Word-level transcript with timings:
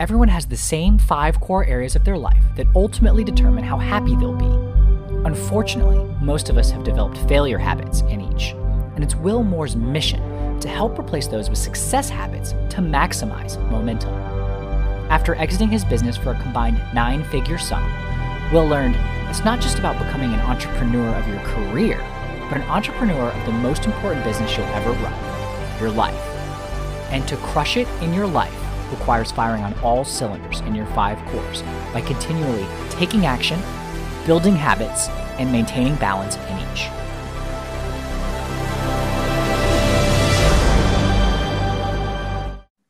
Everyone 0.00 0.28
has 0.28 0.46
the 0.46 0.56
same 0.56 0.96
five 0.96 1.38
core 1.42 1.66
areas 1.66 1.94
of 1.94 2.06
their 2.06 2.16
life 2.16 2.42
that 2.56 2.66
ultimately 2.74 3.22
determine 3.22 3.64
how 3.64 3.76
happy 3.76 4.16
they'll 4.16 4.32
be. 4.32 4.46
Unfortunately, 5.26 6.02
most 6.22 6.48
of 6.48 6.56
us 6.56 6.70
have 6.70 6.84
developed 6.84 7.18
failure 7.28 7.58
habits 7.58 8.00
in 8.08 8.22
each, 8.22 8.52
and 8.94 9.04
it's 9.04 9.14
Will 9.14 9.42
Moore's 9.42 9.76
mission 9.76 10.58
to 10.60 10.68
help 10.70 10.98
replace 10.98 11.26
those 11.26 11.50
with 11.50 11.58
success 11.58 12.08
habits 12.08 12.52
to 12.70 12.78
maximize 12.78 13.60
momentum. 13.70 14.14
After 15.10 15.34
exiting 15.34 15.68
his 15.68 15.84
business 15.84 16.16
for 16.16 16.30
a 16.30 16.42
combined 16.42 16.82
nine 16.94 17.22
figure 17.24 17.58
sum, 17.58 17.84
Will 18.54 18.66
learned 18.66 18.96
it's 19.28 19.44
not 19.44 19.60
just 19.60 19.78
about 19.78 19.98
becoming 19.98 20.32
an 20.32 20.40
entrepreneur 20.40 21.14
of 21.14 21.28
your 21.28 21.40
career, 21.40 21.98
but 22.48 22.56
an 22.56 22.68
entrepreneur 22.70 23.28
of 23.28 23.44
the 23.44 23.52
most 23.52 23.84
important 23.84 24.24
business 24.24 24.56
you'll 24.56 24.64
ever 24.68 24.92
run 24.92 25.78
your 25.78 25.90
life. 25.90 26.26
And 27.10 27.28
to 27.28 27.36
crush 27.36 27.76
it 27.76 27.86
in 28.00 28.14
your 28.14 28.26
life, 28.26 28.56
requires 28.90 29.30
firing 29.30 29.62
on 29.62 29.74
all 29.80 30.04
cylinders 30.04 30.60
in 30.60 30.74
your 30.74 30.86
five 30.86 31.18
cores 31.30 31.62
by 31.92 32.00
continually 32.00 32.66
taking 32.90 33.26
action, 33.26 33.60
building 34.26 34.56
habits, 34.56 35.08
and 35.38 35.50
maintaining 35.50 35.94
balance 35.96 36.36
in 36.36 36.58
each. 36.72 36.88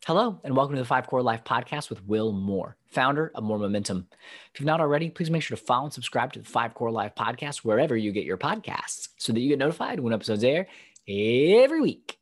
Hello, 0.06 0.40
and 0.42 0.56
welcome 0.56 0.74
to 0.74 0.82
the 0.82 0.86
Five 0.86 1.06
Core 1.06 1.22
Life 1.22 1.44
podcast 1.44 1.88
with 1.88 2.04
Will 2.04 2.32
Moore, 2.32 2.76
founder 2.88 3.30
of 3.36 3.44
Moore 3.44 3.58
Momentum. 3.58 4.08
If 4.52 4.58
you've 4.58 4.66
not 4.66 4.80
already, 4.80 5.08
please 5.08 5.30
make 5.30 5.42
sure 5.42 5.56
to 5.56 5.62
follow 5.62 5.84
and 5.84 5.92
subscribe 5.92 6.32
to 6.32 6.40
the 6.40 6.48
Five 6.48 6.74
Core 6.74 6.90
Life 6.90 7.14
podcast 7.14 7.58
wherever 7.58 7.96
you 7.96 8.10
get 8.10 8.24
your 8.24 8.36
podcasts 8.36 9.10
so 9.18 9.32
that 9.32 9.38
you 9.38 9.50
get 9.50 9.58
notified 9.58 10.00
when 10.00 10.12
episodes 10.12 10.42
air 10.42 10.66
every 11.06 11.80
week. 11.80 12.19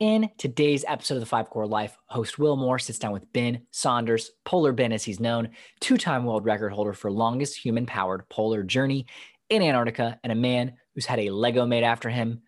In 0.00 0.30
today's 0.38 0.82
episode 0.88 1.16
of 1.16 1.20
the 1.20 1.26
Five 1.26 1.50
Core 1.50 1.66
Life, 1.66 1.94
host 2.06 2.38
Will 2.38 2.56
Moore 2.56 2.78
sits 2.78 2.98
down 2.98 3.12
with 3.12 3.30
Ben 3.34 3.66
Saunders, 3.70 4.30
Polar 4.46 4.72
Ben 4.72 4.92
as 4.92 5.04
he's 5.04 5.20
known, 5.20 5.50
two 5.80 5.98
time 5.98 6.24
world 6.24 6.46
record 6.46 6.72
holder 6.72 6.94
for 6.94 7.12
longest 7.12 7.54
human 7.54 7.84
powered 7.84 8.26
polar 8.30 8.62
journey 8.62 9.04
in 9.50 9.60
Antarctica, 9.60 10.18
and 10.24 10.32
a 10.32 10.34
man 10.36 10.72
who's 10.94 11.04
had 11.04 11.18
a 11.18 11.28
Lego 11.28 11.66
made 11.66 11.84
after 11.84 12.08
him. 12.08 12.40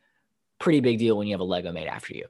Pretty 0.61 0.80
big 0.80 0.98
deal 0.98 1.19
when 1.19 1.27
you 1.27 1.34
have 1.34 1.42
a 1.42 1.45
Lego 1.45 1.73
made 1.73 1.89
after 1.89 2.14
you. 2.14 2.25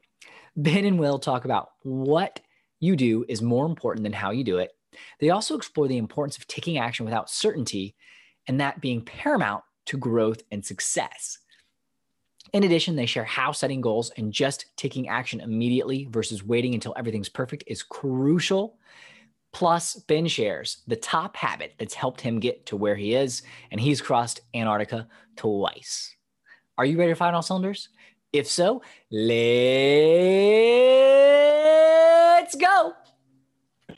Ben 0.56 0.84
and 0.84 0.98
Will 0.98 1.20
talk 1.20 1.44
about 1.44 1.68
what 1.84 2.40
you 2.80 2.96
do 2.96 3.24
is 3.28 3.40
more 3.40 3.66
important 3.66 4.02
than 4.02 4.12
how 4.12 4.32
you 4.32 4.42
do 4.42 4.58
it. 4.58 4.72
They 5.20 5.30
also 5.30 5.56
explore 5.56 5.86
the 5.86 5.98
importance 5.98 6.36
of 6.36 6.48
taking 6.48 6.78
action 6.78 7.04
without 7.04 7.30
certainty 7.30 7.94
and 8.48 8.60
that 8.60 8.80
being 8.80 9.04
paramount 9.04 9.62
to 9.86 9.96
growth 9.96 10.42
and 10.50 10.66
success. 10.66 11.38
In 12.52 12.64
addition, 12.64 12.96
they 12.96 13.06
share 13.06 13.24
how 13.24 13.52
setting 13.52 13.80
goals 13.80 14.10
and 14.18 14.30
just 14.30 14.66
taking 14.76 15.08
action 15.08 15.40
immediately 15.40 16.06
versus 16.10 16.44
waiting 16.44 16.74
until 16.74 16.92
everything's 16.98 17.30
perfect 17.30 17.64
is 17.66 17.82
crucial. 17.82 18.76
Plus, 19.52 19.96
Ben 19.96 20.26
shares 20.26 20.82
the 20.86 20.96
top 20.96 21.34
habit 21.36 21.72
that's 21.78 21.94
helped 21.94 22.20
him 22.20 22.40
get 22.40 22.66
to 22.66 22.76
where 22.76 22.94
he 22.94 23.14
is, 23.14 23.42
and 23.70 23.80
he's 23.80 24.02
crossed 24.02 24.40
Antarctica 24.54 25.08
twice. 25.36 26.14
Are 26.76 26.84
you 26.84 26.98
ready 26.98 27.12
to 27.12 27.16
find 27.16 27.34
all 27.34 27.40
cylinders? 27.42 27.88
If 28.34 28.46
so, 28.46 28.82
let's 29.10 29.34
go. 32.54 32.92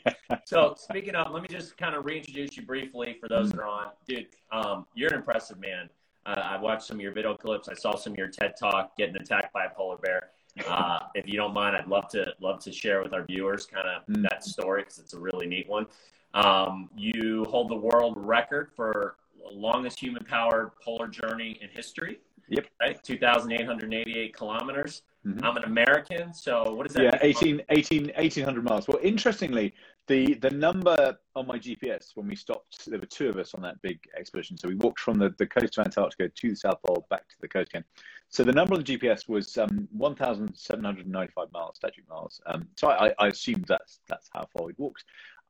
so 0.45 0.75
speaking 0.77 1.15
of, 1.15 1.33
let 1.33 1.41
me 1.41 1.47
just 1.49 1.77
kind 1.77 1.95
of 1.95 2.05
reintroduce 2.05 2.55
you 2.55 2.63
briefly 2.65 3.17
for 3.19 3.27
those 3.27 3.51
that 3.51 3.59
are 3.59 3.67
on. 3.67 3.87
Dude, 4.07 4.27
um, 4.51 4.85
you're 4.93 5.09
an 5.09 5.15
impressive 5.15 5.59
man. 5.59 5.89
Uh, 6.25 6.41
I 6.43 6.57
watched 6.57 6.83
some 6.83 6.97
of 6.97 7.01
your 7.01 7.11
video 7.11 7.35
clips. 7.35 7.69
I 7.69 7.73
saw 7.73 7.95
some 7.95 8.13
of 8.13 8.17
your 8.17 8.27
TED 8.27 8.55
Talk 8.59 8.97
getting 8.97 9.15
attacked 9.15 9.53
by 9.53 9.65
a 9.65 9.69
polar 9.69 9.97
bear. 9.97 10.29
Uh, 10.67 10.99
if 11.15 11.27
you 11.27 11.35
don't 11.35 11.53
mind, 11.53 11.75
I'd 11.75 11.87
love 11.87 12.07
to 12.09 12.33
love 12.39 12.59
to 12.63 12.71
share 12.71 13.03
with 13.03 13.13
our 13.13 13.25
viewers 13.25 13.65
kind 13.65 13.87
of 13.87 14.05
mm. 14.07 14.23
that 14.23 14.43
story 14.43 14.81
because 14.81 14.99
it's 14.99 15.13
a 15.13 15.19
really 15.19 15.45
neat 15.47 15.67
one. 15.67 15.85
Um, 16.33 16.89
you 16.95 17.45
hold 17.49 17.69
the 17.69 17.75
world 17.75 18.13
record 18.17 18.71
for 18.75 19.17
longest 19.51 19.99
human 19.99 20.23
powered 20.23 20.71
polar 20.83 21.07
journey 21.07 21.59
in 21.61 21.69
history. 21.69 22.19
Yep. 22.49 22.67
Right, 22.79 23.03
2,888 23.03 24.35
kilometers. 24.35 25.01
Mm-hmm. 25.25 25.43
I'm 25.43 25.57
an 25.57 25.63
American, 25.63 26.33
so 26.33 26.73
what 26.75 26.85
is 26.85 26.93
that? 26.93 27.03
Yeah, 27.03 27.19
18, 27.21 27.61
18, 27.69 28.11
1800 28.15 28.63
miles. 28.63 28.87
Well, 28.87 28.99
interestingly, 29.01 29.73
the 30.07 30.35
the 30.35 30.51
number 30.51 31.17
on 31.35 31.47
my 31.47 31.57
GPS 31.57 32.11
when 32.15 32.27
we 32.27 32.35
stopped, 32.35 32.85
there 32.85 32.99
were 32.99 33.05
two 33.05 33.29
of 33.29 33.37
us 33.37 33.53
on 33.53 33.61
that 33.63 33.81
big 33.81 33.99
expedition. 34.17 34.57
So 34.57 34.67
we 34.67 34.75
walked 34.75 34.99
from 34.99 35.17
the, 35.17 35.33
the 35.37 35.47
coast 35.47 35.77
of 35.77 35.85
Antarctica 35.85 36.29
to 36.29 36.49
the 36.49 36.55
South 36.55 36.79
Pole, 36.85 37.05
back 37.09 37.27
to 37.27 37.35
the 37.41 37.47
coast 37.47 37.69
again. 37.69 37.83
So 38.29 38.43
the 38.43 38.51
number 38.51 38.75
on 38.75 38.83
the 38.83 38.97
GPS 38.97 39.27
was 39.29 39.57
um, 39.57 39.87
1,795 39.91 41.51
miles, 41.51 41.77
statute 41.77 42.05
miles. 42.09 42.41
Um, 42.45 42.67
so 42.75 42.89
I, 42.89 43.13
I 43.19 43.27
assumed 43.27 43.65
that's 43.67 43.99
that's 44.07 44.29
how 44.33 44.47
far 44.55 44.67
we'd 44.67 44.77
walked. 44.77 45.03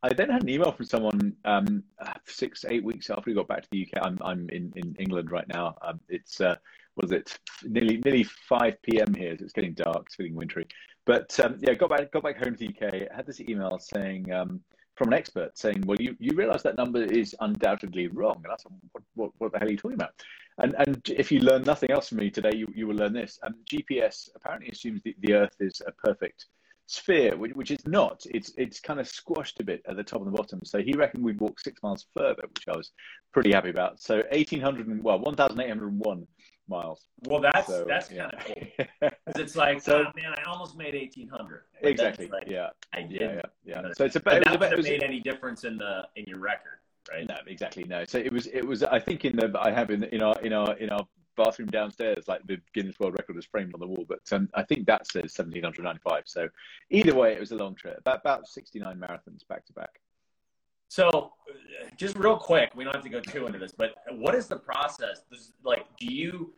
I 0.03 0.13
then 0.13 0.29
had 0.29 0.43
an 0.43 0.49
email 0.49 0.71
from 0.71 0.85
someone 0.85 1.35
um, 1.45 1.83
six, 2.27 2.63
eight 2.67 2.83
weeks 2.83 3.09
after 3.09 3.23
we 3.25 3.33
got 3.33 3.47
back 3.47 3.63
to 3.63 3.67
the 3.71 3.87
UK. 3.87 4.05
I'm, 4.05 4.19
I'm 4.21 4.49
in, 4.49 4.71
in 4.75 4.95
England 4.99 5.31
right 5.31 5.47
now. 5.47 5.75
Um, 5.81 5.99
it's 6.09 6.39
uh, 6.41 6.55
was 6.95 7.11
it 7.11 7.37
nearly 7.63 7.97
nearly 7.97 8.23
5 8.23 8.81
p.m. 8.83 9.13
here. 9.13 9.35
So 9.37 9.43
it's 9.43 9.53
getting 9.53 9.73
dark. 9.73 10.03
It's 10.05 10.15
feeling 10.15 10.35
wintry. 10.35 10.67
But 11.05 11.39
um, 11.39 11.57
yeah, 11.59 11.73
got 11.75 11.89
back 11.89 12.11
got 12.11 12.23
back 12.23 12.43
home 12.43 12.55
to 12.55 12.67
the 12.67 12.69
UK. 12.69 13.15
Had 13.15 13.25
this 13.25 13.39
email 13.39 13.77
saying 13.79 14.31
um, 14.31 14.61
from 14.95 15.09
an 15.09 15.13
expert 15.13 15.57
saying, 15.57 15.83
"Well, 15.85 15.99
you, 15.99 16.15
you 16.19 16.35
realise 16.35 16.63
that 16.63 16.77
number 16.77 17.03
is 17.03 17.35
undoubtedly 17.39 18.07
wrong." 18.07 18.41
And 18.43 18.51
I 18.51 18.55
said, 18.57 18.71
what, 18.91 19.03
what, 19.13 19.31
what 19.37 19.51
the 19.51 19.59
hell 19.59 19.67
are 19.67 19.71
you 19.71 19.77
talking 19.77 19.95
about?" 19.95 20.13
And 20.57 20.75
and 20.79 21.01
if 21.09 21.31
you 21.31 21.41
learn 21.41 21.63
nothing 21.63 21.91
else 21.91 22.09
from 22.09 22.19
me 22.19 22.31
today, 22.31 22.55
you, 22.55 22.67
you 22.73 22.87
will 22.87 22.95
learn 22.95 23.13
this. 23.13 23.37
Um, 23.43 23.55
GPS 23.71 24.29
apparently 24.35 24.69
assumes 24.69 25.01
the, 25.03 25.15
the 25.19 25.33
Earth 25.33 25.55
is 25.59 25.81
a 25.85 25.91
perfect 25.91 26.45
sphere, 26.87 27.35
which, 27.35 27.53
which 27.53 27.71
is 27.71 27.85
not. 27.85 28.25
It's 28.29 28.53
it's 28.57 28.79
kind 28.79 28.99
of 28.99 29.07
squashed 29.07 29.59
a 29.59 29.63
bit 29.63 29.81
at 29.87 29.97
the 29.97 30.03
top 30.03 30.21
and 30.21 30.27
the 30.33 30.37
bottom. 30.37 30.61
So 30.63 30.81
he 30.81 30.93
reckoned 30.93 31.23
we'd 31.23 31.39
walk 31.39 31.59
six 31.59 31.81
miles 31.83 32.05
further, 32.15 32.43
which 32.43 32.67
I 32.67 32.77
was 32.77 32.91
pretty 33.33 33.51
happy 33.51 33.69
about. 33.69 34.01
So 34.01 34.23
eighteen 34.31 34.61
hundred 34.61 34.87
and 34.87 35.03
well, 35.03 35.19
one 35.19 35.35
thousand 35.35 35.59
eight 35.59 35.69
hundred 35.69 35.91
and 35.91 35.99
one 35.99 36.25
miles. 36.67 37.05
Well, 37.23 37.41
that's 37.41 37.67
so, 37.67 37.85
that's 37.87 38.11
yeah. 38.11 38.29
kind 38.29 38.33
of 38.33 38.45
cool 38.45 38.85
because 39.25 39.41
it's 39.41 39.55
like, 39.55 39.81
so, 39.81 40.05
oh, 40.07 40.11
man, 40.15 40.33
I 40.37 40.49
almost 40.49 40.77
made 40.77 40.95
eighteen 40.95 41.27
hundred. 41.27 41.63
Exactly. 41.81 42.27
Like, 42.27 42.47
yeah, 42.47 42.69
I 42.93 43.01
did. 43.01 43.21
Yeah, 43.21 43.41
yeah. 43.65 43.81
yeah. 43.81 43.81
So 43.97 44.05
it's 44.05 44.15
a 44.15 44.19
but 44.19 44.43
that 44.43 44.59
would 44.59 44.71
have 44.71 44.83
made 44.83 45.03
any 45.03 45.19
difference 45.19 45.63
in 45.63 45.77
the 45.77 46.07
in 46.15 46.25
your 46.25 46.39
record, 46.39 46.79
right? 47.11 47.27
No, 47.27 47.37
exactly. 47.47 47.83
No. 47.83 48.05
So 48.05 48.17
it 48.17 48.31
was 48.31 48.47
it 48.47 48.63
was. 48.65 48.83
I 48.83 48.99
think 48.99 49.25
in 49.25 49.35
the 49.35 49.51
I 49.59 49.71
have 49.71 49.91
in 49.91 50.03
in 50.05 50.21
our 50.21 50.39
in 50.41 50.53
our 50.53 50.75
in 50.77 50.89
our 50.89 51.05
bathroom 51.35 51.69
downstairs, 51.69 52.27
like 52.27 52.45
the 52.47 52.59
Guinness 52.73 52.99
World 52.99 53.13
Record 53.13 53.37
is 53.37 53.45
framed 53.45 53.73
on 53.73 53.79
the 53.79 53.87
wall, 53.87 54.05
but 54.07 54.21
um, 54.31 54.49
I 54.53 54.63
think 54.63 54.85
that 54.87 55.05
says 55.07 55.35
1795. 55.35 56.23
So 56.25 56.49
either 56.89 57.13
way, 57.13 57.33
it 57.33 57.39
was 57.39 57.51
a 57.51 57.55
long 57.55 57.75
trip, 57.75 57.97
about, 57.99 58.21
about 58.21 58.47
69 58.47 58.97
marathons 58.97 59.47
back 59.47 59.65
to 59.65 59.73
back. 59.73 59.99
So, 60.95 61.33
just 61.97 62.17
real 62.17 62.37
quick, 62.37 62.71
we 62.73 62.85
don't 62.85 62.95
have 62.95 63.03
to 63.03 63.09
go 63.09 63.19
too 63.19 63.47
into 63.47 63.59
this, 63.59 63.73
but 63.73 63.95
what 64.11 64.33
is 64.33 64.47
the 64.47 64.55
process? 64.55 65.23
This, 65.29 65.51
like, 65.61 65.85
do 65.99 66.05
you 66.05 66.53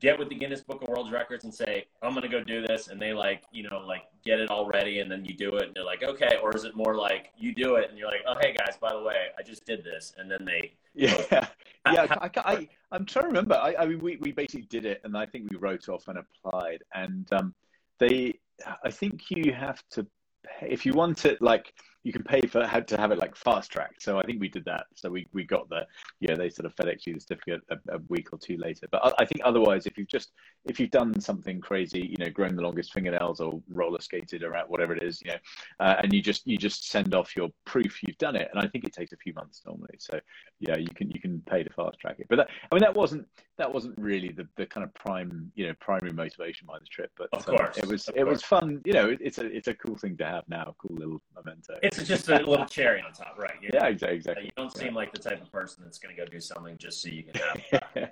get 0.00 0.18
with 0.18 0.28
the 0.30 0.34
Guinness 0.34 0.62
Book 0.62 0.82
of 0.82 0.88
World 0.88 1.12
Records 1.12 1.44
and 1.44 1.54
say, 1.54 1.84
I'm 2.02 2.10
going 2.10 2.22
to 2.22 2.28
go 2.28 2.42
do 2.42 2.66
this? 2.66 2.88
And 2.88 3.00
they 3.00 3.12
like, 3.12 3.44
you 3.52 3.62
know, 3.70 3.84
like 3.86 4.02
get 4.24 4.40
it 4.40 4.50
all 4.50 4.66
ready 4.66 4.98
and 4.98 5.08
then 5.08 5.24
you 5.24 5.32
do 5.32 5.58
it 5.58 5.66
and 5.66 5.76
they're 5.76 5.84
like, 5.84 6.02
okay. 6.02 6.38
Or 6.42 6.56
is 6.56 6.64
it 6.64 6.74
more 6.74 6.96
like 6.96 7.30
you 7.38 7.54
do 7.54 7.76
it 7.76 7.88
and 7.88 7.96
you're 7.96 8.08
like, 8.08 8.22
oh, 8.26 8.34
hey 8.40 8.52
guys, 8.52 8.76
by 8.80 8.92
the 8.92 9.00
way, 9.00 9.26
I 9.38 9.42
just 9.44 9.64
did 9.64 9.84
this. 9.84 10.12
And 10.18 10.28
then 10.28 10.44
they. 10.44 10.72
Yeah. 10.96 11.46
yeah. 11.86 12.06
I, 12.10 12.30
I, 12.36 12.68
am 12.96 13.04
trying 13.04 13.26
to 13.26 13.28
remember. 13.28 13.54
I, 13.54 13.76
I 13.78 13.86
mean, 13.86 14.00
we, 14.00 14.16
we 14.16 14.32
basically 14.32 14.66
did 14.66 14.86
it 14.86 15.02
and 15.04 15.16
I 15.16 15.24
think 15.24 15.52
we 15.52 15.56
wrote 15.56 15.88
off 15.88 16.08
and 16.08 16.18
applied. 16.18 16.82
And 16.96 17.32
um, 17.32 17.54
they, 18.00 18.40
I 18.82 18.90
think 18.90 19.30
you 19.30 19.52
have 19.52 19.84
to, 19.90 20.04
pay, 20.44 20.68
if 20.68 20.84
you 20.84 20.94
want 20.94 21.24
it 21.26 21.40
like, 21.40 21.72
you 22.04 22.12
can 22.12 22.22
pay 22.22 22.40
for 22.42 22.66
had 22.66 22.86
to 22.88 22.96
have 22.96 23.10
it 23.10 23.18
like 23.18 23.34
fast 23.36 23.70
tracked. 23.70 24.02
So 24.02 24.18
I 24.18 24.22
think 24.22 24.40
we 24.40 24.48
did 24.48 24.64
that. 24.66 24.86
So 24.94 25.10
we, 25.10 25.26
we 25.32 25.44
got 25.44 25.68
the 25.68 25.86
yeah 26.20 26.34
they 26.34 26.48
sort 26.48 26.66
of 26.66 26.74
FedEx 26.76 27.06
you 27.06 27.14
the 27.14 27.20
certificate 27.20 27.60
a, 27.70 27.96
a, 27.96 27.98
week 28.08 28.32
or 28.32 28.38
two 28.38 28.56
later. 28.56 28.86
But 28.90 29.04
I, 29.04 29.22
I, 29.22 29.24
think 29.24 29.42
otherwise, 29.44 29.86
if 29.86 29.98
you've 29.98 30.08
just 30.08 30.30
if 30.64 30.78
you've 30.78 30.90
done 30.90 31.20
something 31.20 31.60
crazy, 31.60 32.00
you 32.00 32.24
know, 32.24 32.30
grown 32.30 32.54
the 32.56 32.62
longest 32.62 32.92
fingernails 32.92 33.40
or 33.40 33.60
roller 33.68 34.00
skated 34.00 34.42
or 34.42 34.56
whatever 34.68 34.94
it 34.94 35.02
is, 35.02 35.20
you 35.24 35.32
know, 35.32 35.38
uh, 35.80 35.96
and 36.02 36.12
you 36.12 36.22
just 36.22 36.46
you 36.46 36.56
just 36.56 36.88
send 36.88 37.14
off 37.14 37.36
your 37.36 37.48
proof 37.66 38.02
you've 38.02 38.18
done 38.18 38.36
it, 38.36 38.48
and 38.52 38.60
I 38.62 38.68
think 38.68 38.84
it 38.84 38.92
takes 38.92 39.12
a 39.12 39.16
few 39.16 39.34
months 39.34 39.62
normally. 39.66 39.96
So 39.98 40.20
yeah, 40.60 40.76
you 40.76 40.88
can 40.94 41.10
you 41.10 41.20
can 41.20 41.42
pay 41.50 41.64
to 41.64 41.70
fast 41.70 41.98
track 41.98 42.16
it. 42.18 42.26
But 42.28 42.36
that, 42.36 42.48
I 42.70 42.74
mean 42.74 42.82
that 42.82 42.94
wasn't 42.94 43.26
that 43.58 43.72
wasn't 43.72 43.98
really 43.98 44.28
the, 44.28 44.46
the 44.56 44.66
kind 44.66 44.84
of 44.84 44.94
prime 44.94 45.50
you 45.56 45.66
know 45.66 45.74
primary 45.80 46.12
motivation 46.12 46.66
behind 46.66 46.82
the 46.82 46.88
trip. 46.88 47.10
But 47.18 47.28
of 47.32 47.44
course, 47.44 47.76
um, 47.76 47.82
it 47.82 47.88
was 47.88 48.08
it 48.14 48.24
was 48.24 48.42
fun. 48.42 48.80
You 48.84 48.92
know, 48.92 49.10
it, 49.10 49.18
it's 49.20 49.38
a 49.38 49.46
it's 49.46 49.68
a 49.68 49.74
cool 49.74 49.96
thing 49.96 50.16
to 50.18 50.24
have 50.24 50.44
now, 50.48 50.74
cool 50.78 50.96
little 50.96 51.20
memento. 51.34 51.78
It's 51.96 52.08
just 52.08 52.28
a 52.28 52.38
little 52.38 52.66
cherry 52.66 53.02
on 53.02 53.12
top, 53.12 53.36
right? 53.38 53.54
You 53.60 53.70
know? 53.72 53.80
Yeah, 53.80 53.86
exactly. 53.88 54.16
exactly. 54.16 54.44
You 54.46 54.50
don't 54.56 54.76
seem 54.76 54.94
like 54.94 55.12
the 55.12 55.18
type 55.18 55.42
of 55.42 55.50
person 55.50 55.84
that's 55.84 55.98
going 55.98 56.14
to 56.14 56.20
go 56.20 56.26
do 56.26 56.40
something 56.40 56.76
just 56.78 57.02
so 57.02 57.08
you 57.08 57.24
can 57.24 57.40
have 57.94 58.10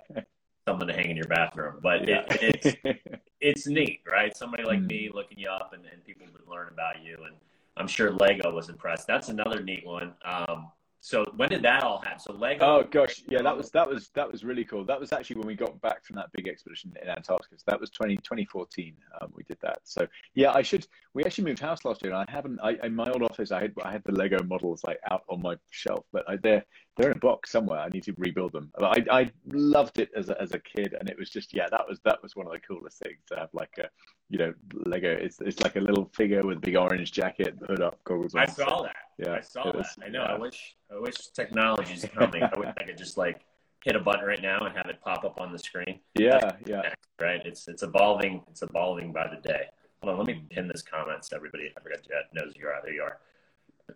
someone 0.67 0.87
to 0.87 0.93
hang 0.93 1.09
in 1.09 1.15
your 1.15 1.27
bathroom. 1.27 1.79
But 1.81 2.07
yeah. 2.07 2.23
it, 2.29 2.65
it's 2.83 2.99
it's 3.41 3.67
neat, 3.67 4.01
right? 4.09 4.35
Somebody 4.35 4.63
like 4.63 4.79
mm. 4.79 4.87
me 4.87 5.09
looking 5.13 5.39
you 5.39 5.49
up 5.49 5.73
and, 5.73 5.83
and 5.91 6.03
people 6.03 6.27
would 6.31 6.47
learn 6.47 6.69
about 6.71 7.03
you, 7.03 7.17
and 7.25 7.35
I'm 7.77 7.87
sure 7.87 8.11
Lego 8.11 8.53
was 8.53 8.69
impressed. 8.69 9.07
That's 9.07 9.29
another 9.29 9.61
neat 9.61 9.85
one. 9.85 10.13
Um, 10.25 10.71
so 10.99 11.25
when 11.35 11.49
did 11.49 11.61
that 11.61 11.83
all 11.83 11.99
happen? 11.99 12.19
So 12.19 12.33
Lego. 12.33 12.65
Oh 12.65 12.83
gosh, 12.89 13.23
yeah, 13.27 13.41
that 13.41 13.55
was 13.55 13.69
that 13.71 13.87
was 13.87 14.09
that 14.15 14.31
was 14.31 14.43
really 14.43 14.65
cool. 14.65 14.83
That 14.83 14.99
was 14.99 15.13
actually 15.13 15.37
when 15.37 15.47
we 15.47 15.55
got 15.55 15.79
back 15.81 16.03
from 16.03 16.15
that 16.15 16.31
big 16.33 16.47
expedition 16.47 16.93
in 17.01 17.07
Antarctica. 17.07 17.55
So 17.57 17.63
that 17.67 17.79
was 17.79 17.89
20, 17.91 18.17
2014. 18.17 18.93
Um, 19.21 19.31
we 19.33 19.43
did 19.43 19.57
that. 19.61 19.79
So 19.83 20.07
yeah, 20.33 20.51
I 20.53 20.61
should. 20.61 20.87
We 21.13 21.23
actually 21.23 21.45
moved 21.45 21.59
house 21.59 21.85
last 21.85 22.03
year, 22.03 22.13
and 22.13 22.25
I 22.27 22.31
haven't. 22.31 22.59
I 22.61 22.77
in 22.83 22.95
my 22.95 23.09
old 23.11 23.23
office, 23.23 23.51
I 23.51 23.61
had 23.61 23.73
I 23.83 23.91
had 23.91 24.03
the 24.05 24.11
Lego 24.13 24.43
models 24.43 24.83
like 24.85 24.99
out 25.11 25.23
on 25.29 25.41
my 25.41 25.55
shelf, 25.69 26.05
but 26.11 26.23
I, 26.27 26.37
they're 26.37 26.65
they're 26.97 27.11
in 27.11 27.17
a 27.17 27.19
box 27.19 27.51
somewhere. 27.51 27.79
I 27.79 27.89
need 27.89 28.03
to 28.03 28.13
rebuild 28.17 28.51
them. 28.51 28.71
But 28.77 29.09
I 29.11 29.19
I 29.19 29.31
loved 29.47 29.99
it 29.99 30.09
as 30.15 30.29
a, 30.29 30.41
as 30.41 30.53
a 30.53 30.59
kid, 30.59 30.95
and 30.99 31.09
it 31.09 31.17
was 31.17 31.29
just 31.29 31.53
yeah, 31.53 31.67
that 31.69 31.87
was 31.87 31.99
that 32.05 32.21
was 32.23 32.35
one 32.35 32.47
of 32.47 32.51
the 32.51 32.59
coolest 32.59 32.99
things 32.99 33.19
to 33.27 33.35
have 33.35 33.49
like 33.53 33.73
a 33.79 33.87
you 34.29 34.39
know 34.39 34.53
Lego. 34.73 35.11
It's 35.11 35.39
it's 35.41 35.61
like 35.61 35.75
a 35.75 35.79
little 35.79 36.09
figure 36.15 36.43
with 36.45 36.57
a 36.57 36.61
big 36.61 36.75
orange 36.75 37.11
jacket, 37.11 37.55
hood 37.67 37.81
up, 37.81 38.03
goggles. 38.03 38.35
I 38.35 38.45
saw 38.45 38.83
that. 38.83 38.95
Yeah, 39.17 39.33
I 39.33 39.41
saw 39.41 39.65
was, 39.65 39.87
that. 39.97 40.05
I 40.05 40.09
know. 40.09 40.23
Yeah. 40.23 40.33
I 40.33 40.37
wish 40.37 40.75
I 40.95 40.99
wish 40.99 41.15
technology's 41.33 42.05
coming. 42.13 42.43
I 42.43 42.51
wish 42.57 42.69
I 42.79 42.83
could 42.83 42.97
just 42.97 43.17
like 43.17 43.41
hit 43.83 43.95
a 43.95 43.99
button 43.99 44.25
right 44.25 44.41
now 44.41 44.65
and 44.65 44.75
have 44.75 44.87
it 44.87 44.99
pop 45.01 45.23
up 45.23 45.39
on 45.39 45.51
the 45.51 45.59
screen. 45.59 45.99
Yeah, 46.15 46.51
yeah. 46.65 46.93
Right. 47.21 47.41
It's 47.45 47.67
it's 47.67 47.83
evolving. 47.83 48.43
It's 48.49 48.63
evolving 48.63 49.13
by 49.13 49.27
the 49.27 49.41
day. 49.47 49.65
Hold 50.01 50.13
on. 50.13 50.17
Let 50.19 50.27
me 50.27 50.43
pin 50.49 50.67
this 50.67 50.81
comment 50.81 51.25
so 51.25 51.35
everybody 51.35 51.71
I 51.75 51.81
forgot 51.81 51.99
yet 52.09 52.29
knows 52.33 52.53
you 52.55 52.67
are. 52.67 52.79
There 52.83 52.93
you 52.93 53.03
are. 53.03 53.19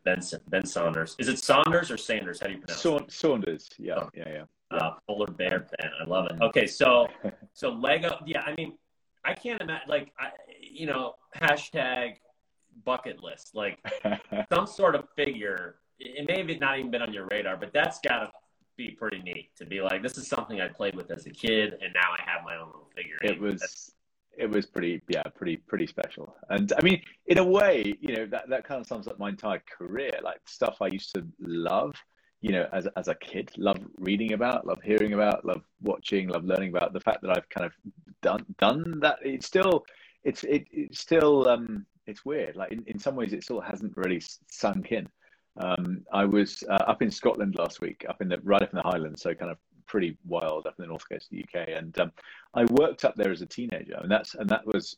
Ben 0.03 0.21
Ben 0.49 0.65
Saunders. 0.65 1.15
Is 1.19 1.27
it 1.27 1.39
Saunders 1.39 1.91
or 1.91 1.97
Sanders? 1.97 2.39
How 2.39 2.47
do 2.47 2.53
you 2.53 2.59
pronounce 2.59 2.85
it? 2.85 3.11
Saunders. 3.11 3.69
Yeah, 3.77 3.95
oh. 3.97 4.09
yeah, 4.13 4.29
yeah. 4.29 4.43
Uh, 4.77 4.91
polar 5.07 5.27
bear 5.27 5.67
fan. 5.79 5.91
I 5.99 6.07
love 6.07 6.27
it. 6.27 6.41
Okay, 6.41 6.67
so 6.67 7.07
so 7.53 7.69
Lego. 7.69 8.17
Yeah, 8.25 8.41
I 8.41 8.55
mean, 8.55 8.77
I 9.25 9.33
can't 9.33 9.61
imagine. 9.61 9.89
Like, 9.89 10.11
I, 10.19 10.29
you 10.59 10.85
know, 10.85 11.15
hashtag 11.35 12.15
bucket 12.85 13.21
list. 13.21 13.51
Like 13.53 13.79
some 14.53 14.65
sort 14.65 14.95
of 14.95 15.07
figure 15.15 15.75
it 16.01 16.27
may 16.27 16.39
have 16.39 16.59
not 16.59 16.79
even 16.79 16.91
been 16.91 17.01
on 17.01 17.13
your 17.13 17.27
radar, 17.31 17.57
but 17.57 17.71
that's 17.73 17.99
got 17.99 18.19
to 18.19 18.31
be 18.77 18.91
pretty 18.91 19.21
neat 19.21 19.51
to 19.57 19.65
be 19.65 19.81
like, 19.81 20.01
this 20.01 20.17
is 20.17 20.27
something 20.27 20.59
I 20.59 20.67
played 20.67 20.95
with 20.95 21.11
as 21.11 21.25
a 21.25 21.29
kid, 21.29 21.73
and 21.73 21.93
now 21.93 22.09
I 22.17 22.21
have 22.25 22.43
my 22.43 22.55
own 22.57 22.67
little 22.67 22.89
figure. 22.95 23.17
It 23.21 23.39
was. 23.39 23.59
That's, 23.59 23.91
it 24.37 24.49
was 24.49 24.65
pretty, 24.65 25.01
yeah, 25.07 25.23
pretty, 25.35 25.57
pretty 25.57 25.87
special. 25.87 26.35
And 26.49 26.71
I 26.77 26.83
mean, 26.83 27.01
in 27.27 27.37
a 27.37 27.43
way, 27.43 27.93
you 27.99 28.15
know, 28.15 28.25
that, 28.27 28.49
that 28.49 28.63
kind 28.63 28.81
of 28.81 28.87
sums 28.87 29.07
up 29.07 29.19
my 29.19 29.29
entire 29.29 29.61
career. 29.77 30.11
Like 30.23 30.39
stuff 30.45 30.77
I 30.81 30.87
used 30.87 31.13
to 31.15 31.25
love, 31.39 31.95
you 32.41 32.51
know, 32.51 32.67
as 32.73 32.87
as 32.95 33.07
a 33.07 33.15
kid, 33.15 33.51
love 33.57 33.77
reading 33.97 34.33
about, 34.33 34.65
love 34.65 34.81
hearing 34.81 35.13
about, 35.13 35.45
love 35.45 35.61
watching, 35.81 36.27
love 36.29 36.45
learning 36.45 36.69
about. 36.69 36.93
The 36.93 36.99
fact 36.99 37.21
that 37.21 37.37
I've 37.37 37.49
kind 37.49 37.65
of 37.65 37.73
done 38.21 38.45
done 38.57 38.99
that, 39.01 39.19
it's 39.23 39.45
still, 39.45 39.85
it's 40.23 40.43
it, 40.43 40.65
it's 40.71 40.99
still, 40.99 41.47
um, 41.47 41.85
it's 42.07 42.25
weird. 42.25 42.55
Like 42.55 42.71
in, 42.71 42.83
in 42.87 42.99
some 42.99 43.15
ways, 43.15 43.33
it 43.33 43.43
still 43.43 43.61
hasn't 43.61 43.95
really 43.95 44.21
sunk 44.49 44.91
in. 44.91 45.07
Um, 45.57 46.03
I 46.13 46.25
was 46.25 46.63
uh, 46.69 46.83
up 46.87 47.01
in 47.01 47.11
Scotland 47.11 47.55
last 47.57 47.81
week, 47.81 48.05
up 48.07 48.21
in 48.21 48.29
the 48.29 48.39
right 48.43 48.61
up 48.61 48.71
in 48.71 48.77
the 48.77 48.89
Highlands, 48.89 49.21
so 49.21 49.33
kind 49.33 49.51
of 49.51 49.57
pretty 49.91 50.17
wild 50.25 50.65
up 50.65 50.75
in 50.79 50.83
the 50.83 50.87
north 50.87 51.07
coast 51.07 51.29
of 51.29 51.37
the 51.37 51.43
UK. 51.43 51.67
And 51.75 51.99
um, 51.99 52.11
I 52.53 52.63
worked 52.71 53.03
up 53.03 53.15
there 53.15 53.31
as 53.31 53.41
a 53.41 53.45
teenager, 53.45 53.97
and 54.01 54.09
that's 54.09 54.35
and 54.35 54.49
that 54.49 54.65
was 54.65 54.95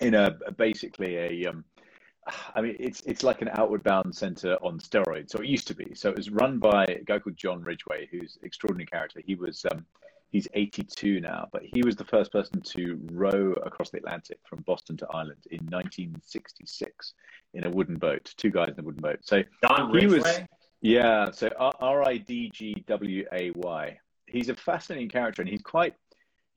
in 0.00 0.14
a 0.14 0.32
basically 0.56 1.16
a 1.16 1.46
um, 1.46 1.64
I 2.54 2.60
mean, 2.60 2.76
it's 2.80 3.00
it's 3.02 3.22
like 3.22 3.42
an 3.42 3.50
outward 3.52 3.84
bound 3.84 4.14
center 4.14 4.56
on 4.56 4.78
steroids. 4.80 5.30
So 5.30 5.38
it 5.38 5.46
used 5.46 5.68
to 5.68 5.74
be. 5.74 5.94
So 5.94 6.10
it 6.10 6.16
was 6.16 6.30
run 6.30 6.58
by 6.58 6.84
a 6.84 7.04
guy 7.04 7.20
called 7.20 7.36
John 7.36 7.62
Ridgway, 7.62 8.08
who's 8.10 8.36
an 8.40 8.46
extraordinary 8.46 8.86
character. 8.86 9.20
He 9.24 9.36
was 9.36 9.64
um, 9.70 9.86
he's 10.30 10.48
82 10.52 11.20
now, 11.20 11.48
but 11.52 11.62
he 11.62 11.82
was 11.82 11.94
the 11.94 12.04
first 12.04 12.32
person 12.32 12.60
to 12.60 12.98
row 13.12 13.52
across 13.64 13.90
the 13.90 13.98
Atlantic 13.98 14.38
from 14.42 14.62
Boston 14.62 14.96
to 14.96 15.06
Ireland 15.10 15.46
in 15.52 15.60
1966 15.66 17.14
in 17.52 17.66
a 17.66 17.70
wooden 17.70 17.96
boat. 17.96 18.34
Two 18.36 18.50
guys 18.50 18.72
in 18.76 18.80
a 18.80 18.82
wooden 18.82 19.02
boat. 19.02 19.20
So 19.22 19.42
he 20.00 20.06
was 20.06 20.40
yeah. 20.80 21.30
So 21.30 21.48
R 21.58 22.06
I 22.06 22.18
D 22.18 22.50
G 22.52 22.84
W 22.86 23.24
A 23.32 23.50
Y. 23.52 23.98
He's 24.34 24.48
a 24.48 24.54
fascinating 24.54 25.08
character, 25.08 25.42
and 25.42 25.48
he's 25.48 25.62
quite 25.62 25.94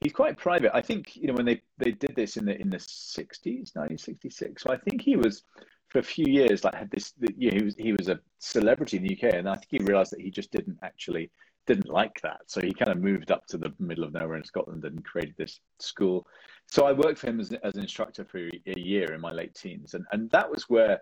he's 0.01 0.13
quite 0.13 0.38
private. 0.38 0.71
I 0.74 0.81
think 0.81 1.15
you 1.15 1.27
know 1.27 1.33
when 1.33 1.45
they 1.45 1.62
they 1.77 1.91
did 1.91 2.15
this 2.15 2.38
in 2.38 2.45
the 2.45 2.59
in 2.59 2.69
the 2.69 2.77
60s, 2.77 3.75
1966. 3.75 4.63
So 4.63 4.71
I 4.71 4.77
think 4.77 5.01
he 5.01 5.15
was 5.15 5.44
for 5.89 6.00
a 6.00 6.03
few 6.03 6.25
years 6.27 6.63
like 6.63 6.75
had 6.75 6.91
this. 6.91 7.13
You 7.38 7.51
know, 7.51 7.57
he 7.57 7.63
was 7.63 7.75
he 7.77 7.94
was 7.94 8.09
a 8.09 8.19
celebrity 8.39 8.97
in 8.97 9.03
the 9.03 9.15
UK, 9.15 9.35
and 9.35 9.50
I 9.50 9.56
think 9.56 9.68
he 9.69 9.79
realized 9.79 10.12
that 10.12 10.21
he 10.21 10.31
just 10.31 10.51
didn't 10.51 10.77
actually 10.83 11.31
didn't 11.65 11.89
like 11.89 12.19
that. 12.21 12.41
So 12.47 12.62
he 12.62 12.74
kind 12.74 12.91
of 12.91 12.97
moved 12.97 13.29
up 13.29 13.45
to 13.47 13.57
the 13.57 13.74
middle 13.77 14.06
of 14.06 14.13
nowhere 14.13 14.38
in 14.38 14.44
Scotland 14.44 14.85
and 14.85 15.03
created 15.03 15.35
this 15.38 15.59
school. 15.79 16.25
So 16.68 16.85
I 16.85 16.94
worked 16.94 17.19
for 17.19 17.27
him 17.27 17.41
as, 17.41 17.51
as 17.63 17.75
an 17.75 17.81
instructor 17.81 18.25
for 18.25 18.39
a 18.39 18.79
year 18.79 19.13
in 19.13 19.21
my 19.21 19.31
late 19.31 19.53
teens, 19.53 19.94
and 19.94 20.06
and 20.12 20.29
that 20.31 20.50
was 20.50 20.69
where 20.69 21.01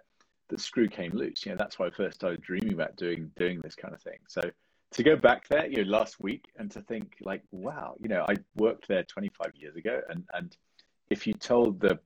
the 0.50 0.60
screw 0.60 0.88
came 0.88 1.12
loose. 1.12 1.46
You 1.46 1.52
know, 1.52 1.58
that's 1.58 1.80
why 1.80 1.88
I 1.88 1.92
first 1.92 2.16
started 2.16 2.42
dreaming 2.42 2.74
about 2.74 2.96
doing 2.98 3.32
doing 3.36 3.62
this 3.62 3.76
kind 3.76 3.94
of 3.94 4.02
thing. 4.02 4.20
So 4.28 4.42
to 4.96 5.04
go 5.04 5.18
back 5.18 5.48
there, 5.50 5.68
you 5.68 5.84
know, 5.84 5.90
last 5.90 6.22
week 6.22 6.46
and 6.58 6.72
to 6.72 6.82
think 6.82 7.18
like, 7.22 7.44
wow, 7.52 7.96
you 8.02 8.08
know, 8.08 8.26
I 8.28 8.36
worked 8.56 8.88
there 8.88 9.04
25 9.04 9.52
years 9.56 9.76
ago, 9.76 10.02
and 10.10 10.24
and 10.34 10.56
if 11.10 11.28
you 11.28 11.34
told 11.34 11.80
the 11.82 12.00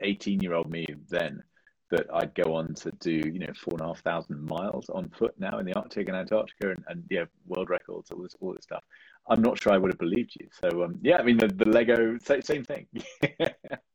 18 0.00 0.40
year 0.40 0.54
old 0.54 0.70
me 0.70 0.86
then 1.08 1.42
that 1.90 2.06
I'd 2.12 2.34
go 2.34 2.54
on 2.54 2.74
to 2.74 2.90
do, 2.92 3.10
you 3.10 3.38
know, 3.38 3.52
four 3.56 3.74
and 3.74 3.80
a 3.82 3.86
half 3.86 4.00
thousand 4.00 4.42
miles 4.46 4.88
on 4.90 5.08
foot 5.10 5.34
now 5.38 5.58
in 5.58 5.66
the 5.66 5.74
Arctic 5.74 6.08
and 6.08 6.16
Antarctica 6.16 6.70
and, 6.70 6.84
and 6.88 7.04
yeah, 7.10 7.24
world 7.46 7.70
records, 7.70 8.10
all 8.10 8.22
this, 8.22 8.34
all 8.40 8.52
this 8.52 8.64
stuff. 8.64 8.82
I'm 9.28 9.42
not 9.42 9.60
sure 9.60 9.72
I 9.72 9.78
would 9.78 9.92
have 9.92 9.98
believed 9.98 10.32
you. 10.38 10.48
So, 10.50 10.84
um, 10.84 10.98
yeah, 11.02 11.18
I 11.18 11.22
mean, 11.22 11.36
the, 11.36 11.48
the 11.48 11.68
Lego, 11.68 12.18
same 12.18 12.64
thing. 12.64 12.86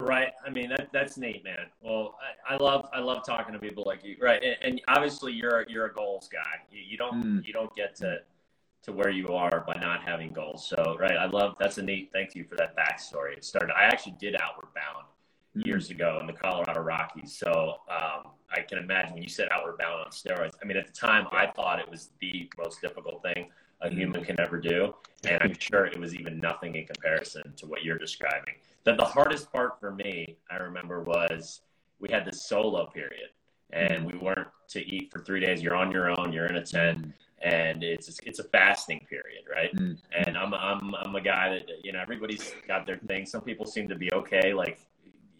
right. 0.00 0.32
I 0.46 0.50
mean, 0.50 0.70
that, 0.70 0.88
that's 0.92 1.16
neat, 1.16 1.44
man. 1.44 1.66
Well, 1.80 2.18
I, 2.48 2.54
I, 2.54 2.56
love, 2.56 2.88
I 2.92 3.00
love 3.00 3.24
talking 3.24 3.52
to 3.52 3.58
people 3.58 3.84
like 3.86 4.04
you. 4.04 4.16
Right. 4.20 4.42
And, 4.42 4.56
and 4.62 4.80
obviously 4.88 5.32
you're, 5.32 5.66
you're 5.68 5.86
a 5.86 5.92
goals 5.92 6.28
guy. 6.32 6.60
You, 6.70 6.80
you 6.86 6.96
don't, 6.96 7.22
mm. 7.22 7.46
you 7.46 7.52
don't 7.52 7.74
get 7.74 7.94
to, 7.96 8.18
to 8.84 8.92
where 8.92 9.10
you 9.10 9.28
are 9.28 9.64
by 9.66 9.78
not 9.80 10.02
having 10.02 10.30
goals. 10.30 10.66
So, 10.66 10.96
right. 10.98 11.16
I 11.16 11.26
love, 11.26 11.56
that's 11.60 11.78
a 11.78 11.82
neat, 11.82 12.10
thank 12.12 12.34
you 12.34 12.44
for 12.44 12.56
that 12.56 12.76
backstory. 12.76 13.36
It 13.36 13.44
started, 13.44 13.72
I 13.76 13.84
actually 13.84 14.16
did 14.18 14.34
Outward 14.42 14.68
Bound 14.74 15.06
mm-hmm. 15.56 15.68
years 15.68 15.90
ago 15.90 16.18
in 16.20 16.26
the 16.26 16.32
Colorado 16.32 16.80
Rockies. 16.80 17.36
So 17.36 17.76
um, 17.88 18.32
I 18.50 18.60
can 18.62 18.78
imagine 18.78 19.14
when 19.14 19.22
you 19.22 19.28
said 19.28 19.48
outward 19.50 19.78
bound 19.78 20.00
on 20.04 20.10
steroids. 20.10 20.54
I 20.62 20.66
mean, 20.66 20.76
at 20.76 20.86
the 20.86 20.92
time, 20.92 21.26
I 21.32 21.46
thought 21.46 21.78
it 21.78 21.88
was 21.88 22.10
the 22.20 22.50
most 22.58 22.80
difficult 22.80 23.22
thing 23.22 23.48
a 23.82 23.90
human 23.90 24.24
can 24.24 24.40
ever 24.40 24.58
do, 24.58 24.94
and 25.24 25.42
I'm 25.42 25.54
sure 25.58 25.86
it 25.86 25.98
was 25.98 26.14
even 26.14 26.38
nothing 26.38 26.76
in 26.76 26.86
comparison 26.86 27.52
to 27.56 27.66
what 27.66 27.82
you're 27.82 27.98
describing. 27.98 28.54
That 28.84 28.96
the 28.96 29.04
hardest 29.04 29.52
part 29.52 29.78
for 29.80 29.92
me, 29.92 30.36
I 30.50 30.56
remember, 30.56 31.02
was 31.02 31.60
we 32.00 32.08
had 32.10 32.24
this 32.24 32.46
solo 32.46 32.86
period, 32.86 33.30
and 33.70 34.04
we 34.04 34.18
weren't 34.18 34.48
to 34.68 34.80
eat 34.80 35.12
for 35.12 35.20
three 35.20 35.40
days. 35.40 35.62
You're 35.62 35.76
on 35.76 35.92
your 35.92 36.10
own. 36.10 36.32
You're 36.32 36.46
in 36.46 36.56
a 36.56 36.64
tent 36.64 37.12
and 37.42 37.82
it's 37.82 38.20
it's 38.24 38.38
a 38.38 38.44
fasting 38.44 39.04
period, 39.10 39.42
right? 39.52 39.74
Mm. 39.74 39.98
And 40.26 40.38
I'm 40.38 40.54
I'm 40.54 40.94
I'm 40.94 41.16
a 41.16 41.20
guy 41.20 41.48
that 41.50 41.64
you 41.82 41.92
know 41.92 42.00
everybody's 42.00 42.54
got 42.68 42.86
their 42.86 42.98
thing. 42.98 43.26
Some 43.26 43.40
people 43.40 43.66
seem 43.66 43.88
to 43.88 43.96
be 43.96 44.12
okay, 44.12 44.54
like 44.54 44.78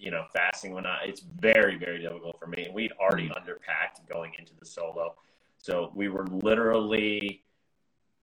you 0.02 0.10
know, 0.10 0.24
fasting 0.32 0.72
when 0.74 0.84
I, 0.84 0.98
it's 1.06 1.20
very, 1.20 1.78
very 1.78 2.02
difficult 2.02 2.36
for 2.38 2.48
me. 2.48 2.64
And 2.64 2.74
we'd 2.74 2.92
already 3.00 3.28
mm. 3.28 3.38
underpacked 3.38 4.06
going 4.10 4.32
into 4.36 4.52
the 4.58 4.66
solo. 4.66 5.14
So 5.58 5.92
we 5.94 6.08
were 6.08 6.26
literally, 6.26 7.44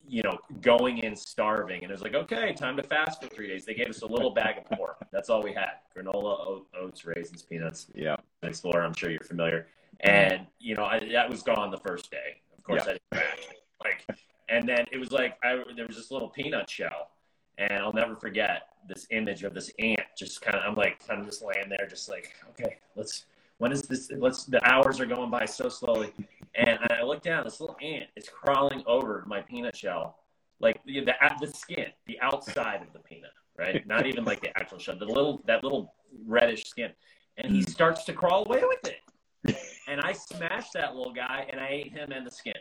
you 0.07 0.23
know, 0.23 0.37
going 0.61 0.99
in 0.99 1.15
starving. 1.15 1.83
And 1.83 1.91
it 1.91 1.93
was 1.93 2.01
like, 2.01 2.15
okay, 2.15 2.53
time 2.53 2.75
to 2.77 2.83
fast 2.83 3.21
for 3.21 3.29
three 3.29 3.47
days. 3.47 3.65
They 3.65 3.73
gave 3.73 3.89
us 3.89 4.01
a 4.01 4.07
little 4.07 4.31
bag 4.31 4.57
of 4.57 4.77
pork. 4.77 4.97
That's 5.11 5.29
all 5.29 5.43
we 5.43 5.53
had 5.53 5.69
granola, 5.95 6.61
oats, 6.79 7.05
raisins, 7.05 7.43
peanuts. 7.43 7.87
Yeah. 7.93 8.15
Explorer, 8.43 8.83
I'm 8.83 8.93
sure 8.95 9.11
you're 9.11 9.19
familiar. 9.19 9.67
And, 10.01 10.47
you 10.59 10.75
know, 10.75 10.85
I, 10.85 10.99
that 11.11 11.29
was 11.29 11.43
gone 11.43 11.71
the 11.71 11.77
first 11.77 12.09
day. 12.09 12.41
Of 12.57 12.63
course, 12.63 12.83
yeah. 12.85 12.93
I 13.11 13.17
didn't. 13.17 13.55
Like, 13.83 14.17
and 14.49 14.67
then 14.67 14.85
it 14.91 14.97
was 14.97 15.11
like, 15.11 15.37
I, 15.43 15.63
there 15.75 15.87
was 15.87 15.95
this 15.95 16.11
little 16.11 16.29
peanut 16.29 16.69
shell 16.69 17.11
and 17.57 17.73
I'll 17.73 17.93
never 17.93 18.15
forget 18.15 18.69
this 18.87 19.05
image 19.11 19.43
of 19.43 19.53
this 19.53 19.71
ant 19.79 19.99
just 20.17 20.41
kind 20.41 20.55
of, 20.55 20.63
I'm 20.65 20.75
like, 20.75 21.05
kind 21.05 21.19
of 21.19 21.27
just 21.27 21.43
laying 21.43 21.69
there, 21.69 21.87
just 21.87 22.09
like, 22.09 22.33
okay, 22.51 22.77
let's, 22.95 23.25
when 23.57 23.71
is 23.71 23.83
this, 23.83 24.09
let's, 24.17 24.45
the 24.45 24.65
hours 24.67 24.99
are 24.99 25.05
going 25.05 25.29
by 25.29 25.45
so 25.45 25.69
slowly. 25.69 26.11
And 26.55 26.79
I 26.91 27.03
look 27.03 27.21
down, 27.21 27.43
this 27.43 27.59
little 27.59 27.77
ant 27.81 28.05
is 28.15 28.27
crawling 28.29 28.83
over 28.85 29.23
my 29.27 29.41
peanut 29.41 29.75
shell, 29.75 30.19
like 30.59 30.81
the, 30.85 31.01
the, 31.01 31.13
the 31.39 31.47
skin, 31.47 31.87
the 32.07 32.19
outside 32.21 32.81
of 32.81 32.91
the 32.93 32.99
peanut, 32.99 33.31
right? 33.57 33.85
Not 33.87 34.07
even 34.07 34.25
like 34.25 34.41
the 34.41 34.55
actual 34.57 34.79
shell, 34.79 34.97
the 34.97 35.05
little, 35.05 35.43
that 35.45 35.63
little 35.63 35.93
reddish 36.25 36.65
skin. 36.65 36.91
And 37.37 37.53
he 37.53 37.61
mm. 37.61 37.69
starts 37.69 38.03
to 38.05 38.13
crawl 38.13 38.45
away 38.45 38.61
with 38.63 38.91
it. 38.91 39.55
And 39.87 40.01
I 40.01 40.13
smashed 40.13 40.73
that 40.73 40.95
little 40.95 41.13
guy 41.13 41.47
and 41.49 41.59
I 41.59 41.67
ate 41.69 41.91
him 41.91 42.11
and 42.11 42.25
the 42.25 42.31
skin. 42.31 42.53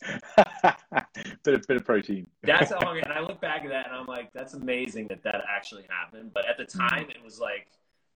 bit 1.42 1.54
of 1.54 1.66
bit 1.66 1.76
of 1.76 1.84
protein. 1.84 2.26
that's 2.42 2.70
how. 2.70 2.92
And 3.02 3.12
I 3.12 3.20
look 3.20 3.40
back 3.40 3.64
at 3.64 3.70
that 3.70 3.86
and 3.86 3.96
I'm 3.96 4.06
like, 4.06 4.32
that's 4.32 4.54
amazing 4.54 5.08
that 5.08 5.22
that 5.24 5.42
actually 5.48 5.86
happened. 5.88 6.30
But 6.32 6.48
at 6.48 6.56
the 6.56 6.64
mm-hmm. 6.64 6.86
time, 6.86 7.10
it 7.10 7.22
was 7.24 7.40
like 7.40 7.66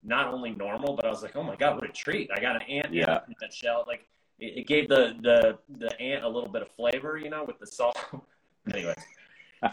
not 0.04 0.28
only 0.28 0.50
normal, 0.50 0.94
but 0.94 1.04
I 1.04 1.10
was 1.10 1.22
like, 1.22 1.34
oh 1.34 1.42
my 1.42 1.56
god, 1.56 1.80
what 1.80 1.88
a 1.88 1.92
treat! 1.92 2.30
I 2.34 2.40
got 2.40 2.56
an 2.56 2.62
ant 2.62 2.92
yeah. 2.92 3.20
in 3.26 3.34
that 3.40 3.52
shell. 3.52 3.84
Like 3.86 4.06
it, 4.42 4.58
it, 4.58 4.66
gave 4.66 4.88
the 4.88 5.14
the 5.22 5.58
the 5.78 6.00
ant 6.00 6.24
a 6.24 6.28
little 6.28 6.48
bit 6.48 6.62
of 6.62 6.70
flavor, 6.72 7.16
you 7.16 7.30
know, 7.30 7.44
with 7.44 7.58
the 7.58 7.66
salt. 7.66 7.98
anyway, 8.72 8.94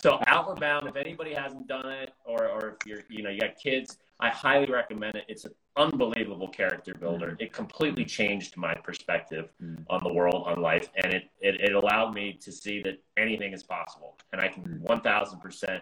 so 0.01 0.19
Outward 0.27 0.59
Bound. 0.59 0.87
If 0.87 0.95
anybody 0.95 1.33
hasn't 1.33 1.67
done 1.67 1.89
it, 1.89 2.13
or 2.25 2.47
or 2.47 2.69
if 2.69 2.87
you're 2.87 3.01
you 3.09 3.23
know 3.23 3.29
you 3.29 3.39
got 3.39 3.57
kids, 3.57 3.97
I 4.19 4.29
highly 4.29 4.71
recommend 4.71 5.15
it. 5.15 5.25
It's 5.27 5.45
an 5.45 5.53
unbelievable 5.77 6.47
character 6.49 6.93
builder. 6.93 7.35
It 7.39 7.53
completely 7.53 8.05
changed 8.05 8.57
my 8.57 8.73
perspective 8.75 9.49
Mm. 9.63 9.85
on 9.89 10.03
the 10.03 10.13
world, 10.13 10.43
on 10.45 10.61
life, 10.61 10.89
and 11.03 11.13
it, 11.13 11.29
it, 11.41 11.55
it 11.61 11.73
allowed 11.73 12.13
me 12.13 12.33
to 12.41 12.51
see 12.51 12.81
that 12.83 13.01
anything 13.17 13.53
is 13.53 13.63
possible. 13.63 14.17
And 14.31 14.41
I 14.41 14.47
can 14.49 14.63
Mm. 14.63 14.83
1000% 14.85 15.81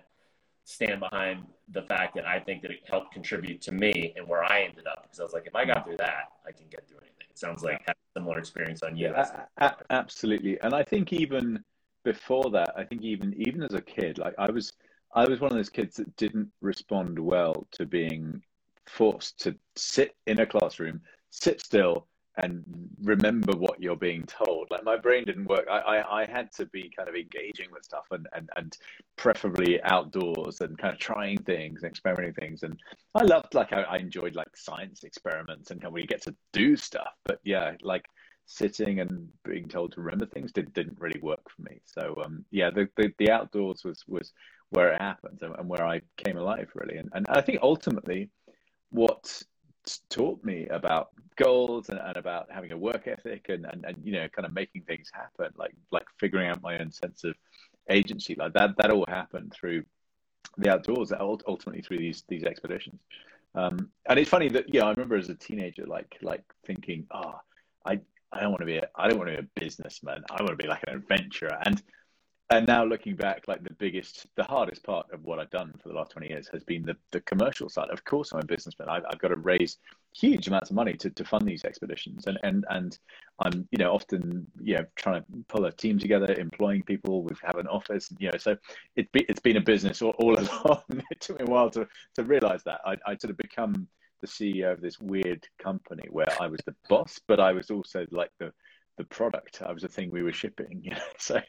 stand 0.63 1.00
behind 1.00 1.46
the 1.70 1.82
fact 1.84 2.13
that 2.15 2.25
I 2.27 2.39
think 2.39 2.62
that 2.62 2.72
it 2.72 2.82
helped 2.88 3.13
contribute 3.13 3.62
to 3.62 3.72
me 3.72 4.13
and 4.15 4.27
where 4.27 4.44
I 4.44 4.62
ended 4.62 4.86
up. 4.86 5.03
Because 5.03 5.20
I 5.20 5.24
was 5.24 5.34
like, 5.34 5.48
if 5.48 5.56
I 5.56 5.65
got 5.65 5.86
through 5.86 5.98
that, 5.98 6.34
I 6.46 6.51
can 6.51 6.67
get 6.70 6.88
through 6.88 7.00
anything. 7.00 7.16
It 7.38 7.41
sounds 7.41 7.63
like 7.63 7.84
had 7.86 7.91
a 7.96 8.20
similar 8.20 8.39
experience 8.39 8.82
on 8.82 8.98
you. 8.98 9.10
Yeah, 9.10 9.46
a- 9.60 9.65
a- 9.65 9.77
absolutely. 9.91 10.60
And 10.62 10.74
I 10.74 10.82
think 10.82 11.13
even 11.13 11.63
before 12.03 12.50
that, 12.50 12.74
I 12.75 12.84
think 12.84 13.03
even 13.03 13.32
even 13.38 13.62
as 13.62 13.75
a 13.75 13.82
kid, 13.82 14.17
like 14.17 14.34
I 14.39 14.50
was 14.50 14.74
I 15.13 15.27
was 15.27 15.39
one 15.39 15.51
of 15.51 15.58
those 15.58 15.70
kids 15.70 15.98
that 15.98 16.15
didn't 16.15 16.51
respond 16.62 17.20
well 17.20 17.67
to 17.74 17.86
being 17.86 18.41
forced 18.88 19.39
to 19.41 19.56
sit 19.75 20.15
in 20.25 20.39
a 20.39 20.48
classroom, 20.48 21.00
sit 21.29 21.62
still 21.62 22.08
and 22.38 22.63
remember 23.01 23.56
what 23.58 23.82
you're 23.82 23.96
being 23.96 24.24
told. 24.25 24.67
Like 24.70 24.84
my 24.84 24.96
brain 24.98 25.25
didn't 25.25 25.46
work. 25.46 25.65
I, 25.70 25.79
I, 25.79 26.22
I 26.22 26.25
had 26.25 26.51
to 26.53 26.65
be 26.67 26.91
kind 26.96 27.10
of 27.10 27.15
engaging 27.15 27.67
with 27.72 27.84
stuff 27.84 28.06
and, 28.12 28.27
and, 28.34 28.50
and 28.56 28.77
preferably 29.15 29.82
outdoors 29.84 30.62
and 30.62 30.77
kind 30.77 30.94
of 30.94 31.00
trying 31.00 31.39
things 31.39 31.82
and 31.82 31.89
experimenting 31.89 32.34
things. 32.34 32.63
And 32.63 32.79
I 33.15 33.24
loved 33.24 33.56
like 33.56 33.74
I, 33.74 33.82
I 33.84 33.98
enjoyed 33.98 34.36
like 34.36 34.56
science 34.56 35.03
experiments 35.03 35.72
and 35.72 35.82
how 35.82 35.89
we 35.89 36.06
get 36.06 36.22
to 36.24 36.36
do 36.53 36.75
stuff. 36.75 37.13
But 37.25 37.39
yeah, 37.44 37.74
like 37.82 38.06
sitting 38.46 39.00
and 39.00 39.27
being 39.44 39.67
told 39.67 39.94
to 39.94 40.01
remember 40.01 40.27
things 40.27 40.51
did, 40.51 40.72
didn't 40.74 41.00
really 41.00 41.20
work 41.22 41.41
for 41.50 41.63
me. 41.63 41.82
So 41.86 42.22
um, 42.24 42.46
yeah, 42.51 42.70
the, 42.70 42.88
the, 42.98 43.12
the 43.17 43.32
outdoors 43.32 43.84
was 43.84 44.03
was 44.08 44.32
where 44.70 44.94
it 44.94 45.01
happened 45.01 45.39
and, 45.41 45.56
and 45.58 45.67
where 45.67 45.86
I 45.86 46.01
came 46.17 46.38
alive 46.38 46.70
really. 46.75 46.98
And 46.98 47.10
and 47.13 47.25
I 47.29 47.41
think 47.41 47.60
ultimately 47.63 48.29
what 48.91 49.41
taught 50.10 50.44
me 50.44 50.67
about 50.67 51.10
goals 51.36 51.89
and, 51.89 52.00
and 52.00 52.17
about 52.17 52.48
having 52.51 52.72
a 52.72 52.77
work 52.77 53.08
ethic 53.08 53.48
and, 53.50 53.65
and, 53.65 53.86
and 53.86 53.96
you 54.03 54.12
know 54.12 54.27
kind 54.29 54.46
of 54.46 54.53
making 54.53 54.82
things 54.82 55.10
happen 55.13 55.51
like 55.58 55.74
like 55.91 56.06
figuring 56.20 56.48
out 56.50 56.62
my 56.62 56.79
own 56.79 56.91
sense 56.91 57.24
of 57.24 57.36
agency. 57.89 58.36
Like 58.36 58.53
that 58.53 58.75
that 58.77 58.91
all 58.91 59.06
happened 59.08 59.53
through 59.53 59.84
the 60.58 60.72
outdoors 60.72 61.12
ultimately 61.20 61.82
through 61.82 62.00
these 62.00 62.24
these 62.27 62.44
expeditions. 62.44 63.01
Um, 63.56 63.89
and 64.08 64.20
it's 64.20 64.29
funny 64.29 64.50
that 64.50 64.74
yeah 64.74 64.86
I 64.86 64.91
remember 64.91 65.15
as 65.15 65.29
a 65.29 65.36
teenager 65.36 65.86
like 65.86 66.17
like 66.22 66.44
thinking 66.65 67.08
oh 67.12 67.39
I 67.86 68.00
I 68.32 68.41
don't 68.41 68.51
want 68.51 68.62
to 68.62 68.65
be 68.65 68.77
a 68.77 68.88
I 68.96 69.08
don't 69.08 69.17
want 69.17 69.29
to 69.29 69.41
be 69.41 69.48
a 69.48 69.62
businessman. 69.62 70.24
I 70.32 70.41
want 70.41 70.51
to 70.51 70.63
be 70.63 70.67
like 70.67 70.84
an 70.88 70.96
adventurer. 70.96 71.58
And 71.65 71.82
and 72.49 72.65
now 72.65 72.85
looking 72.85 73.15
back, 73.15 73.43
like 73.49 73.61
the 73.61 73.73
biggest, 73.73 74.25
the 74.37 74.43
hardest 74.43 74.81
part 74.83 75.07
of 75.11 75.21
what 75.25 75.37
I've 75.37 75.49
done 75.49 75.73
for 75.83 75.89
the 75.89 75.95
last 75.95 76.11
20 76.11 76.29
years 76.29 76.47
has 76.53 76.63
been 76.63 76.83
the, 76.83 76.95
the 77.11 77.19
commercial 77.21 77.67
side. 77.67 77.89
Of 77.89 78.05
course, 78.05 78.31
I'm 78.31 78.39
a 78.39 78.45
businessman. 78.45 78.87
I've, 78.87 79.03
I've 79.09 79.19
got 79.19 79.29
to 79.29 79.35
raise 79.35 79.79
huge 80.15 80.47
amounts 80.47 80.69
of 80.69 80.77
money 80.77 80.93
to, 80.93 81.09
to 81.09 81.25
fund 81.25 81.45
these 81.45 81.65
expeditions. 81.65 82.25
And, 82.25 82.39
and, 82.43 82.65
and 82.69 82.97
I'm, 83.39 83.67
you 83.71 83.77
know, 83.79 83.91
often, 83.93 84.47
you 84.61 84.77
know, 84.77 84.85
trying 84.95 85.21
to 85.21 85.27
pull 85.49 85.65
a 85.65 85.73
team 85.73 85.99
together, 85.99 86.33
employing 86.35 86.83
people. 86.83 87.23
We 87.23 87.35
have 87.43 87.57
an 87.57 87.67
office, 87.67 88.13
you 88.17 88.31
know, 88.31 88.37
so 88.37 88.55
it 88.95 89.11
be, 89.11 89.25
it's 89.27 89.41
been 89.41 89.57
a 89.57 89.61
business 89.61 90.01
all, 90.01 90.15
all 90.17 90.39
along. 90.39 90.83
it 90.89 91.19
took 91.19 91.39
me 91.39 91.45
a 91.45 91.51
while 91.51 91.69
to, 91.71 91.85
to 92.15 92.23
realize 92.23 92.63
that 92.63 92.79
I, 92.85 92.93
I 93.05 93.17
sort 93.17 93.31
of 93.31 93.37
become 93.37 93.89
the 94.21 94.27
CEO 94.27 94.71
of 94.71 94.79
this 94.79 94.99
weird 94.99 95.45
company 95.59 96.07
where 96.09 96.27
I 96.39 96.47
was 96.47 96.61
the 96.65 96.75
boss, 96.87 97.19
but 97.27 97.41
I 97.41 97.51
was 97.51 97.69
also 97.71 98.05
like 98.09 98.31
the, 98.39 98.53
the 98.97 99.03
product. 99.03 99.61
I 99.61 99.73
was 99.73 99.81
the 99.81 99.89
thing 99.89 100.11
we 100.11 100.23
were 100.23 100.31
shipping, 100.31 100.79
you 100.81 100.91
know, 100.91 100.97
so. 101.17 101.41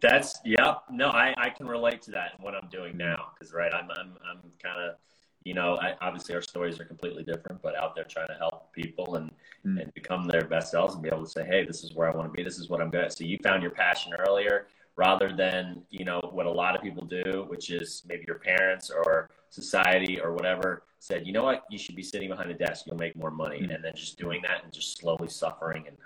That's 0.00 0.38
yeah. 0.44 0.74
No, 0.90 1.08
I, 1.08 1.34
I 1.38 1.50
can 1.50 1.66
relate 1.66 2.02
to 2.02 2.10
that 2.12 2.32
in 2.36 2.44
what 2.44 2.54
I'm 2.54 2.68
doing 2.68 2.96
now 2.96 3.32
because 3.34 3.52
right, 3.54 3.72
I'm 3.72 3.90
I'm 3.90 4.12
I'm 4.28 4.40
kind 4.62 4.80
of 4.80 4.96
you 5.44 5.54
know 5.54 5.76
I, 5.76 5.94
obviously 6.00 6.34
our 6.34 6.42
stories 6.42 6.78
are 6.80 6.84
completely 6.84 7.22
different, 7.22 7.62
but 7.62 7.76
out 7.76 7.94
there 7.94 8.04
trying 8.04 8.28
to 8.28 8.34
help 8.34 8.72
people 8.72 9.16
and 9.16 9.30
mm. 9.64 9.80
and 9.80 9.92
become 9.94 10.26
their 10.26 10.44
best 10.44 10.70
selves 10.70 10.94
and 10.94 11.02
be 11.02 11.08
able 11.08 11.24
to 11.24 11.30
say, 11.30 11.44
hey, 11.46 11.64
this 11.64 11.82
is 11.82 11.94
where 11.94 12.12
I 12.12 12.16
want 12.16 12.30
to 12.30 12.36
be. 12.36 12.42
This 12.42 12.58
is 12.58 12.68
what 12.68 12.80
I'm 12.80 12.90
good 12.90 13.04
at. 13.04 13.12
So 13.12 13.24
you 13.24 13.38
found 13.42 13.62
your 13.62 13.72
passion 13.72 14.12
earlier 14.26 14.66
rather 14.96 15.34
than 15.34 15.82
you 15.90 16.04
know 16.04 16.20
what 16.32 16.46
a 16.46 16.50
lot 16.50 16.76
of 16.76 16.82
people 16.82 17.04
do, 17.04 17.44
which 17.48 17.70
is 17.70 18.02
maybe 18.08 18.24
your 18.26 18.38
parents 18.38 18.90
or 18.90 19.30
society 19.50 20.20
or 20.20 20.32
whatever 20.32 20.82
said, 20.98 21.26
you 21.26 21.32
know 21.32 21.44
what, 21.44 21.64
you 21.70 21.78
should 21.78 21.94
be 21.94 22.02
sitting 22.02 22.28
behind 22.28 22.50
a 22.50 22.54
desk, 22.54 22.84
you'll 22.86 22.96
make 22.96 23.14
more 23.14 23.30
money, 23.30 23.60
mm. 23.60 23.74
and 23.74 23.84
then 23.84 23.92
just 23.94 24.18
doing 24.18 24.42
that 24.42 24.64
and 24.64 24.72
just 24.72 24.98
slowly 24.98 25.28
suffering 25.28 25.84
and 25.86 25.96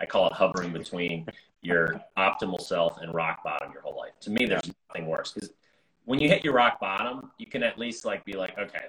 I 0.00 0.06
call 0.06 0.26
it 0.26 0.32
hovering 0.32 0.72
between 0.72 1.26
your 1.62 2.00
optimal 2.16 2.60
self 2.60 2.98
and 2.98 3.14
rock 3.14 3.44
bottom 3.44 3.72
your 3.72 3.82
whole 3.82 3.96
life. 3.96 4.12
To 4.20 4.30
me, 4.30 4.46
there's 4.46 4.70
nothing 4.88 5.06
worse 5.06 5.32
because 5.32 5.50
when 6.04 6.18
you 6.18 6.28
hit 6.28 6.44
your 6.44 6.54
rock 6.54 6.80
bottom, 6.80 7.30
you 7.38 7.46
can 7.46 7.62
at 7.62 7.78
least 7.78 8.04
like 8.04 8.24
be 8.24 8.32
like, 8.32 8.58
okay, 8.58 8.86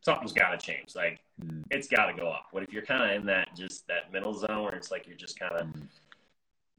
something's 0.00 0.32
got 0.32 0.50
to 0.50 0.58
change. 0.58 0.94
Like 0.94 1.20
mm. 1.42 1.62
it's 1.70 1.88
got 1.88 2.06
to 2.06 2.14
go 2.14 2.28
up. 2.28 2.46
But 2.52 2.62
if 2.62 2.72
you're 2.72 2.84
kind 2.84 3.02
of 3.02 3.20
in 3.20 3.26
that 3.26 3.56
just 3.56 3.86
that 3.88 4.12
middle 4.12 4.34
zone 4.34 4.64
where 4.64 4.74
it's 4.74 4.90
like 4.90 5.06
you're 5.06 5.16
just 5.16 5.38
kind 5.38 5.52
of 5.52 5.66
mm. 5.66 5.86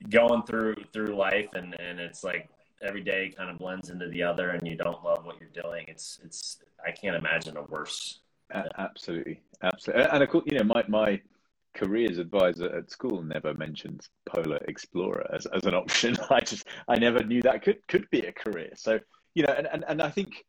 going 0.10 0.43
through 0.43 0.75
through 0.93 1.15
life 1.15 1.50
and 1.53 1.75
and 1.79 2.00
it's 2.00 2.24
like 2.24 2.50
every 2.81 3.01
day 3.01 3.34
kind 3.36 3.50
of 3.50 3.57
blends 3.57 3.89
into 3.89 4.07
the 4.10 4.22
other 4.22 4.50
and 4.50 4.67
you 4.67 4.75
don't 4.75 5.03
love 5.03 5.25
what 5.25 5.38
you're 5.39 5.63
doing, 5.63 5.86
it's 5.88 6.19
it's 6.24 6.60
I 6.86 6.91
can't 6.91 7.15
imagine 7.15 7.57
a 7.57 7.63
worse. 7.63 8.19
Absolutely, 8.77 9.41
absolutely, 9.63 10.03
and 10.03 10.22
of 10.22 10.29
course, 10.29 10.43
you 10.45 10.57
know, 10.60 10.63
my 10.63 10.84
my 10.88 11.22
careers 11.75 12.17
advisor 12.17 12.74
at 12.75 12.89
school 12.89 13.22
never 13.22 13.53
mentioned 13.53 14.08
Polar 14.25 14.60
Explorer 14.67 15.27
as, 15.34 15.46
as 15.48 15.65
an 15.65 15.75
option. 15.75 16.17
I 16.29 16.39
just 16.39 16.67
I 16.88 16.98
never 16.98 17.24
knew 17.24 17.41
that 17.44 17.62
could 17.62 17.86
could 17.88 18.10
be 18.10 18.22
a 18.22 18.32
career. 18.32 18.72
So 18.75 19.00
you 19.36 19.44
know, 19.44 19.53
and 19.53 19.67
and, 19.67 19.86
and 19.88 20.01
I 20.01 20.10
think 20.10 20.46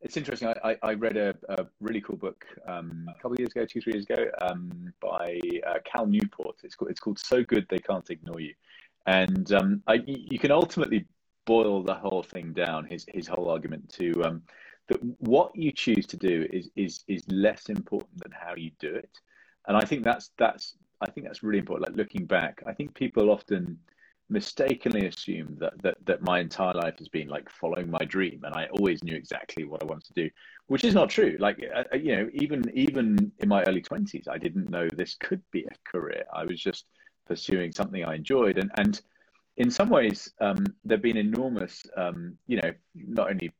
it's 0.00 0.16
interesting. 0.16 0.48
I, 0.64 0.76
I, 0.82 0.94
read 0.94 1.16
a, 1.16 1.34
a, 1.48 1.66
really 1.80 2.00
cool 2.00 2.16
book 2.16 2.44
um, 2.68 3.06
a 3.08 3.14
couple 3.14 3.32
of 3.32 3.40
years 3.40 3.50
ago, 3.50 3.66
two 3.66 3.80
three 3.80 3.94
years 3.94 4.04
ago, 4.04 4.26
um, 4.40 4.92
by 5.00 5.40
uh, 5.66 5.78
Cal 5.84 6.06
Newport. 6.06 6.56
It's 6.62 6.76
called 6.76 6.90
it's 6.90 7.00
called 7.00 7.18
So 7.18 7.42
Good 7.42 7.66
They 7.68 7.78
Can't 7.78 8.08
Ignore 8.08 8.40
You, 8.40 8.54
and 9.06 9.52
um, 9.52 9.82
I, 9.88 10.02
you 10.06 10.38
can 10.38 10.52
ultimately 10.52 11.04
boil 11.46 11.82
the 11.82 11.94
whole 11.94 12.22
thing 12.22 12.52
down. 12.52 12.84
His 12.84 13.06
his 13.12 13.26
whole 13.26 13.50
argument 13.50 13.92
to 13.94 14.12
um, 14.22 14.42
that 14.86 15.02
what 15.18 15.54
you 15.56 15.72
choose 15.72 16.06
to 16.06 16.16
do 16.16 16.46
is 16.52 16.70
is 16.76 17.02
is 17.08 17.24
less 17.28 17.68
important 17.68 18.22
than 18.22 18.32
how 18.32 18.54
you 18.54 18.70
do 18.78 18.94
it 18.94 19.10
and 19.68 19.76
I 19.76 19.82
think 19.82 20.02
that's 20.02 20.30
that's 20.38 20.74
I 21.00 21.08
think 21.10 21.26
that's 21.26 21.42
really 21.42 21.58
important. 21.58 21.88
Like 21.88 21.96
looking 21.96 22.24
back, 22.24 22.62
I 22.66 22.72
think 22.72 22.94
people 22.94 23.30
often 23.30 23.78
mistakenly 24.30 25.06
assume 25.06 25.56
that 25.60 25.80
that 25.82 25.96
that 26.06 26.22
my 26.22 26.40
entire 26.40 26.74
life 26.74 26.98
has 26.98 27.08
been 27.08 27.28
like 27.28 27.48
following 27.48 27.90
my 27.90 28.04
dream, 28.04 28.40
and 28.44 28.54
I 28.54 28.66
always 28.72 29.04
knew 29.04 29.14
exactly 29.14 29.64
what 29.64 29.82
I 29.82 29.86
wanted 29.86 30.06
to 30.06 30.24
do, 30.24 30.30
which 30.66 30.84
is 30.84 30.94
not 30.94 31.10
true. 31.10 31.36
Like 31.38 31.62
uh, 31.74 31.96
you 31.96 32.16
know, 32.16 32.28
even 32.32 32.64
even 32.74 33.30
in 33.38 33.48
my 33.48 33.62
early 33.64 33.82
twenties, 33.82 34.26
I 34.28 34.38
didn't 34.38 34.70
know 34.70 34.88
this 34.88 35.14
could 35.20 35.42
be 35.52 35.64
a 35.64 35.90
career. 35.90 36.24
I 36.32 36.44
was 36.44 36.60
just 36.60 36.86
pursuing 37.26 37.70
something 37.72 38.04
I 38.04 38.16
enjoyed, 38.16 38.58
and 38.58 38.70
and 38.78 39.00
in 39.58 39.70
some 39.70 39.90
ways, 39.90 40.32
um, 40.40 40.64
there've 40.84 41.02
been 41.02 41.16
enormous, 41.16 41.84
um, 41.96 42.38
you 42.46 42.60
know, 42.62 42.72
not 42.94 43.28
only 43.30 43.50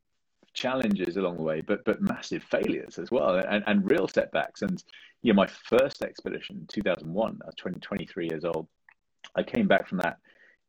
challenges 0.58 1.16
along 1.16 1.36
the 1.36 1.42
way, 1.42 1.60
but 1.60 1.84
but 1.84 2.02
massive 2.02 2.42
failures 2.42 2.98
as 2.98 3.10
well, 3.10 3.36
and, 3.36 3.62
and 3.66 3.90
real 3.90 4.08
setbacks. 4.08 4.62
And 4.62 4.82
you 5.22 5.32
know, 5.32 5.36
my 5.36 5.46
first 5.46 6.02
expedition, 6.02 6.66
2001, 6.68 7.38
I 7.42 7.46
was 7.46 7.54
20, 7.56 7.80
23 7.80 8.28
years 8.30 8.44
old. 8.44 8.66
I 9.34 9.42
came 9.42 9.66
back 9.66 9.88
from 9.88 9.98
that 9.98 10.18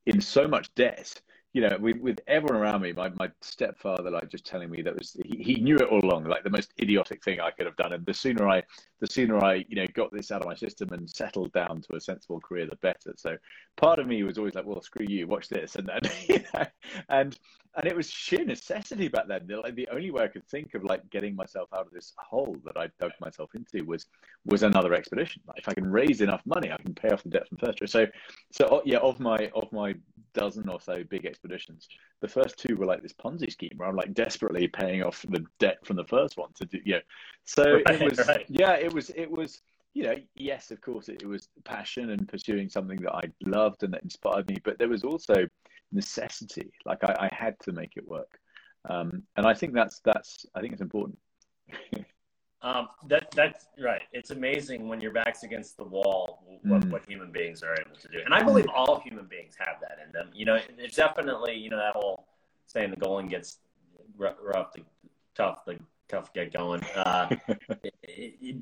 in 0.06 0.20
so 0.22 0.48
much 0.48 0.74
debt 0.76 1.22
you 1.54 1.62
know, 1.62 1.78
with, 1.80 1.98
with 1.98 2.20
everyone 2.28 2.62
around 2.62 2.82
me, 2.82 2.92
my, 2.92 3.10
my 3.18 3.30
stepfather, 3.42 4.12
like 4.12 4.30
just 4.30 4.46
telling 4.46 4.70
me 4.70 4.82
that 4.84 4.96
was, 4.96 5.18
he, 5.26 5.38
he 5.38 5.56
knew 5.56 5.78
it 5.78 5.88
all 5.88 6.04
along, 6.04 6.26
like 6.26 6.44
the 6.44 6.50
most 6.50 6.74
idiotic 6.80 7.24
thing 7.24 7.40
I 7.40 7.52
could 7.52 7.66
have 7.66 7.76
done. 7.76 7.94
And 7.94 8.06
the 8.06 8.14
sooner 8.14 8.48
I, 8.48 8.64
the 9.00 9.08
sooner 9.08 9.44
I, 9.44 9.66
you 9.68 9.76
know, 9.76 9.86
got 9.94 10.12
this 10.12 10.32
out 10.32 10.42
of 10.42 10.48
my 10.48 10.56
system 10.56 10.90
and 10.92 11.10
settled 11.10 11.54
down 11.54 11.82
to 11.82 11.96
a 11.96 12.02
sensible 12.02 12.40
career, 12.40 12.66
the 12.66 12.76
better. 12.78 13.14
So 13.16 13.38
part 13.78 14.00
of 14.00 14.08
me 14.08 14.24
was 14.24 14.38
always 14.38 14.56
like, 14.56 14.66
well, 14.66 14.82
screw 14.82 15.06
you, 15.08 15.26
watch 15.28 15.48
this. 15.48 15.76
And 15.76 15.88
then, 15.88 16.02
you 16.28 16.44
know, 16.54 16.66
and, 17.08 17.38
and 17.76 17.86
it 17.86 17.96
was 17.96 18.10
sheer 18.10 18.44
necessity 18.44 19.08
back 19.08 19.28
then. 19.28 19.48
Like 19.48 19.76
the 19.76 19.88
only 19.90 20.12
way 20.12 20.24
I 20.24 20.28
could 20.28 20.46
think 20.48 20.74
of 20.74 20.84
like 20.84 21.10
getting 21.10 21.36
myself 21.36 21.70
out 21.74 21.88
of 21.88 21.94
this 21.94 22.14
hole 22.18 22.58
that 22.66 22.78
I 22.78 22.90
dug 23.00 23.12
myself 23.22 23.52
into 23.56 23.86
was, 23.86 24.08
was 24.46 24.64
another 24.64 24.94
expedition. 24.94 25.42
Like 25.48 25.60
if 25.60 25.70
I 25.70 25.74
can 25.74 25.90
raise 25.90 26.20
enough 26.20 26.42
money, 26.46 26.72
I 26.72 26.78
can 26.78 26.94
pay 26.94 27.10
off 27.10 27.24
the 27.24 27.30
debt 27.30 27.48
from 27.48 27.58
first. 27.58 27.80
So, 27.88 28.06
so 28.52 28.68
oh, 28.70 28.82
yeah, 28.86 28.98
of 28.98 29.20
my, 29.20 29.50
of 29.56 29.72
my 29.72 29.96
dozen 30.34 30.68
or 30.68 30.82
so 30.82 31.04
big 31.10 31.26
expeditions. 31.26 31.88
The 32.22 32.28
first 32.28 32.58
two 32.58 32.76
were 32.76 32.86
like 32.86 33.02
this 33.02 33.14
Ponzi 33.14 33.52
scheme 33.52 33.72
where 33.78 33.88
I'm 33.88 33.96
like 33.96 34.14
desperately 34.14 34.68
paying 34.68 35.04
off 35.04 35.26
the 35.30 35.46
debt 35.60 35.86
from 35.86 35.96
the 35.96 36.06
first 36.06 36.38
one 36.38 36.50
to 36.56 36.66
do, 36.66 36.80
you 36.84 36.96
know. 36.96 37.02
So 37.46 37.74
right, 37.74 38.02
it 38.02 38.10
was, 38.10 38.28
right. 38.28 38.46
yeah, 38.50 38.74
it 38.74 38.94
was, 38.94 39.10
it 39.12 39.30
was, 39.30 39.62
you 39.94 40.04
know, 40.04 40.16
yes, 40.36 40.72
of 40.72 40.82
course, 40.82 41.10
it, 41.10 41.22
it 41.22 41.28
was 41.28 41.48
passion 41.64 42.10
and 42.12 42.28
pursuing 42.28 42.70
something 42.70 43.00
that 43.02 43.14
I 43.14 43.24
loved 43.46 43.84
and 43.84 43.94
that 43.94 44.04
inspired 44.04 44.48
me, 44.50 44.58
but 44.64 44.78
there 44.78 44.90
was 44.90 45.04
also 45.04 45.48
necessity. 45.92 46.72
Like 46.86 47.04
I, 47.04 47.16
I 47.20 47.30
had 47.32 47.60
to 47.62 47.72
make 47.72 47.94
it 47.96 48.08
work, 48.08 48.40
um, 48.90 49.24
and 49.38 49.46
I 49.46 49.54
think 49.54 49.74
that's 49.74 50.02
that's 50.04 50.46
I 50.56 50.62
think 50.62 50.74
it's 50.74 50.82
important. 50.82 51.18
Um, 52.62 52.90
that 53.08 53.32
that's 53.32 53.68
right. 53.82 54.02
It's 54.12 54.32
amazing 54.32 54.88
when 54.88 55.00
your 55.00 55.12
back's 55.12 55.44
against 55.44 55.78
the 55.78 55.86
wall 55.86 56.44
what, 56.64 56.82
mm. 56.82 56.92
what 56.92 57.06
human 57.06 57.32
beings 57.32 57.64
are 57.64 57.74
able 57.74 57.96
to 57.96 58.08
do, 58.10 58.20
and 58.26 58.34
I 58.34 58.44
believe 58.44 58.66
all 58.74 59.00
human 59.00 59.26
beings 59.26 59.56
have 59.60 59.78
that 59.82 59.98
in 60.06 60.12
them. 60.12 60.30
You 60.34 60.46
know, 60.46 60.60
it's 60.78 60.98
definitely 60.98 61.56
you 61.56 61.70
know 61.70 61.78
that 61.78 61.94
whole 61.94 62.28
saying 62.66 62.90
the 62.90 62.98
going 62.98 63.28
gets 63.28 63.60
rough, 64.18 64.74
the 64.74 64.82
tough, 65.36 65.64
the 65.66 65.80
tough 66.08 66.34
get 66.34 66.52
going. 66.52 66.84
Uh, 66.96 67.30
it, 68.04 68.36
it, 68.42 68.56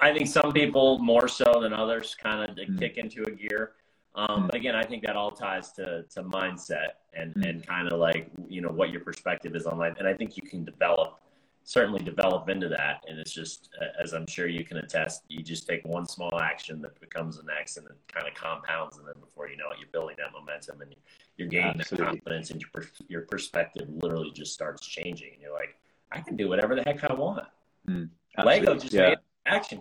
I 0.00 0.12
think 0.12 0.28
some 0.28 0.52
people 0.52 0.98
more 0.98 1.28
so 1.28 1.60
than 1.60 1.72
others 1.72 2.14
kind 2.14 2.50
of 2.50 2.56
mm. 2.56 2.78
kick 2.78 2.96
into 2.96 3.22
a 3.26 3.30
gear. 3.30 3.72
Um, 4.14 4.44
mm. 4.44 4.46
But 4.46 4.54
again, 4.56 4.74
I 4.74 4.84
think 4.84 5.04
that 5.04 5.16
all 5.16 5.30
ties 5.30 5.72
to, 5.72 6.04
to 6.14 6.22
mindset 6.22 6.92
and, 7.12 7.34
mm. 7.34 7.48
and 7.48 7.66
kind 7.66 7.90
of 7.90 7.98
like, 7.98 8.30
you 8.48 8.60
know, 8.60 8.68
what 8.68 8.90
your 8.90 9.00
perspective 9.00 9.56
is 9.56 9.66
on 9.66 9.78
life. 9.78 9.96
And 9.98 10.06
I 10.06 10.14
think 10.14 10.36
you 10.36 10.42
can 10.42 10.64
develop, 10.64 11.20
certainly 11.64 12.02
develop 12.02 12.48
into 12.48 12.68
that. 12.68 13.02
And 13.08 13.18
it's 13.18 13.32
just, 13.32 13.70
as 14.00 14.12
I'm 14.12 14.26
sure 14.26 14.46
you 14.46 14.64
can 14.64 14.76
attest, 14.76 15.22
you 15.28 15.42
just 15.42 15.66
take 15.66 15.84
one 15.84 16.06
small 16.06 16.38
action 16.38 16.80
that 16.82 17.00
becomes 17.00 17.38
the 17.38 17.42
next 17.42 17.78
and 17.78 17.86
it 17.86 17.96
kind 18.12 18.28
of 18.28 18.34
compounds. 18.34 18.98
And 18.98 19.06
then 19.06 19.14
before 19.18 19.48
you 19.48 19.56
know 19.56 19.70
it, 19.70 19.78
you're 19.80 19.88
building 19.90 20.16
that 20.18 20.32
momentum 20.32 20.82
and 20.82 20.94
you're 21.36 21.48
gaining 21.48 21.80
Absolutely. 21.80 22.20
confidence 22.20 22.50
and 22.50 22.62
your, 22.62 22.84
your 23.08 23.22
perspective 23.22 23.88
literally 23.88 24.30
just 24.30 24.52
starts 24.52 24.86
changing. 24.86 25.32
And 25.32 25.42
you're 25.42 25.54
like, 25.54 25.76
I 26.12 26.20
can 26.20 26.36
do 26.36 26.48
whatever 26.48 26.76
the 26.76 26.82
heck 26.82 27.02
I 27.02 27.14
want. 27.14 27.46
Mm. 27.88 28.10
Lego 28.44 28.74
just 28.74 28.92
yeah. 28.92 29.10
made 29.10 29.18
action. 29.46 29.80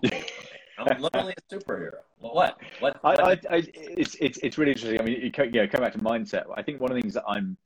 I'm 0.78 1.02
literally 1.02 1.34
a 1.38 1.56
superhero. 1.56 1.98
What? 2.20 2.58
What? 2.80 3.04
what? 3.04 3.20
I, 3.20 3.32
I, 3.32 3.32
I, 3.32 3.64
it's, 3.76 4.16
it's, 4.22 4.40
it's 4.42 4.58
really 4.58 4.72
interesting. 4.72 5.00
I 5.00 5.04
mean, 5.04 5.22
you 5.22 5.32
yeah, 5.52 5.68
come 5.68 5.82
back 5.82 5.94
to 5.94 6.00
mindset. 6.00 6.46
I 6.56 6.62
think 6.64 6.80
one 6.80 6.92
of 6.92 6.96
the 6.96 7.02
things 7.02 7.14
that 7.14 7.26
I'm 7.28 7.58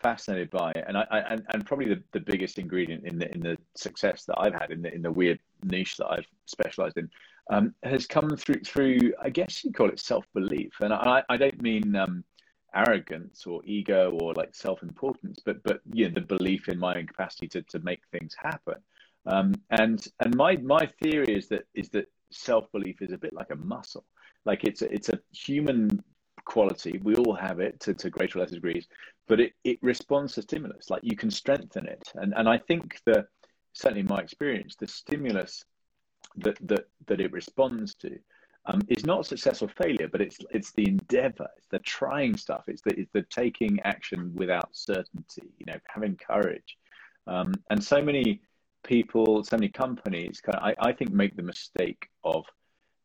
fascinated 0.00 0.50
by, 0.50 0.70
it. 0.72 0.84
and 0.86 0.96
I, 0.96 1.04
and, 1.28 1.44
and 1.52 1.66
probably 1.66 1.88
the, 1.88 2.02
the 2.12 2.20
biggest 2.20 2.58
ingredient 2.58 3.04
in 3.04 3.18
the 3.18 3.32
in 3.32 3.40
the 3.40 3.56
success 3.76 4.24
that 4.26 4.38
I've 4.38 4.54
had 4.54 4.70
in 4.70 4.82
the 4.82 4.94
in 4.94 5.02
the 5.02 5.12
weird 5.12 5.38
niche 5.64 5.96
that 5.98 6.06
I've 6.06 6.26
specialized 6.46 6.96
in, 6.96 7.08
um, 7.50 7.74
has 7.82 8.06
come 8.06 8.30
through 8.36 8.60
through 8.60 9.12
I 9.22 9.30
guess 9.30 9.64
you 9.64 9.72
call 9.72 9.88
it 9.88 10.00
self 10.00 10.24
belief, 10.34 10.72
and 10.80 10.92
I 10.92 11.22
I 11.28 11.36
don't 11.36 11.60
mean 11.62 11.94
um, 11.96 12.24
arrogance 12.74 13.46
or 13.46 13.62
ego 13.64 14.16
or 14.20 14.34
like 14.34 14.54
self 14.54 14.82
importance, 14.82 15.40
but 15.44 15.62
but 15.62 15.80
you 15.92 16.08
know 16.08 16.14
the 16.14 16.20
belief 16.20 16.68
in 16.68 16.78
my 16.78 16.96
own 16.96 17.06
capacity 17.06 17.48
to 17.48 17.62
to 17.62 17.78
make 17.80 18.00
things 18.12 18.34
happen. 18.38 18.76
Um, 19.26 19.54
and 19.70 20.06
and 20.20 20.34
my 20.36 20.56
my 20.56 20.86
theory 21.02 21.34
is 21.34 21.48
that 21.48 21.64
is 21.74 21.88
that 21.90 22.06
self 22.30 22.70
belief 22.72 23.02
is 23.02 23.12
a 23.12 23.18
bit 23.18 23.32
like 23.32 23.50
a 23.50 23.56
muscle. 23.56 24.04
Like 24.46 24.64
it's 24.64 24.82
a, 24.82 24.92
it's 24.92 25.10
a 25.10 25.18
human 25.32 26.02
quality. 26.50 27.00
We 27.02 27.14
all 27.14 27.34
have 27.34 27.60
it 27.60 27.78
to, 27.84 27.94
to 27.94 28.10
greater 28.10 28.38
or 28.38 28.42
less 28.42 28.50
degrees, 28.50 28.86
but 29.28 29.38
it, 29.40 29.52
it 29.62 29.78
responds 29.82 30.34
to 30.34 30.42
stimulus. 30.42 30.90
Like 30.90 31.02
you 31.04 31.16
can 31.16 31.30
strengthen 31.30 31.86
it. 31.86 32.04
And 32.20 32.34
and 32.38 32.46
I 32.48 32.58
think 32.68 32.84
that 33.06 33.26
certainly 33.72 34.00
in 34.00 34.14
my 34.14 34.20
experience, 34.26 34.74
the 34.74 34.88
stimulus 34.88 35.64
that 36.44 36.58
that 36.70 36.84
that 37.06 37.20
it 37.20 37.32
responds 37.32 37.94
to 38.02 38.10
um, 38.66 38.80
is 38.88 39.04
not 39.06 39.26
success 39.26 39.62
or 39.62 39.68
failure, 39.82 40.08
but 40.12 40.20
it's 40.20 40.38
it's 40.50 40.72
the 40.72 40.86
endeavor, 40.94 41.48
it's 41.56 41.70
the 41.70 41.78
trying 41.98 42.36
stuff, 42.36 42.64
it's 42.66 42.82
the 42.82 42.92
it's 43.00 43.12
the 43.12 43.24
taking 43.40 43.74
action 43.94 44.20
without 44.34 44.68
certainty, 44.72 45.48
you 45.58 45.66
know, 45.66 45.78
having 45.94 46.16
courage. 46.16 46.76
Um, 47.26 47.54
and 47.70 47.82
so 47.82 48.02
many 48.02 48.40
people, 48.82 49.44
so 49.44 49.56
many 49.56 49.68
companies, 49.68 50.40
kind 50.40 50.58
of, 50.58 50.62
I, 50.68 50.72
I 50.88 50.92
think 50.96 51.10
make 51.12 51.36
the 51.36 51.50
mistake 51.54 52.02
of 52.24 52.44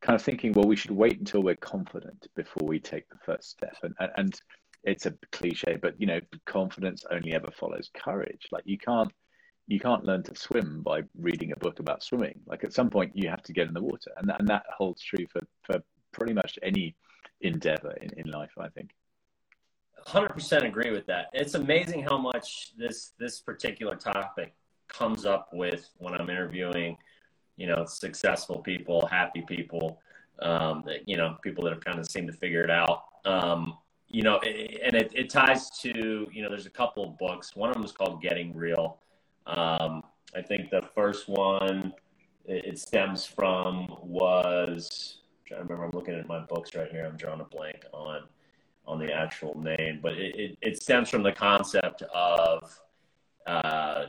kind 0.06 0.14
of 0.14 0.22
thinking, 0.22 0.52
well, 0.52 0.68
we 0.68 0.76
should 0.76 0.92
wait 0.92 1.18
until 1.18 1.42
we're 1.42 1.56
confident 1.56 2.28
before 2.36 2.66
we 2.68 2.78
take 2.78 3.08
the 3.08 3.18
first 3.24 3.50
step. 3.50 3.74
And, 3.82 3.92
and, 3.98 4.10
and 4.16 4.40
it's 4.84 5.04
a 5.06 5.14
cliche, 5.32 5.78
but 5.82 6.00
you 6.00 6.06
know, 6.06 6.20
confidence 6.44 7.04
only 7.10 7.32
ever 7.34 7.48
follows 7.58 7.90
courage. 7.92 8.46
Like 8.52 8.62
you 8.66 8.78
can't, 8.78 9.10
you 9.66 9.80
can't 9.80 10.04
learn 10.04 10.22
to 10.22 10.36
swim 10.36 10.82
by 10.82 11.02
reading 11.18 11.50
a 11.50 11.56
book 11.56 11.80
about 11.80 12.04
swimming. 12.04 12.38
Like 12.46 12.62
at 12.62 12.72
some 12.72 12.88
point 12.88 13.16
you 13.16 13.28
have 13.28 13.42
to 13.42 13.52
get 13.52 13.66
in 13.66 13.74
the 13.74 13.82
water. 13.82 14.12
And 14.16 14.28
that, 14.28 14.38
and 14.38 14.48
that 14.48 14.62
holds 14.78 15.02
true 15.02 15.26
for, 15.32 15.42
for 15.64 15.82
pretty 16.12 16.34
much 16.34 16.56
any 16.62 16.94
endeavor 17.40 17.96
in, 18.00 18.10
in 18.16 18.30
life, 18.30 18.52
I 18.58 18.68
think. 18.68 18.90
100% 20.06 20.68
agree 20.68 20.92
with 20.92 21.06
that. 21.06 21.30
It's 21.32 21.54
amazing 21.54 22.04
how 22.04 22.16
much 22.16 22.76
this, 22.78 23.10
this 23.18 23.40
particular 23.40 23.96
topic 23.96 24.54
comes 24.86 25.26
up 25.26 25.48
with 25.52 25.90
when 25.98 26.14
I'm 26.14 26.30
interviewing, 26.30 26.96
you 27.56 27.66
know, 27.66 27.84
successful 27.84 28.58
people, 28.58 29.06
happy 29.06 29.42
people, 29.42 30.00
um, 30.40 30.84
you 31.06 31.16
know, 31.16 31.36
people 31.42 31.64
that 31.64 31.72
have 31.72 31.84
kind 31.84 31.98
of 31.98 32.06
seemed 32.06 32.26
to 32.28 32.32
figure 32.32 32.62
it 32.62 32.70
out. 32.70 33.04
Um, 33.24 33.78
you 34.08 34.22
know, 34.22 34.38
and 34.38 34.94
it, 34.94 35.10
it, 35.14 35.30
ties 35.30 35.70
to, 35.80 36.28
you 36.32 36.42
know, 36.42 36.48
there's 36.48 36.66
a 36.66 36.70
couple 36.70 37.04
of 37.04 37.18
books. 37.18 37.56
One 37.56 37.70
of 37.70 37.74
them 37.74 37.84
is 37.84 37.92
called 37.92 38.22
Getting 38.22 38.54
Real. 38.54 38.98
Um, 39.46 40.02
I 40.34 40.42
think 40.42 40.70
the 40.70 40.82
first 40.94 41.28
one 41.28 41.92
it, 42.44 42.64
it 42.64 42.78
stems 42.78 43.24
from 43.24 43.88
was, 44.02 45.18
I'm 45.40 45.46
trying 45.46 45.60
to 45.60 45.64
remember, 45.64 45.84
I'm 45.84 45.90
looking 45.92 46.14
at 46.14 46.28
my 46.28 46.40
books 46.40 46.74
right 46.74 46.90
here. 46.90 47.04
I'm 47.04 47.16
drawing 47.16 47.40
a 47.40 47.44
blank 47.44 47.84
on 47.92 48.22
on 48.88 49.00
the 49.00 49.12
actual 49.12 49.60
name, 49.60 49.98
but 50.00 50.12
it, 50.12 50.36
it, 50.36 50.58
it 50.62 50.80
stems 50.80 51.10
from 51.10 51.24
the 51.24 51.32
concept 51.32 52.02
of 52.14 52.78
uh, 53.46 54.06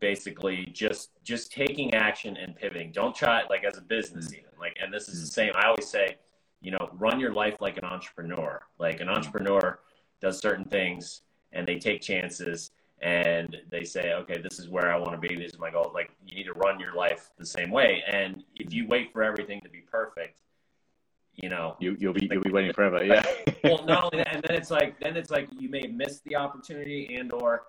basically 0.00 0.66
just 0.72 1.10
just 1.24 1.52
taking 1.52 1.94
action 1.94 2.36
and 2.36 2.54
pivoting. 2.56 2.92
Don't 2.92 3.14
try 3.14 3.42
like 3.50 3.64
as 3.64 3.76
a 3.76 3.82
business 3.82 4.26
mm-hmm. 4.26 4.36
even 4.36 4.50
like. 4.60 4.76
And 4.82 4.92
this 4.92 5.08
is 5.08 5.20
the 5.20 5.40
mm-hmm. 5.42 5.52
same. 5.52 5.52
I 5.56 5.68
always 5.68 5.88
say, 5.88 6.16
you 6.60 6.70
know, 6.70 6.90
run 6.94 7.20
your 7.20 7.32
life 7.32 7.56
like 7.60 7.78
an 7.78 7.84
entrepreneur. 7.84 8.60
Like 8.78 9.00
an 9.00 9.06
mm-hmm. 9.06 9.16
entrepreneur 9.16 9.80
does 10.20 10.38
certain 10.38 10.64
things 10.64 11.22
and 11.52 11.66
they 11.66 11.78
take 11.78 12.00
chances 12.00 12.70
and 13.00 13.56
they 13.70 13.84
say, 13.84 14.12
okay, 14.12 14.40
this 14.40 14.58
is 14.58 14.68
where 14.68 14.92
I 14.92 14.96
want 14.96 15.20
to 15.20 15.28
be. 15.28 15.34
This 15.36 15.52
is 15.52 15.58
my 15.58 15.70
goal. 15.70 15.92
Like 15.94 16.10
you 16.26 16.34
need 16.36 16.44
to 16.44 16.54
run 16.54 16.80
your 16.80 16.94
life 16.94 17.30
the 17.38 17.46
same 17.46 17.70
way. 17.70 18.02
And 18.10 18.42
if 18.56 18.72
you 18.72 18.86
wait 18.88 19.12
for 19.12 19.22
everything 19.22 19.60
to 19.60 19.68
be 19.68 19.80
perfect, 19.80 20.40
you 21.34 21.48
know, 21.48 21.76
you, 21.78 21.96
you'll 22.00 22.12
be 22.12 22.22
like, 22.22 22.32
you'll 22.32 22.42
be 22.42 22.50
waiting 22.50 22.72
forever. 22.72 23.04
Yeah. 23.04 23.22
well, 23.62 23.84
not 23.86 24.04
only 24.04 24.18
that, 24.18 24.34
and 24.34 24.42
then 24.42 24.56
it's 24.56 24.70
like 24.70 24.98
then 25.00 25.16
it's 25.16 25.30
like 25.30 25.48
you 25.58 25.68
may 25.68 25.86
miss 25.86 26.20
the 26.20 26.36
opportunity 26.36 27.14
and 27.14 27.32
or 27.32 27.62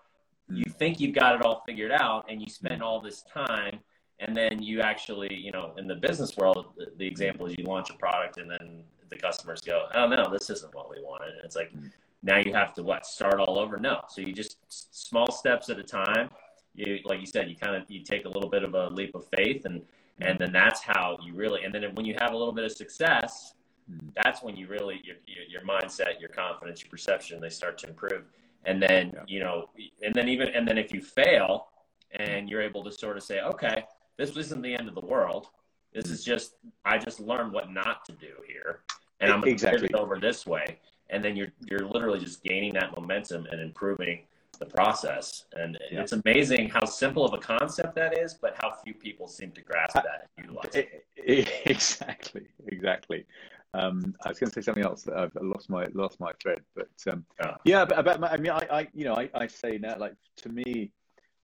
you 0.51 0.65
think 0.65 0.99
you've 0.99 1.15
got 1.15 1.35
it 1.35 1.41
all 1.43 1.63
figured 1.65 1.91
out 1.91 2.25
and 2.29 2.41
you 2.41 2.47
spend 2.49 2.81
all 2.81 2.99
this 2.99 3.23
time 3.23 3.79
and 4.19 4.35
then 4.35 4.61
you 4.61 4.81
actually 4.81 5.33
you 5.33 5.51
know 5.51 5.73
in 5.77 5.87
the 5.87 5.95
business 5.95 6.35
world 6.37 6.67
the, 6.77 6.87
the 6.97 7.05
example 7.05 7.45
is 7.45 7.55
you 7.57 7.63
launch 7.65 7.89
a 7.89 7.93
product 7.93 8.37
and 8.37 8.49
then 8.49 8.83
the 9.09 9.15
customers 9.15 9.61
go 9.61 9.87
oh 9.95 10.07
no 10.07 10.29
this 10.31 10.49
isn't 10.49 10.73
what 10.73 10.89
we 10.89 11.01
wanted. 11.01 11.35
And 11.35 11.43
it's 11.43 11.55
like 11.55 11.73
mm. 11.73 11.91
now 12.23 12.37
you 12.37 12.53
have 12.53 12.73
to 12.75 12.83
what 12.83 13.05
start 13.05 13.39
all 13.39 13.59
over? 13.59 13.77
No. 13.77 14.01
So 14.09 14.21
you 14.21 14.33
just 14.33 14.57
small 14.69 15.31
steps 15.31 15.69
at 15.69 15.79
a 15.79 15.83
time. 15.83 16.29
You 16.75 16.99
like 17.05 17.19
you 17.19 17.25
said 17.25 17.49
you 17.49 17.55
kind 17.55 17.75
of 17.75 17.89
you 17.89 18.03
take 18.03 18.25
a 18.25 18.29
little 18.29 18.49
bit 18.49 18.63
of 18.63 18.73
a 18.73 18.89
leap 18.89 19.15
of 19.15 19.25
faith 19.35 19.65
and 19.65 19.81
and 20.21 20.37
then 20.37 20.51
that's 20.51 20.81
how 20.81 21.17
you 21.23 21.33
really 21.33 21.63
and 21.63 21.73
then 21.73 21.83
when 21.95 22.05
you 22.05 22.15
have 22.19 22.31
a 22.31 22.37
little 22.37 22.53
bit 22.53 22.65
of 22.65 22.71
success 22.71 23.53
mm. 23.91 23.99
that's 24.15 24.43
when 24.43 24.55
you 24.55 24.67
really 24.67 25.01
your, 25.03 25.15
your 25.47 25.61
mindset 25.61 26.19
your 26.19 26.29
confidence 26.29 26.81
your 26.81 26.89
perception 26.89 27.41
they 27.41 27.49
start 27.49 27.77
to 27.77 27.87
improve 27.87 28.23
and 28.65 28.81
then 28.81 29.11
yeah. 29.13 29.23
you 29.27 29.39
know 29.39 29.69
and 30.03 30.13
then 30.13 30.27
even 30.27 30.49
and 30.49 30.67
then 30.67 30.77
if 30.77 30.91
you 30.91 31.01
fail 31.01 31.67
and 32.11 32.49
you're 32.49 32.61
able 32.61 32.83
to 32.83 32.91
sort 32.91 33.17
of 33.17 33.23
say 33.23 33.41
okay 33.41 33.83
this 34.17 34.35
isn't 34.35 34.61
the 34.61 34.73
end 34.73 34.87
of 34.87 34.95
the 34.95 35.05
world 35.05 35.47
this 35.93 36.05
is 36.05 36.23
just 36.23 36.55
i 36.85 36.97
just 36.97 37.19
learned 37.19 37.51
what 37.51 37.71
not 37.71 38.03
to 38.05 38.11
do 38.13 38.33
here 38.47 38.81
and 39.19 39.31
i'm 39.31 39.39
going 39.39 39.47
to 39.47 39.51
exactly. 39.51 39.81
pivot 39.81 39.95
over 39.95 40.19
this 40.19 40.45
way 40.45 40.77
and 41.09 41.23
then 41.23 41.35
you're 41.35 41.51
you're 41.69 41.87
literally 41.87 42.19
just 42.19 42.43
gaining 42.43 42.73
that 42.73 42.95
momentum 42.95 43.45
and 43.51 43.61
improving 43.61 44.21
the 44.59 44.65
process 44.65 45.45
and 45.53 45.77
yeah. 45.89 46.01
it's 46.01 46.11
amazing 46.11 46.67
how 46.67 46.83
simple 46.83 47.23
of 47.23 47.33
a 47.33 47.37
concept 47.37 47.95
that 47.95 48.17
is 48.17 48.33
but 48.33 48.55
how 48.61 48.73
few 48.83 48.93
people 48.93 49.27
seem 49.27 49.51
to 49.51 49.61
grasp 49.61 49.93
that 49.93 50.27
and 50.37 50.47
utilize 50.47 50.75
it. 50.75 51.05
exactly 51.65 52.45
exactly 52.67 53.25
um, 53.73 54.15
I 54.25 54.29
was 54.29 54.39
going 54.39 54.49
to 54.49 54.53
say 54.53 54.65
something 54.65 54.83
else 54.83 55.03
that 55.03 55.15
I've 55.15 55.35
lost 55.41 55.69
my 55.69 55.85
lost 55.93 56.19
my 56.19 56.31
thread, 56.41 56.61
but 56.75 56.89
um, 57.11 57.25
yeah. 57.39 57.55
yeah, 57.65 57.81
about 57.83 58.19
my, 58.19 58.29
I 58.29 58.37
mean, 58.37 58.51
I, 58.51 58.67
I 58.71 58.87
you 58.93 59.05
know, 59.05 59.15
I, 59.15 59.29
I 59.33 59.47
say 59.47 59.77
now, 59.77 59.97
like 59.97 60.15
to 60.37 60.49
me, 60.49 60.91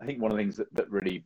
I 0.00 0.06
think 0.06 0.20
one 0.20 0.30
of 0.30 0.36
the 0.36 0.42
things 0.42 0.56
that, 0.56 0.74
that 0.74 0.90
really 0.90 1.24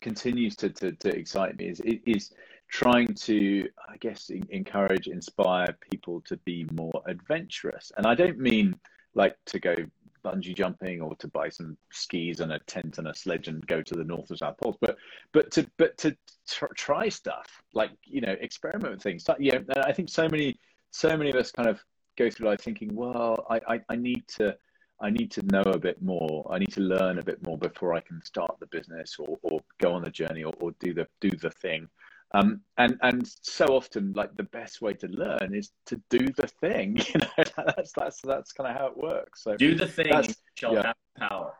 continues 0.00 0.56
to, 0.56 0.70
to, 0.70 0.92
to 0.92 1.08
excite 1.08 1.56
me 1.58 1.66
is 1.66 1.80
is 1.84 2.32
trying 2.68 3.12
to, 3.14 3.68
I 3.88 3.96
guess, 3.98 4.30
encourage, 4.50 5.08
inspire 5.08 5.76
people 5.90 6.22
to 6.22 6.36
be 6.38 6.66
more 6.72 7.02
adventurous, 7.06 7.90
and 7.96 8.06
I 8.06 8.14
don't 8.14 8.38
mean 8.38 8.76
like 9.14 9.36
to 9.46 9.58
go 9.58 9.74
bungee 10.24 10.54
jumping 10.54 11.00
or 11.00 11.14
to 11.16 11.28
buy 11.28 11.48
some 11.48 11.76
skis 11.90 12.40
and 12.40 12.52
a 12.52 12.58
tent 12.60 12.98
and 12.98 13.08
a 13.08 13.14
sledge 13.14 13.48
and 13.48 13.66
go 13.66 13.82
to 13.82 13.94
the 13.94 14.04
north 14.04 14.30
or 14.30 14.36
south 14.36 14.56
poles 14.58 14.76
but 14.80 14.96
but 15.32 15.50
to 15.50 15.66
but 15.78 15.96
to 15.98 16.16
tr- 16.48 16.66
try 16.76 17.08
stuff 17.08 17.62
like 17.74 17.90
you 18.04 18.20
know 18.20 18.36
experiment 18.40 18.92
with 18.92 19.02
things 19.02 19.26
yeah 19.38 19.58
i 19.84 19.92
think 19.92 20.08
so 20.08 20.28
many 20.28 20.58
so 20.90 21.16
many 21.16 21.30
of 21.30 21.36
us 21.36 21.50
kind 21.50 21.68
of 21.68 21.80
go 22.16 22.30
through 22.30 22.48
life 22.48 22.60
thinking 22.60 22.94
well 22.94 23.46
i 23.50 23.60
i, 23.68 23.80
I 23.88 23.96
need 23.96 24.26
to 24.28 24.56
I 25.02 25.10
need 25.10 25.32
to 25.32 25.42
know 25.46 25.62
a 25.62 25.78
bit 25.78 26.00
more. 26.00 26.46
I 26.48 26.60
need 26.60 26.72
to 26.74 26.80
learn 26.80 27.18
a 27.18 27.24
bit 27.24 27.44
more 27.44 27.58
before 27.58 27.92
I 27.92 27.98
can 28.00 28.22
start 28.24 28.56
the 28.60 28.66
business 28.66 29.16
or, 29.18 29.36
or 29.42 29.60
go 29.80 29.92
on 29.94 30.04
the 30.04 30.10
journey 30.10 30.44
or, 30.44 30.54
or 30.60 30.70
do 30.78 30.94
the 30.94 31.08
do 31.20 31.30
the 31.30 31.50
thing. 31.50 31.88
Um, 32.34 32.60
and 32.78 32.96
and 33.02 33.30
so 33.42 33.66
often, 33.66 34.12
like 34.14 34.34
the 34.36 34.44
best 34.44 34.80
way 34.80 34.94
to 34.94 35.08
learn 35.08 35.54
is 35.54 35.72
to 35.86 36.00
do 36.10 36.28
the 36.36 36.46
thing. 36.46 37.00
You 37.12 37.20
know, 37.20 37.44
that's 37.76 37.92
that's 37.92 38.20
that's 38.22 38.52
kind 38.52 38.70
of 38.70 38.76
how 38.76 38.86
it 38.86 38.96
works. 38.96 39.42
So 39.42 39.56
do 39.56 39.74
the 39.74 39.86
thing 39.86 40.12
shall 40.54 40.74
yeah. 40.74 40.86
have 40.86 40.96
power. 41.28 41.52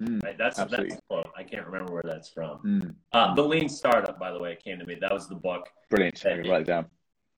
Mm, 0.00 0.22
right? 0.22 0.38
That's 0.38 0.58
absolutely. 0.58 0.90
that's 0.90 1.00
the 1.00 1.14
quote. 1.14 1.30
I 1.36 1.42
can't 1.42 1.66
remember 1.66 1.92
where 1.92 2.02
that's 2.04 2.28
from. 2.28 2.58
Mm. 2.64 2.94
Uh, 3.12 3.34
the 3.34 3.42
Lean 3.42 3.68
Startup, 3.68 4.18
by 4.18 4.32
the 4.32 4.38
way, 4.38 4.56
came 4.62 4.78
to 4.78 4.86
me. 4.86 4.96
That 5.00 5.12
was 5.12 5.28
the 5.28 5.34
book. 5.34 5.68
Brilliant. 5.90 6.20
That, 6.22 6.48
write 6.48 6.62
it 6.62 6.66
down. 6.66 6.86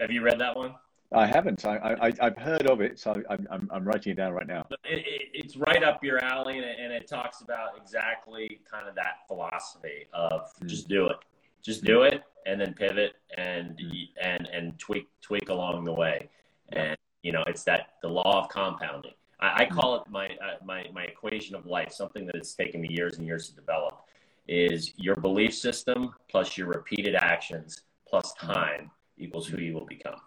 Have 0.01 0.11
you 0.11 0.23
read 0.23 0.41
that 0.41 0.57
one? 0.57 0.75
I 1.13 1.27
haven't. 1.27 1.65
I, 1.65 1.97
I 2.01 2.13
have 2.25 2.37
heard 2.39 2.67
of 2.67 2.81
it, 2.81 2.99
so 2.99 3.15
I'm, 3.31 3.47
I'm, 3.51 3.69
I'm 3.73 3.85
writing 3.85 4.13
it 4.13 4.17
down 4.17 4.33
right 4.33 4.47
now. 4.47 4.67
It, 4.85 4.99
it, 4.99 5.23
it's 5.33 5.57
right 5.57 5.83
up 5.85 6.03
your 6.03 6.23
alley, 6.25 6.57
and 6.57 6.65
it, 6.65 6.77
and 6.81 6.93
it, 6.93 7.07
talks 7.07 7.41
about 7.41 7.77
exactly 7.81 8.61
kind 8.69 8.89
of 8.89 8.95
that 8.97 9.27
philosophy 9.29 10.07
of 10.13 10.51
mm. 10.61 10.67
just 10.67 10.89
do 10.89 11.07
it, 11.07 11.17
just 11.63 11.85
do 11.85 12.03
it, 12.03 12.25
and 12.47 12.61
then 12.61 12.75
pivot 12.75 13.15
and 13.37 13.81
and 14.23 14.49
and 14.53 14.79
tweak 14.79 15.09
tweak 15.23 15.49
along 15.49 15.85
the 15.85 15.93
way, 15.93 16.29
and 16.73 16.97
you 17.23 17.33
know 17.33 17.45
it's 17.47 17.65
that 17.65 17.95
the 18.03 18.09
law 18.09 18.43
of 18.43 18.49
compounding. 18.49 19.13
I, 19.41 19.65
I 19.65 19.67
call 19.67 19.97
it 19.97 20.03
my 20.11 20.27
uh, 20.27 20.65
my 20.65 20.87
my 20.93 21.05
equation 21.05 21.55
of 21.55 21.67
life. 21.67 21.93
Something 21.93 22.27
that 22.27 22.35
it's 22.35 22.55
taken 22.55 22.81
me 22.81 22.89
years 22.91 23.19
and 23.19 23.27
years 23.27 23.49
to 23.49 23.55
develop 23.55 24.05
is 24.47 24.93
your 24.97 25.17
belief 25.17 25.55
system 25.55 26.15
plus 26.31 26.59
your 26.59 26.69
repeated 26.69 27.15
actions 27.15 27.83
plus 28.07 28.35
time 28.35 28.91
equals 29.17 29.47
who 29.47 29.59
you 29.59 29.73
will 29.73 29.87
become 29.87 30.21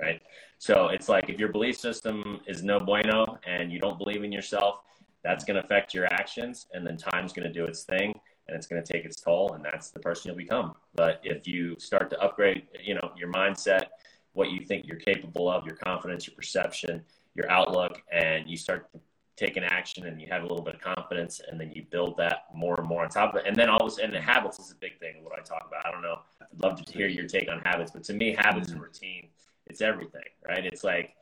right? 0.00 0.20
So 0.58 0.88
it's 0.88 1.08
like 1.08 1.28
if 1.28 1.38
your 1.38 1.50
belief 1.50 1.76
system 1.76 2.40
is 2.46 2.62
no 2.62 2.78
bueno 2.78 3.38
and 3.46 3.72
you 3.72 3.78
don't 3.78 3.98
believe 3.98 4.24
in 4.24 4.32
yourself, 4.32 4.80
that's 5.24 5.44
going 5.44 5.56
to 5.56 5.64
affect 5.64 5.94
your 5.94 6.06
actions, 6.12 6.66
and 6.72 6.86
then 6.86 6.96
time's 6.96 7.32
going 7.32 7.46
to 7.46 7.52
do 7.52 7.64
its 7.64 7.82
thing, 7.82 8.18
and 8.48 8.56
it's 8.56 8.66
going 8.66 8.82
to 8.82 8.92
take 8.92 9.04
its 9.04 9.20
toll, 9.20 9.52
and 9.52 9.64
that's 9.64 9.90
the 9.90 10.00
person 10.00 10.28
you'll 10.28 10.38
become. 10.38 10.74
But 10.94 11.20
if 11.22 11.46
you 11.46 11.76
start 11.78 12.10
to 12.10 12.20
upgrade, 12.20 12.66
you 12.82 12.94
know, 12.94 13.12
your 13.16 13.30
mindset, 13.32 13.86
what 14.32 14.50
you 14.50 14.60
think 14.64 14.86
you're 14.86 14.98
capable 14.98 15.50
of, 15.50 15.66
your 15.66 15.76
confidence, 15.76 16.26
your 16.26 16.34
perception, 16.34 17.04
your 17.34 17.50
outlook, 17.50 18.02
and 18.10 18.48
you 18.48 18.56
start 18.56 18.88
taking 19.36 19.62
action 19.62 20.06
and 20.06 20.20
you 20.20 20.26
have 20.28 20.42
a 20.42 20.46
little 20.46 20.64
bit 20.64 20.74
of 20.74 20.80
confidence 20.80 21.40
and 21.48 21.60
then 21.60 21.70
you 21.70 21.84
build 21.90 22.16
that 22.16 22.46
more 22.52 22.74
and 22.76 22.88
more 22.88 23.04
on 23.04 23.08
top 23.08 23.34
of 23.34 23.40
it. 23.40 23.46
And 23.46 23.54
then 23.54 23.68
all 23.68 23.86
of 23.86 23.86
a 23.86 23.90
sudden, 23.94 24.10
the 24.10 24.20
habits 24.20 24.58
is 24.58 24.72
a 24.72 24.74
big 24.74 24.98
thing, 24.98 25.22
what 25.22 25.38
I 25.38 25.42
talk 25.42 25.64
about. 25.68 25.86
I 25.86 25.92
don't 25.92 26.02
know. 26.02 26.18
I'd 26.42 26.60
love 26.60 26.84
to 26.84 26.92
hear 26.92 27.06
your 27.06 27.28
take 27.28 27.48
on 27.48 27.60
habits, 27.60 27.92
but 27.92 28.02
to 28.04 28.14
me, 28.14 28.34
habits 28.36 28.68
and 28.68 28.78
mm-hmm. 28.78 28.84
routine 28.84 29.28
it's 29.68 29.80
everything, 29.80 30.22
right? 30.46 30.64
It's 30.64 30.82
like 30.82 31.14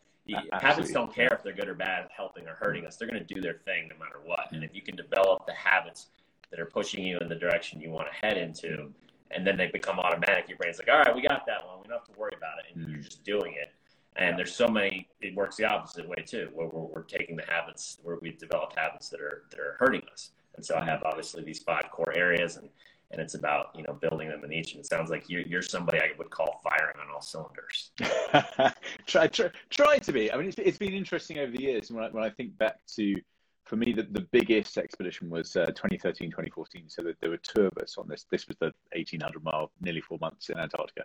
habits 0.53 0.93
don't 0.93 1.13
care 1.15 1.29
if 1.33 1.43
they're 1.43 1.53
good 1.53 1.69
or 1.69 1.75
bad, 1.75 2.09
helping 2.17 2.47
or 2.47 2.55
hurting 2.55 2.87
us. 2.87 2.97
They're 2.97 3.09
going 3.09 3.25
to 3.25 3.35
do 3.35 3.41
their 3.41 3.61
thing 3.65 3.89
no 3.89 3.99
matter 3.99 4.21
what. 4.25 4.47
And 4.51 4.63
mm-hmm. 4.63 4.65
if 4.65 4.75
you 4.75 4.83
can 4.83 4.97
develop 4.97 5.47
the 5.47 5.53
habits 5.53 6.07
that 6.51 6.61
are 6.61 6.67
pushing 6.67 7.05
you 7.05 7.19
in 7.19 7.29
the 7.29 7.35
direction 7.35 7.81
you 7.81 7.91
want 7.91 8.07
to 8.11 8.27
head 8.27 8.37
into, 8.37 8.93
and 9.31 9.47
then 9.47 9.57
they 9.57 9.67
become 9.69 9.99
automatic, 9.99 10.49
your 10.49 10.59
brain's 10.59 10.79
like, 10.79 10.89
all 10.89 10.99
right, 10.99 11.15
we 11.15 11.23
got 11.23 11.45
that 11.47 11.67
one. 11.67 11.81
We 11.83 11.89
don't 11.89 11.99
have 11.99 12.07
to 12.07 12.19
worry 12.19 12.33
about 12.37 12.59
it. 12.59 12.75
And 12.75 12.85
mm-hmm. 12.85 12.95
you're 12.95 13.03
just 13.03 13.25
doing 13.25 13.55
it. 13.55 13.73
And 14.17 14.39
there's 14.39 14.55
so 14.55 14.69
many, 14.69 15.09
it 15.21 15.35
works 15.35 15.57
the 15.57 15.67
opposite 15.67 16.09
way 16.09 16.25
too, 16.25 16.49
where 16.55 16.69
we're, 16.69 16.85
we're 16.85 17.03
taking 17.03 17.37
the 17.37 17.45
habits, 17.47 17.99
where 18.03 18.17
we've 18.23 18.39
developed 18.39 18.79
habits 18.79 19.09
that 19.11 19.21
are, 19.21 19.43
that 19.51 19.61
are 19.61 19.77
hurting 19.79 20.03
us. 20.13 20.31
And 20.55 20.65
so 20.65 20.77
I 20.77 20.85
have 20.85 21.03
obviously 21.03 21.45
these 21.45 21.59
five 21.59 21.85
core 21.91 22.17
areas 22.17 22.57
and 22.57 22.71
and 23.11 23.21
it's 23.21 23.35
about 23.35 23.71
you 23.75 23.83
know 23.83 23.93
building 23.95 24.29
them 24.29 24.45
in 24.45 24.53
each. 24.53 24.73
And 24.73 24.81
it 24.81 24.87
sounds 24.87 25.11
like 25.11 25.29
you're, 25.29 25.43
you're 25.43 25.63
somebody 25.63 25.99
I 25.99 26.11
would 26.19 26.31
call 26.31 26.61
firing 26.63 26.97
on 27.01 27.13
all 27.15 27.21
cylinders. 27.21 27.93
try, 29.07 29.27
try, 29.29 29.51
try 29.71 29.99
to 29.99 30.13
be. 30.13 30.33
I 30.33 30.37
mean, 30.37 30.49
it's, 30.49 30.59
it's 30.59 30.79
been 30.79 30.93
interesting 30.93 31.39
over 31.39 31.53
the 31.53 31.63
years. 31.63 31.91
When 31.91 32.05
I, 32.05 32.09
when 32.09 32.25
I 32.25 32.31
think 32.31 32.57
back 32.59 32.79
to, 32.97 33.15
for 33.67 33.77
me, 33.77 33.93
the, 33.93 34.05
the 34.05 34.27
biggest 34.33 34.79
expedition 34.79 35.29
was 35.29 35.57
uh, 35.57 35.67
2013, 35.67 36.31
2014. 36.31 36.85
So 36.89 37.03
there 37.21 37.31
were 37.31 37.37
two 37.39 37.67
of 37.67 37.77
us 37.83 37.97
on 37.99 38.09
this. 38.09 38.25
This 38.31 38.47
was 38.49 38.57
the 38.59 38.73
1800 38.93 39.43
mile, 39.43 39.71
nearly 39.81 40.01
four 40.01 40.19
months 40.21 40.49
in 40.49 40.59
Antarctica, 40.59 41.05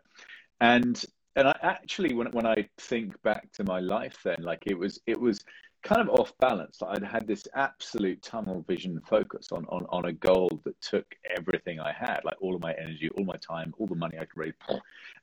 and 0.62 1.04
and 1.36 1.48
I 1.48 1.58
actually 1.62 2.14
when 2.14 2.28
when 2.32 2.46
I 2.46 2.68
think 2.78 3.22
back 3.24 3.52
to 3.54 3.64
my 3.64 3.80
life 3.80 4.18
then, 4.24 4.38
like 4.42 4.64
it 4.66 4.78
was 4.78 5.00
it 5.08 5.20
was 5.20 5.44
kind 5.84 6.02
of 6.02 6.10
off 6.10 6.34
balance. 6.40 6.80
I'd 6.86 7.04
had 7.04 7.28
this 7.28 7.48
absolute 7.56 8.22
tunnel 8.22 8.64
vision 8.68 9.02
focus 9.08 9.48
on, 9.52 9.66
on, 9.70 9.86
on 9.90 10.06
a 10.06 10.14
goal 10.14 10.62
that 10.64 10.80
took 10.82 11.06
everything 11.36 11.80
I 11.80 11.92
had, 11.92 12.22
like 12.24 12.38
all 12.40 12.56
of 12.56 12.62
my 12.62 12.74
energy, 12.74 13.10
all 13.18 13.26
my 13.26 13.38
time, 13.38 13.74
all 13.78 13.88
the 13.88 13.96
money 13.96 14.18
I 14.18 14.26
could 14.26 14.38
raise. 14.38 14.54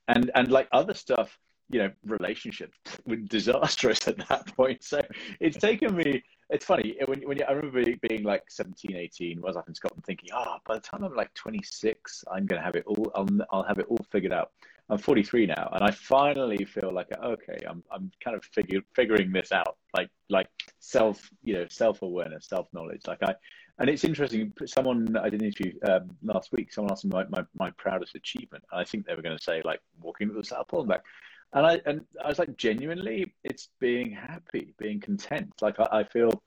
And, 0.08 0.30
and 0.34 0.50
like 0.50 0.68
other 0.72 0.94
stuff, 0.94 1.38
you 1.70 1.80
know, 1.80 1.90
relationships 2.04 2.76
were 3.06 3.16
disastrous 3.16 4.08
at 4.08 4.28
that 4.28 4.46
point. 4.56 4.82
So 4.82 5.00
it's 5.40 5.58
taken 5.58 5.94
me, 5.94 6.22
it's 6.50 6.64
funny 6.64 6.96
when, 7.06 7.20
when 7.22 7.38
you, 7.38 7.44
I 7.44 7.52
remember 7.52 7.84
being 8.08 8.22
like 8.22 8.44
17, 8.48 8.96
18, 8.96 9.40
was 9.40 9.56
up 9.56 9.68
in 9.68 9.74
Scotland 9.74 10.04
thinking, 10.04 10.30
oh, 10.32 10.56
by 10.66 10.74
the 10.74 10.80
time 10.80 11.04
I'm 11.04 11.14
like 11.14 11.32
26, 11.34 12.24
I'm 12.32 12.46
going 12.46 12.60
to 12.60 12.64
have 12.64 12.74
it 12.74 12.84
all, 12.86 13.10
I'll, 13.14 13.28
I'll 13.50 13.64
have 13.64 13.78
it 13.78 13.86
all 13.88 14.04
figured 14.10 14.32
out. 14.32 14.52
I'm 14.90 14.98
43 14.98 15.46
now, 15.46 15.68
and 15.74 15.84
I 15.84 15.90
finally 15.90 16.64
feel 16.64 16.90
like 16.90 17.08
okay, 17.22 17.58
I'm 17.68 17.84
I'm 17.92 18.10
kind 18.24 18.34
of 18.34 18.42
figure, 18.42 18.80
figuring 18.94 19.30
this 19.30 19.52
out, 19.52 19.76
like 19.94 20.08
like 20.30 20.48
self 20.78 21.28
you 21.42 21.52
know 21.52 21.66
self 21.68 22.00
awareness, 22.00 22.46
self 22.46 22.68
knowledge. 22.72 23.02
Like 23.06 23.22
I, 23.22 23.34
and 23.78 23.90
it's 23.90 24.04
interesting. 24.04 24.52
Someone 24.64 25.14
I 25.16 25.28
did 25.28 25.42
an 25.42 25.48
interview 25.48 25.72
um, 25.86 26.16
last 26.22 26.52
week. 26.52 26.72
Someone 26.72 26.92
asked 26.92 27.04
me 27.04 27.10
my, 27.12 27.24
my, 27.28 27.44
my 27.58 27.70
proudest 27.72 28.14
achievement. 28.14 28.64
and 28.72 28.80
I 28.80 28.84
think 28.84 29.06
they 29.06 29.14
were 29.14 29.22
going 29.22 29.36
to 29.36 29.42
say 29.42 29.62
like 29.64 29.80
walking 30.00 30.28
to 30.28 30.34
the 30.34 30.78
and 30.78 30.88
back. 30.88 31.04
And 31.52 31.66
I 31.66 31.80
and 31.86 32.04
I 32.22 32.28
was 32.28 32.38
like, 32.38 32.56
genuinely, 32.56 33.34
it's 33.44 33.68
being 33.80 34.10
happy, 34.10 34.74
being 34.78 35.00
content. 35.00 35.52
Like 35.60 35.80
I, 35.80 36.00
I 36.00 36.04
feel 36.04 36.42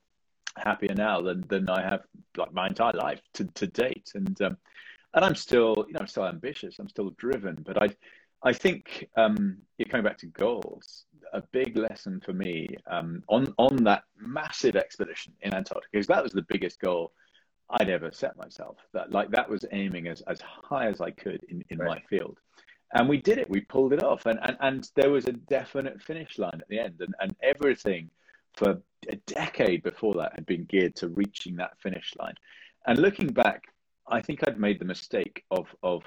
happier 0.56 0.94
now 0.94 1.20
than 1.20 1.44
than 1.48 1.68
I 1.68 1.82
have 1.82 2.02
like 2.36 2.52
my 2.52 2.68
entire 2.68 2.92
life 2.92 3.20
to 3.34 3.44
to 3.44 3.66
date. 3.66 4.12
And 4.14 4.40
um, 4.42 4.56
and 5.14 5.24
I'm 5.24 5.34
still 5.34 5.74
you 5.86 5.94
know 5.94 6.00
I'm 6.00 6.06
still 6.06 6.26
ambitious. 6.26 6.78
I'm 6.78 6.88
still 6.88 7.10
driven, 7.10 7.62
but 7.64 7.82
I 7.82 7.90
I 8.44 8.52
think 8.52 9.08
um, 9.16 9.58
coming 9.88 10.04
back 10.04 10.18
to 10.18 10.26
goals, 10.26 11.04
a 11.32 11.42
big 11.52 11.76
lesson 11.76 12.20
for 12.24 12.32
me 12.32 12.68
um, 12.86 13.22
on 13.28 13.54
on 13.58 13.76
that 13.84 14.04
massive 14.18 14.76
expedition 14.76 15.32
in 15.42 15.54
Antarctica 15.54 15.88
because 15.92 16.06
that 16.08 16.22
was 16.22 16.32
the 16.32 16.46
biggest 16.48 16.80
goal 16.80 17.12
I'd 17.70 17.88
ever 17.88 18.10
set 18.12 18.36
myself. 18.36 18.76
That 18.92 19.12
like 19.12 19.30
that 19.30 19.48
was 19.48 19.64
aiming 19.72 20.08
as, 20.08 20.20
as 20.22 20.40
high 20.40 20.88
as 20.88 21.00
I 21.00 21.10
could 21.10 21.44
in, 21.48 21.64
in 21.70 21.78
right. 21.78 21.88
my 21.88 22.00
field. 22.08 22.38
And 22.94 23.08
we 23.08 23.18
did 23.18 23.38
it, 23.38 23.48
we 23.48 23.60
pulled 23.60 23.92
it 23.92 24.02
off. 24.02 24.26
And, 24.26 24.38
and 24.42 24.56
and 24.60 24.90
there 24.94 25.10
was 25.10 25.26
a 25.26 25.32
definite 25.32 26.02
finish 26.02 26.38
line 26.38 26.58
at 26.60 26.68
the 26.68 26.78
end. 26.78 27.00
And, 27.00 27.14
and 27.20 27.34
everything 27.42 28.10
for 28.54 28.82
a 29.08 29.16
decade 29.26 29.82
before 29.82 30.14
that 30.14 30.32
had 30.34 30.46
been 30.46 30.64
geared 30.64 30.94
to 30.96 31.08
reaching 31.08 31.56
that 31.56 31.78
finish 31.80 32.12
line. 32.18 32.34
And 32.86 32.98
looking 32.98 33.28
back, 33.28 33.64
I 34.06 34.20
think 34.20 34.40
I'd 34.46 34.60
made 34.60 34.78
the 34.78 34.84
mistake 34.84 35.44
of 35.50 35.66
of 35.82 36.02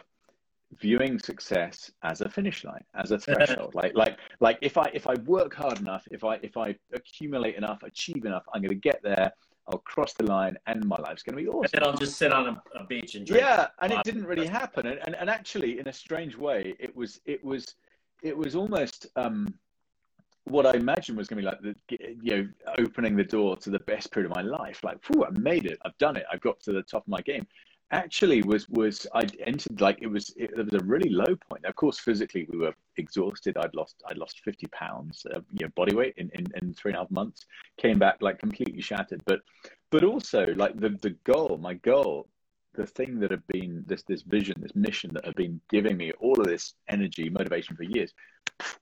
viewing 0.79 1.19
success 1.19 1.91
as 2.03 2.21
a 2.21 2.29
finish 2.29 2.63
line 2.63 2.83
as 2.95 3.11
a 3.11 3.19
threshold 3.19 3.73
like 3.75 3.93
like 3.95 4.17
like 4.39 4.57
if 4.61 4.77
i 4.77 4.89
if 4.93 5.07
i 5.07 5.13
work 5.25 5.53
hard 5.53 5.79
enough 5.79 6.05
if 6.11 6.23
i 6.23 6.35
if 6.41 6.57
i 6.57 6.75
accumulate 6.93 7.55
enough 7.55 7.81
achieve 7.83 8.25
enough 8.25 8.43
i'm 8.53 8.61
going 8.61 8.69
to 8.69 8.75
get 8.75 8.99
there 9.03 9.31
i'll 9.67 9.79
cross 9.79 10.13
the 10.13 10.23
line 10.23 10.57
and 10.67 10.85
my 10.85 10.97
life's 10.97 11.23
going 11.23 11.35
to 11.35 11.41
be 11.41 11.47
awesome 11.47 11.63
and 11.63 11.71
then 11.73 11.83
i'll 11.83 11.97
just 11.97 12.17
sit 12.17 12.31
on 12.31 12.47
a, 12.47 12.79
a 12.79 12.85
beach 12.85 13.15
and 13.15 13.25
drink 13.25 13.41
yeah 13.41 13.67
and 13.81 13.91
it 13.91 14.03
didn't 14.03 14.25
really 14.25 14.47
happen 14.47 14.85
and, 14.87 14.99
and 15.05 15.15
and 15.15 15.29
actually 15.29 15.79
in 15.79 15.87
a 15.87 15.93
strange 15.93 16.35
way 16.37 16.75
it 16.79 16.95
was 16.95 17.19
it 17.25 17.43
was 17.43 17.75
it 18.21 18.37
was 18.37 18.55
almost 18.55 19.07
um 19.15 19.53
what 20.45 20.67
I 20.67 20.73
imagined 20.73 21.17
was 21.17 21.27
going 21.27 21.43
to 21.43 21.49
be 21.49 21.67
like 21.67 21.75
the, 21.89 22.15
you 22.21 22.37
know, 22.37 22.47
opening 22.77 23.15
the 23.15 23.23
door 23.23 23.57
to 23.57 23.71
the 23.71 23.79
best 23.79 24.11
period 24.11 24.29
of 24.29 24.35
my 24.35 24.43
life. 24.43 24.83
Like, 24.83 25.03
whew, 25.07 25.25
I 25.25 25.31
made 25.31 25.65
it. 25.65 25.79
I've 25.83 25.97
done 25.97 26.15
it. 26.15 26.25
I've 26.31 26.41
got 26.41 26.59
to 26.61 26.71
the 26.71 26.83
top 26.83 27.01
of 27.01 27.07
my 27.07 27.21
game 27.21 27.47
actually 27.91 28.41
was 28.41 28.67
was 28.69 29.07
I 29.13 29.27
entered 29.45 29.81
like 29.81 29.99
it 30.01 30.07
was 30.07 30.29
it, 30.37 30.51
it 30.57 30.71
was 30.71 30.81
a 30.81 30.85
really 30.85 31.09
low 31.09 31.35
point. 31.49 31.65
Of 31.65 31.75
course, 31.75 31.99
physically 31.99 32.47
we 32.51 32.57
were 32.57 32.73
exhausted. 32.97 33.57
I'd 33.57 33.75
lost 33.75 34.01
I'd 34.07 34.17
lost 34.17 34.41
fifty 34.43 34.67
pounds, 34.67 35.25
uh, 35.33 35.41
you 35.51 35.65
know, 35.65 35.71
body 35.75 35.95
weight 35.95 36.15
in, 36.17 36.29
in 36.33 36.45
in 36.61 36.73
three 36.73 36.91
and 36.91 36.97
a 36.97 37.01
half 37.01 37.11
months. 37.11 37.45
Came 37.77 37.99
back 37.99 38.17
like 38.21 38.39
completely 38.39 38.81
shattered. 38.81 39.21
But 39.25 39.41
but 39.91 40.03
also 40.03 40.47
like 40.55 40.79
the 40.79 40.89
the 41.01 41.15
goal, 41.23 41.57
my 41.61 41.75
goal, 41.75 42.27
the 42.75 42.87
thing 42.87 43.19
that 43.19 43.31
had 43.31 43.45
been 43.47 43.83
this 43.87 44.03
this 44.03 44.23
vision, 44.23 44.55
this 44.59 44.75
mission 44.75 45.11
that 45.13 45.25
had 45.25 45.35
been 45.35 45.61
giving 45.69 45.97
me 45.97 46.11
all 46.19 46.39
of 46.39 46.47
this 46.47 46.73
energy, 46.89 47.29
motivation 47.29 47.75
for 47.75 47.83
years. 47.83 48.13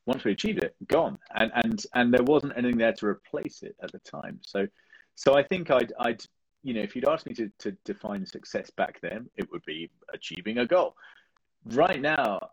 Once 0.06 0.24
we 0.24 0.32
achieved 0.32 0.64
it, 0.64 0.76
gone, 0.88 1.18
and 1.36 1.52
and 1.56 1.86
and 1.96 2.14
there 2.14 2.24
wasn't 2.24 2.54
anything 2.56 2.78
there 2.78 2.94
to 2.94 3.08
replace 3.08 3.64
it 3.64 3.76
at 3.82 3.92
the 3.92 4.00
time. 4.00 4.40
So 4.42 4.68
so 5.16 5.36
I 5.36 5.44
think 5.44 5.72
I'd 5.72 5.94
I'd 6.00 6.22
you 6.64 6.74
know, 6.74 6.82
if 6.82 6.96
you'd 6.96 7.08
asked 7.08 7.28
me 7.28 7.34
to, 7.36 7.52
to 7.60 7.72
define 7.84 8.26
success 8.26 8.70
back 8.70 9.00
then, 9.02 9.30
it 9.36 9.52
would 9.52 9.64
be 9.66 9.90
achieving 10.14 10.60
a 10.60 10.66
goal. 10.66 10.96
Right 11.66 12.02
now, 12.02 12.50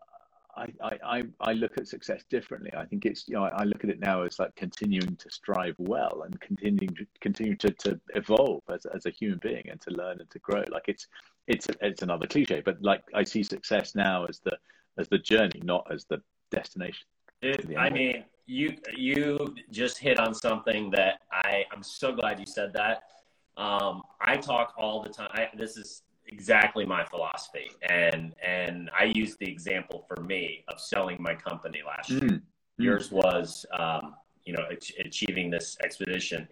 I, 0.55 0.67
I, 1.03 1.23
I 1.39 1.53
look 1.53 1.77
at 1.77 1.87
success 1.87 2.23
differently. 2.29 2.71
I 2.75 2.83
think 2.83 3.05
it's, 3.05 3.27
you 3.27 3.35
know, 3.35 3.45
I 3.45 3.63
look 3.63 3.85
at 3.85 3.89
it 3.89 4.01
now 4.01 4.23
as 4.23 4.37
like 4.37 4.53
continuing 4.55 5.15
to 5.15 5.31
strive 5.31 5.75
well 5.77 6.23
and 6.25 6.39
continuing 6.41 6.93
to 6.95 7.05
continue 7.21 7.55
to, 7.55 7.71
to 7.71 7.99
evolve 8.15 8.61
as, 8.69 8.85
as 8.85 9.05
a 9.05 9.09
human 9.11 9.39
being 9.41 9.69
and 9.69 9.79
to 9.81 9.91
learn 9.91 10.19
and 10.19 10.29
to 10.29 10.39
grow. 10.39 10.63
Like 10.69 10.85
it's, 10.87 11.07
it's, 11.47 11.67
it's 11.79 12.01
another 12.01 12.27
cliche, 12.27 12.61
but 12.63 12.81
like 12.81 13.01
I 13.13 13.23
see 13.23 13.43
success 13.43 13.95
now 13.95 14.25
as 14.25 14.39
the, 14.39 14.57
as 14.97 15.07
the 15.07 15.19
journey, 15.19 15.61
not 15.63 15.87
as 15.89 16.03
the 16.05 16.21
destination. 16.51 17.07
It, 17.41 17.77
I 17.77 17.89
mean, 17.89 18.25
you, 18.45 18.75
you 18.93 19.55
just 19.71 19.97
hit 19.97 20.19
on 20.19 20.33
something 20.33 20.91
that 20.91 21.21
I, 21.31 21.63
I'm 21.71 21.81
so 21.81 22.11
glad 22.11 22.39
you 22.41 22.45
said 22.45 22.73
that 22.73 23.03
um, 23.61 24.01
I 24.19 24.37
talk 24.37 24.73
all 24.75 25.03
the 25.03 25.09
time. 25.09 25.29
I, 25.33 25.49
this 25.55 25.77
is 25.77 26.01
exactly 26.25 26.83
my 26.83 27.05
philosophy, 27.05 27.69
and 27.87 28.33
and 28.43 28.89
I 28.97 29.11
use 29.13 29.37
the 29.37 29.47
example 29.47 30.03
for 30.07 30.21
me 30.23 30.63
of 30.67 30.79
selling 30.79 31.17
my 31.19 31.35
company 31.35 31.81
last 31.85 32.09
mm. 32.09 32.21
year. 32.21 32.41
Yours 32.77 33.11
was, 33.11 33.65
um, 33.77 34.15
you 34.45 34.53
know, 34.53 34.65
achieving 34.99 35.51
this 35.51 35.77
expedition. 35.83 36.47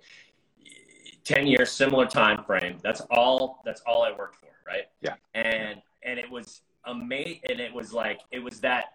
Ten 1.24 1.48
years, 1.48 1.72
similar 1.72 2.06
time 2.06 2.44
frame. 2.44 2.78
That's 2.84 3.02
all. 3.10 3.62
That's 3.66 3.82
all 3.88 4.04
I 4.04 4.12
worked 4.12 4.36
for, 4.36 4.52
right? 4.68 4.84
Yeah. 5.02 5.16
And 5.34 5.82
and 6.04 6.20
it 6.20 6.30
was 6.30 6.62
amazing, 6.86 7.42
and 7.50 7.60
it 7.60 7.74
was 7.74 7.92
like 7.92 8.22
it 8.32 8.40
was 8.40 8.60
that 8.62 8.86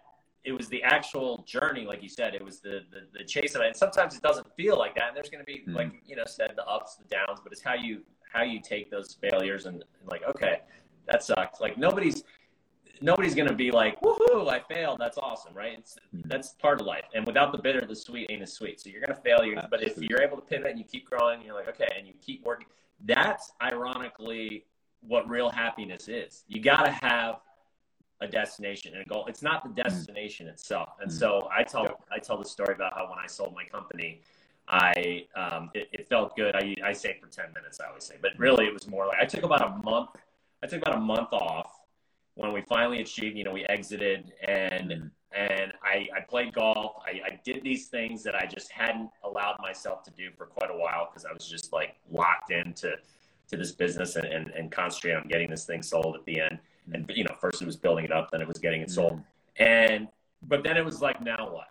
it 0.45 0.53
was 0.53 0.67
the 0.67 0.81
actual 0.83 1.43
journey, 1.47 1.85
like 1.85 2.01
you 2.03 2.09
said, 2.09 2.35
it 2.35 2.43
was 2.43 2.59
the 2.59 2.81
the, 2.91 3.19
the 3.19 3.23
chase 3.23 3.55
of 3.55 3.61
it. 3.61 3.67
And 3.67 3.75
sometimes 3.75 4.15
it 4.15 4.21
doesn't 4.21 4.47
feel 4.55 4.77
like 4.77 4.95
that, 4.95 5.09
and 5.09 5.17
there's 5.17 5.29
going 5.29 5.43
to 5.43 5.45
be 5.45 5.59
mm-hmm. 5.59 5.75
like 5.75 5.91
you 6.05 6.15
know 6.15 6.23
said 6.25 6.53
the 6.55 6.65
ups, 6.65 6.95
the 6.95 7.05
downs, 7.05 7.39
but 7.43 7.51
it's 7.51 7.61
how 7.61 7.73
you 7.73 8.01
how 8.31 8.43
you 8.43 8.59
take 8.61 8.91
those 8.91 9.17
failures 9.21 9.65
and, 9.65 9.83
and 9.99 10.09
like 10.09 10.23
okay, 10.23 10.61
that 11.07 11.23
sucks. 11.23 11.59
Like 11.59 11.77
nobody's 11.77 12.23
nobody's 13.01 13.35
going 13.35 13.47
to 13.47 13.55
be 13.55 13.71
like, 13.71 13.99
woohoo, 14.01 14.49
I 14.49 14.59
failed. 14.59 14.97
That's 14.99 15.17
awesome, 15.17 15.53
right? 15.53 15.77
It's, 15.79 15.97
mm-hmm. 16.15 16.27
that's 16.29 16.53
part 16.53 16.79
of 16.79 16.87
life. 16.87 17.05
And 17.13 17.25
without 17.25 17.51
the 17.51 17.57
bitter, 17.57 17.85
the 17.85 17.95
sweet 17.95 18.27
ain't 18.29 18.41
as 18.41 18.53
sweet. 18.53 18.79
So 18.79 18.89
you're 18.89 19.01
going 19.01 19.15
to 19.15 19.21
fail. 19.21 19.43
You're, 19.43 19.61
but 19.69 19.83
if 19.83 19.97
you're 19.97 20.21
able 20.21 20.37
to 20.37 20.43
pivot 20.43 20.71
and 20.71 20.79
you 20.79 20.85
keep 20.85 21.09
growing, 21.09 21.41
you're 21.41 21.55
like, 21.55 21.67
okay, 21.67 21.87
and 21.97 22.07
you 22.07 22.13
keep 22.21 22.45
working, 22.45 22.67
that's 23.05 23.51
ironically 23.61 24.65
what 25.01 25.27
real 25.29 25.49
happiness 25.49 26.07
is. 26.07 26.43
You 26.47 26.61
got 26.61 26.85
to 26.85 26.91
have 26.91 27.41
a 28.21 28.27
destination 28.27 28.93
and 28.93 29.05
a 29.05 29.05
goal. 29.05 29.25
It's 29.27 29.41
not 29.41 29.63
the 29.63 29.69
mm. 29.69 29.83
destination 29.83 30.47
itself. 30.47 30.93
And 31.01 31.11
mm. 31.11 31.13
so 31.13 31.49
I 31.55 31.63
tell 31.63 31.83
yep. 31.83 32.01
I 32.11 32.19
tell 32.19 32.37
the 32.37 32.45
story 32.45 32.73
about 32.73 32.93
how 32.93 33.09
when 33.09 33.19
I 33.19 33.27
sold 33.27 33.53
my 33.55 33.65
company, 33.65 34.21
I 34.67 35.25
um, 35.35 35.69
it, 35.73 35.89
it, 35.91 36.07
felt 36.07 36.35
good. 36.35 36.55
I 36.55 36.75
I 36.83 36.93
say 36.93 37.17
for 37.21 37.27
ten 37.27 37.53
minutes, 37.53 37.79
I 37.81 37.87
always 37.87 38.03
say, 38.03 38.15
but 38.21 38.31
really 38.37 38.65
it 38.65 38.73
was 38.73 38.87
more 38.87 39.05
like 39.05 39.19
I 39.19 39.25
took 39.25 39.43
about 39.43 39.61
a 39.61 39.83
month. 39.83 40.09
I 40.63 40.67
took 40.67 40.81
about 40.81 40.95
a 40.95 41.01
month 41.01 41.33
off 41.33 41.79
when 42.35 42.53
we 42.53 42.61
finally 42.61 43.01
achieved. 43.01 43.37
You 43.37 43.43
know, 43.43 43.53
we 43.53 43.65
exited 43.65 44.33
and. 44.47 44.91
Mm. 44.91 45.11
And 45.37 45.73
I, 45.83 46.07
I 46.15 46.21
played 46.21 46.53
golf. 46.53 46.93
I, 47.05 47.19
I 47.25 47.39
did 47.43 47.61
these 47.61 47.87
things 47.87 48.23
that 48.23 48.35
I 48.35 48.45
just 48.45 48.71
hadn't 48.71 49.09
allowed 49.21 49.57
myself 49.59 50.01
to 50.03 50.11
do 50.11 50.29
for 50.37 50.45
quite 50.45 50.71
a 50.71 50.73
while 50.73 51.09
because 51.11 51.25
I 51.25 51.33
was 51.33 51.45
just 51.45 51.73
like 51.73 51.97
locked 52.09 52.51
into 52.51 52.93
to 53.49 53.57
this 53.57 53.73
business 53.73 54.15
and, 54.15 54.25
and, 54.25 54.51
and 54.51 54.71
concentrate 54.71 55.11
on 55.11 55.27
getting 55.27 55.49
this 55.49 55.65
thing 55.65 55.83
sold 55.83 56.15
at 56.15 56.23
the 56.23 56.39
end 56.39 56.59
and 56.93 57.09
you 57.13 57.23
know 57.23 57.35
first 57.39 57.61
it 57.61 57.65
was 57.65 57.75
building 57.75 58.05
it 58.05 58.11
up 58.11 58.29
then 58.31 58.41
it 58.41 58.47
was 58.47 58.57
getting 58.57 58.81
it 58.81 58.89
sold 58.89 59.13
mm-hmm. 59.13 59.63
and 59.63 60.07
but 60.43 60.63
then 60.63 60.77
it 60.77 60.85
was 60.85 61.01
like 61.01 61.21
now 61.21 61.49
what 61.51 61.67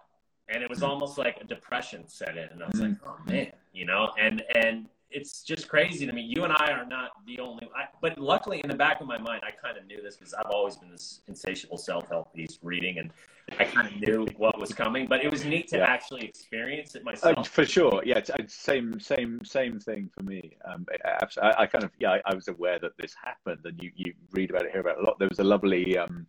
and 0.48 0.62
it 0.62 0.68
was 0.68 0.81
mm-hmm. 0.81 0.90
almost 0.90 1.18
like 1.18 1.38
a 1.40 1.44
depression 1.44 2.05
set 2.07 2.37
in 2.37 2.48
and 2.50 2.62
i 2.62 2.66
was 2.66 2.81
mm-hmm. 2.81 2.90
like 2.90 2.98
oh 3.07 3.31
man 3.31 3.53
you 3.72 3.85
know 3.85 4.11
and 4.18 4.42
and 4.55 4.87
it's 5.11 5.42
just 5.42 5.68
crazy 5.68 6.07
to 6.07 6.12
me 6.12 6.22
you 6.22 6.44
and 6.44 6.53
i 6.53 6.72
are 6.72 6.85
not 6.85 7.11
the 7.27 7.38
only 7.38 7.68
I, 7.77 7.85
but 8.00 8.18
luckily 8.18 8.61
in 8.64 8.70
the 8.70 8.77
back 8.77 9.00
of 9.00 9.07
my 9.07 9.18
mind 9.18 9.42
i 9.46 9.50
kind 9.50 9.79
of 9.79 9.87
knew 9.87 10.03
this 10.03 10.16
because 10.16 10.35
i've 10.35 10.50
always 10.50 10.77
been 10.77 10.90
this 10.90 11.20
insatiable 11.29 11.79
self-help 11.79 12.35
piece 12.35 12.59
reading 12.62 12.98
and 12.98 13.11
I 13.59 13.64
kind 13.64 13.87
of 13.87 14.00
knew 14.00 14.26
what 14.37 14.59
was 14.59 14.72
coming, 14.72 15.07
but 15.07 15.22
it 15.22 15.30
was 15.30 15.44
neat 15.44 15.68
to 15.68 15.78
yeah. 15.78 15.85
actually 15.85 16.24
experience 16.24 16.94
it 16.94 17.04
myself. 17.04 17.38
Uh, 17.38 17.42
for 17.42 17.66
sure, 17.66 18.02
yeah. 18.04 18.20
Same, 18.46 18.98
same, 18.98 19.40
same 19.44 19.78
thing 19.78 20.11
for 20.16 20.22
me. 20.24 20.57
Um, 20.64 20.87
I, 21.04 21.54
I, 21.59 21.66
kind 21.66 21.85
of, 21.85 21.90
yeah, 21.98 22.12
I, 22.12 22.22
I, 22.24 22.35
was 22.35 22.48
aware 22.48 22.78
that 22.78 22.92
this 22.98 23.14
happened, 23.22 23.61
and 23.64 23.78
you, 23.83 23.90
you 23.94 24.14
read 24.33 24.50
about 24.50 24.64
it, 24.64 24.72
hear 24.72 24.80
about 24.80 24.98
it 24.98 25.02
a 25.02 25.07
lot. 25.07 25.18
There 25.18 25.28
was 25.28 25.40
a 25.40 25.44
lovely, 25.44 25.98
um, 25.98 26.26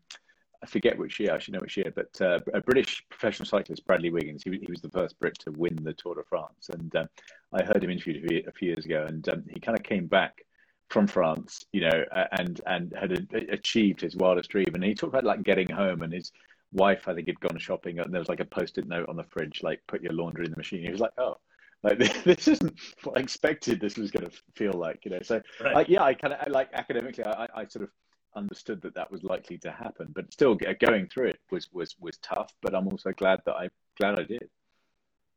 I 0.61 0.65
forget 0.65 0.97
which 0.97 1.19
year, 1.19 1.33
I 1.33 1.39
should 1.39 1.53
know 1.53 1.61
which 1.61 1.77
year, 1.77 1.91
but 1.95 2.21
uh, 2.21 2.39
a 2.53 2.61
British 2.61 3.03
professional 3.09 3.47
cyclist, 3.47 3.85
Bradley 3.85 4.09
Wiggins, 4.09 4.43
he, 4.43 4.51
he 4.51 4.67
was 4.69 4.81
the 4.81 4.89
first 4.89 5.17
Brit 5.19 5.39
to 5.39 5.51
win 5.51 5.79
the 5.81 5.93
Tour 5.93 6.15
de 6.15 6.23
France, 6.23 6.69
and 6.69 6.93
um, 6.97 7.07
I 7.53 7.63
heard 7.63 7.83
him 7.83 7.91
interviewed 7.91 8.25
a 8.25 8.27
few, 8.27 8.43
a 8.47 8.51
few 8.51 8.67
years 8.69 8.85
ago, 8.85 9.05
and 9.07 9.27
um, 9.29 9.43
he 9.49 9.59
kind 9.59 9.77
of 9.77 9.83
came 9.83 10.07
back 10.07 10.45
from 10.89 11.07
France, 11.07 11.65
you 11.71 11.81
know, 11.81 12.05
and 12.37 12.61
and 12.67 12.93
had 12.99 13.27
achieved 13.49 14.01
his 14.01 14.15
wildest 14.15 14.49
dream, 14.49 14.67
and 14.73 14.83
he 14.83 14.93
talked 14.93 15.13
about 15.13 15.23
like 15.23 15.43
getting 15.43 15.69
home 15.69 16.03
and 16.03 16.13
his 16.13 16.31
wife, 16.71 17.07
I 17.07 17.13
think, 17.13 17.27
had 17.27 17.39
gone 17.39 17.57
shopping, 17.57 17.99
and 17.99 18.13
there 18.13 18.19
was 18.19 18.29
like 18.29 18.39
a 18.39 18.45
post-it 18.45 18.87
note 18.87 19.09
on 19.09 19.15
the 19.15 19.23
fridge, 19.23 19.61
like 19.63 19.81
"put 19.87 20.01
your 20.01 20.13
laundry 20.13 20.45
in 20.45 20.51
the 20.51 20.57
machine." 20.57 20.83
He 20.83 20.91
was 20.91 21.01
like, 21.01 21.13
"Oh." 21.17 21.37
Like 21.83 21.99
this 22.23 22.47
isn't 22.47 22.79
what 23.03 23.17
I 23.17 23.21
expected. 23.21 23.79
This 23.79 23.95
was 23.95 24.09
going 24.09 24.25
to 24.25 24.35
feel 24.55 24.73
like, 24.73 25.05
you 25.05 25.11
know. 25.11 25.19
So, 25.21 25.39
right. 25.61 25.87
yeah, 25.87 26.03
I 26.03 26.15
kind 26.15 26.33
of 26.33 26.47
like 26.47 26.69
academically, 26.73 27.23
I, 27.25 27.47
I 27.55 27.65
sort 27.67 27.83
of 27.83 27.89
understood 28.35 28.81
that 28.81 28.95
that 28.95 29.11
was 29.11 29.23
likely 29.23 29.57
to 29.59 29.71
happen, 29.71 30.07
but 30.13 30.31
still 30.33 30.55
going 30.55 31.07
through 31.07 31.27
it 31.29 31.39
was 31.51 31.69
was 31.71 31.95
was 31.99 32.17
tough. 32.17 32.53
But 32.61 32.73
I'm 32.75 32.87
also 32.87 33.11
glad 33.11 33.39
that 33.45 33.53
I 33.53 33.69
glad 33.97 34.19
I 34.19 34.23
did. 34.23 34.49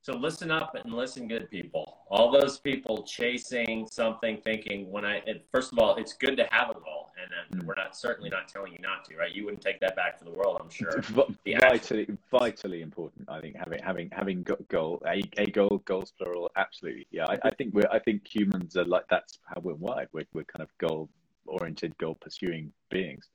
So 0.03 0.17
listen 0.17 0.51
up 0.51 0.75
and 0.75 0.95
listen 0.95 1.29
good, 1.29 1.51
people. 1.51 1.99
All 2.11 2.31
those 2.31 2.59
people 2.59 3.03
chasing 3.03 3.87
something, 3.91 4.39
thinking 4.39 4.91
when 4.91 5.05
I 5.05 5.23
first 5.53 5.73
of 5.73 5.79
all, 5.79 5.97
it's 5.97 6.15
good 6.15 6.37
to 6.37 6.47
have 6.51 6.71
a 6.71 6.75
goal, 6.75 7.11
and, 7.51 7.61
mm. 7.61 7.67
we're 7.67 7.75
not 7.75 7.97
certainly 7.97 8.31
not 8.31 8.49
telling 8.49 8.73
you 8.73 8.79
not 8.79 9.05
to, 9.07 9.17
right? 9.17 9.33
You 9.33 9.45
wouldn't 9.45 9.63
take 9.63 9.81
that 9.81 9.97
back 9.97 10.19
to 10.19 10.25
the 10.25 10.31
world, 10.31 10.59
I'm 10.63 10.71
sure. 10.71 11.03
vitally, 11.61 12.07
vitally 12.31 12.83
important. 12.83 13.29
I 13.29 13.41
think 13.41 13.57
having 13.57 13.83
having 13.83 14.09
having 14.11 14.47
goal, 14.69 15.03
a, 15.07 15.23
a 15.37 15.47
goal, 15.47 15.83
goals 15.85 16.13
plural, 16.17 16.51
absolutely. 16.57 17.07
Yeah, 17.11 17.27
I, 17.29 17.39
I 17.45 17.51
think 17.51 17.75
we're 17.75 17.89
I 17.91 17.99
think 17.99 18.27
humans 18.27 18.77
are 18.77 18.85
like 18.85 19.05
that's 19.11 19.39
how 19.45 19.61
we're 19.61 19.75
wired. 19.75 20.09
We're 20.13 20.27
we're 20.33 20.45
kind 20.45 20.63
of 20.63 20.71
goal 20.79 21.11
oriented, 21.47 21.97
goal 21.99 22.17
pursuing 22.21 22.73
beings. 22.91 23.29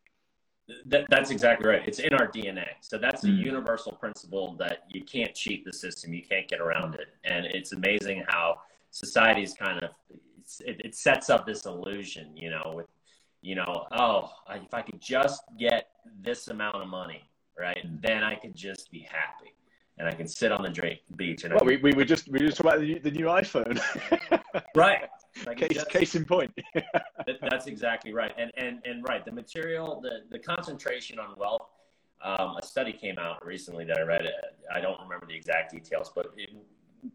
That, 0.86 1.06
that's 1.10 1.30
exactly 1.30 1.68
right. 1.68 1.82
It's 1.86 2.00
in 2.00 2.14
our 2.14 2.28
DNA. 2.28 2.68
So 2.80 2.98
that's 2.98 3.24
a 3.26 3.28
mm. 3.28 3.38
universal 3.38 3.92
principle 3.92 4.56
that 4.60 4.84
you 4.90 5.04
can't 5.04 5.34
cheat 5.36 5.66
the 5.66 5.74
system. 5.74 6.14
You 6.14 6.24
can't 6.24 6.48
get 6.48 6.62
around 6.62 6.96
it. 6.96 7.08
And 7.26 7.46
it's 7.46 7.74
amazing 7.74 8.24
how 8.28 8.60
society's 8.92 9.54
kind 9.54 9.84
of 9.84 9.90
it, 10.62 10.82
it 10.86 10.96
sets 10.96 11.30
up 11.30 11.46
this 11.46 11.66
illusion, 11.66 12.36
you 12.36 12.50
know, 12.50 12.74
with 12.76 12.88
you 13.42 13.56
know, 13.56 13.88
oh, 13.92 14.32
if 14.52 14.74
I 14.74 14.82
could 14.82 15.02
just 15.02 15.44
get 15.60 15.90
this 16.22 16.48
amount 16.48 16.78
of 16.78 16.88
money, 16.88 17.24
right, 17.60 17.86
mm. 17.86 18.02
then 18.02 18.24
I 18.24 18.36
could 18.36 18.56
just 18.56 18.90
be 18.90 19.00
happy 19.00 19.54
and 19.98 20.08
I 20.08 20.12
can 20.12 20.28
sit 20.28 20.52
on 20.52 20.64
the 20.64 20.70
Drake 20.70 21.02
beach. 21.16 21.44
And 21.44 21.54
well, 21.54 21.66
we, 21.66 21.78
we 21.78 21.94
were 21.94 22.06
just 22.06 22.28
we 22.28 22.40
were 22.40 22.46
just 22.46 22.60
about 22.60 22.80
the 22.80 22.86
new, 22.86 23.00
the 23.00 23.12
new 23.12 23.26
iPhone. 23.26 23.80
right. 24.76 25.02
Like 25.48 25.58
case, 25.58 25.70
just, 25.74 25.90
case 25.90 26.14
in 26.14 26.26
point. 26.26 26.52
that, 26.76 27.40
that's 27.50 27.66
exactly 27.66 28.14
right. 28.14 28.36
And 28.38 28.52
and 28.56 28.78
and 28.86 29.04
right, 29.10 29.26
the 29.26 29.32
material, 29.32 30.00
the 30.00 30.20
the 30.30 30.38
concentration 30.38 31.18
on 31.18 31.34
wealth. 31.38 31.70
Um, 32.22 32.58
a 32.58 32.64
study 32.64 32.94
came 32.94 33.18
out 33.18 33.44
recently 33.44 33.84
that 33.86 33.98
I 33.98 34.04
read. 34.04 34.28
I 34.72 34.80
don't 34.80 35.02
remember 35.02 35.26
the 35.26 35.34
exact 35.34 35.72
details, 35.72 36.12
but 36.14 36.36
it, 36.38 36.52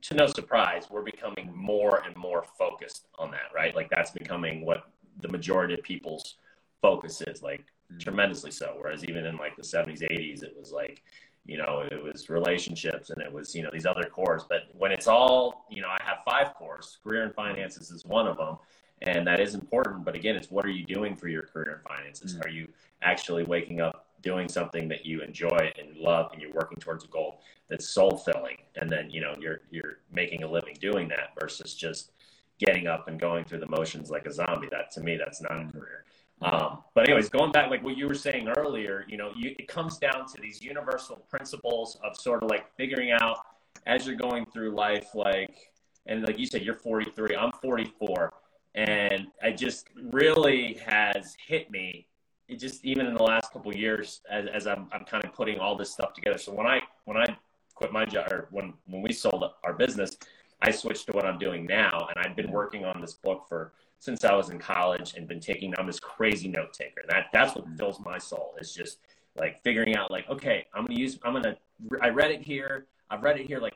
to 0.02 0.14
no 0.14 0.26
surprise, 0.26 0.86
we're 0.90 1.04
becoming 1.04 1.52
more 1.54 2.02
and 2.04 2.16
more 2.16 2.44
focused 2.58 3.06
on 3.20 3.30
that. 3.30 3.54
Right, 3.54 3.72
like 3.76 3.88
that's 3.88 4.10
becoming 4.10 4.66
what 4.66 4.90
the 5.20 5.28
majority 5.28 5.74
of 5.74 5.82
people's 5.84 6.38
focus 6.82 7.22
is. 7.22 7.40
Like 7.40 7.66
tremendously 7.98 8.50
so. 8.50 8.74
Whereas 8.78 9.04
even 9.04 9.24
in 9.24 9.36
like 9.36 9.56
the 9.56 9.62
70s, 9.62 10.02
80s, 10.02 10.42
it 10.42 10.54
was 10.58 10.72
like 10.72 11.02
you 11.48 11.56
know, 11.56 11.82
it 11.90 12.00
was 12.00 12.28
relationships 12.28 13.08
and 13.08 13.22
it 13.22 13.32
was, 13.32 13.54
you 13.54 13.62
know, 13.62 13.70
these 13.72 13.86
other 13.86 14.04
cores. 14.04 14.44
But 14.46 14.64
when 14.76 14.92
it's 14.92 15.08
all, 15.08 15.64
you 15.70 15.80
know, 15.80 15.88
I 15.88 15.96
have 16.04 16.18
five 16.22 16.54
cores, 16.54 16.98
career 17.02 17.24
and 17.24 17.34
finances 17.34 17.90
is 17.90 18.04
one 18.04 18.28
of 18.28 18.36
them. 18.36 18.58
And 19.00 19.26
that 19.26 19.40
is 19.40 19.54
important. 19.54 20.04
But 20.04 20.14
again, 20.14 20.36
it's 20.36 20.50
what 20.50 20.66
are 20.66 20.70
you 20.70 20.84
doing 20.84 21.16
for 21.16 21.28
your 21.28 21.42
career 21.42 21.80
and 21.82 21.96
finances? 21.96 22.34
Mm-hmm. 22.34 22.42
Are 22.42 22.50
you 22.50 22.68
actually 23.00 23.44
waking 23.44 23.80
up 23.80 24.08
doing 24.20 24.46
something 24.46 24.88
that 24.88 25.06
you 25.06 25.22
enjoy 25.22 25.72
and 25.78 25.96
love 25.96 26.32
and 26.32 26.42
you're 26.42 26.52
working 26.52 26.78
towards 26.78 27.04
a 27.04 27.08
goal 27.08 27.40
that's 27.70 27.88
soul 27.88 28.18
filling? 28.18 28.58
And 28.76 28.90
then, 28.90 29.08
you 29.08 29.22
know, 29.22 29.34
you're, 29.40 29.62
you're 29.70 30.00
making 30.12 30.42
a 30.42 30.50
living 30.50 30.76
doing 30.78 31.08
that 31.08 31.30
versus 31.40 31.72
just 31.74 32.12
getting 32.58 32.88
up 32.88 33.08
and 33.08 33.18
going 33.18 33.44
through 33.44 33.60
the 33.60 33.70
motions 33.70 34.10
like 34.10 34.26
a 34.26 34.32
zombie. 34.32 34.68
That 34.70 34.90
to 34.92 35.00
me, 35.00 35.16
that's 35.16 35.40
not 35.40 35.52
a 35.52 35.72
career. 35.72 36.04
Um, 36.40 36.84
but 36.94 37.08
anyways, 37.08 37.28
going 37.28 37.50
back, 37.50 37.70
like 37.70 37.82
what 37.82 37.96
you 37.96 38.06
were 38.06 38.14
saying 38.14 38.48
earlier, 38.56 39.04
you 39.08 39.16
know, 39.16 39.32
you, 39.36 39.54
it 39.58 39.66
comes 39.66 39.98
down 39.98 40.26
to 40.26 40.40
these 40.40 40.62
universal 40.62 41.16
principles 41.28 41.98
of 42.04 42.16
sort 42.16 42.42
of 42.42 42.50
like 42.50 42.66
figuring 42.76 43.10
out 43.10 43.38
as 43.86 44.06
you're 44.06 44.16
going 44.16 44.46
through 44.46 44.70
life, 44.70 45.14
like, 45.14 45.72
and 46.06 46.22
like 46.26 46.38
you 46.38 46.46
said, 46.46 46.62
you're 46.62 46.74
43, 46.74 47.36
I'm 47.36 47.50
44, 47.60 48.32
and 48.74 49.26
it 49.42 49.56
just 49.56 49.88
really 50.10 50.74
has 50.86 51.36
hit 51.46 51.70
me. 51.70 52.06
It 52.48 52.58
just 52.60 52.84
even 52.84 53.06
in 53.06 53.14
the 53.14 53.22
last 53.22 53.52
couple 53.52 53.74
years, 53.74 54.20
as, 54.30 54.46
as 54.54 54.66
I'm, 54.66 54.88
I'm 54.92 55.04
kind 55.04 55.24
of 55.24 55.32
putting 55.32 55.58
all 55.58 55.76
this 55.76 55.92
stuff 55.92 56.14
together. 56.14 56.38
So 56.38 56.52
when 56.52 56.66
I 56.66 56.80
when 57.04 57.16
I 57.16 57.36
quit 57.74 57.92
my 57.92 58.04
job, 58.06 58.32
or 58.32 58.48
when 58.50 58.72
when 58.86 59.02
we 59.02 59.12
sold 59.12 59.44
our 59.64 59.74
business, 59.74 60.16
I 60.62 60.70
switched 60.70 61.06
to 61.06 61.12
what 61.12 61.26
I'm 61.26 61.38
doing 61.38 61.66
now, 61.66 62.08
and 62.08 62.24
I've 62.24 62.36
been 62.36 62.50
working 62.50 62.84
on 62.84 63.00
this 63.00 63.14
book 63.14 63.46
for 63.48 63.72
since 63.98 64.24
I 64.24 64.34
was 64.34 64.50
in 64.50 64.58
college 64.58 65.14
and 65.16 65.26
been 65.26 65.40
taking. 65.40 65.74
I'm 65.78 65.86
this 65.86 66.00
crazy 66.00 66.48
note 66.48 66.72
taker. 66.72 67.02
That 67.08 67.26
that's 67.32 67.54
what 67.54 67.66
fills 67.76 68.00
my 68.00 68.18
soul. 68.18 68.54
Is 68.60 68.72
just 68.72 68.98
like 69.36 69.62
figuring 69.62 69.96
out 69.96 70.10
like, 70.10 70.28
okay, 70.28 70.66
I'm 70.74 70.84
gonna 70.86 70.98
use. 70.98 71.18
I'm 71.24 71.32
gonna. 71.32 71.56
I 72.00 72.08
read 72.08 72.30
it 72.30 72.42
here. 72.42 72.86
I've 73.10 73.22
read 73.22 73.38
it 73.38 73.46
here 73.46 73.58
like 73.58 73.74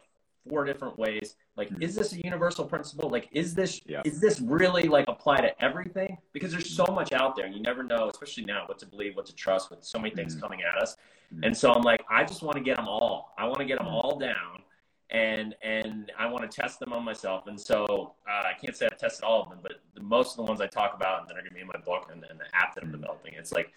four 0.48 0.64
different 0.64 0.98
ways. 0.98 1.36
Like, 1.56 1.70
mm-hmm. 1.70 1.82
is 1.82 1.94
this 1.94 2.12
a 2.12 2.24
universal 2.24 2.64
principle? 2.64 3.08
Like, 3.08 3.28
is 3.32 3.54
this 3.54 3.80
yeah. 3.86 4.02
is 4.04 4.20
this 4.20 4.40
really 4.40 4.84
like 4.84 5.06
apply 5.08 5.38
to 5.38 5.64
everything? 5.64 6.18
Because 6.32 6.52
there's 6.52 6.70
so 6.70 6.86
much 6.86 7.12
out 7.12 7.36
there, 7.36 7.46
and 7.46 7.54
you 7.54 7.62
never 7.62 7.82
know, 7.82 8.08
especially 8.08 8.44
now, 8.44 8.64
what 8.66 8.78
to 8.80 8.86
believe, 8.86 9.16
what 9.16 9.26
to 9.26 9.34
trust, 9.34 9.70
with 9.70 9.84
so 9.84 9.98
many 9.98 10.14
things 10.14 10.34
mm-hmm. 10.34 10.42
coming 10.42 10.60
at 10.62 10.80
us. 10.80 10.96
Mm-hmm. 11.32 11.44
And 11.44 11.56
so 11.56 11.72
I'm 11.72 11.82
like, 11.82 12.04
I 12.10 12.24
just 12.24 12.42
want 12.42 12.56
to 12.56 12.62
get 12.62 12.76
them 12.76 12.88
all. 12.88 13.34
I 13.38 13.46
want 13.46 13.58
to 13.58 13.64
get 13.64 13.78
them 13.78 13.88
all 13.88 14.18
down 14.18 14.62
and 15.12 15.54
and 15.62 16.10
I 16.18 16.26
want 16.26 16.50
to 16.50 16.60
test 16.60 16.80
them 16.80 16.92
on 16.92 17.04
myself. 17.04 17.46
And 17.46 17.60
so 17.60 18.14
uh, 18.28 18.46
I 18.46 18.52
can't 18.60 18.76
say 18.76 18.86
I've 18.90 18.98
tested 18.98 19.24
all 19.24 19.42
of 19.42 19.50
them, 19.50 19.58
but 19.62 19.74
the, 19.94 20.02
most 20.02 20.32
of 20.32 20.36
the 20.38 20.42
ones 20.44 20.60
I 20.60 20.66
talk 20.66 20.94
about 20.96 21.20
and 21.20 21.28
that 21.28 21.34
are 21.34 21.40
going 21.42 21.50
to 21.50 21.54
be 21.54 21.60
in 21.60 21.66
my 21.66 21.78
book 21.84 22.08
and, 22.10 22.24
and, 22.28 22.40
the 22.40 22.44
app 22.56 22.74
that 22.74 22.82
I'm 22.82 22.90
developing, 22.90 23.34
it's 23.34 23.52
like 23.52 23.72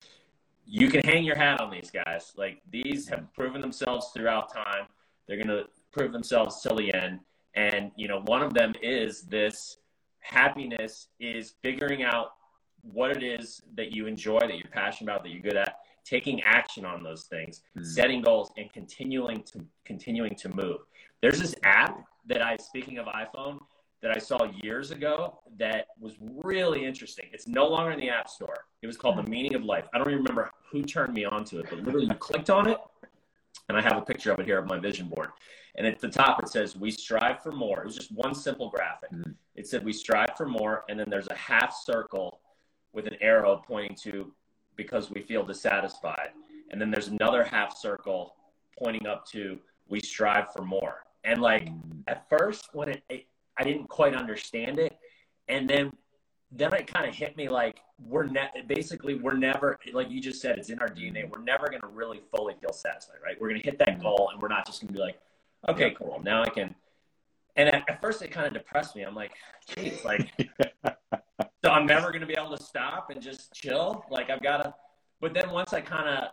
you 0.66 0.90
can 0.90 1.02
hang 1.02 1.24
your 1.24 1.36
hat 1.36 1.60
on 1.60 1.70
these 1.70 1.92
guys. 1.92 2.34
Like 2.38 2.62
these 2.72 3.08
have 3.10 3.32
proven 3.34 3.62
themselves 3.62 4.08
throughout 4.14 4.52
time. 4.52 4.88
They're 5.28 5.38
going 5.38 5.48
to 5.48 5.66
prove 5.92 6.14
themselves 6.14 6.62
till 6.62 6.78
the 6.78 6.94
end. 6.94 7.20
And 7.54 7.92
you 7.98 8.08
know, 8.08 8.22
one 8.26 8.42
of 8.42 8.54
them 8.54 8.74
is 8.82 9.24
this 9.24 9.78
happiness 10.22 11.10
is 11.20 11.56
figuring 11.62 12.04
out 12.04 12.34
what 12.82 13.12
it 13.12 13.24
is 13.24 13.62
that 13.76 13.92
you 13.92 14.08
enjoy, 14.08 14.40
that 14.40 14.58
you're 14.58 14.72
passionate 14.72 15.12
about, 15.12 15.24
that 15.24 15.32
you're 15.32 15.42
good 15.42 15.58
at, 15.58 15.80
taking 16.06 16.42
action 16.44 16.86
on 16.86 17.04
those 17.04 17.24
things, 17.24 17.62
Mm. 17.76 17.86
setting 17.86 18.22
goals, 18.22 18.52
and 18.58 18.72
continuing 18.72 19.44
to 19.44 19.66
continuing 19.84 20.36
to 20.36 20.50
move. 20.50 20.82
There's 21.22 21.40
this 21.40 21.56
app 21.64 22.04
that 22.28 22.42
I, 22.42 22.58
speaking 22.58 22.98
of 22.98 23.06
iPhone, 23.08 23.60
that 24.02 24.16
I 24.16 24.20
saw 24.20 24.48
years 24.62 24.92
ago 24.92 25.40
that 25.58 25.88
was 26.00 26.14
really 26.20 26.86
interesting. 26.86 27.26
It's 27.32 27.48
no 27.48 27.68
longer 27.68 27.92
in 27.92 28.00
the 28.00 28.10
App 28.10 28.30
Store. 28.30 28.66
It 28.82 28.88
was 28.88 28.98
called 28.98 29.18
The 29.18 29.24
Meaning 29.24 29.56
of 29.56 29.64
Life. 29.64 29.86
I 29.94 29.98
don't 29.98 30.08
even 30.10 30.20
remember 30.20 30.52
who 30.70 30.84
turned 30.84 31.14
me 31.14 31.26
onto 31.26 31.60
it, 31.60 31.68
but 31.70 31.80
literally 31.80 32.08
you 32.08 32.14
clicked 32.16 32.50
on 32.50 32.68
it, 32.68 32.78
and 33.68 33.78
I 33.78 33.82
have 33.82 33.98
a 33.98 34.02
picture 34.02 34.32
of 34.32 34.40
it 34.40 34.46
here 34.46 34.60
of 34.60 34.68
my 34.68 34.78
vision 34.78 35.08
board. 35.08 35.30
And 35.76 35.88
at 35.88 36.00
the 36.00 36.10
top 36.10 36.42
it 36.42 36.50
says, 36.50 36.76
"We 36.76 36.92
strive 36.92 37.42
for 37.42 37.52
more." 37.52 37.82
It 37.82 37.86
was 37.86 37.96
just 37.96 38.12
one 38.12 38.36
simple 38.36 38.70
graphic. 38.70 39.12
Mm. 39.12 39.36
It 39.56 39.68
said, 39.68 39.84
"We 39.84 39.92
strive 39.94 40.38
for 40.38 40.46
more," 40.46 40.86
and 40.88 41.00
then 41.00 41.10
there's 41.10 41.28
a 41.28 41.36
half 41.36 41.74
circle 41.74 42.42
with 42.94 43.08
an 43.08 43.18
arrow 43.22 43.62
pointing 43.66 43.96
to 44.04 44.32
because 44.76 45.10
we 45.10 45.22
feel 45.22 45.44
dissatisfied, 45.44 46.30
and 46.70 46.80
then 46.80 46.92
there's 46.92 47.08
another 47.08 47.44
half 47.44 47.76
circle 47.76 48.36
pointing 48.78 49.08
up 49.08 49.26
to 49.28 49.60
we 49.88 50.00
strive 50.00 50.52
for 50.54 50.64
more. 50.64 51.04
And 51.24 51.42
like 51.42 51.66
Mm. 51.66 52.04
at 52.08 52.28
first 52.30 52.70
when 52.74 52.90
it, 52.90 53.04
it 53.10 53.28
I 53.58 53.64
didn't 53.64 53.88
quite 53.88 54.14
understand 54.16 54.80
it, 54.80 54.98
and 55.48 55.70
then 55.70 55.92
then 56.52 56.74
it 56.74 56.88
kind 56.88 57.08
of 57.08 57.16
hit 57.16 57.36
me 57.36 57.50
like 57.50 57.82
we're 58.00 58.26
ne- 58.26 58.64
basically 58.68 59.16
we're 59.16 59.34
never 59.38 59.80
like 59.94 60.10
you 60.10 60.22
just 60.22 60.42
said 60.42 60.58
it's 60.60 60.70
in 60.70 60.80
our 60.80 60.90
DNA. 60.90 61.30
We're 61.30 61.42
never 61.44 61.68
going 61.68 61.82
to 61.82 61.88
really 61.88 62.22
fully 62.36 62.54
feel 62.62 62.74
satisfied, 62.74 63.18
right? 63.24 63.40
We're 63.40 63.50
going 63.50 63.62
to 63.62 63.66
hit 63.66 63.80
that 63.80 64.02
goal, 64.02 64.30
and 64.32 64.42
we're 64.42 64.50
not 64.50 64.66
just 64.66 64.82
going 64.82 64.90
to 64.90 64.94
be 64.94 65.00
like, 65.00 65.20
okay, 65.70 65.92
cool, 65.92 66.22
now 66.24 66.44
I 66.44 66.50
can. 66.50 66.76
And 67.56 67.70
at, 67.70 67.90
at 67.90 68.02
first, 68.02 68.22
it 68.22 68.32
kind 68.32 68.46
of 68.46 68.54
depressed 68.54 68.96
me. 68.96 69.04
I'm 69.04 69.16
like, 69.16 69.32
geez, 69.76 70.04
like 70.06 70.32
so 71.64 71.72
I'm 71.72 71.86
never 71.86 72.10
going 72.10 72.22
to 72.22 72.28
be 72.28 72.36
able 72.38 72.56
to 72.56 72.62
stop 72.64 73.10
and 73.10 73.22
just 73.22 73.54
chill. 73.54 74.06
Like 74.12 74.30
I've 74.30 74.44
got 74.44 74.58
to. 74.64 74.74
But 75.22 75.34
then 75.34 75.50
once 75.50 75.74
I 75.74 75.82
kind 75.82 76.10
of 76.10 76.30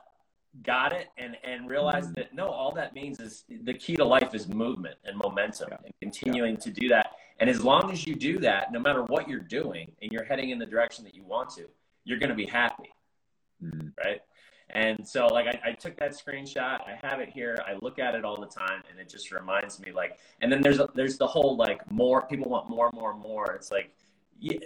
got 0.62 0.92
it 0.92 1.08
and 1.16 1.36
and 1.44 1.68
realized 1.68 2.14
that 2.14 2.34
no, 2.34 2.48
all 2.48 2.72
that 2.72 2.94
means 2.94 3.20
is 3.20 3.44
the 3.48 3.72
key 3.74 3.96
to 3.96 4.04
life 4.04 4.34
is 4.34 4.48
movement 4.48 4.96
and 5.04 5.16
momentum 5.16 5.68
Yeah. 5.70 5.78
and 5.84 5.94
continuing 6.00 6.56
to 6.58 6.70
do 6.70 6.88
that. 6.88 7.12
And 7.40 7.48
as 7.48 7.64
long 7.64 7.90
as 7.90 8.06
you 8.06 8.14
do 8.14 8.38
that, 8.40 8.70
no 8.72 8.78
matter 8.78 9.02
what 9.04 9.28
you're 9.28 9.40
doing, 9.40 9.90
and 10.02 10.12
you're 10.12 10.24
heading 10.24 10.50
in 10.50 10.58
the 10.58 10.66
direction 10.66 11.04
that 11.04 11.14
you 11.14 11.24
want 11.24 11.50
to, 11.56 11.64
you're 12.04 12.18
going 12.18 12.28
to 12.30 12.36
be 12.36 12.46
happy, 12.46 12.90
Mm. 13.62 13.92
right? 14.04 14.20
And 14.70 15.06
so, 15.06 15.26
like, 15.26 15.46
I, 15.46 15.70
I 15.70 15.72
took 15.72 15.96
that 15.98 16.12
screenshot. 16.12 16.80
I 16.86 16.98
have 17.02 17.20
it 17.20 17.28
here. 17.28 17.58
I 17.66 17.74
look 17.82 17.98
at 17.98 18.14
it 18.14 18.24
all 18.24 18.40
the 18.40 18.46
time, 18.46 18.82
and 18.90 18.98
it 18.98 19.08
just 19.08 19.30
reminds 19.30 19.80
me, 19.80 19.92
like. 19.92 20.18
And 20.40 20.50
then 20.50 20.60
there's 20.62 20.80
there's 20.94 21.18
the 21.18 21.26
whole 21.26 21.56
like 21.56 21.90
more 21.90 22.22
people 22.22 22.50
want 22.50 22.70
more, 22.70 22.90
more, 22.94 23.14
more. 23.14 23.52
It's 23.54 23.70
like 23.70 23.94
yeah, 24.38 24.58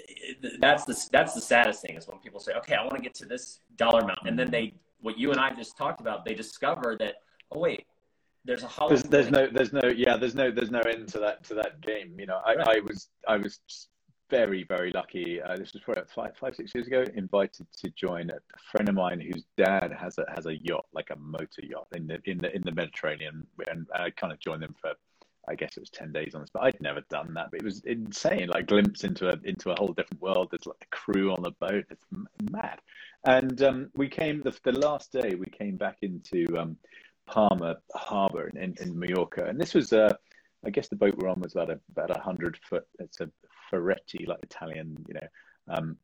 that's 0.61 0.85
the 0.85 0.96
that's 1.12 1.35
the 1.35 1.40
saddest 1.40 1.83
thing 1.83 1.96
is 1.96 2.07
when 2.07 2.18
people 2.18 2.40
say, 2.40 2.53
okay, 2.55 2.75
I 2.75 2.83
want 2.83 2.96
to 2.96 3.03
get 3.03 3.14
to 3.16 3.27
this 3.27 3.61
dollar 3.77 4.01
amount, 4.01 4.20
and 4.27 4.38
then 4.38 4.51
they 4.51 4.75
what 5.01 5.19
you 5.19 5.31
and 5.31 5.41
I 5.41 5.55
just 5.55 5.77
talked 5.77 6.01
about, 6.01 6.25
they 6.25 6.35
discover 6.35 6.97
that 7.01 7.15
oh 7.53 7.61
wait, 7.61 7.87
there's 8.45 8.63
a 8.63 8.69
hollow. 8.69 8.91
There's, 8.91 9.03
there's 9.03 9.31
no, 9.31 9.49
there's 9.53 9.73
no, 9.73 9.89
yeah, 9.95 10.17
there's 10.17 10.35
no, 10.35 10.51
there's 10.51 10.71
no 10.71 10.81
end 10.81 11.09
to 11.09 11.19
that 11.19 11.45
to 11.45 11.55
that 11.55 11.81
game. 11.81 12.15
You 12.19 12.27
know, 12.27 12.41
I, 12.45 12.55
Right. 12.55 12.69
I 12.69 12.81
was, 12.81 13.09
I 13.29 13.37
was 13.37 13.61
very, 14.31 14.65
very 14.65 14.91
lucky. 14.93 15.41
Uh, 15.41 15.57
this 15.57 15.73
was 15.73 15.83
probably 15.83 16.03
about 16.03 16.13
five, 16.13 16.37
five, 16.39 16.55
six 16.57 16.75
years 16.75 16.87
ago. 16.87 17.05
Invited 17.15 17.67
to 17.79 17.91
join 17.91 18.31
a 18.31 18.39
friend 18.71 18.89
of 18.89 18.95
mine 18.95 19.21
whose 19.21 19.45
dad 19.57 19.93
has 19.99 20.19
a 20.19 20.25
has 20.35 20.47
a 20.47 20.57
yacht, 20.63 20.87
like 20.93 21.11
a 21.11 21.17
motor 21.17 21.63
yacht, 21.63 21.89
in 21.95 22.07
the 22.07 22.19
in 22.25 22.39
the 22.39 22.55
in 22.55 22.63
the 22.63 22.73
Mediterranean, 22.73 23.47
and 23.71 23.87
I 23.95 24.11
kind 24.11 24.33
of 24.33 24.39
joined 24.41 24.63
them 24.63 24.75
for. 24.81 24.93
I 25.49 25.55
guess 25.55 25.77
it 25.77 25.81
was 25.81 25.91
ten 25.91 26.13
days 26.13 26.35
on 26.35 26.41
this, 26.41 26.51
but 26.53 26.65
I'd 26.65 26.81
never 26.81 27.03
done 27.09 27.35
that. 27.35 27.51
But 27.51 27.61
it 27.61 27.65
was 27.65 27.83
insane, 27.85 28.49
like 28.49 28.67
glimpse 28.67 29.05
into 29.05 29.29
a 29.29 29.39
into 29.45 29.71
a 29.71 29.77
whole 29.79 29.93
different 29.93 30.23
world. 30.23 30.49
There's 30.51 30.67
like 30.67 30.83
a 30.83 30.97
crew 30.97 31.33
on 31.33 31.43
the 31.43 31.53
boat. 31.53 31.85
It's 31.91 32.05
mad. 32.51 32.81
And 33.25 33.61
um, 33.63 33.91
we 33.95 34.09
came 34.09 34.43
the, 34.43 34.57
the 34.65 34.73
last 34.73 35.13
day. 35.13 35.35
We 35.35 35.47
came 35.47 35.77
back 35.77 35.99
into 36.03 36.47
um, 36.59 36.77
Palma 37.27 37.77
Harbor 37.95 38.49
in, 38.49 38.57
in, 38.57 38.75
in 38.81 38.99
Mallorca, 38.99 39.45
and 39.45 39.61
this 39.61 39.75
was 39.75 39.93
uh, 39.93 40.15
I 40.65 40.71
guess 40.71 40.89
the 40.89 40.97
boat 40.97 41.15
we're 41.17 41.29
on 41.29 41.41
was 41.41 41.53
about 41.53 41.71
a 41.71 41.81
about 41.91 42.17
a 42.17 42.21
hundred 42.21 42.59
foot. 42.69 42.87
It's 42.99 43.21
a 43.21 43.31
Ferretti, 43.71 44.27
like 44.27 44.43
Italian, 44.43 44.97
you 45.09 45.15
know, 45.15 45.75
um, 45.75 45.97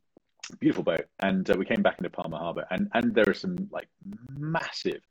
beautiful 0.60 0.84
boat. 0.84 1.06
And 1.20 1.48
uh, 1.50 1.54
we 1.58 1.64
came 1.64 1.82
back 1.82 1.98
into 1.98 2.10
Palma 2.10 2.38
Harbor, 2.38 2.66
and 2.70 2.88
and 2.94 3.14
there 3.14 3.24
are 3.28 3.34
some 3.34 3.68
like 3.70 3.88
massive 4.30 5.02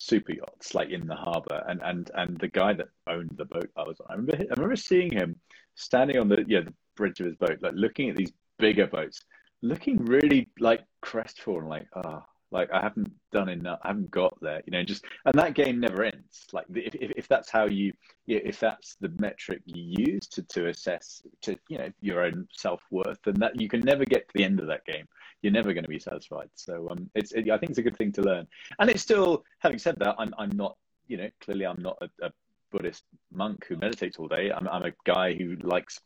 super 0.00 0.32
yachts 0.32 0.74
like 0.74 0.88
in 0.90 1.06
the 1.06 1.14
harbor, 1.14 1.62
and 1.68 1.80
and 1.84 2.10
and 2.14 2.38
the 2.38 2.48
guy 2.48 2.72
that 2.72 2.88
owned 3.06 3.34
the 3.36 3.44
boat 3.44 3.70
I 3.76 3.82
was 3.82 4.00
on, 4.00 4.06
I 4.08 4.14
remember 4.14 4.36
I 4.36 4.54
remember 4.54 4.76
seeing 4.76 5.12
him 5.12 5.36
standing 5.74 6.18
on 6.18 6.28
the 6.28 6.44
yeah 6.48 6.60
the 6.60 6.74
bridge 6.96 7.20
of 7.20 7.26
his 7.26 7.36
boat, 7.36 7.58
like 7.60 7.74
looking 7.74 8.10
at 8.10 8.16
these 8.16 8.32
bigger 8.58 8.86
boats, 8.86 9.20
looking 9.62 10.04
really 10.04 10.48
like 10.58 10.82
crestfallen, 11.02 11.68
like 11.68 11.86
ah. 11.94 12.24
like 12.50 12.70
I 12.72 12.80
haven't 12.80 13.12
done 13.30 13.50
enough, 13.50 13.78
I 13.82 13.88
haven't 13.88 14.10
got 14.10 14.36
there, 14.40 14.62
you 14.66 14.70
know. 14.72 14.82
Just 14.82 15.04
and 15.26 15.34
that 15.34 15.54
game 15.54 15.78
never 15.80 16.02
ends. 16.02 16.46
Like 16.52 16.66
if 16.74 16.94
if, 16.94 17.10
if 17.16 17.28
that's 17.28 17.50
how 17.50 17.66
you, 17.66 17.92
if 18.26 18.58
that's 18.58 18.96
the 19.00 19.12
metric 19.18 19.60
you 19.66 20.06
use 20.06 20.26
to 20.28 20.42
to 20.44 20.68
assess 20.68 21.22
to 21.42 21.58
you 21.68 21.76
know 21.76 21.90
your 22.00 22.22
own 22.22 22.48
self 22.52 22.80
worth, 22.90 23.18
then 23.24 23.34
that 23.40 23.60
you 23.60 23.68
can 23.68 23.80
never 23.80 24.06
get 24.06 24.26
to 24.28 24.34
the 24.34 24.44
end 24.44 24.60
of 24.60 24.66
that 24.68 24.86
game. 24.86 25.06
You're 25.42 25.52
never 25.52 25.72
going 25.72 25.84
to 25.84 25.88
be 25.88 25.98
satisfied. 25.98 26.50
So 26.54 26.88
um, 26.90 27.10
it's 27.14 27.32
it, 27.32 27.50
I 27.50 27.58
think 27.58 27.70
it's 27.70 27.78
a 27.78 27.82
good 27.82 27.96
thing 27.96 28.12
to 28.12 28.22
learn. 28.22 28.46
And 28.78 28.90
it's 28.90 29.02
still, 29.02 29.44
having 29.58 29.78
said 29.78 29.96
that, 29.98 30.16
I'm 30.18 30.34
I'm 30.38 30.50
not, 30.50 30.76
you 31.08 31.16
know, 31.16 31.28
clearly 31.40 31.66
I'm 31.66 31.80
not 31.80 31.98
a, 32.00 32.26
a 32.26 32.30
Buddhist 32.70 33.04
monk 33.32 33.66
who 33.66 33.76
meditates 33.76 34.18
all 34.18 34.28
day. 34.28 34.50
I'm 34.50 34.68
I'm 34.68 34.84
a 34.84 34.92
guy 35.04 35.34
who 35.34 35.56
likes 35.62 36.00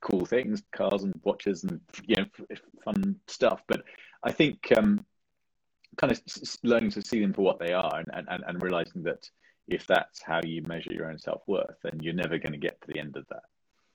cool 0.00 0.26
things, 0.26 0.62
cars 0.74 1.02
and 1.02 1.18
watches 1.24 1.64
and 1.64 1.80
you 2.06 2.16
know 2.16 2.26
fun 2.84 3.16
stuff. 3.26 3.62
But 3.66 3.82
I 4.22 4.32
think 4.32 4.72
um, 4.76 5.04
kind 5.96 6.12
of 6.12 6.20
learning 6.62 6.90
to 6.90 7.02
see 7.02 7.20
them 7.20 7.32
for 7.32 7.42
what 7.42 7.58
they 7.58 7.72
are 7.72 8.02
and, 8.12 8.26
and, 8.28 8.44
and 8.46 8.62
realizing 8.62 9.02
that 9.04 9.28
if 9.68 9.86
that's 9.86 10.22
how 10.22 10.40
you 10.44 10.62
measure 10.62 10.92
your 10.92 11.10
own 11.10 11.18
self 11.18 11.42
worth, 11.46 11.76
then 11.82 11.98
you're 12.02 12.14
never 12.14 12.38
going 12.38 12.52
to 12.52 12.58
get 12.58 12.80
to 12.82 12.88
the 12.88 12.98
end 12.98 13.16
of 13.16 13.26
that. 13.28 13.42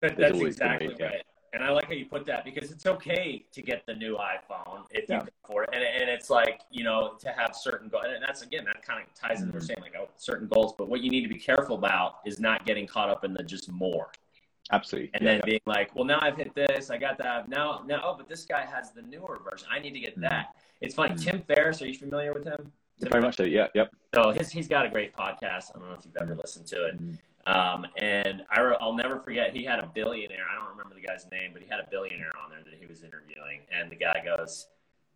That, 0.01 0.17
that's 0.17 0.39
exactly 0.39 0.88
be, 0.89 1.03
right. 1.03 1.23
And 1.53 1.63
I 1.63 1.71
like 1.71 1.85
how 1.85 1.93
you 1.93 2.05
put 2.05 2.25
that 2.27 2.45
because 2.45 2.71
it's 2.71 2.85
okay 2.85 3.45
to 3.51 3.62
get 3.62 3.85
the 3.85 3.93
new 3.95 4.15
iPhone 4.17 4.83
if 4.91 5.09
you 5.09 5.15
Yeah. 5.15 5.19
can 5.21 5.29
afford 5.43 5.69
it. 5.69 5.75
And, 5.75 5.83
and 5.83 6.09
it's 6.09 6.29
like, 6.29 6.62
you 6.69 6.83
know, 6.83 7.15
to 7.19 7.29
have 7.31 7.55
certain 7.55 7.89
goals. 7.89 8.05
And 8.07 8.21
that's, 8.21 8.41
again, 8.41 8.65
that 8.65 8.83
kind 8.85 9.01
of 9.01 9.13
ties 9.13 9.41
into 9.41 9.53
what 9.53 9.62
we're 9.62 9.67
saying, 9.67 9.79
like, 9.81 9.95
oh, 9.99 10.09
certain 10.17 10.47
goals. 10.47 10.73
But 10.77 10.89
what 10.89 11.01
you 11.01 11.09
need 11.09 11.21
to 11.23 11.27
be 11.29 11.39
careful 11.39 11.75
about 11.75 12.19
is 12.25 12.39
not 12.39 12.65
getting 12.65 12.85
caught 12.85 13.09
up 13.09 13.23
in 13.23 13.33
the 13.33 13.43
just 13.43 13.71
more. 13.71 14.12
Absolutely. 14.71 15.09
And 15.15 15.23
Yeah, 15.23 15.33
then 15.33 15.41
being 15.45 15.59
like, 15.65 15.95
well, 15.95 16.05
now 16.05 16.19
I've 16.21 16.38
hit 16.38 16.53
this. 16.53 16.91
I 16.91 16.97
got 16.97 17.17
that. 17.17 17.49
Now, 17.49 17.83
now, 17.88 18.01
oh, 18.03 18.15
but 18.15 18.29
this 18.29 18.45
guy 18.45 18.65
has 18.65 18.91
the 18.91 19.01
newer 19.01 19.39
version. 19.49 19.67
I 19.71 19.79
need 19.79 19.93
to 19.93 19.99
get 19.99 20.17
Mhm. 20.17 20.29
that. 20.29 20.55
It's 20.81 20.93
funny. 20.93 21.15
Mhm. 21.15 21.23
Tim 21.23 21.41
Ferriss, 21.41 21.81
are 21.81 21.88
you 21.88 21.95
familiar 21.95 22.33
with 22.33 22.45
him? 22.45 22.71
yeah. 22.99 23.09
Very 23.09 23.23
much 23.23 23.38
so. 23.38 23.43
Yeah. 23.43 23.67
Yep. 23.73 23.91
So 24.13 24.31
his, 24.31 24.51
he's 24.51 24.67
got 24.67 24.85
a 24.85 24.89
great 24.89 25.15
podcast. 25.15 25.71
I 25.75 25.79
don't 25.79 25.89
know 25.89 25.95
if 25.97 26.05
you've 26.05 26.17
ever 26.21 26.35
listened 26.35 26.67
to 26.67 26.85
it. 26.88 27.01
Mhm. 27.01 27.17
Um, 27.45 27.86
and 27.97 28.43
I, 28.52 28.62
re- 28.62 28.78
I'll 28.80 28.93
never 28.93 29.19
forget, 29.19 29.56
he 29.56 29.63
had 29.63 29.80
a 29.80 29.88
billionaire. 29.88 30.45
I 30.52 30.56
don't 30.60 30.69
remember 30.69 30.95
the 30.95 31.06
guy's 31.06 31.25
name, 31.32 31.52
but 31.54 31.62
he 31.62 31.67
had 31.67 31.80
a 31.80 31.88
billionaire 31.89 32.32
on 32.43 32.52
there 32.52 32.60
that 32.63 32.73
he 32.80 32.86
was 32.86 33.04
interviewing. 33.04 33.62
And 33.71 33.91
the 33.91 33.95
guy 33.95 34.21
goes, 34.23 34.67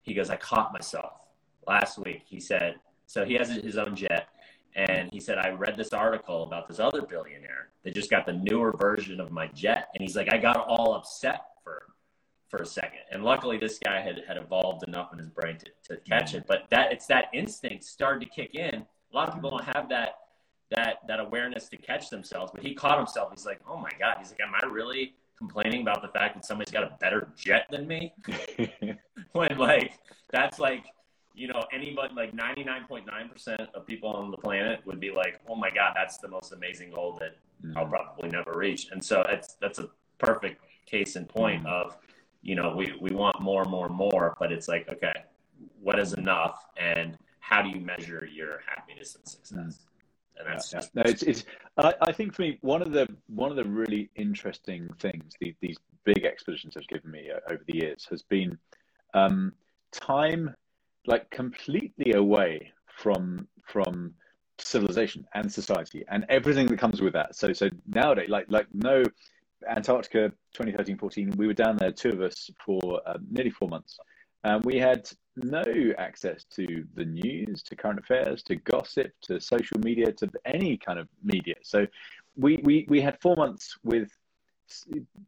he 0.01 0.13
goes, 0.13 0.29
I 0.29 0.37
caught 0.37 0.73
myself 0.73 1.27
last 1.67 1.97
week. 1.99 2.23
He 2.25 2.39
said, 2.39 2.75
so 3.05 3.25
he 3.25 3.33
has 3.35 3.49
his 3.49 3.77
own 3.77 3.95
jet. 3.95 4.29
And 4.75 5.09
he 5.11 5.19
said, 5.19 5.37
I 5.37 5.49
read 5.49 5.77
this 5.77 5.93
article 5.93 6.43
about 6.43 6.67
this 6.67 6.79
other 6.79 7.03
billionaire 7.03 7.69
that 7.83 7.93
just 7.93 8.09
got 8.09 8.25
the 8.25 8.33
newer 8.33 8.71
version 8.71 9.19
of 9.19 9.31
my 9.31 9.47
jet. 9.47 9.89
And 9.93 10.01
he's 10.01 10.15
like, 10.15 10.33
I 10.33 10.37
got 10.37 10.57
all 10.57 10.95
upset 10.95 11.41
for, 11.63 11.83
for 12.49 12.63
a 12.63 12.65
second. 12.65 13.01
And 13.11 13.23
luckily 13.23 13.57
this 13.57 13.77
guy 13.77 14.01
had, 14.01 14.23
had 14.27 14.37
evolved 14.37 14.87
enough 14.87 15.13
in 15.13 15.19
his 15.19 15.29
brain 15.29 15.57
to, 15.59 15.95
to 15.95 16.01
catch 16.01 16.33
it. 16.33 16.45
But 16.47 16.63
that 16.71 16.91
it's 16.91 17.05
that 17.07 17.25
instinct 17.33 17.83
started 17.83 18.21
to 18.21 18.31
kick 18.31 18.55
in. 18.55 18.75
A 18.75 19.15
lot 19.15 19.27
of 19.29 19.35
people 19.35 19.51
don't 19.51 19.75
have 19.75 19.89
that 19.89 20.15
that 20.75 20.99
that 21.07 21.19
awareness 21.19 21.69
to 21.69 21.77
catch 21.77 22.09
themselves. 22.09 22.51
But 22.53 22.63
he 22.63 22.73
caught 22.73 22.97
himself. 22.97 23.31
He's 23.31 23.45
like, 23.45 23.59
oh 23.67 23.77
my 23.77 23.89
god. 23.99 24.17
He's 24.19 24.31
like, 24.31 24.41
am 24.41 24.53
I 24.61 24.65
really 24.65 25.13
complaining 25.37 25.81
about 25.81 26.01
the 26.01 26.07
fact 26.09 26.35
that 26.35 26.45
somebody's 26.45 26.71
got 26.71 26.83
a 26.83 26.95
better 26.99 27.29
jet 27.37 27.67
than 27.71 27.87
me? 27.87 28.13
when 29.33 29.57
like 29.57 29.93
that's 30.31 30.59
like 30.59 30.85
you 31.35 31.47
know 31.47 31.63
anybody 31.73 32.13
like 32.13 32.33
99.9% 32.35 33.67
of 33.73 33.85
people 33.87 34.09
on 34.09 34.31
the 34.31 34.37
planet 34.37 34.81
would 34.85 34.99
be 34.99 35.11
like, 35.11 35.39
oh 35.49 35.55
my 35.55 35.69
god, 35.69 35.93
that's 35.95 36.17
the 36.17 36.27
most 36.27 36.53
amazing 36.53 36.91
goal 36.91 37.17
that 37.19 37.35
I'll 37.75 37.87
probably 37.87 38.29
never 38.29 38.53
reach. 38.55 38.87
And 38.91 39.03
so 39.03 39.23
that's 39.27 39.55
that's 39.61 39.79
a 39.79 39.89
perfect 40.17 40.61
case 40.85 41.15
in 41.15 41.25
point 41.25 41.63
Mhm. 41.63 41.67
of 41.67 41.97
you 42.41 42.55
know 42.55 42.75
we 42.75 42.93
we 42.99 43.11
want 43.11 43.39
more, 43.41 43.65
more, 43.65 43.89
more, 43.89 44.35
but 44.39 44.51
it's 44.51 44.67
like 44.67 44.87
okay, 44.89 45.23
what 45.81 45.97
is 45.99 46.13
enough, 46.13 46.65
and 46.77 47.17
how 47.39 47.61
do 47.61 47.69
you 47.69 47.79
measure 47.79 48.27
your 48.31 48.61
happiness 48.67 49.15
and 49.15 49.27
success? 49.27 49.57
And 49.57 49.73
Yeah, 50.45 50.51
that's 50.53 50.73
yeah. 50.73 50.81
No, 50.93 51.01
it's, 51.05 51.23
it's 51.23 51.45
I, 51.77 51.93
I 52.01 52.11
think 52.11 52.33
for 52.33 52.43
me 52.43 52.57
one 52.61 52.81
of 52.81 52.91
the 52.91 53.07
one 53.27 53.49
of 53.49 53.57
the 53.57 53.65
really 53.65 54.09
interesting 54.15 54.89
things 54.99 55.33
the, 55.39 55.55
these 55.61 55.77
big 56.03 56.25
expeditions 56.25 56.73
have 56.75 56.87
given 56.87 57.11
me 57.11 57.29
uh, 57.31 57.39
over 57.51 57.63
the 57.67 57.77
years 57.77 58.07
has 58.09 58.21
been 58.21 58.57
um, 59.13 59.53
time 59.91 60.55
like 61.05 61.29
completely 61.29 62.13
away 62.13 62.71
from 62.97 63.47
from 63.65 64.13
civilization 64.59 65.25
and 65.33 65.51
society 65.51 66.05
and 66.09 66.25
everything 66.29 66.67
that 66.67 66.79
comes 66.79 67.01
with 67.01 67.13
that. 67.13 67.35
So 67.35 67.53
so 67.53 67.69
nowadays 67.87 68.29
like 68.29 68.45
like 68.49 68.67
no 68.73 69.03
Antarctica 69.69 70.29
2013 70.53 70.97
14 70.97 71.33
we 71.37 71.47
were 71.47 71.53
down 71.53 71.77
there 71.77 71.91
two 71.91 72.09
of 72.09 72.21
us 72.21 72.49
for 72.63 73.01
uh, 73.05 73.17
nearly 73.29 73.49
four 73.49 73.69
months 73.69 73.97
Um, 74.43 74.61
we 74.63 74.77
had 74.77 75.09
no 75.35 75.63
access 75.97 76.43
to 76.55 76.85
the 76.95 77.05
news, 77.05 77.63
to 77.63 77.75
current 77.75 77.99
affairs, 77.99 78.43
to 78.43 78.55
gossip, 78.55 79.11
to 79.23 79.39
social 79.39 79.79
media, 79.79 80.11
to 80.11 80.29
any 80.45 80.77
kind 80.77 80.99
of 80.99 81.07
media. 81.23 81.55
So 81.63 81.87
we, 82.35 82.57
we, 82.63 82.85
we 82.89 83.01
had 83.01 83.19
four 83.21 83.35
months 83.35 83.77
with 83.83 84.09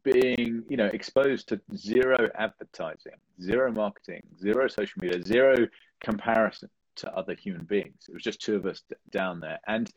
being 0.02 0.64
you 0.68 0.76
know 0.76 0.86
exposed 0.86 1.48
to 1.48 1.60
zero 1.76 2.28
advertising 2.36 3.12
zero 3.40 3.70
marketing 3.70 4.22
zero 4.40 4.66
social 4.66 5.00
media 5.00 5.22
zero 5.22 5.68
comparison 6.00 6.68
to 6.96 7.12
other 7.14 7.34
human 7.34 7.64
beings 7.64 8.06
it 8.08 8.14
was 8.14 8.22
just 8.22 8.40
two 8.40 8.56
of 8.56 8.66
us 8.66 8.82
down 9.10 9.38
there 9.38 9.58
and 9.68 9.90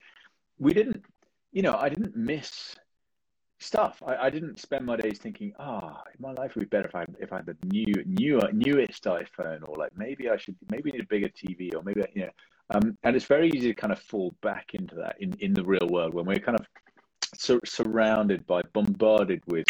we 0.59 0.73
didn't 0.73 1.03
you 1.51 1.61
know 1.61 1.75
i 1.75 1.89
didn't 1.89 2.15
miss 2.15 2.75
stuff 3.59 4.01
I, 4.05 4.15
I 4.15 4.29
didn't 4.29 4.59
spend 4.59 4.85
my 4.85 4.95
days 4.95 5.19
thinking 5.19 5.53
ah 5.59 6.01
oh, 6.05 6.11
my 6.19 6.31
life 6.33 6.55
would 6.55 6.69
be 6.69 6.77
better 6.77 6.87
if 6.87 6.95
i 6.95 7.05
if 7.19 7.33
i 7.33 7.37
had 7.37 7.45
the 7.45 7.57
new 7.65 7.93
newer 8.05 8.49
newest 8.53 9.03
iphone 9.03 9.67
or 9.67 9.75
like 9.75 9.91
maybe 9.97 10.29
i 10.29 10.37
should 10.37 10.55
maybe 10.71 10.91
need 10.91 11.01
a 11.01 11.07
bigger 11.07 11.29
tv 11.29 11.75
or 11.75 11.83
maybe 11.83 12.01
you 12.13 12.21
know 12.21 12.31
um, 12.71 12.95
and 13.03 13.15
it's 13.15 13.25
very 13.25 13.49
easy 13.49 13.67
to 13.67 13.73
kind 13.73 13.91
of 13.91 13.99
fall 13.99 14.33
back 14.41 14.73
into 14.73 14.95
that 14.95 15.15
in 15.19 15.33
in 15.39 15.53
the 15.53 15.63
real 15.63 15.87
world 15.89 16.13
when 16.13 16.25
we're 16.25 16.39
kind 16.39 16.59
of 16.59 16.65
sur- 17.37 17.59
surrounded 17.65 18.45
by, 18.47 18.61
bombarded 18.73 19.41
with 19.47 19.67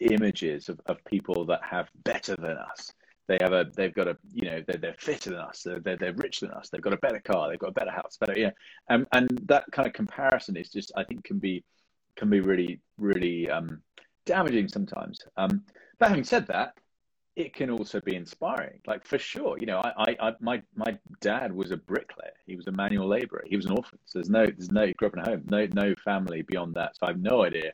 images 0.00 0.68
of, 0.68 0.80
of 0.86 1.04
people 1.04 1.44
that 1.46 1.60
have 1.62 1.88
better 2.04 2.36
than 2.36 2.56
us. 2.56 2.92
They 3.26 3.38
have 3.40 3.52
a, 3.52 3.66
they've 3.74 3.94
got 3.94 4.08
a, 4.08 4.16
you 4.32 4.50
know, 4.50 4.62
they're, 4.66 4.78
they're 4.78 4.96
fitter 4.98 5.30
than 5.30 5.38
us. 5.38 5.62
They're, 5.64 5.80
they're, 5.80 5.96
they're 5.96 6.14
richer 6.14 6.46
than 6.46 6.54
us. 6.54 6.68
They've 6.68 6.82
got 6.82 6.92
a 6.92 6.98
better 6.98 7.20
car. 7.20 7.48
They've 7.48 7.58
got 7.58 7.70
a 7.70 7.72
better 7.72 7.90
house. 7.90 8.18
Better, 8.18 8.38
yeah. 8.38 8.50
And 8.90 9.06
and 9.12 9.28
that 9.46 9.64
kind 9.72 9.88
of 9.88 9.94
comparison 9.94 10.56
is 10.56 10.68
just, 10.68 10.92
I 10.94 11.04
think, 11.04 11.24
can 11.24 11.38
be, 11.38 11.64
can 12.16 12.30
be 12.30 12.40
really, 12.40 12.80
really 12.98 13.50
um, 13.50 13.80
damaging 14.26 14.68
sometimes. 14.68 15.20
Um, 15.36 15.62
but 15.98 16.08
having 16.08 16.24
said 16.24 16.46
that, 16.48 16.74
it 17.36 17.52
can 17.52 17.70
also 17.70 18.00
be 18.00 18.14
inspiring. 18.14 18.80
Like 18.86 19.04
for 19.04 19.18
sure, 19.18 19.58
you 19.58 19.66
know, 19.66 19.80
I, 19.80 20.16
I, 20.20 20.32
my, 20.40 20.62
my 20.76 20.96
dad 21.20 21.52
was 21.52 21.72
a 21.72 21.76
bricklayer. 21.76 22.32
He 22.46 22.54
was 22.54 22.68
a 22.68 22.72
manual 22.72 23.08
laborer. 23.08 23.44
He 23.46 23.56
was 23.56 23.66
an 23.66 23.72
orphan. 23.72 23.98
So 24.04 24.18
there's 24.18 24.30
no, 24.30 24.46
there's 24.46 24.70
no, 24.70 24.92
grew 24.92 25.08
up 25.08 25.16
in 25.16 25.24
home, 25.24 25.42
no, 25.46 25.66
no 25.72 25.94
family 26.04 26.42
beyond 26.42 26.74
that. 26.74 26.96
So 26.96 27.06
I 27.06 27.10
have 27.10 27.20
no 27.20 27.42
idea 27.42 27.72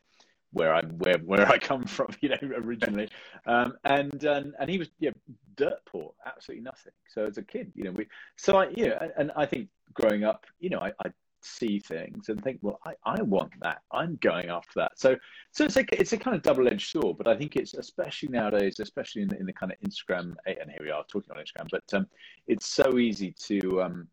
where 0.53 0.74
I, 0.74 0.80
where, 0.82 1.18
where 1.18 1.47
I 1.47 1.59
come 1.59 1.84
from, 1.86 2.09
you 2.20 2.30
know, 2.30 2.38
originally. 2.43 3.09
Um, 3.47 3.74
and, 3.84 4.24
and, 4.24 4.55
and 4.59 4.70
he 4.70 4.78
was, 4.78 4.88
yeah, 4.99 5.11
dirt 5.57 5.80
poor, 5.84 6.14
absolutely 6.24 6.64
nothing. 6.64 6.93
So 7.09 7.26
as 7.26 7.36
a 7.36 7.43
kid, 7.43 7.70
you 7.74 7.84
know, 7.84 7.93
we, 7.93 8.07
so 8.36 8.57
I, 8.57 8.68
yeah, 8.74 8.99
and, 9.03 9.12
and 9.18 9.32
I 9.36 9.45
think 9.45 9.68
growing 9.93 10.24
up, 10.24 10.47
you 10.59 10.70
know, 10.70 10.78
I, 10.78 10.93
I 11.05 11.11
see 11.43 11.78
things 11.78 12.28
and 12.28 12.43
think, 12.43 12.59
well, 12.62 12.78
I, 12.84 12.95
I 13.05 13.22
want 13.22 13.53
that. 13.61 13.82
I'm 13.93 14.16
going 14.22 14.49
after 14.49 14.72
that. 14.76 14.93
So 14.99 15.16
so 15.53 15.64
it's 15.64 15.76
a 15.76 15.84
it's 15.93 16.12
a 16.12 16.18
kind 16.18 16.36
of 16.36 16.43
double 16.43 16.68
edged 16.68 16.91
sword. 16.91 17.16
But 17.18 17.28
I 17.28 17.36
think 17.36 17.57
it's 17.57 17.74
especially 17.74 18.28
nowadays, 18.28 18.80
especially 18.80 19.22
in 19.22 19.28
the, 19.28 19.38
in 19.38 19.47
the 19.47 19.53
kind 19.53 19.72
of 19.72 19.78
Instagram 19.88 20.34
and 20.47 20.70
here 20.70 20.80
we 20.80 20.91
are 20.91 21.05
talking 21.09 21.30
on 21.30 21.38
Instagram. 21.38 21.68
But 21.70 21.95
um, 21.95 22.07
it's 22.47 22.66
so 22.66 22.99
easy 22.99 23.32
to 23.47 23.82
um, 23.82 24.09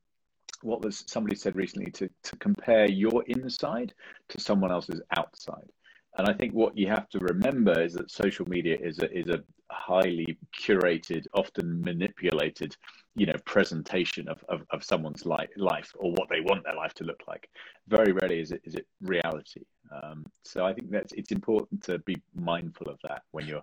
what 0.61 0.81
was 0.81 1.03
somebody 1.07 1.35
said 1.35 1.55
recently 1.55 1.91
to 1.91 2.09
to 2.23 2.35
compare 2.37 2.89
your 2.89 3.23
inside 3.27 3.93
to 4.29 4.39
someone 4.39 4.71
else's 4.71 5.01
outside. 5.15 5.69
And 6.17 6.27
I 6.27 6.33
think 6.33 6.53
what 6.53 6.77
you 6.77 6.87
have 6.87 7.09
to 7.09 7.19
remember 7.19 7.79
is 7.79 7.93
that 7.93 8.09
social 8.09 8.47
media 8.47 8.77
is 8.81 8.99
a 8.99 9.11
is 9.15 9.29
a 9.29 9.43
highly 9.69 10.37
curated, 10.57 11.25
often 11.33 11.81
manipulated, 11.81 12.75
you 13.15 13.25
know, 13.25 13.35
presentation 13.45 14.27
of, 14.27 14.43
of, 14.49 14.61
of 14.71 14.83
someone's 14.83 15.25
life, 15.25 15.91
or 15.99 16.11
what 16.13 16.29
they 16.29 16.41
want 16.41 16.63
their 16.63 16.75
life 16.75 16.93
to 16.95 17.03
look 17.03 17.21
like. 17.27 17.49
Very 17.87 18.13
rarely 18.13 18.39
is 18.39 18.51
it 18.51 18.61
is 18.63 18.75
it 18.75 18.87
reality. 19.01 19.63
Um, 19.91 20.25
so 20.43 20.65
I 20.65 20.73
think 20.73 20.89
that 20.91 21.11
it's 21.15 21.31
important 21.31 21.83
to 21.83 21.99
be 21.99 22.15
mindful 22.35 22.89
of 22.89 22.97
that 23.03 23.21
when 23.31 23.47
you 23.47 23.61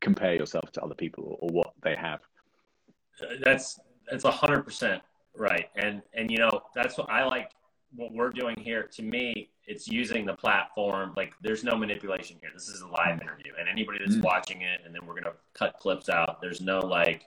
compare 0.00 0.34
yourself 0.34 0.70
to 0.72 0.82
other 0.82 0.94
people 0.94 1.24
or, 1.24 1.36
or 1.40 1.48
what 1.48 1.72
they 1.82 1.96
have. 1.96 2.20
That's 3.42 3.80
that's 4.10 4.24
a 4.24 4.30
hundred 4.30 4.62
percent 4.62 5.02
right, 5.34 5.68
and 5.76 6.02
and 6.14 6.30
you 6.30 6.38
know 6.38 6.60
that's 6.74 6.96
what 6.96 7.10
I 7.10 7.24
like 7.24 7.50
what 7.96 8.12
we're 8.12 8.30
doing 8.30 8.56
here, 8.58 8.84
to 8.84 9.02
me, 9.02 9.48
it's 9.66 9.88
using 9.88 10.26
the 10.26 10.34
platform. 10.34 11.12
Like, 11.16 11.32
there's 11.42 11.64
no 11.64 11.76
manipulation 11.76 12.36
here. 12.40 12.50
This 12.54 12.68
is 12.68 12.82
a 12.82 12.86
live 12.86 13.20
interview, 13.20 13.52
and 13.58 13.68
anybody 13.68 13.98
that's 13.98 14.16
mm. 14.16 14.22
watching 14.22 14.62
it, 14.62 14.80
and 14.84 14.94
then 14.94 15.04
we're 15.06 15.14
gonna 15.14 15.34
cut 15.54 15.76
clips 15.80 16.08
out. 16.08 16.40
There's 16.40 16.60
no 16.60 16.80
like, 16.80 17.26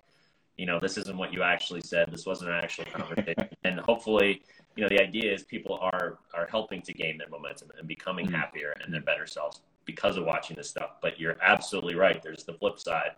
you 0.57 0.65
know, 0.65 0.79
this 0.79 0.97
isn't 0.97 1.17
what 1.17 1.33
you 1.33 1.43
actually 1.43 1.81
said. 1.81 2.09
This 2.11 2.25
wasn't 2.25 2.51
an 2.51 2.57
actual 2.57 2.85
conversation. 2.85 3.49
and 3.63 3.79
hopefully, 3.79 4.41
you 4.75 4.83
know, 4.83 4.89
the 4.89 5.01
idea 5.01 5.33
is 5.33 5.43
people 5.43 5.79
are 5.81 6.19
are 6.33 6.47
helping 6.47 6.81
to 6.83 6.93
gain 6.93 7.17
their 7.17 7.29
momentum 7.29 7.69
and 7.77 7.87
becoming 7.87 8.27
mm. 8.27 8.35
happier 8.35 8.73
and 8.83 8.93
their 8.93 9.01
better 9.01 9.27
selves 9.27 9.61
because 9.85 10.17
of 10.17 10.25
watching 10.25 10.55
this 10.55 10.69
stuff. 10.69 10.91
But 11.01 11.19
you're 11.19 11.37
absolutely 11.41 11.95
right. 11.95 12.21
There's 12.21 12.43
the 12.43 12.53
flip 12.53 12.79
side 12.79 13.13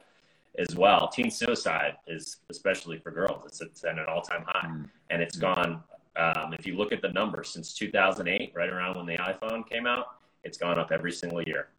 as 0.57 0.75
well. 0.75 1.07
Teen 1.07 1.31
suicide 1.31 1.97
is 2.07 2.37
especially 2.49 2.97
for 2.97 3.11
girls. 3.11 3.45
It's, 3.45 3.61
it's 3.61 3.83
at 3.83 3.97
an 3.97 4.05
all 4.07 4.21
time 4.21 4.43
high, 4.47 4.67
mm. 4.67 4.89
and 5.09 5.21
it's 5.21 5.37
gone 5.37 5.83
um, 6.15 6.53
if 6.53 6.65
you 6.65 6.75
look 6.75 6.91
at 6.91 7.01
the 7.01 7.09
numbers 7.09 7.49
since 7.49 7.73
2008, 7.73 8.51
right 8.55 8.69
around 8.69 8.97
when 8.97 9.05
the 9.05 9.17
iPhone 9.17 9.67
came 9.67 9.85
out, 9.85 10.05
it's 10.43 10.57
gone 10.57 10.77
up 10.77 10.91
every 10.91 11.11
single 11.11 11.41
year. 11.41 11.69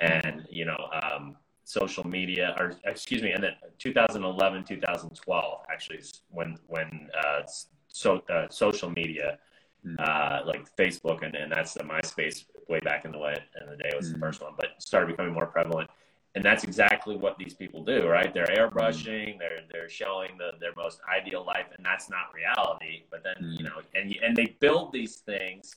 And, 0.00 0.46
you 0.50 0.64
know, 0.64 0.88
um, 1.02 1.36
social 1.64 2.06
media, 2.06 2.54
or 2.58 2.74
excuse 2.84 3.22
me, 3.22 3.32
and 3.32 3.42
then 3.42 3.52
2011, 3.78 4.64
2012, 4.64 5.60
actually, 5.70 5.98
is 5.98 6.22
when, 6.30 6.58
when 6.66 7.08
uh, 7.24 7.42
so, 7.88 8.22
uh, 8.30 8.48
social 8.50 8.90
media, 8.90 9.38
hmm. 9.82 9.94
uh, 9.98 10.40
like 10.44 10.74
Facebook, 10.76 11.24
and, 11.24 11.34
and 11.34 11.50
that's 11.52 11.74
the 11.74 11.84
MySpace 11.84 12.44
way 12.68 12.80
back 12.80 13.04
in 13.04 13.12
the 13.12 13.18
way 13.18 13.36
in 13.60 13.70
the 13.70 13.76
day 13.76 13.90
was 13.96 14.08
mm. 14.08 14.12
the 14.12 14.16
hmm. 14.16 14.24
first 14.24 14.42
one, 14.42 14.52
but 14.56 14.70
started 14.78 15.06
becoming 15.06 15.32
more 15.32 15.46
prevalent 15.46 15.88
and 16.36 16.44
that's 16.44 16.64
exactly 16.64 17.16
what 17.16 17.38
these 17.38 17.54
people 17.54 17.82
do, 17.82 18.06
right? 18.06 18.32
They're 18.32 18.46
airbrushing, 18.46 19.38
they're 19.38 19.60
they're 19.72 19.88
showing 19.88 20.36
the, 20.36 20.50
their 20.60 20.72
most 20.76 21.00
ideal 21.10 21.44
life, 21.44 21.66
and 21.74 21.84
that's 21.84 22.10
not 22.10 22.26
reality. 22.34 23.04
But 23.10 23.24
then 23.24 23.56
you 23.58 23.64
know, 23.64 23.80
and 23.94 24.14
and 24.22 24.36
they 24.36 24.56
build 24.60 24.92
these 24.92 25.16
things. 25.16 25.74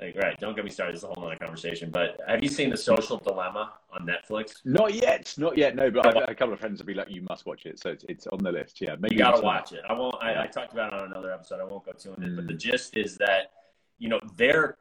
Like, 0.00 0.16
right, 0.16 0.38
don't 0.38 0.54
get 0.54 0.64
me 0.64 0.70
started. 0.70 0.94
This 0.94 1.02
is 1.02 1.08
a 1.10 1.12
whole 1.12 1.26
other 1.26 1.36
conversation. 1.36 1.90
But 1.90 2.20
have 2.26 2.40
you 2.40 2.48
seen 2.48 2.70
the 2.70 2.76
Social 2.76 3.18
Dilemma 3.18 3.72
on 3.92 4.06
Netflix? 4.06 4.64
Not 4.64 4.94
yet, 4.94 5.34
not 5.38 5.58
yet. 5.58 5.74
No, 5.74 5.90
but 5.90 6.06
I've 6.06 6.28
a 6.28 6.34
couple 6.36 6.54
of 6.54 6.60
friends 6.60 6.78
will 6.78 6.86
be 6.86 6.94
like, 6.94 7.10
"You 7.10 7.22
must 7.28 7.44
watch 7.44 7.66
it." 7.66 7.78
So 7.78 7.90
it's, 7.90 8.04
it's 8.08 8.26
on 8.28 8.38
the 8.38 8.52
list. 8.52 8.80
Yeah, 8.80 8.96
maybe 8.98 9.16
you 9.16 9.18
gotta 9.18 9.42
watch 9.42 9.72
it. 9.72 9.82
I 9.86 9.92
won't. 9.92 10.14
I, 10.22 10.44
I, 10.44 10.46
talked 10.46 10.72
about 10.72 10.94
it 10.94 11.00
on 11.00 11.10
another 11.10 11.32
episode. 11.32 11.60
I 11.60 11.64
won't 11.64 11.84
go 11.84 11.92
too 11.92 12.14
into 12.14 12.28
it. 12.28 12.36
But 12.36 12.46
the 12.46 12.54
mm. 12.54 12.60
gist 12.60 12.96
is 12.96 13.16
that 13.16 13.50
you 13.98 14.08
know 14.08 14.20
they're 14.36 14.76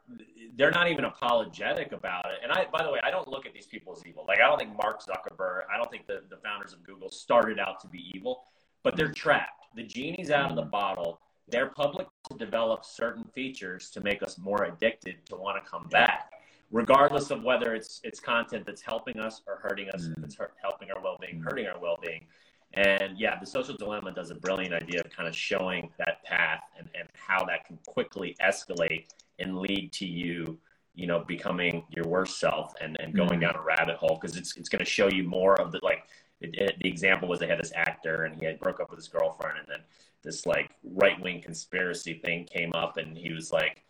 they're 0.58 0.72
not 0.72 0.90
even 0.90 1.06
apologetic 1.06 1.92
about 1.92 2.26
it. 2.26 2.40
And 2.42 2.52
I, 2.52 2.66
by 2.72 2.84
the 2.84 2.92
way, 2.92 3.00
I 3.04 3.12
don't 3.12 3.28
look 3.28 3.46
at 3.46 3.54
these 3.54 3.68
people 3.68 3.96
as 3.96 4.06
evil. 4.06 4.26
Like 4.28 4.40
I 4.40 4.48
don't 4.48 4.58
think 4.58 4.76
Mark 4.76 5.02
Zuckerberg, 5.04 5.62
I 5.72 5.78
don't 5.78 5.90
think 5.92 6.08
the, 6.08 6.24
the 6.30 6.38
founders 6.38 6.74
of 6.74 6.84
Google 6.84 7.12
started 7.12 7.60
out 7.60 7.80
to 7.82 7.88
be 7.88 8.10
evil, 8.16 8.44
but 8.84 8.96
they're 8.96 9.12
trapped. 9.12 9.66
The 9.76 9.84
genie's 9.84 10.32
out 10.32 10.50
of 10.50 10.56
the 10.56 10.64
bottle. 10.64 11.20
They're 11.48 11.70
public 11.70 12.08
to 12.30 12.38
develop 12.38 12.84
certain 12.86 13.24
features 13.36 13.90
to 13.92 14.02
make 14.02 14.24
us 14.24 14.38
more 14.38 14.64
addicted 14.64 15.26
to 15.28 15.36
want 15.36 15.64
to 15.64 15.70
come 15.70 15.88
back, 15.90 16.32
regardless 16.72 17.30
of 17.30 17.44
whether 17.44 17.76
it's 17.76 18.02
it's 18.04 18.20
content 18.20 18.66
that's 18.66 18.82
helping 18.82 19.20
us 19.20 19.42
or 19.48 19.60
hurting 19.62 19.90
us. 19.90 20.06
Mm. 20.08 20.18
If 20.18 20.24
it's 20.24 20.36
hurt, 20.36 20.54
helping 20.62 20.92
our 20.92 21.02
well-being, 21.02 21.40
mm. 21.40 21.44
hurting 21.44 21.68
our 21.68 21.80
well-being. 21.80 22.26
And 22.74 23.18
yeah, 23.18 23.40
the 23.40 23.46
social 23.46 23.76
dilemma 23.76 24.12
does 24.12 24.30
a 24.30 24.36
brilliant 24.36 24.74
idea 24.74 25.02
of 25.02 25.10
kind 25.10 25.28
of 25.28 25.36
showing 25.36 25.90
that 25.98 26.24
path 26.24 26.64
and, 26.78 26.90
and 26.98 27.08
how 27.14 27.44
that 27.46 27.66
can 27.66 27.80
quickly 27.88 28.36
escalate 28.42 29.06
and 29.40 29.58
lead 29.58 29.92
to 29.94 30.06
you 30.06 30.58
you 30.96 31.08
know 31.08 31.24
becoming 31.28 31.84
your 31.90 32.06
worst 32.06 32.40
self 32.40 32.74
and, 32.82 32.98
and 33.00 33.16
going 33.16 33.30
mm-hmm. 33.30 33.42
down 33.42 33.56
a 33.56 33.62
rabbit 33.62 33.96
hole. 33.96 34.18
Because 34.20 34.38
it's, 34.38 34.58
it's 34.58 34.70
going 34.70 34.84
to 34.84 34.90
show 34.90 35.08
you 35.10 35.24
more 35.24 35.60
of 35.60 35.72
the 35.72 35.80
like 35.82 36.04
it, 36.42 36.56
it, 36.56 36.78
the 36.82 36.90
example 36.90 37.28
was 37.28 37.40
they 37.40 37.48
had 37.48 37.60
this 37.60 37.72
actor 37.76 38.26
and 38.26 38.36
he 38.40 38.46
had 38.46 38.60
broke 38.60 38.80
up 38.80 38.90
with 38.90 39.00
his 39.00 39.08
girlfriend 39.08 39.58
and 39.60 39.68
then 39.68 39.80
this 40.24 40.46
like 40.46 40.72
right-wing 40.84 41.42
conspiracy 41.42 42.16
thing 42.16 42.46
came 42.46 42.72
up 42.74 42.98
and 42.98 43.18
he 43.18 43.32
was 43.34 43.52
like 43.52 43.84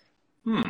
hmm 0.44 0.62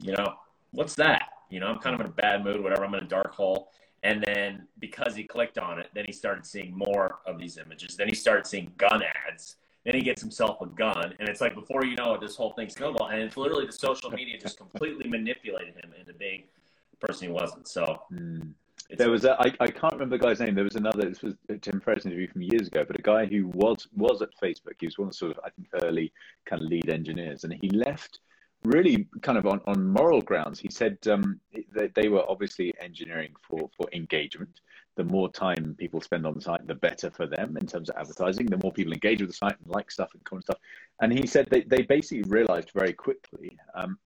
you 0.00 0.12
know 0.12 0.34
what's 0.72 0.94
that? 0.94 1.28
You 1.50 1.60
know 1.60 1.68
i'm 1.68 1.78
kind 1.78 1.94
of 1.94 2.00
in 2.00 2.06
a 2.06 2.10
bad 2.10 2.44
mood 2.44 2.62
whatever 2.62 2.84
i'm 2.84 2.94
in 2.94 3.04
a 3.04 3.08
dark 3.08 3.32
hole 3.32 3.70
and 4.02 4.22
then 4.22 4.66
because 4.78 5.14
he 5.14 5.24
clicked 5.24 5.58
on 5.58 5.78
it 5.78 5.88
then 5.94 6.04
he 6.06 6.12
started 6.12 6.46
seeing 6.46 6.76
more 6.76 7.18
of 7.26 7.38
these 7.38 7.58
images 7.58 7.96
then 7.96 8.08
he 8.08 8.14
started 8.14 8.46
seeing 8.46 8.70
gun 8.76 9.02
ads 9.26 9.56
then 9.88 9.94
he 9.94 10.02
gets 10.02 10.20
himself 10.20 10.60
a 10.60 10.66
gun, 10.66 11.14
and 11.18 11.30
it's 11.30 11.40
like 11.40 11.54
before 11.54 11.82
you 11.84 11.96
know 11.96 12.12
it, 12.12 12.20
this 12.20 12.36
whole 12.36 12.52
thing 12.52 12.68
snowball, 12.68 13.08
and 13.08 13.22
it's 13.22 13.38
literally 13.38 13.64
the 13.64 13.72
social 13.72 14.10
media 14.10 14.38
just 14.38 14.58
completely 14.58 15.08
manipulated 15.08 15.76
him 15.76 15.94
into 15.98 16.12
being 16.12 16.42
the 16.90 17.06
person 17.06 17.28
he 17.28 17.32
wasn't. 17.32 17.66
So. 17.66 18.02
Mm. 18.12 18.52
There 18.96 19.10
was 19.10 19.24
a, 19.24 19.32
I, 19.40 19.52
I 19.60 19.66
can't 19.66 19.92
remember 19.92 20.16
the 20.16 20.24
guy's 20.24 20.40
name. 20.40 20.54
There 20.54 20.64
was 20.64 20.76
another. 20.76 21.08
This 21.08 21.22
was 21.22 21.34
a 21.50 21.56
Tim 21.56 21.80
Ferriss 21.80 22.06
interview 22.06 22.26
from 22.28 22.42
years 22.42 22.68
ago, 22.68 22.84
but 22.86 22.98
a 22.98 23.02
guy 23.02 23.26
who 23.26 23.48
was 23.48 23.86
was 23.94 24.22
at 24.22 24.28
Facebook. 24.42 24.74
He 24.78 24.86
was 24.86 24.98
one 24.98 25.08
of 25.08 25.12
the 25.12 25.16
sort 25.16 25.32
of 25.32 25.40
I 25.44 25.50
think 25.50 25.68
early 25.82 26.12
kind 26.46 26.62
of 26.62 26.68
lead 26.68 26.88
engineers, 26.88 27.44
and 27.44 27.52
he 27.52 27.68
left 27.70 28.20
really 28.64 29.08
kind 29.22 29.38
of 29.38 29.46
on, 29.46 29.60
on 29.66 29.86
moral 29.86 30.20
grounds. 30.20 30.58
He 30.58 30.70
said 30.70 30.98
um, 31.08 31.40
they, 31.72 31.88
they 31.94 32.08
were 32.08 32.24
obviously 32.28 32.72
engineering 32.80 33.34
for 33.48 33.70
for 33.76 33.88
engagement, 33.92 34.60
the 34.96 35.04
more 35.04 35.30
time 35.30 35.76
people 35.78 36.00
spend 36.00 36.26
on 36.26 36.34
the 36.34 36.40
site, 36.40 36.66
the 36.66 36.74
better 36.74 37.10
for 37.10 37.26
them 37.26 37.56
in 37.56 37.66
terms 37.66 37.88
of 37.88 37.96
advertising. 37.96 38.46
The 38.46 38.58
more 38.58 38.72
people 38.72 38.92
engage 38.92 39.20
with 39.20 39.30
the 39.30 39.36
site 39.36 39.56
and 39.62 39.70
like 39.70 39.90
stuff 39.90 40.10
and 40.12 40.24
comment 40.24 40.44
stuff. 40.44 40.58
And 41.00 41.12
he 41.12 41.26
said 41.26 41.48
they, 41.50 41.62
they 41.62 41.82
basically 41.82 42.24
realized 42.24 42.70
very 42.74 42.92
quickly 42.92 43.56
um, 43.74 43.98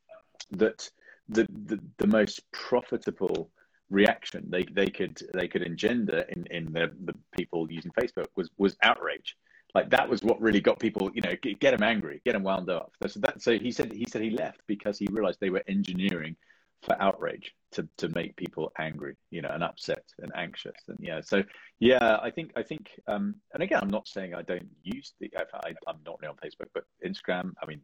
that 0.52 0.90
the, 1.30 1.48
the, 1.66 1.80
the 1.98 2.08
most 2.08 2.42
profitable 2.52 3.50
reaction 3.90 4.46
they 4.50 4.64
they 4.72 4.88
could 4.88 5.22
they 5.34 5.48
could 5.48 5.62
engender 5.62 6.26
in 6.30 6.46
in 6.48 6.72
the, 6.72 6.90
the 7.04 7.14
people 7.34 7.72
using 7.72 7.92
Facebook 7.92 8.28
was 8.36 8.50
was 8.58 8.76
outrage. 8.84 9.38
Like 9.74 9.90
that 9.92 10.10
was 10.10 10.22
what 10.24 10.42
really 10.42 10.60
got 10.60 10.80
people, 10.80 11.12
you 11.14 11.22
know, 11.22 11.36
get, 11.42 11.60
get 11.60 11.72
them 11.72 11.84
angry, 11.84 12.22
get 12.26 12.34
them 12.34 12.44
wound 12.44 12.70
up. 12.70 12.92
So 13.08 13.20
that 13.22 13.42
so 13.42 13.58
he 13.58 13.72
said 13.72 13.94
he 13.94 14.06
said 14.10 14.22
he 14.22 14.32
left 14.32 14.62
because 14.68 14.98
he 14.98 15.08
realized 15.12 15.40
they 15.40 15.50
were 15.50 15.64
engineering 15.68 16.36
for 16.84 17.00
outrage 17.02 17.54
to 17.72 17.88
to 17.98 18.10
make 18.10 18.36
people 18.36 18.72
angry, 18.80 19.16
you 19.30 19.42
know, 19.42 19.50
and 19.50 19.64
upset 19.64 20.04
and 20.20 20.32
anxious, 20.36 20.76
and 20.88 20.98
yeah. 21.00 21.22
So 21.22 21.44
yeah, 21.80 22.18
I 22.22 22.30
think 22.30 22.52
I 22.56 22.64
think, 22.64 22.90
um, 23.08 23.36
and 23.54 23.64
again, 23.64 23.80
I'm 23.82 23.90
not 23.90 24.08
saying 24.08 24.34
I 24.34 24.42
don't 24.42 24.68
use 24.84 25.14
the. 25.20 25.32
I, 25.38 25.70
am 25.88 25.98
not 26.06 26.20
really 26.22 26.30
on 26.30 26.36
Facebook, 26.36 26.70
but 26.74 26.84
Instagram. 27.06 27.54
I 27.62 27.66
mean, 27.66 27.82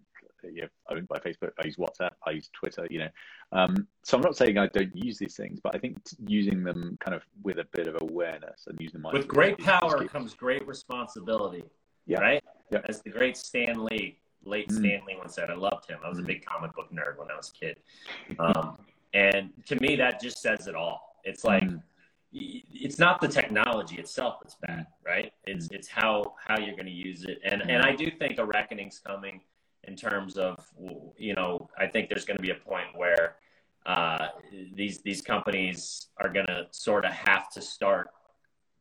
yeah, 0.52 0.66
owned 0.89 1.08
by 1.08 1.20
Facebook. 1.20 1.52
I 1.62 1.66
use 1.66 1.78
WhatsApp. 1.78 2.12
I 2.26 2.32
use 2.32 2.50
Twitter. 2.54 2.88
You 2.89 3.00
know, 3.00 3.10
um, 3.52 3.88
so 4.04 4.18
I'm 4.18 4.24
not 4.24 4.36
saying 4.36 4.58
I 4.58 4.68
don't 4.68 4.95
use 4.95 5.18
these 5.18 5.36
things, 5.36 5.60
but 5.64 5.76
I 5.76 5.80
think 5.80 5.98
using 6.26 6.64
them 6.64 6.98
kind 7.00 7.16
of 7.16 7.24
with 7.43 7.60
a 7.60 7.68
bit 7.74 7.88
of 7.88 7.98
awareness 8.02 8.66
and 8.68 8.80
using 8.80 9.02
them 9.02 9.12
with 9.14 9.28
great 9.28 9.58
power 9.60 10.06
comes 10.06 10.34
great 10.34 10.66
responsibility. 10.68 11.64
Yeah. 12.06 12.20
Right. 12.20 12.43
Yeah. 12.72 12.80
As 12.88 13.02
the 13.02 13.10
great 13.10 13.38
Stan 13.38 13.84
Lee 13.86 14.20
late 14.43 14.69
mm. 14.69 14.77
Stan 14.77 15.01
once 15.17 15.35
said, 15.35 15.49
I 15.49 15.55
loved 15.55 15.89
him. 15.89 15.99
I 16.03 16.09
was 16.09 16.19
a 16.19 16.23
big 16.23 16.45
comic 16.45 16.73
book 16.73 16.91
nerd 16.91 17.17
when 17.17 17.29
I 17.31 17.35
was 17.35 17.51
a 17.55 17.65
kid. 17.65 17.77
Um, 18.39 18.77
and 19.13 19.51
to 19.65 19.75
me, 19.79 19.95
that 19.95 20.21
just 20.21 20.41
says 20.41 20.67
it 20.67 20.75
all. 20.75 21.17
It's 21.23 21.43
like, 21.43 21.63
mm. 21.63 21.81
it's 22.31 22.99
not 22.99 23.21
the 23.21 23.27
technology 23.27 23.97
itself 23.97 24.35
that's 24.41 24.55
bad, 24.55 24.88
right? 25.05 25.33
It's, 25.45 25.67
it's 25.71 25.88
how, 25.88 26.35
how 26.45 26.57
you're 26.59 26.75
going 26.75 26.85
to 26.85 26.91
use 26.91 27.23
it. 27.23 27.39
And, 27.43 27.61
and 27.69 27.83
I 27.83 27.95
do 27.95 28.09
think 28.11 28.39
a 28.39 28.45
reckoning's 28.45 28.99
coming 28.99 29.41
in 29.83 29.95
terms 29.95 30.38
of, 30.38 30.65
you 31.17 31.33
know, 31.33 31.69
I 31.77 31.88
think 31.88 32.09
there's 32.09 32.25
going 32.25 32.38
to 32.38 32.43
be 32.43 32.51
a 32.51 32.55
point 32.55 32.88
where 32.95 33.35
uh, 33.85 34.27
these, 34.73 35.01
these 35.01 35.21
companies 35.21 36.07
are 36.17 36.29
going 36.29 36.47
to 36.47 36.67
sort 36.71 37.05
of 37.05 37.11
have 37.11 37.49
to 37.51 37.61
start 37.61 38.09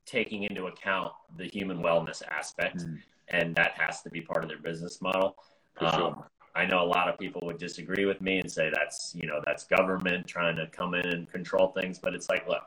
taking 0.04 0.44
into 0.44 0.66
account 0.66 1.12
the 1.36 1.46
human 1.46 1.78
wellness 1.78 2.22
aspect. 2.30 2.78
Mm 2.78 2.98
and 3.28 3.54
that 3.56 3.72
has 3.72 4.02
to 4.02 4.10
be 4.10 4.20
part 4.20 4.42
of 4.42 4.48
their 4.48 4.58
business 4.58 5.00
model. 5.00 5.36
Um, 5.78 6.24
I 6.54 6.64
know 6.64 6.82
a 6.82 6.86
lot 6.86 7.08
of 7.08 7.18
people 7.18 7.42
would 7.44 7.58
disagree 7.58 8.06
with 8.06 8.20
me 8.20 8.38
and 8.38 8.50
say 8.50 8.70
that's 8.72 9.14
you 9.14 9.26
know 9.26 9.42
that's 9.44 9.64
government 9.64 10.26
trying 10.26 10.56
to 10.56 10.66
come 10.68 10.94
in 10.94 11.06
and 11.06 11.30
control 11.30 11.68
things, 11.68 11.98
but 11.98 12.14
it's 12.14 12.28
like 12.28 12.48
look, 12.48 12.62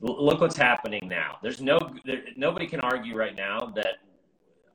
look 0.00 0.40
what's 0.40 0.56
happening 0.56 1.08
now. 1.08 1.38
There's 1.42 1.60
no 1.60 1.78
there, 2.04 2.22
nobody 2.36 2.66
can 2.66 2.80
argue 2.80 3.16
right 3.16 3.34
now 3.34 3.72
that 3.76 3.96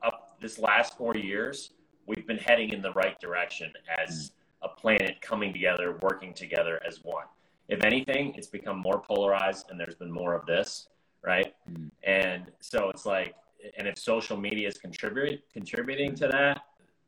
up 0.01 0.37
this 0.41 0.57
last 0.57 0.97
four 0.97 1.15
years 1.15 1.71
we've 2.09 2.25
been 2.25 2.37
heading 2.37 2.73
in 2.73 2.81
the 2.81 2.91
right 2.93 3.19
direction 3.19 3.71
as 4.03 4.31
a 4.63 4.67
planet 4.67 5.21
coming 5.21 5.53
together, 5.53 5.97
working 6.01 6.33
together 6.33 6.81
as 6.85 6.99
one. 7.03 7.25
If 7.67 7.83
anything, 7.83 8.33
it's 8.35 8.47
become 8.47 8.79
more 8.79 8.99
polarized, 8.99 9.69
and 9.69 9.79
there's 9.79 9.95
been 9.95 10.11
more 10.11 10.33
of 10.33 10.45
this, 10.47 10.89
right? 11.23 11.53
Mm. 11.71 11.91
And 12.03 12.51
so 12.59 12.89
it's 12.89 13.05
like 13.05 13.35
and 13.77 13.87
if 13.87 13.97
social 13.97 14.37
media 14.37 14.67
is 14.67 14.77
contributing 14.77 15.39
contributing 15.53 16.15
to 16.15 16.27
that, 16.27 16.61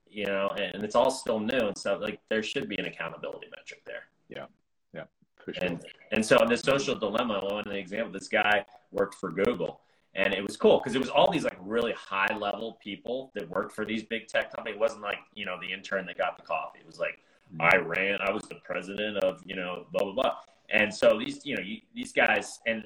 you 0.10 0.26
know, 0.26 0.50
and 0.58 0.84
it's 0.84 0.96
all 0.96 1.12
still 1.12 1.40
new 1.40 1.68
and 1.68 1.78
stuff, 1.78 2.02
like 2.02 2.20
there 2.30 2.44
should 2.44 2.68
be 2.68 2.76
an 2.76 2.86
accountability 2.86 3.48
metric 3.56 3.82
there. 3.86 4.04
Yeah, 4.30 4.46
yeah, 4.94 5.04
sure. 5.44 5.54
And 5.62 5.84
and 6.12 6.26
so 6.26 6.38
in 6.42 6.50
this 6.50 6.62
social 6.62 6.96
dilemma, 6.96 7.40
one 7.44 7.66
of 7.66 7.72
the 7.72 7.78
example, 7.78 8.12
this 8.12 8.28
guy 8.28 8.66
worked 8.92 9.16
for 9.16 9.32
Google, 9.32 9.82
and 10.16 10.34
it 10.34 10.44
was 10.44 10.58
cool 10.58 10.80
because 10.80 10.96
it 10.96 11.00
was 11.00 11.10
all 11.10 11.32
these 11.32 11.44
like 11.44 11.58
really 11.62 11.94
high 11.94 12.36
level 12.38 12.78
people 12.84 13.32
that 13.36 13.50
worked 13.50 13.74
for 13.74 13.86
these 13.86 14.04
big 14.04 14.28
tech 14.28 14.54
companies. 14.54 14.76
It 14.76 14.80
wasn't 14.80 15.02
like 15.02 15.20
you 15.34 15.46
know 15.46 15.58
the 15.62 15.72
intern 15.72 16.06
that 16.08 16.18
got 16.18 16.38
the 16.38 16.44
coffee. 16.44 16.80
It 16.80 16.88
was 16.88 17.00
like 17.00 17.20
mm-hmm. 17.54 17.62
I 17.62 17.78
ran, 17.78 18.20
I 18.22 18.32
was 18.32 18.44
the 18.44 18.56
president 18.66 19.18
of 19.18 19.42
you 19.46 19.56
know 19.56 19.86
blah 19.92 20.04
blah 20.04 20.14
blah. 20.14 20.36
And 20.70 20.94
so 20.94 21.18
these 21.20 21.46
you 21.46 21.56
know 21.56 21.64
you, 21.64 21.78
these 21.96 22.12
guys 22.12 22.60
and 22.66 22.84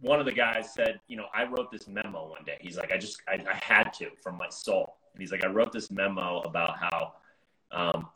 one 0.00 0.20
of 0.20 0.26
the 0.26 0.32
guys 0.32 0.72
said, 0.72 1.00
you 1.08 1.16
know, 1.16 1.26
I 1.34 1.44
wrote 1.44 1.70
this 1.70 1.88
memo 1.88 2.28
one 2.28 2.44
day. 2.44 2.58
He's 2.60 2.76
like, 2.76 2.92
I 2.92 2.98
just, 2.98 3.20
I, 3.28 3.34
I 3.34 3.56
had 3.60 3.92
to 3.94 4.10
from 4.22 4.36
my 4.36 4.48
soul. 4.48 4.96
And 5.12 5.20
he's 5.20 5.32
like, 5.32 5.44
I 5.44 5.48
wrote 5.48 5.72
this 5.72 5.90
memo 5.90 6.40
about 6.40 6.76
how 6.78 7.14
um, 7.72 8.08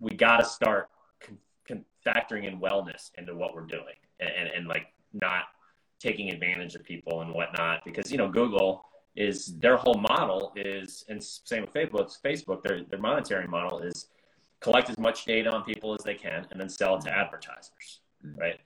we 0.00 0.12
got 0.12 0.38
to 0.38 0.44
start 0.44 0.88
con- 1.20 1.38
con- 1.66 1.84
factoring 2.06 2.44
in 2.44 2.58
wellness 2.58 3.10
into 3.18 3.34
what 3.34 3.54
we're 3.54 3.66
doing 3.66 3.96
and, 4.20 4.30
and, 4.30 4.48
and 4.48 4.66
like 4.66 4.86
not 5.12 5.44
taking 5.98 6.30
advantage 6.30 6.74
of 6.74 6.84
people 6.84 7.20
and 7.20 7.32
whatnot. 7.32 7.84
Because, 7.84 8.10
you 8.10 8.18
know, 8.18 8.28
Google 8.28 8.84
is 9.14 9.58
their 9.58 9.76
whole 9.76 9.94
model 9.94 10.52
is, 10.56 11.04
and 11.08 11.22
same 11.22 11.62
with 11.62 11.72
Facebook, 11.72 12.14
Facebook, 12.22 12.62
their, 12.62 12.82
their 12.84 12.98
monetary 12.98 13.46
model 13.46 13.78
is 13.80 14.08
collect 14.60 14.88
as 14.88 14.98
much 14.98 15.24
data 15.24 15.50
on 15.50 15.62
people 15.64 15.94
as 15.94 16.04
they 16.04 16.14
can 16.14 16.46
and 16.50 16.60
then 16.60 16.68
sell 16.68 16.96
it 16.96 17.02
to 17.02 17.10
advertisers, 17.10 18.00
right? 18.36 18.58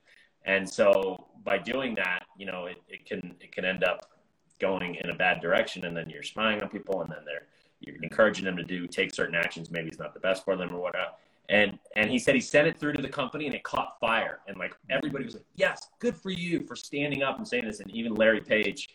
And 0.50 0.68
so 0.68 1.28
by 1.44 1.58
doing 1.58 1.94
that, 1.94 2.24
you 2.36 2.44
know, 2.44 2.66
it, 2.66 2.78
it 2.88 3.06
can 3.06 3.36
it 3.40 3.52
can 3.52 3.64
end 3.64 3.84
up 3.84 4.10
going 4.58 4.96
in 4.96 5.10
a 5.10 5.14
bad 5.14 5.40
direction, 5.40 5.84
and 5.84 5.96
then 5.96 6.10
you're 6.10 6.24
spying 6.24 6.60
on 6.60 6.68
people, 6.68 7.02
and 7.02 7.10
then 7.10 7.20
they're 7.24 7.46
you're 7.78 8.02
encouraging 8.02 8.44
them 8.46 8.56
to 8.56 8.64
do 8.64 8.88
take 8.88 9.14
certain 9.14 9.36
actions. 9.36 9.70
Maybe 9.70 9.86
it's 9.86 10.00
not 10.00 10.12
the 10.12 10.18
best 10.18 10.44
for 10.44 10.56
them 10.56 10.74
or 10.74 10.80
whatnot. 10.80 11.18
And 11.48 11.78
and 11.94 12.10
he 12.10 12.18
said 12.18 12.34
he 12.34 12.40
sent 12.40 12.66
it 12.66 12.76
through 12.76 12.94
to 12.94 13.02
the 13.02 13.08
company, 13.08 13.46
and 13.46 13.54
it 13.54 13.62
caught 13.62 14.00
fire, 14.00 14.40
and 14.48 14.56
like 14.56 14.74
everybody 14.90 15.24
was 15.24 15.34
like, 15.34 15.46
"Yes, 15.54 15.86
good 16.00 16.16
for 16.16 16.30
you 16.30 16.66
for 16.66 16.74
standing 16.74 17.22
up 17.22 17.38
and 17.38 17.46
saying 17.46 17.64
this." 17.64 17.78
And 17.78 17.88
even 17.92 18.16
Larry 18.16 18.40
Page, 18.40 18.88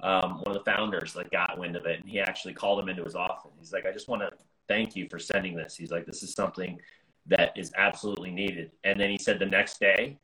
um, 0.00 0.40
one 0.42 0.56
of 0.56 0.64
the 0.64 0.68
founders, 0.68 1.14
like 1.14 1.30
got 1.30 1.56
wind 1.56 1.76
of 1.76 1.86
it, 1.86 2.00
and 2.00 2.08
he 2.08 2.18
actually 2.18 2.52
called 2.52 2.80
him 2.80 2.88
into 2.88 3.04
his 3.04 3.14
office. 3.14 3.52
He's 3.60 3.72
like, 3.72 3.86
"I 3.86 3.92
just 3.92 4.08
want 4.08 4.22
to 4.22 4.30
thank 4.66 4.96
you 4.96 5.06
for 5.08 5.20
sending 5.20 5.54
this." 5.54 5.76
He's 5.76 5.92
like, 5.92 6.04
"This 6.04 6.24
is 6.24 6.32
something." 6.32 6.80
that 7.28 7.50
is 7.56 7.72
absolutely 7.76 8.30
needed. 8.30 8.70
And 8.84 9.00
then 9.00 9.10
he 9.10 9.18
said 9.18 9.40
the 9.40 9.46
next 9.46 9.80
day 9.80 10.16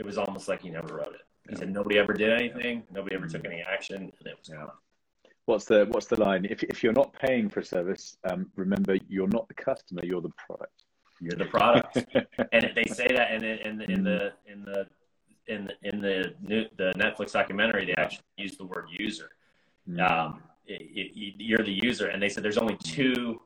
it 0.00 0.06
was 0.06 0.16
almost 0.16 0.48
like 0.48 0.62
he 0.62 0.70
never 0.70 0.96
wrote 0.96 1.14
it. 1.14 1.20
He 1.50 1.56
said 1.56 1.70
nobody 1.70 1.98
ever 1.98 2.14
did 2.14 2.32
anything, 2.32 2.84
nobody 2.90 3.14
ever 3.14 3.26
took 3.26 3.44
any 3.44 3.60
action, 3.60 3.96
and 3.96 4.26
it 4.26 4.36
was 4.38 4.48
yeah. 4.48 4.56
gone. 4.56 4.70
What's 5.44 5.66
the 5.66 5.86
what's 5.90 6.06
the 6.06 6.18
line? 6.18 6.46
If 6.48 6.62
if 6.62 6.82
you're 6.82 6.94
not 6.94 7.12
paying 7.12 7.50
for 7.50 7.60
a 7.60 7.64
service, 7.64 8.16
um, 8.24 8.50
remember 8.56 8.96
you're 9.08 9.28
not 9.28 9.46
the 9.48 9.54
customer, 9.54 10.02
you're 10.04 10.22
the 10.22 10.32
product. 10.46 10.84
You're 11.20 11.36
the 11.36 11.44
product, 11.44 11.98
and 12.52 12.72
they 12.74 12.84
say 12.84 13.08
that 13.08 13.32
in 13.32 13.44
in, 13.44 13.82
in 13.82 14.02
the 14.02 14.32
in 14.46 14.64
the 14.64 14.86
in 15.48 15.64
the 15.66 15.74
in 15.82 16.00
the 16.00 16.34
new, 16.40 16.64
the 16.78 16.92
Netflix 16.96 17.32
documentary, 17.32 17.84
they 17.84 17.94
actually 17.98 18.24
use 18.38 18.56
the 18.56 18.64
word 18.64 18.86
user. 18.90 19.28
Mm. 19.86 20.10
Um, 20.10 20.42
it, 20.64 20.80
it, 20.94 21.34
you're 21.38 21.64
the 21.64 21.78
user, 21.82 22.06
and 22.06 22.22
they 22.22 22.30
said 22.30 22.42
there's 22.42 22.58
only 22.58 22.78
two 22.82 23.42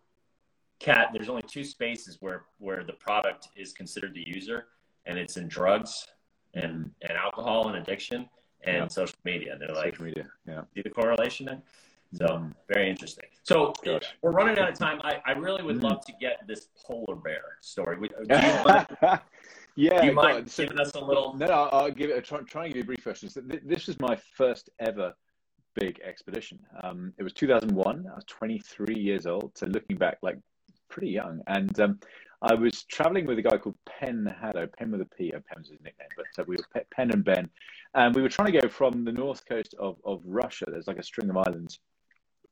cat. 0.79 1.09
There's 1.13 1.29
only 1.29 1.43
two 1.49 1.65
spaces 1.65 2.19
where 2.21 2.45
where 2.59 2.85
the 2.85 2.93
product 2.93 3.49
is 3.57 3.73
considered 3.73 4.15
the 4.15 4.25
user, 4.25 4.67
and 5.07 5.19
it's 5.19 5.37
in 5.37 5.49
drugs 5.49 6.07
and, 6.55 6.91
and 7.03 7.19
alcohol 7.19 7.69
and 7.69 7.77
addiction 7.77 8.29
and 8.63 8.77
yeah. 8.77 8.89
social 8.89 9.19
media. 9.25 9.57
They're 9.59 9.75
like, 9.75 9.95
social 9.95 10.07
media, 10.07 10.27
yeah. 10.47 10.63
See 10.75 10.83
the 10.83 10.91
correlation 10.91 11.47
there? 11.47 11.63
So 12.15 12.27
mm. 12.27 12.53
very 12.73 12.89
interesting. 12.89 13.25
So 13.43 13.73
Gosh. 13.85 14.15
we're 14.23 14.31
running 14.31 14.59
out 14.59 14.71
of 14.71 14.79
time. 14.79 15.01
I, 15.03 15.21
I 15.27 15.33
really 15.33 15.63
would 15.63 15.79
mm. 15.79 15.83
love 15.83 16.05
to 16.07 16.13
get 16.21 16.47
this 16.47 16.69
polar 16.87 17.17
bear 17.17 17.43
story. 17.61 17.97
Do 17.97 18.05
you 18.05 18.19
yeah. 19.77 20.01
Do 20.01 20.07
you 20.07 20.13
mind 20.13 20.51
so, 20.51 20.65
giving 20.65 20.79
us 20.79 20.95
a 20.95 21.05
little? 21.05 21.35
No, 21.35 21.47
I'll, 21.47 21.81
I'll 21.81 21.91
give 21.91 22.11
it. 22.11 22.19
a 22.19 22.23
try, 22.23 22.41
try 22.41 22.65
and 22.67 22.75
give 22.75 22.87
you 22.87 22.95
a 22.95 23.03
brief. 23.03 23.19
So 23.19 23.41
this 23.65 23.87
was 23.87 23.99
my 24.01 24.17
first 24.37 24.71
ever 24.79 25.13
big 25.75 26.01
expedition. 26.05 26.61
Um, 26.83 27.13
it 27.19 27.25
was 27.25 27.33
2001. 27.33 28.07
I 28.11 28.15
was 28.15 28.25
23 28.27 28.95
years 28.95 29.27
old. 29.27 29.53
So 29.57 29.67
looking 29.67 29.97
back, 29.97 30.19
like 30.23 30.39
pretty 30.89 31.11
young. 31.11 31.41
And 31.49 31.79
um, 31.81 31.99
I 32.43 32.55
was 32.55 32.85
traveling 32.85 33.27
with 33.27 33.39
a 33.39 33.43
guy 33.43 33.57
called 33.57 33.77
Pen 33.87 34.35
Hadow, 34.43 34.71
Pen 34.73 34.91
with 34.91 35.01
a 35.01 35.07
P, 35.07 35.33
uh, 35.33 35.41
Pen 35.49 35.59
was 35.59 35.69
his 35.69 35.81
nickname, 35.83 36.09
but 36.17 36.43
uh, 36.43 36.45
we 36.47 36.57
were 36.57 36.83
Pen 36.91 37.11
and 37.11 37.25
Ben. 37.25 37.49
And 37.95 38.15
we 38.15 38.23
were 38.23 38.29
trying 38.29 38.53
to 38.53 38.61
go 38.61 38.69
from 38.69 39.05
the 39.05 39.13
north 39.13 39.47
coast 39.47 39.75
of, 39.79 39.97
of 40.05 40.21
Russia, 40.25 40.67
there's 40.69 40.89
like 40.89 40.99
a 40.99 41.03
string 41.03 41.31
of 41.31 41.37
islands 41.37 41.79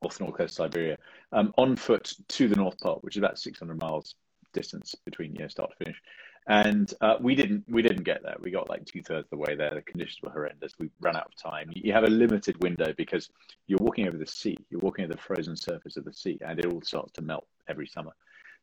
off 0.02 0.18
the 0.18 0.24
north 0.24 0.36
coast 0.36 0.58
of 0.58 0.64
Siberia, 0.64 0.98
um, 1.32 1.52
on 1.58 1.76
foot 1.76 2.12
to 2.28 2.48
the 2.48 2.56
North 2.56 2.78
Pole, 2.80 2.98
which 3.02 3.16
is 3.16 3.18
about 3.18 3.38
600 3.38 3.80
miles 3.80 4.14
distance 4.52 4.94
between 5.04 5.34
you 5.34 5.42
know, 5.42 5.48
start 5.48 5.70
to 5.70 5.84
finish. 5.84 6.00
And 6.48 6.92
uh, 7.00 7.16
we 7.20 7.36
didn't 7.36 7.64
we 7.68 7.82
didn't 7.82 8.02
get 8.02 8.24
there. 8.24 8.34
We 8.40 8.50
got 8.50 8.68
like 8.68 8.84
two 8.84 9.00
thirds 9.00 9.26
of 9.26 9.30
the 9.30 9.36
way 9.36 9.54
there. 9.54 9.70
The 9.74 9.82
conditions 9.82 10.18
were 10.22 10.30
horrendous. 10.30 10.72
We 10.76 10.90
ran 11.00 11.16
out 11.16 11.26
of 11.26 11.36
time. 11.36 11.70
You 11.72 11.92
have 11.92 12.02
a 12.02 12.08
limited 12.08 12.60
window 12.60 12.92
because 12.96 13.30
you're 13.68 13.78
walking 13.80 14.08
over 14.08 14.16
the 14.16 14.26
sea. 14.26 14.56
You're 14.68 14.80
walking 14.80 15.04
over 15.04 15.14
the 15.14 15.20
frozen 15.20 15.56
surface 15.56 15.96
of 15.96 16.04
the 16.04 16.12
sea, 16.12 16.38
and 16.44 16.58
it 16.58 16.66
all 16.66 16.82
starts 16.82 17.12
to 17.12 17.22
melt 17.22 17.46
every 17.68 17.86
summer. 17.86 18.10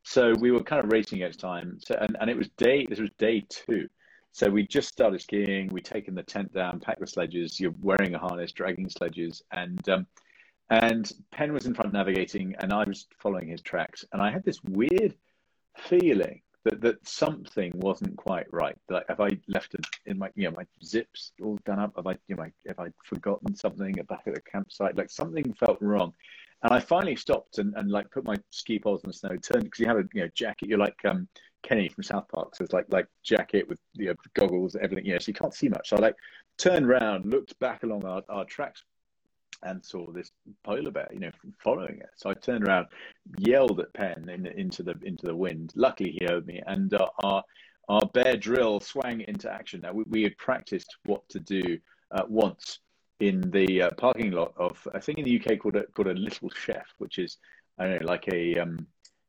So 0.04 0.34
we 0.39 0.52
were 0.52 0.64
kind 0.64 0.84
of 0.84 0.91
racing 0.91 1.20
against 1.20 1.39
time. 1.39 1.80
So 1.86 1.95
and, 2.00 2.18
and 2.20 2.30
it 2.30 2.38
was 2.38 2.50
day 2.58 2.86
this 2.86 3.00
was 3.00 3.12
day 3.18 3.45
two. 3.50 3.88
So 4.32 4.50
we 4.50 4.66
just 4.66 4.89
started 4.89 5.22
skiing. 5.22 5.70
We'd 5.70 5.86
taken 5.86 6.16
the 6.16 6.24
tent 6.24 6.54
down, 6.54 6.80
packed 6.80 7.00
the 7.00 7.08
sledges. 7.08 7.60
You're 7.60 7.74
wearing 7.82 8.14
a 8.14 8.20
harness, 8.20 8.52
dragging 8.52 8.89
sledges, 8.89 9.41
and 9.52 9.88
um, 9.89 10.08
and 10.70 11.12
Pen 11.32 11.52
was 11.52 11.66
in 11.66 11.74
front 11.74 11.93
navigating, 11.93 12.56
and 12.60 12.72
I 12.72 12.84
was 12.84 13.08
following 13.18 13.50
his 13.50 13.62
tracks. 13.62 14.06
And 14.14 14.22
I 14.22 14.32
had 14.32 14.45
this 14.45 14.64
weird 14.64 15.16
feeling 15.78 16.41
that 16.64 16.82
that 16.82 17.08
something 17.08 17.72
wasn't 17.76 18.16
quite 18.18 18.45
right. 18.52 18.78
Like 18.89 19.06
if 19.10 19.20
I 19.20 19.30
left 19.47 19.74
it 19.74 19.86
in 20.06 20.20
my 20.20 20.30
you 20.36 20.50
know 20.50 20.56
my 20.56 20.66
zips 20.84 21.32
all 21.41 21.58
done 21.66 21.80
up, 21.80 21.93
have 21.95 22.08
I 22.08 22.18
you 22.28 22.36
know 22.36 22.45
if 22.66 22.80
I'd 22.80 22.93
forgotten 23.04 23.56
something 23.56 23.97
at 23.97 24.08
back 24.08 24.24
at 24.28 24.36
the 24.36 24.41
campsite, 24.41 24.95
like 24.95 25.10
something 25.10 25.54
felt 25.54 25.82
wrong. 25.82 26.14
And 26.64 26.74
I 26.74 26.80
finally 26.80 27.16
stopped 27.16 27.57
and, 27.57 27.74
and 27.76 27.89
like 27.89 28.12
put 28.12 28.26
my 28.26 28.36
ski 28.49 28.80
poles 28.80 29.03
in 29.03 29.10
the 29.10 29.14
snow, 29.14 29.36
turned 29.38 29.64
because 29.64 29.80
you 29.80 29.88
have 29.88 29.97
a 29.97 30.03
you 30.14 30.22
know 30.22 30.30
jacket, 30.36 30.68
you're 30.68 30.78
like 30.78 30.97
um 31.05 31.28
Kenny 31.64 31.89
from 31.89 32.03
South 32.03 32.28
Park. 32.28 32.55
So 32.55 32.64
it's 32.64 32.74
like 32.74 32.86
like 32.89 33.07
jacket 33.24 33.68
with 33.68 33.80
you 33.93 34.07
know, 34.07 34.16
goggles, 34.34 34.76
everything. 34.76 35.05
Yeah, 35.05 35.20
so 35.20 35.30
you 35.30 35.34
can't 35.34 35.53
see 35.53 35.70
much. 35.70 35.89
So 35.89 35.97
I 35.97 35.99
like 35.99 36.16
turned 36.57 36.86
around, 36.86 37.26
looked 37.26 37.57
back 37.60 37.84
along 37.84 38.05
our, 38.05 38.22
our 38.30 38.45
tracks, 38.45 38.84
and 39.64 39.84
saw 39.84 40.12
this 40.12 40.32
polar 40.64 40.91
bear, 40.91 41.07
you 41.12 41.20
know, 41.20 41.32
following 41.64 41.99
it. 41.99 42.10
So 42.16 42.30
I 42.30 42.34
turned 42.34 42.68
around, 42.68 42.88
yelled 43.38 43.80
at 43.80 43.93
Pen 43.93 44.30
in, 44.30 44.45
into 44.45 44.84
the 44.84 44.95
into 45.03 45.26
the 45.26 45.36
wind. 45.36 45.72
Luckily, 45.76 46.12
he 46.12 46.26
heard 46.26 46.45
me, 46.45 46.62
and 46.68 46.93
uh, 46.93 47.07
our 47.24 47.43
our 47.88 48.05
bear 48.14 48.38
drill 48.38 48.80
swang 48.80 49.22
into 49.22 49.51
action. 49.51 49.82
Now 49.82 49.93
we, 49.93 50.03
we 50.07 50.24
had 50.24 50.38
practiced 50.38 50.97
what 51.05 51.28
to 51.30 51.39
do 51.39 51.80
uh, 52.12 52.24
once 52.28 52.80
in 53.20 53.41
the 53.51 53.84
uh, 53.84 53.89
parking 53.97 54.32
lot 54.32 54.53
of 54.57 54.88
a 54.93 54.99
thing 54.99 55.17
in 55.17 55.26
the 55.26 55.39
UK 55.39 55.59
called 55.59 55.76
a 55.76 55.84
called 55.88 56.07
a 56.07 56.13
Little 56.13 56.49
Chef, 56.49 56.86
which 56.97 57.17
is 57.17 57.38
I 57.78 57.88
don't 57.88 58.01
know 58.01 58.07
like 58.07 58.28
a 58.32 58.57
um, 58.57 58.88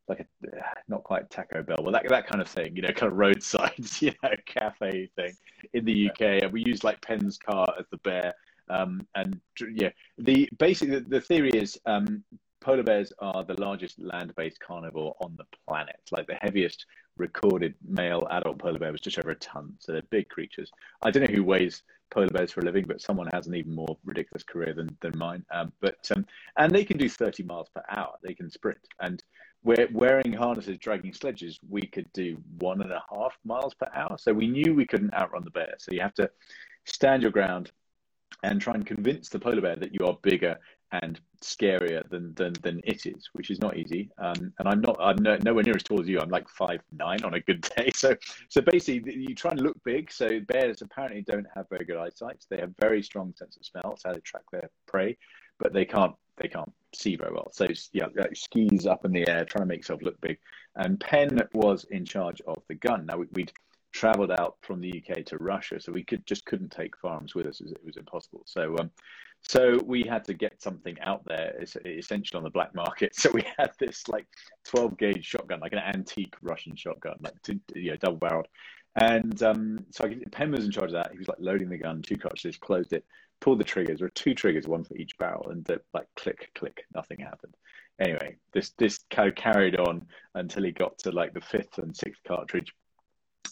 like 0.08 0.20
a 0.20 0.48
not 0.88 1.04
quite 1.04 1.30
Taco 1.30 1.62
Bell, 1.62 1.78
well 1.80 1.92
that 1.92 2.08
that 2.08 2.26
kind 2.26 2.40
of 2.40 2.48
thing, 2.48 2.76
you 2.76 2.82
know, 2.82 2.92
kind 2.92 3.12
of 3.12 3.18
roadside, 3.18 3.72
you 4.00 4.12
know, 4.22 4.30
cafe 4.46 5.08
thing 5.16 5.32
in 5.72 5.84
the 5.84 6.10
UK, 6.10 6.42
and 6.42 6.52
we 6.52 6.64
used 6.64 6.84
like 6.84 7.00
Pen's 7.00 7.38
car 7.38 7.66
as 7.78 7.86
the 7.90 7.98
bear. 7.98 8.34
Um, 8.68 9.06
and 9.16 9.40
yeah, 9.74 9.90
the 10.18 10.48
basically 10.58 11.00
the, 11.00 11.08
the 11.08 11.20
theory 11.20 11.50
is 11.50 11.78
um, 11.86 12.22
polar 12.60 12.84
bears 12.84 13.12
are 13.18 13.44
the 13.44 13.60
largest 13.60 13.98
land-based 13.98 14.60
carnivore 14.60 15.16
on 15.20 15.34
the 15.36 15.44
planet. 15.66 16.00
Like 16.12 16.26
the 16.26 16.38
heaviest 16.40 16.86
recorded 17.16 17.74
male 17.86 18.26
adult 18.30 18.58
polar 18.58 18.78
bear 18.78 18.92
was 18.92 19.00
just 19.00 19.18
over 19.18 19.30
a 19.30 19.36
ton. 19.36 19.74
So 19.78 19.92
they're 19.92 20.02
big 20.10 20.28
creatures. 20.28 20.70
I 21.02 21.10
don't 21.10 21.24
know 21.24 21.34
who 21.34 21.42
weighs 21.42 21.82
polar 22.10 22.28
bears 22.28 22.52
for 22.52 22.60
a 22.60 22.64
living, 22.64 22.84
but 22.86 23.00
someone 23.00 23.28
has 23.32 23.46
an 23.46 23.54
even 23.54 23.74
more 23.74 23.96
ridiculous 24.04 24.42
career 24.42 24.74
than, 24.74 24.96
than 25.00 25.16
mine. 25.16 25.44
Um, 25.52 25.72
but 25.80 25.98
um, 26.14 26.26
and 26.56 26.72
they 26.72 26.84
can 26.84 26.98
do 26.98 27.08
30 27.08 27.42
miles 27.44 27.68
per 27.74 27.82
hour. 27.90 28.14
They 28.22 28.34
can 28.34 28.50
sprint. 28.50 28.78
And 29.00 29.22
we're 29.62 29.88
wearing 29.92 30.32
harnesses, 30.32 30.78
dragging 30.78 31.12
sledges. 31.12 31.58
We 31.68 31.82
could 31.82 32.10
do 32.12 32.38
one 32.58 32.80
and 32.80 32.92
a 32.92 33.02
half 33.10 33.36
miles 33.44 33.74
per 33.74 33.88
hour. 33.94 34.16
So 34.18 34.32
we 34.32 34.46
knew 34.46 34.74
we 34.74 34.86
couldn't 34.86 35.14
outrun 35.14 35.44
the 35.44 35.50
bear. 35.50 35.74
So 35.78 35.92
you 35.92 36.00
have 36.00 36.14
to 36.14 36.30
stand 36.84 37.22
your 37.22 37.30
ground 37.30 37.70
and 38.42 38.60
try 38.60 38.74
and 38.74 38.86
convince 38.86 39.28
the 39.28 39.38
polar 39.38 39.60
bear 39.60 39.76
that 39.76 39.94
you 39.94 40.06
are 40.06 40.16
bigger 40.22 40.58
and 40.92 41.20
scarier 41.42 42.08
than 42.10 42.34
than, 42.34 42.52
than 42.62 42.80
it 42.84 43.06
is, 43.06 43.30
which 43.32 43.50
is 43.50 43.60
not 43.60 43.76
easy. 43.76 44.10
Um, 44.18 44.52
and 44.58 44.68
I'm 44.68 44.80
not 44.80 44.96
I'm 45.00 45.16
no, 45.16 45.36
nowhere 45.36 45.62
near 45.62 45.76
as 45.76 45.82
tall 45.82 46.00
as 46.00 46.08
you. 46.08 46.20
I'm 46.20 46.30
like 46.30 46.48
five 46.48 46.80
nine 46.92 47.22
on 47.24 47.34
a 47.34 47.40
good 47.40 47.62
day. 47.76 47.90
So 48.00 48.16
so 48.48 48.60
basically, 48.60 49.14
you 49.14 49.34
try 49.34 49.50
and 49.50 49.60
look 49.60 49.76
big. 49.84 50.10
So 50.10 50.40
bears 50.40 50.82
apparently 50.82 51.22
don't 51.22 51.46
have 51.54 51.68
very 51.68 51.84
good 51.84 51.96
eyesight. 51.96 52.44
They 52.48 52.58
have 52.58 52.72
very 52.80 53.02
strong 53.02 53.34
sense 53.36 53.56
of 53.56 53.64
smell. 53.64 53.92
It's 53.92 54.04
how 54.04 54.12
they 54.12 54.20
track 54.20 54.44
their 54.50 54.70
prey, 54.86 55.16
but 55.58 55.72
they 55.72 55.84
can't 55.84 56.14
they 56.38 56.48
can't 56.48 56.72
see 56.94 57.16
very 57.16 57.32
well. 57.32 57.50
So 57.52 57.66
yeah, 57.92 58.06
like 58.16 58.36
skis 58.36 58.86
up 58.86 59.04
in 59.04 59.12
the 59.12 59.28
air, 59.28 59.44
trying 59.44 59.62
to 59.62 59.66
make 59.66 59.80
yourself 59.80 60.02
look 60.02 60.20
big. 60.20 60.38
And 60.76 60.98
Pen 60.98 61.40
was 61.52 61.84
in 61.90 62.04
charge 62.04 62.40
of 62.46 62.62
the 62.68 62.74
gun. 62.74 63.06
Now 63.06 63.18
we'd 63.18 63.52
traveled 63.92 64.30
out 64.30 64.56
from 64.62 64.80
the 64.80 65.02
UK 65.02 65.24
to 65.26 65.38
Russia, 65.38 65.80
so 65.80 65.92
we 65.92 66.04
could 66.04 66.26
just 66.26 66.44
couldn't 66.44 66.70
take 66.70 66.96
firearms 66.96 67.34
with 67.34 67.46
us; 67.46 67.60
it 67.60 67.84
was 67.84 67.96
impossible. 67.96 68.42
So, 68.46 68.76
um, 68.78 68.90
so 69.42 69.80
we 69.84 70.02
had 70.02 70.24
to 70.24 70.34
get 70.34 70.60
something 70.62 70.98
out 71.00 71.24
there, 71.24 71.62
essentially 71.84 72.36
on 72.36 72.44
the 72.44 72.50
black 72.50 72.74
market. 72.74 73.14
So 73.20 73.30
we 73.30 73.44
had 73.58 73.72
this 73.78 74.08
like 74.08 74.26
12 74.64 74.96
gauge 74.96 75.24
shotgun, 75.24 75.60
like 75.60 75.72
an 75.72 75.78
antique 75.78 76.34
Russian 76.42 76.76
shotgun, 76.76 77.16
like 77.20 77.34
you 77.74 77.90
know, 77.90 77.96
double 77.96 78.18
barreled. 78.18 78.48
And 78.96 79.40
um, 79.42 79.84
so 79.90 80.04
I, 80.04 80.44
was 80.46 80.64
in 80.64 80.70
charge 80.70 80.88
of 80.88 80.94
that. 80.94 81.12
He 81.12 81.18
was 81.18 81.28
like 81.28 81.38
loading 81.38 81.68
the 81.68 81.78
gun, 81.78 82.02
two 82.02 82.16
cartridges, 82.16 82.58
closed 82.58 82.92
it, 82.92 83.04
pulled 83.40 83.60
the 83.60 83.64
triggers. 83.64 83.98
There 83.98 84.06
were 84.06 84.10
two 84.10 84.34
triggers, 84.34 84.66
one 84.66 84.84
for 84.84 84.96
each 84.96 85.16
barrel, 85.18 85.50
and 85.50 85.64
the, 85.64 85.80
like 85.94 86.06
click, 86.16 86.50
click, 86.54 86.84
nothing 86.94 87.20
happened. 87.20 87.54
Anyway, 88.00 88.36
this 88.52 88.70
this 88.78 89.00
kind 89.10 89.28
of 89.28 89.34
carried 89.34 89.78
on 89.78 90.06
until 90.34 90.64
he 90.64 90.72
got 90.72 90.98
to 90.98 91.12
like 91.12 91.34
the 91.34 91.40
fifth 91.40 91.78
and 91.78 91.94
sixth 91.96 92.22
cartridge 92.26 92.72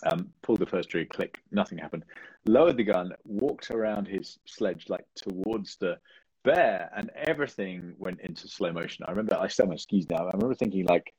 um, 0.04 0.28
pulled 0.42 0.60
the 0.60 0.66
first 0.66 0.90
trigger, 0.90 1.08
click, 1.12 1.40
nothing 1.50 1.78
happened. 1.78 2.04
Lowered 2.46 2.76
the 2.76 2.84
gun, 2.84 3.12
walked 3.24 3.70
around 3.70 4.06
his 4.06 4.38
sledge 4.46 4.86
like 4.88 5.04
towards 5.14 5.76
the 5.76 5.98
bear, 6.44 6.90
and 6.96 7.10
everything 7.14 7.94
went 7.98 8.20
into 8.20 8.48
slow 8.48 8.72
motion. 8.72 9.04
I 9.06 9.10
remember 9.10 9.36
I 9.38 9.48
still 9.48 9.66
have 9.66 9.70
my 9.70 9.76
skis 9.76 10.08
now. 10.08 10.26
I 10.26 10.32
remember 10.32 10.54
thinking 10.54 10.86
like, 10.86 11.12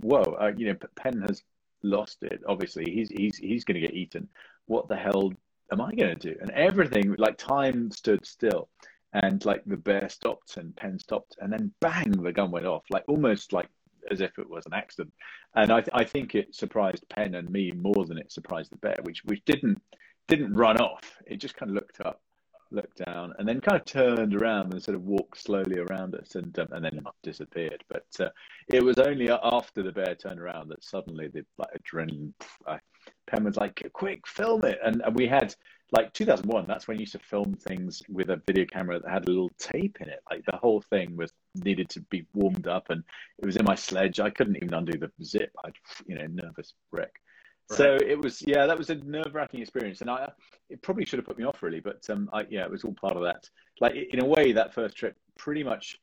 "Whoa, 0.00 0.22
uh, 0.40 0.52
you 0.56 0.66
know, 0.66 0.76
Pen 0.96 1.22
has 1.22 1.42
lost 1.82 2.22
it. 2.22 2.42
Obviously, 2.46 2.90
he's 2.90 3.10
he's 3.10 3.36
he's 3.36 3.64
going 3.64 3.80
to 3.80 3.86
get 3.86 3.94
eaten. 3.94 4.28
What 4.66 4.88
the 4.88 4.96
hell 4.96 5.32
am 5.72 5.80
I 5.80 5.94
going 5.94 6.16
to 6.18 6.34
do?" 6.34 6.36
And 6.40 6.50
everything 6.50 7.14
like 7.18 7.38
time 7.38 7.90
stood 7.90 8.26
still. 8.26 8.68
And 9.12 9.44
like 9.44 9.64
the 9.64 9.76
bear 9.76 10.08
stopped 10.08 10.56
and 10.56 10.76
Pen 10.76 10.96
stopped, 10.98 11.36
and 11.40 11.52
then 11.52 11.72
bang, 11.80 12.12
the 12.12 12.30
gun 12.30 12.52
went 12.52 12.66
off, 12.66 12.84
like 12.90 13.04
almost 13.08 13.52
like 13.52 13.68
as 14.10 14.20
if 14.20 14.38
it 14.38 14.48
was 14.48 14.66
an 14.66 14.74
accident. 14.74 15.12
And 15.54 15.72
I, 15.72 15.80
th- 15.80 15.90
I 15.92 16.04
think 16.04 16.34
it 16.34 16.54
surprised 16.54 17.08
Pen 17.08 17.34
and 17.34 17.50
me 17.50 17.72
more 17.72 18.04
than 18.06 18.18
it 18.18 18.32
surprised 18.32 18.72
the 18.72 18.76
bear, 18.76 18.96
which 19.02 19.22
which 19.24 19.44
didn't 19.44 19.80
didn't 20.28 20.54
run 20.54 20.78
off. 20.78 21.16
It 21.26 21.36
just 21.36 21.56
kind 21.56 21.70
of 21.70 21.74
looked 21.74 22.00
up, 22.00 22.20
looked 22.70 23.04
down, 23.04 23.34
and 23.38 23.48
then 23.48 23.60
kind 23.60 23.80
of 23.80 23.84
turned 23.84 24.34
around 24.34 24.72
and 24.72 24.82
sort 24.82 24.94
of 24.94 25.04
walked 25.04 25.40
slowly 25.40 25.78
around 25.78 26.14
us, 26.14 26.34
and 26.34 26.56
um, 26.58 26.68
and 26.72 26.84
then 26.84 27.00
disappeared. 27.22 27.82
But 27.88 28.06
uh, 28.20 28.28
it 28.68 28.82
was 28.84 28.98
only 28.98 29.28
after 29.30 29.82
the 29.82 29.92
bear 29.92 30.14
turned 30.14 30.40
around 30.40 30.68
that 30.68 30.84
suddenly 30.84 31.28
the 31.28 31.44
like 31.58 31.70
adrenaline. 31.78 32.32
Uh, 32.66 32.78
Pen 33.26 33.44
was 33.44 33.56
like, 33.56 33.88
"Quick, 33.92 34.26
film 34.26 34.64
it!" 34.64 34.78
And, 34.84 35.02
and 35.04 35.14
we 35.14 35.26
had 35.26 35.54
like 35.92 36.12
2001 36.12 36.66
that's 36.66 36.86
when 36.86 36.96
you 36.96 37.02
used 37.02 37.12
to 37.12 37.18
film 37.18 37.54
things 37.54 38.02
with 38.08 38.30
a 38.30 38.40
video 38.46 38.64
camera 38.64 39.00
that 39.00 39.10
had 39.10 39.26
a 39.26 39.30
little 39.30 39.50
tape 39.58 39.98
in 40.00 40.08
it. 40.08 40.20
Like 40.30 40.44
the 40.46 40.56
whole 40.56 40.80
thing 40.80 41.16
was 41.16 41.32
needed 41.54 41.88
to 41.90 42.00
be 42.02 42.26
warmed 42.34 42.66
up 42.66 42.90
and 42.90 43.02
it 43.38 43.46
was 43.46 43.56
in 43.56 43.64
my 43.64 43.74
sledge. 43.74 44.20
I 44.20 44.30
couldn't 44.30 44.56
even 44.56 44.74
undo 44.74 44.98
the 44.98 45.10
zip. 45.24 45.50
I'd 45.64 45.74
you 46.06 46.16
know 46.16 46.26
nervous 46.26 46.74
wreck. 46.92 47.12
Right. 47.70 47.76
so 47.76 47.98
it 48.06 48.20
was 48.20 48.42
yeah 48.42 48.66
that 48.66 48.78
was 48.78 48.90
a 48.90 48.96
nerve-wracking 48.96 49.60
experience. 49.60 50.00
And 50.00 50.10
i 50.10 50.30
it 50.68 50.82
probably 50.82 51.04
should 51.04 51.18
have 51.18 51.26
put 51.26 51.38
me 51.38 51.44
off 51.44 51.62
really 51.62 51.80
but 51.80 52.08
um 52.10 52.30
I, 52.32 52.46
yeah 52.50 52.64
it 52.64 52.70
was 52.70 52.84
all 52.84 52.94
part 52.94 53.16
of 53.16 53.22
that. 53.22 53.48
Like 53.80 53.94
in 53.94 54.20
a 54.20 54.26
way 54.26 54.52
that 54.52 54.74
first 54.74 54.96
trip 54.96 55.16
pretty 55.38 55.64
much 55.64 55.98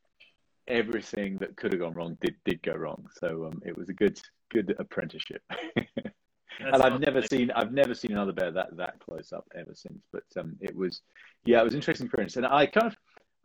everything 0.68 1.38
that 1.38 1.56
could 1.56 1.72
have 1.72 1.80
gone 1.80 1.94
wrong 1.94 2.18
did 2.20 2.36
did 2.46 2.62
go 2.62 2.74
wrong. 2.74 3.08
So 3.20 3.46
um 3.48 3.62
it 3.66 3.78
was 3.78 3.90
a 3.90 3.94
good 3.94 4.20
good 4.50 4.76
apprenticeship 4.80 5.42
and 6.60 6.82
I've 6.82 7.00
never 7.00 7.22
seen 7.22 7.52
I've 7.52 7.72
never 7.72 7.94
seen 7.94 8.12
another 8.12 8.34
bear 8.34 8.52
that 8.52 8.76
that 8.78 9.00
close 9.00 9.34
up 9.34 9.48
ever 9.56 9.74
since. 9.74 10.00
But 10.12 10.24
um, 10.38 10.56
it 10.62 10.76
was 10.76 11.02
yeah, 11.46 11.62
it 11.62 11.64
was 11.64 11.74
an 11.74 11.80
interesting 11.80 12.08
experience, 12.08 12.36
and 12.36 12.46
I 12.46 12.66
kind 12.66 12.88
of 12.88 12.96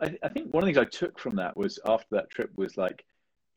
I, 0.01 0.17
I 0.23 0.29
think 0.29 0.53
one 0.53 0.63
of 0.63 0.67
the 0.67 0.75
things 0.75 0.87
I 0.87 0.99
took 0.99 1.19
from 1.19 1.37
that 1.37 1.57
was 1.57 1.79
after 1.87 2.17
that 2.17 2.31
trip 2.31 2.51
was 2.57 2.77
like, 2.77 3.05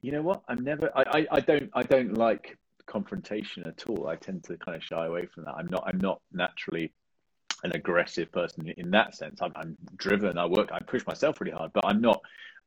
you 0.01 0.11
know 0.11 0.21
what, 0.21 0.43
I'm 0.47 0.63
never 0.63 0.91
I, 0.95 1.03
I, 1.19 1.27
I 1.31 1.39
don't 1.39 1.69
I 1.73 1.83
don't 1.83 2.13
like 2.13 2.57
confrontation 2.85 3.63
at 3.65 3.87
all. 3.87 4.07
I 4.07 4.15
tend 4.15 4.43
to 4.45 4.57
kind 4.57 4.75
of 4.75 4.83
shy 4.83 5.05
away 5.05 5.25
from 5.25 5.45
that. 5.45 5.55
I'm 5.57 5.67
not 5.67 5.83
I'm 5.87 5.99
not 5.99 6.21
naturally 6.31 6.93
an 7.63 7.71
aggressive 7.73 8.31
person 8.31 8.71
in 8.77 8.91
that 8.91 9.15
sense. 9.15 9.41
I'm, 9.41 9.51
I'm 9.55 9.75
driven. 9.95 10.37
I 10.37 10.45
work. 10.45 10.69
I 10.71 10.79
push 10.79 11.05
myself 11.07 11.41
really 11.41 11.53
hard, 11.53 11.71
but 11.73 11.85
I'm 11.85 12.01
not. 12.01 12.21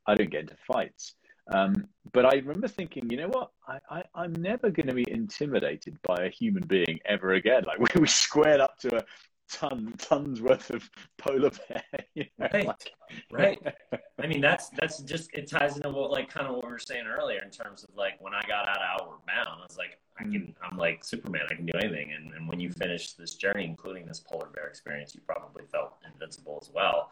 I 0.05 0.15
don't 0.15 0.29
get 0.29 0.41
into 0.41 0.55
fights. 0.67 1.15
Um, 1.49 1.87
but 2.11 2.25
I 2.25 2.37
remember 2.37 2.67
thinking, 2.67 3.09
you 3.09 3.17
know 3.17 3.27
what? 3.27 3.51
I, 3.67 4.03
I, 4.15 4.25
am 4.25 4.33
never 4.33 4.69
going 4.69 4.87
to 4.87 4.93
be 4.93 5.09
intimidated 5.09 5.97
by 6.03 6.25
a 6.25 6.29
human 6.29 6.63
being 6.67 6.99
ever 7.05 7.33
again. 7.33 7.63
Like 7.65 7.79
we, 7.95 8.01
we 8.01 8.07
squared 8.07 8.61
up 8.61 8.77
to 8.79 8.97
a 8.97 9.03
ton 9.51 9.93
tons 9.97 10.41
worth 10.41 10.69
of 10.69 10.89
polar 11.17 11.51
bear. 11.67 11.83
You 12.15 12.25
know? 12.37 12.47
Right, 12.51 12.67
like, 12.67 12.91
right. 13.31 13.75
I 14.21 14.27
mean, 14.27 14.41
that's 14.41 14.69
that's 14.69 14.99
just 14.99 15.29
it 15.33 15.49
ties 15.49 15.77
into 15.77 15.89
what 15.89 16.11
like 16.11 16.29
kind 16.29 16.47
of 16.47 16.55
what 16.55 16.65
we 16.65 16.71
were 16.71 16.79
saying 16.79 17.05
earlier 17.07 17.41
in 17.43 17.49
terms 17.49 17.83
of 17.83 17.95
like 17.95 18.19
when 18.19 18.33
I 18.33 18.41
got 18.41 18.67
out 18.67 18.77
of 18.77 19.01
Outward 19.01 19.19
Bound, 19.25 19.47
I 19.47 19.63
was 19.65 19.77
like, 19.77 19.99
I 20.19 20.23
can, 20.23 20.31
mm. 20.33 20.53
I'm 20.61 20.77
like 20.77 21.03
Superman. 21.03 21.43
I 21.49 21.55
can 21.55 21.65
do 21.65 21.77
anything. 21.79 22.11
And, 22.13 22.33
and 22.33 22.47
when 22.49 22.59
you 22.59 22.71
finish 22.71 23.13
this 23.13 23.35
journey, 23.35 23.63
including 23.63 24.05
this 24.05 24.19
polar 24.19 24.47
bear 24.47 24.67
experience, 24.67 25.15
you 25.15 25.21
probably 25.25 25.63
felt 25.71 25.95
invincible 26.11 26.59
as 26.61 26.69
well 26.73 27.11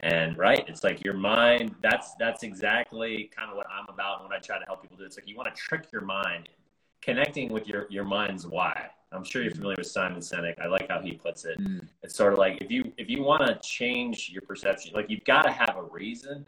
and 0.00 0.36
right 0.38 0.64
it's 0.68 0.84
like 0.84 1.04
your 1.04 1.14
mind 1.14 1.74
that's 1.82 2.14
that's 2.18 2.42
exactly 2.42 3.30
kind 3.36 3.50
of 3.50 3.56
what 3.56 3.66
i'm 3.70 3.86
about 3.92 4.20
and 4.20 4.28
what 4.28 4.36
i 4.36 4.40
try 4.40 4.58
to 4.58 4.64
help 4.66 4.80
people 4.80 4.96
do 4.96 5.04
it's 5.04 5.16
like 5.16 5.28
you 5.28 5.36
want 5.36 5.52
to 5.52 5.60
trick 5.60 5.86
your 5.92 6.02
mind 6.02 6.48
connecting 7.00 7.52
with 7.52 7.66
your 7.66 7.86
your 7.90 8.04
mind's 8.04 8.46
why. 8.46 8.86
I'm 9.10 9.24
sure 9.24 9.42
you're 9.42 9.52
familiar 9.52 9.76
with 9.78 9.86
simon 9.86 10.20
sinek. 10.20 10.60
I 10.60 10.66
like 10.66 10.88
how 10.90 11.00
he 11.00 11.12
puts 11.12 11.44
it. 11.44 11.58
Mm. 11.58 11.86
it's 12.02 12.14
sort 12.14 12.32
of 12.32 12.38
like 12.38 12.58
if 12.60 12.70
you 12.70 12.92
if 12.98 13.08
you 13.08 13.22
want 13.22 13.46
to 13.46 13.58
change 13.66 14.30
your 14.30 14.42
perception 14.42 14.92
like 14.94 15.08
you've 15.08 15.24
got 15.24 15.42
to 15.42 15.52
have 15.52 15.76
a 15.76 15.82
reason. 15.82 16.46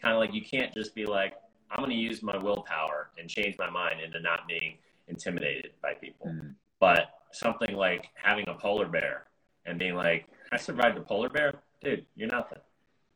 Kind 0.00 0.14
of 0.14 0.18
like 0.18 0.34
you 0.34 0.42
can't 0.42 0.74
just 0.74 0.96
be 0.96 1.06
like 1.06 1.34
i'm 1.70 1.78
going 1.78 1.90
to 1.90 1.96
use 1.96 2.24
my 2.24 2.36
willpower 2.36 3.10
and 3.18 3.30
change 3.30 3.56
my 3.56 3.70
mind 3.70 4.00
into 4.00 4.18
not 4.20 4.48
being 4.48 4.74
intimidated 5.06 5.70
by 5.80 5.94
people. 5.94 6.26
Mm. 6.26 6.54
but 6.80 7.10
something 7.30 7.74
like 7.76 8.08
having 8.14 8.46
a 8.48 8.54
polar 8.54 8.88
bear 8.88 9.26
and 9.64 9.78
being 9.78 9.94
like 9.94 10.26
i 10.50 10.56
survived 10.56 10.98
a 10.98 11.00
polar 11.00 11.28
bear? 11.28 11.54
Dude 11.82 12.04
you're 12.16 12.28
nothing 12.28 12.58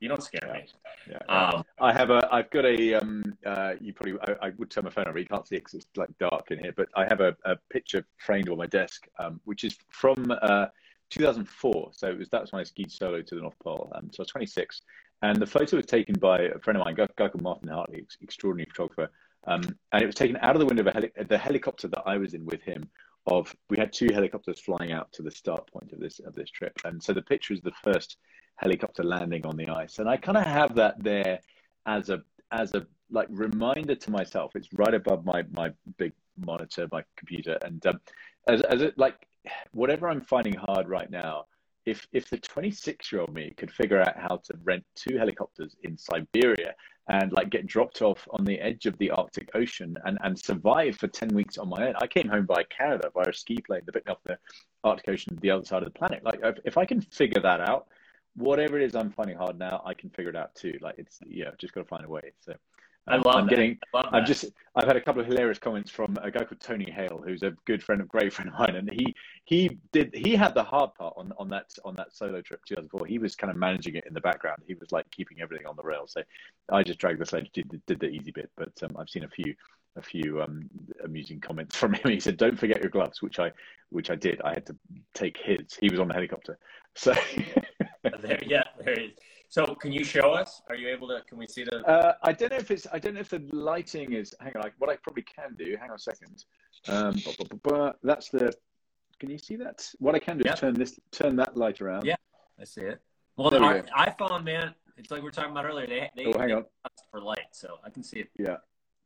you 0.01 0.09
don't 0.09 0.22
scare 0.22 0.53
me. 0.53 0.66
Yeah, 1.11 1.18
Um, 1.28 1.64
I 1.80 1.92
have 1.92 2.11
a. 2.11 2.28
I've 2.30 2.51
got 2.51 2.64
a. 2.64 2.94
Um, 2.94 3.36
uh, 3.44 3.74
you 3.80 3.92
probably. 3.92 4.18
I, 4.26 4.47
I, 4.47 4.51
would 4.59 4.70
turn 4.70 4.84
my 4.84 4.90
phone 4.90 5.07
on, 5.07 5.12
but 5.12 5.20
you 5.20 5.26
can't 5.26 5.47
see 5.47 5.57
it 5.57 5.61
because 5.61 5.74
it's 5.74 5.86
like 5.97 6.11
dark 6.18 6.51
in 6.51 6.59
here. 6.59 6.72
But 6.76 6.88
I 6.94 7.05
have 7.05 7.20
a, 7.20 7.36
a 7.44 7.57
picture 7.70 8.05
framed 8.18 8.49
on 8.49 8.59
my 8.59 8.66
desk, 8.66 9.07
um, 9.18 9.40
which 9.44 9.64
is 9.64 9.76
from 9.88 10.30
uh, 10.42 10.66
2004. 11.11 11.90
So 11.92 12.09
it 12.09 12.18
was 12.18 12.28
that's 12.28 12.53
when 12.53 12.61
I 12.61 12.64
skied 12.64 12.90
solo 12.90 13.22
to 13.22 13.34
the 13.34 13.40
North 13.40 13.59
Pole. 13.62 13.90
Um, 13.94 14.11
so 14.12 14.20
I 14.20 14.22
was 14.22 14.28
26, 14.28 14.82
and 15.22 15.40
the 15.40 15.47
photo 15.47 15.76
was 15.76 15.86
taken 15.86 16.14
by 16.18 16.40
a 16.40 16.59
friend 16.59 16.78
of 16.78 16.84
mine, 16.84 16.94
a 16.94 16.97
guy 16.97 17.28
called 17.28 17.42
Martin 17.42 17.68
Hartley, 17.68 18.07
extraordinary 18.20 18.68
photographer. 18.70 19.11
Um, 19.47 19.62
and 19.92 20.03
it 20.03 20.07
was 20.07 20.16
taken 20.16 20.36
out 20.38 20.57
of 20.57 20.61
the 20.61 20.66
window 20.66 20.84
of 20.84 20.92
heli- 20.92 21.12
the 21.28 21.38
helicopter 21.38 21.86
that 21.88 22.03
I 22.05 22.18
was 22.18 22.34
in 22.34 22.44
with 22.44 22.62
him 22.62 22.88
of 23.28 23.55
we 23.70 23.76
had 23.78 23.92
two 23.92 24.09
helicopters 24.12 24.61
flying 24.61 24.92
out 24.92 25.12
to 25.12 25.22
the 25.22 25.30
start 25.30 25.66
point 25.70 25.92
of 25.92 26.01
this 26.01 26.20
of 26.20 26.34
this 26.34 26.51
trip, 26.51 26.78
and 26.84 27.03
so 27.03 27.12
the 27.12 27.22
picture 27.22 27.55
is 27.55 27.61
the 27.61 27.72
first 27.82 28.18
helicopter 28.57 29.02
landing 29.02 29.44
on 29.46 29.57
the 29.57 29.68
ice, 29.68 29.98
and 29.98 30.09
I 30.09 30.16
kind 30.16 30.38
of 30.38 30.44
have 30.44 30.74
that 30.76 31.02
there 31.02 31.40
as 31.86 32.11
a 32.11 32.22
as 32.52 32.74
a 32.74 32.86
like 33.11 33.28
reminder 33.30 33.94
to 33.94 34.11
myself. 34.11 34.57
It's 34.57 34.68
right 34.72 34.94
above 34.94 35.24
my 35.24 35.44
my 35.52 35.70
big 35.98 36.12
monitor, 36.44 36.88
my 36.92 37.04
computer, 37.16 37.59
and 37.62 37.84
um, 37.86 38.00
as 38.48 38.62
as 38.62 38.82
it 38.82 38.98
like 38.98 39.26
whatever 39.72 40.09
I'm 40.09 40.20
finding 40.20 40.54
hard 40.54 40.88
right 40.88 41.11
now. 41.11 41.46
If 41.84 42.04
if 42.12 42.28
the 42.28 42.38
26 42.38 43.12
year 43.12 43.20
old 43.20 43.32
me 43.32 43.54
could 43.57 43.70
figure 43.70 44.00
out 44.00 44.18
how 44.18 44.38
to 44.38 44.54
rent 44.64 44.84
two 44.96 45.16
helicopters 45.18 45.76
in 45.84 45.96
Siberia 45.96 46.74
and 47.09 47.32
like 47.32 47.50
get 47.50 47.66
dropped 47.66 48.02
off 48.02 48.26
on 48.30 48.44
the 48.44 48.59
edge 48.59 48.86
of 48.86 48.98
the 48.98 49.11
Arctic 49.11 49.50
Ocean 49.54 49.96
and, 50.04 50.18
and 50.22 50.38
survive 50.38 50.96
for 50.96 51.07
10 51.07 51.28
weeks 51.28 51.59
on 51.59 51.68
my 51.68 51.88
own. 51.88 51.94
I 52.00 52.07
came 52.07 52.28
home 52.28 52.46
by 52.46 52.64
Canada 52.64 53.11
via 53.14 53.28
a 53.28 53.32
ski 53.32 53.59
plane 53.59 53.82
that 53.86 53.92
picked 53.92 54.07
me 54.07 54.12
off 54.12 54.22
the 54.24 54.38
Arctic 54.82 55.09
Ocean, 55.09 55.38
the 55.40 55.50
other 55.50 55.64
side 55.64 55.84
of 55.84 55.92
the 55.92 55.96
planet. 55.96 56.24
Like, 56.24 56.40
if, 56.42 56.59
if 56.64 56.76
I 56.76 56.84
can 56.84 57.00
figure 57.00 57.40
that 57.40 57.61
out, 57.61 57.86
whatever 58.37 58.78
it 58.78 58.84
is 58.84 58.95
I'm 58.95 59.11
finding 59.11 59.37
hard 59.37 59.59
now, 59.59 59.82
I 59.84 59.95
can 59.95 60.11
figure 60.11 60.30
it 60.30 60.37
out 60.37 60.55
too. 60.55 60.78
Like, 60.80 60.97
it's, 60.99 61.18
yeah, 61.26 61.51
just 61.59 61.74
got 61.74 61.82
to 61.82 61.87
find 61.87 62.05
a 62.05 62.09
way. 62.09 62.32
So, 62.41 62.55
I 63.09 63.14
I'm 63.14 63.22
that. 63.22 63.49
getting. 63.49 63.78
I 63.95 64.09
I'm 64.12 64.26
just. 64.26 64.47
I've 64.74 64.87
had 64.89 64.97
a 64.97 65.01
couple 65.01 65.20
of 65.20 65.28
hilarious 65.28 65.59
comments 65.59 65.91
from 65.91 66.16
a 66.22 66.30
guy 66.30 66.45
called 66.45 66.61
Tony 66.61 66.91
Hale, 66.91 67.22
who's 67.24 67.43
a 67.43 67.53
good 67.64 67.82
friend, 67.82 68.01
of 68.01 68.09
great 68.09 68.32
friend 68.32 68.51
of 68.51 68.59
mine, 68.59 68.76
and 68.76 68.91
he 68.91 69.14
he 69.45 69.78
did. 69.93 70.12
He 70.14 70.34
had 70.34 70.55
the 70.55 70.64
hard 70.64 70.95
part 70.95 71.14
on 71.16 71.32
on 71.39 71.49
that 71.51 71.66
on 71.84 71.95
that 71.97 72.12
solo 72.12 72.41
trip 72.41 72.64
2004. 72.66 73.07
He 73.07 73.18
was 73.18 73.37
kind 73.37 73.51
of 73.51 73.57
managing 73.57 73.95
it 73.95 74.05
in 74.07 74.14
the 74.14 74.20
background. 74.20 74.62
He 74.66 74.74
was 74.74 74.91
like 74.91 75.09
keeping 75.11 75.41
everything 75.41 75.66
on 75.66 75.76
the 75.76 75.82
rails. 75.82 76.12
So 76.12 76.22
I 76.70 76.82
just 76.82 76.99
dragged 76.99 77.20
the 77.20 77.26
sledge, 77.26 77.51
did 77.53 77.80
did 77.87 78.01
the 78.01 78.09
easy 78.09 78.32
bit. 78.32 78.51
But 78.57 78.72
um, 78.82 78.97
I've 78.99 79.09
seen 79.09 79.24
a 79.24 79.28
few 79.28 79.55
a 79.95 80.03
few 80.03 80.43
um, 80.43 80.68
amusing 81.05 81.41
comments 81.41 81.76
from 81.76 81.95
him. 81.95 82.11
He 82.11 82.18
said, 82.18 82.37
"Don't 82.37 82.59
forget 82.59 82.80
your 82.80 82.91
gloves," 82.91 83.22
which 83.22 83.39
I 83.39 83.53
which 83.91 84.11
I 84.11 84.16
did. 84.16 84.41
I 84.43 84.55
had 84.55 84.66
to 84.66 84.76
take 85.14 85.37
his. 85.37 85.74
He 85.80 85.91
was 85.91 86.01
on 86.01 86.09
the 86.09 86.14
helicopter, 86.14 86.59
so. 86.97 87.14
there, 88.22 88.38
yeah, 88.46 88.62
there 88.84 88.94
it 88.94 88.98
is. 89.04 89.11
So, 89.48 89.64
can 89.76 89.92
you 89.92 90.02
show 90.04 90.32
us? 90.32 90.61
Are 90.68 90.74
you 90.74 90.88
able 90.88 91.09
to? 91.09 91.22
Can 91.28 91.38
we 91.38 91.46
see 91.46 91.62
the? 91.64 91.76
Uh, 91.86 92.14
I 92.22 92.32
don't 92.32 92.50
know 92.50 92.57
if 92.59 92.70
it's. 92.70 92.86
I 92.92 92.98
don't 92.98 93.14
know 93.14 93.20
if 93.20 93.28
the 93.30 93.44
lighting 93.52 94.12
is. 94.12 94.34
Hang 94.40 94.52
on. 94.57 94.62
I, 94.66 94.70
what 94.78 94.90
I 94.90 94.96
probably 94.96 95.22
can 95.22 95.54
do. 95.57 95.76
Hang 95.80 95.90
on 95.90 95.96
a 95.96 95.98
second. 95.98 96.44
Um, 96.88 97.14
bu- 97.24 97.44
bu- 97.44 97.57
bu- 97.62 97.92
that's 98.02 98.28
the. 98.30 98.52
Can 99.20 99.30
you 99.30 99.38
see 99.38 99.57
that? 99.57 99.88
What 99.98 100.14
I 100.14 100.18
can 100.18 100.36
do 100.38 100.42
Yeah. 100.46 100.54
is 100.54 100.61
turn 100.61 100.74
this, 100.74 100.98
turn 101.12 101.36
that 101.36 101.57
light 101.57 101.80
around. 101.80 102.04
Yeah. 102.04 102.16
I 102.61 102.64
see 102.64 102.82
it. 102.82 103.00
Well, 103.36 103.50
There 103.50 103.61
the 103.61 103.66
we 103.66 103.72
our- 103.90 104.07
iPhone, 104.09 104.44
man, 104.44 104.74
it's 104.96 105.11
like 105.11 105.20
we 105.20 105.24
were 105.26 105.30
talking 105.30 105.52
about 105.52 105.64
earlier. 105.64 105.86
They 105.86 106.11
they, 106.16 106.26
Oh, 106.26 106.38
hang 106.38 106.48
they 106.48 106.54
on. 106.54 106.64
for 107.11 107.20
light, 107.20 107.46
so 107.52 107.78
I 107.84 107.90
can 107.90 108.02
see 108.02 108.18
it. 108.20 108.28
Yeah. 108.38 108.57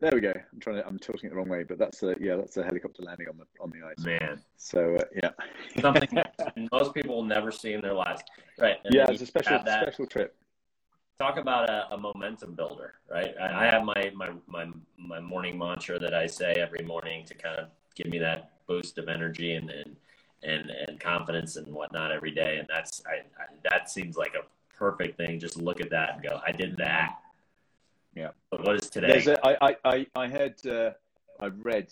There 0.01 0.13
we 0.15 0.21
go. 0.23 0.33
I'm 0.53 0.59
trying 0.61 0.77
to. 0.77 0.87
I'm 0.87 0.99
tilting 0.99 1.27
it 1.27 1.31
the 1.31 1.37
wrong 1.37 1.51
way, 1.51 1.63
but 1.65 1.77
that's 1.79 2.01
the. 2.01 2.17
Yeah, 2.19 2.37
that's 2.37 2.57
a 2.57 2.65
helicopter 2.65 3.03
landing 3.03 3.29
on 3.29 3.37
the 3.37 3.45
on 3.63 3.71
the 3.71 3.87
ice. 3.87 4.03
Man, 4.05 4.41
So 4.57 4.97
uh, 4.97 5.05
yeah. 5.23 5.31
something 5.83 6.09
most 6.73 6.95
people 6.95 7.17
will 7.17 7.25
never 7.25 7.51
see 7.51 7.73
in 7.73 7.81
their 7.81 7.95
lives, 7.95 8.23
right? 8.59 8.77
And 8.85 8.95
yeah, 8.95 9.07
it's 9.09 9.21
you 9.21 9.25
a 9.25 9.27
special 9.27 9.63
that- 9.65 9.83
special 9.83 10.07
trip. 10.07 10.37
talk 11.19 11.37
about 11.37 11.69
a, 11.69 11.93
a 11.93 11.97
momentum 11.99 12.55
builder, 12.55 12.95
right? 13.11 13.35
I, 13.41 13.67
I 13.67 13.71
have 13.71 13.85
my, 13.85 14.11
my 14.15 14.31
my 14.47 14.65
my 14.99 15.21
morning 15.21 15.59
mantra 15.59 15.99
that 15.99 16.15
I 16.15 16.27
say 16.27 16.53
every 16.55 16.85
morning 16.85 17.25
to 17.27 17.35
kind 17.35 17.59
of 17.59 17.69
give 17.95 18.07
me 18.07 18.19
that 18.19 18.53
boost 18.67 18.99
of 18.99 19.09
energy 19.09 19.55
and 19.55 19.71
and 19.71 19.97
and, 20.43 20.71
and 20.71 20.99
confidence 20.99 21.57
and 21.57 21.67
whatnot 21.73 22.11
every 22.13 22.31
day, 22.31 22.57
and 22.59 22.67
that's 22.69 23.03
I, 23.07 23.17
I 23.41 23.47
that 23.71 23.91
seems 23.91 24.17
like 24.17 24.35
a 24.35 24.45
perfect 24.75 25.19
thing. 25.19 25.39
Just 25.39 25.59
look 25.59 25.81
at 25.83 25.91
that 25.91 26.15
and 26.15 26.23
go, 26.23 26.41
I 26.47 26.53
did 26.53 26.77
that. 26.79 27.19
Yeah. 28.15 28.31
But 28.51 28.65
what 28.65 28.77
is 28.77 28.89
today? 28.89 29.09
There's 29.09 29.27
a, 29.29 29.47
I, 29.47 29.69
I, 29.69 29.77
I, 29.85 30.07
I 30.17 30.27
had, 30.27 30.55
uh, 30.67 30.91
I 31.39 31.47
read, 31.49 31.89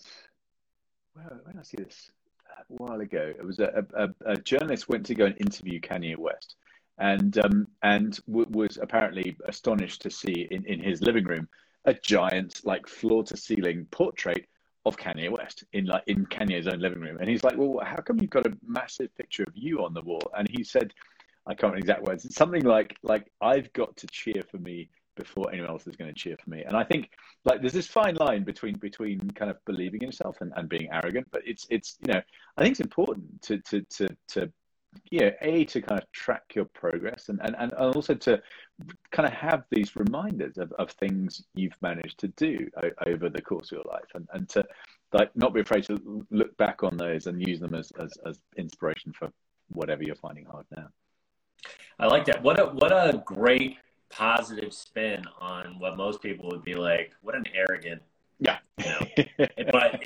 where, 1.12 1.26
where 1.44 1.52
did 1.52 1.60
I 1.60 1.62
see 1.62 1.76
this? 1.76 2.10
A 2.58 2.62
while 2.68 3.00
ago. 3.00 3.32
It 3.38 3.44
was 3.44 3.58
a, 3.60 3.84
a, 3.94 4.08
a 4.26 4.36
journalist 4.36 4.88
went 4.88 5.06
to 5.06 5.14
go 5.14 5.26
and 5.26 5.40
interview 5.40 5.80
Kanye 5.80 6.16
West 6.16 6.56
and, 6.98 7.38
um, 7.38 7.66
and 7.82 8.18
w- 8.26 8.48
was 8.50 8.78
apparently 8.80 9.36
astonished 9.46 10.02
to 10.02 10.10
see 10.10 10.48
in, 10.50 10.64
in 10.66 10.80
his 10.80 11.00
living 11.00 11.24
room 11.24 11.48
a 11.84 11.94
giant, 11.94 12.60
like 12.64 12.86
floor 12.86 13.22
to 13.24 13.36
ceiling 13.36 13.86
portrait 13.90 14.46
of 14.84 14.96
Kanye 14.96 15.30
West 15.30 15.64
in 15.72 15.86
like 15.86 16.02
in 16.06 16.26
Kanye's 16.26 16.66
own 16.66 16.80
living 16.80 17.00
room. 17.00 17.18
And 17.20 17.28
he's 17.28 17.44
like, 17.44 17.56
well, 17.56 17.80
how 17.84 17.96
come 17.96 18.18
you've 18.20 18.30
got 18.30 18.46
a 18.46 18.56
massive 18.66 19.14
picture 19.16 19.44
of 19.44 19.52
you 19.54 19.84
on 19.84 19.94
the 19.94 20.02
wall? 20.02 20.30
And 20.36 20.48
he 20.48 20.64
said, 20.64 20.92
I 21.46 21.54
can't 21.54 21.72
remember 21.72 21.78
exact 21.78 22.02
words. 22.02 22.24
It's 22.24 22.36
something 22.36 22.64
like, 22.64 22.96
like 23.02 23.30
I've 23.40 23.72
got 23.72 23.96
to 23.98 24.06
cheer 24.08 24.42
for 24.50 24.58
me 24.58 24.90
before 25.18 25.50
anyone 25.52 25.70
else 25.70 25.86
is 25.86 25.96
going 25.96 26.12
to 26.12 26.18
cheer 26.18 26.36
for 26.42 26.50
me. 26.50 26.62
And 26.64 26.76
I 26.76 26.84
think 26.84 27.10
like 27.44 27.60
there's 27.60 27.72
this 27.72 27.86
fine 27.86 28.14
line 28.14 28.44
between 28.44 28.76
between 28.78 29.20
kind 29.32 29.50
of 29.50 29.62
believing 29.66 30.00
in 30.02 30.08
yourself 30.08 30.38
and, 30.40 30.52
and 30.56 30.68
being 30.68 30.88
arrogant. 30.90 31.26
But 31.30 31.42
it's 31.44 31.66
it's 31.70 31.98
you 32.06 32.12
know 32.12 32.22
I 32.56 32.62
think 32.62 32.72
it's 32.72 32.80
important 32.80 33.42
to 33.42 33.58
to 33.58 33.82
to 33.82 34.08
to 34.28 34.52
you 35.10 35.20
know 35.20 35.32
a 35.42 35.64
to 35.66 35.82
kind 35.82 36.00
of 36.00 36.10
track 36.12 36.44
your 36.54 36.64
progress 36.66 37.28
and 37.28 37.40
and, 37.42 37.56
and 37.58 37.72
also 37.74 38.14
to 38.14 38.40
kind 39.10 39.26
of 39.26 39.32
have 39.32 39.64
these 39.70 39.96
reminders 39.96 40.56
of, 40.56 40.72
of 40.72 40.90
things 40.92 41.42
you've 41.54 41.76
managed 41.82 42.18
to 42.18 42.28
do 42.28 42.68
over 43.06 43.28
the 43.28 43.42
course 43.42 43.72
of 43.72 43.78
your 43.78 43.92
life 43.92 44.08
and, 44.14 44.28
and 44.32 44.48
to 44.48 44.64
like 45.12 45.34
not 45.34 45.52
be 45.52 45.60
afraid 45.60 45.84
to 45.84 46.26
look 46.30 46.56
back 46.58 46.82
on 46.84 46.96
those 46.96 47.26
and 47.26 47.46
use 47.46 47.60
them 47.60 47.74
as, 47.74 47.90
as, 47.98 48.12
as 48.26 48.38
inspiration 48.56 49.12
for 49.12 49.30
whatever 49.68 50.02
you're 50.02 50.14
finding 50.14 50.44
hard 50.44 50.66
now. 50.76 50.86
I 51.98 52.06
like 52.06 52.24
that. 52.26 52.42
What 52.42 52.60
a 52.60 52.66
what 52.66 52.92
a 52.92 53.22
great 53.24 53.78
positive 54.10 54.72
spin 54.72 55.24
on 55.40 55.78
what 55.78 55.96
most 55.96 56.22
people 56.22 56.48
would 56.50 56.64
be 56.64 56.74
like. 56.74 57.12
What 57.22 57.34
an 57.34 57.44
arrogant. 57.54 58.02
Yeah. 58.38 58.58
But 59.70 60.00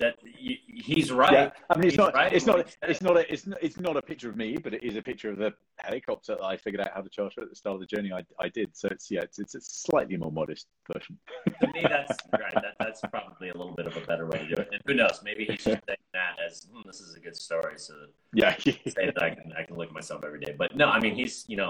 that 0.00 0.16
he's 0.22 1.12
right. 1.12 1.32
Yeah, 1.32 1.50
I 1.68 1.76
mean, 1.76 1.84
it's 1.86 1.92
He's 1.92 1.98
not, 1.98 2.14
right 2.14 2.32
it's 2.32 2.46
not, 2.46 2.76
it's 2.82 3.02
not, 3.02 3.16
a, 3.16 3.32
it's 3.32 3.46
not, 3.46 3.58
it's 3.62 3.78
not 3.78 3.96
a 3.96 4.02
picture 4.02 4.30
of 4.30 4.36
me, 4.36 4.56
but 4.56 4.74
it 4.74 4.82
is 4.82 4.96
a 4.96 5.02
picture 5.02 5.30
of 5.30 5.38
the 5.38 5.52
helicopter 5.78 6.36
that 6.36 6.44
I 6.44 6.56
figured 6.56 6.80
out 6.80 6.92
how 6.94 7.02
to 7.02 7.08
charter 7.08 7.42
at 7.42 7.50
the 7.50 7.56
start 7.56 7.74
of 7.74 7.80
the 7.80 7.86
journey. 7.86 8.12
I, 8.12 8.24
I 8.38 8.48
did. 8.48 8.76
So 8.76 8.88
it's 8.90 9.10
yeah, 9.10 9.20
it's, 9.20 9.38
it's 9.38 9.54
a 9.54 9.60
slightly 9.60 10.16
more 10.16 10.32
modest 10.32 10.66
version. 10.92 11.18
to 11.60 11.66
me, 11.68 11.82
that's 11.82 12.16
right. 12.32 12.54
That, 12.54 12.74
that's 12.78 13.00
probably 13.10 13.50
a 13.50 13.56
little 13.56 13.74
bit 13.74 13.86
of 13.86 13.96
a 13.96 14.00
better 14.00 14.26
way 14.26 14.38
to 14.38 14.46
do 14.46 14.62
it. 14.62 14.68
And 14.72 14.82
who 14.86 14.94
knows? 14.94 15.20
Maybe 15.22 15.44
he's 15.44 15.64
just 15.64 15.64
saying 15.64 15.98
that 16.14 16.36
as 16.44 16.66
hmm, 16.72 16.80
this 16.86 17.00
is 17.00 17.14
a 17.14 17.20
good 17.20 17.36
story, 17.36 17.74
so 17.76 17.94
Yeah, 18.32 18.56
say 18.58 18.74
that 18.96 19.22
I 19.22 19.30
can 19.30 19.52
I 19.56 19.62
can 19.64 19.76
look 19.76 19.88
at 19.88 19.94
myself 19.94 20.24
every 20.24 20.40
day. 20.40 20.54
But 20.56 20.76
no, 20.76 20.88
I 20.88 21.00
mean 21.00 21.14
he's 21.14 21.44
you 21.46 21.56
know 21.56 21.69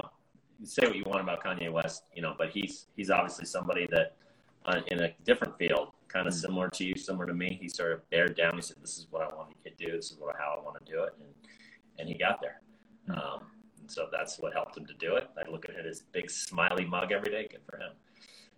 say 0.63 0.85
what 0.85 0.95
you 0.95 1.03
want 1.05 1.21
about 1.21 1.43
Kanye 1.43 1.71
West, 1.71 2.03
you 2.15 2.21
know, 2.21 2.35
but 2.37 2.49
he's 2.49 2.87
he's 2.95 3.09
obviously 3.09 3.45
somebody 3.45 3.87
that 3.91 4.15
uh, 4.65 4.81
in 4.87 5.01
a 5.01 5.13
different 5.25 5.57
field, 5.57 5.89
kind 6.07 6.27
of 6.27 6.33
Mm. 6.33 6.41
similar 6.41 6.69
to 6.69 6.83
you, 6.85 6.95
similar 6.95 7.25
to 7.25 7.33
me. 7.33 7.57
He 7.61 7.67
sort 7.67 7.93
of 7.93 8.09
bared 8.09 8.35
down. 8.37 8.55
He 8.55 8.61
said, 8.61 8.77
"This 8.81 8.97
is 8.97 9.07
what 9.09 9.21
I 9.23 9.35
want 9.35 9.49
to 9.63 9.71
do. 9.71 9.91
This 9.91 10.11
is 10.11 10.17
what 10.19 10.35
how 10.37 10.57
I 10.59 10.63
want 10.63 10.83
to 10.85 10.91
do 10.91 11.03
it," 11.03 11.13
and 11.19 11.29
and 11.99 12.07
he 12.07 12.15
got 12.15 12.41
there. 12.41 12.61
Mm. 13.09 13.17
Um, 13.17 13.41
and 13.79 13.89
so 13.91 14.07
that's 14.11 14.39
what 14.39 14.53
helped 14.53 14.77
him 14.77 14.85
to 14.85 14.93
do 14.93 15.15
it. 15.15 15.29
I 15.37 15.49
look 15.49 15.67
at 15.67 15.83
his 15.83 16.03
big 16.11 16.29
smiley 16.29 16.85
mug 16.85 17.11
every 17.11 17.31
day. 17.31 17.47
Good 17.49 17.61
for 17.69 17.77
him. 17.77 17.93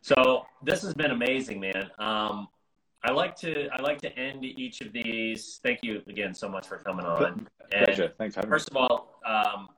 So 0.01 0.45
this 0.61 0.81
has 0.81 0.93
been 0.93 1.11
amazing, 1.11 1.59
man. 1.61 1.89
Um, 1.97 2.49
I 3.05 3.11
like 3.11 3.35
to 3.37 3.69
I 3.69 3.81
like 3.81 3.99
to 4.01 4.17
end 4.17 4.43
each 4.43 4.81
of 4.81 4.91
these. 4.93 5.59
Thank 5.63 5.79
you 5.83 6.01
again 6.07 6.33
so 6.33 6.49
much 6.49 6.67
for 6.67 6.77
coming 6.77 7.05
on. 7.05 7.47
And 7.71 7.85
pleasure. 7.85 8.13
Thanks 8.17 8.35
for 8.35 8.39
having 8.39 8.49
me. 8.49 8.55
First 8.55 8.69
of 8.69 8.77
all, 8.77 9.19
um, 9.25 9.69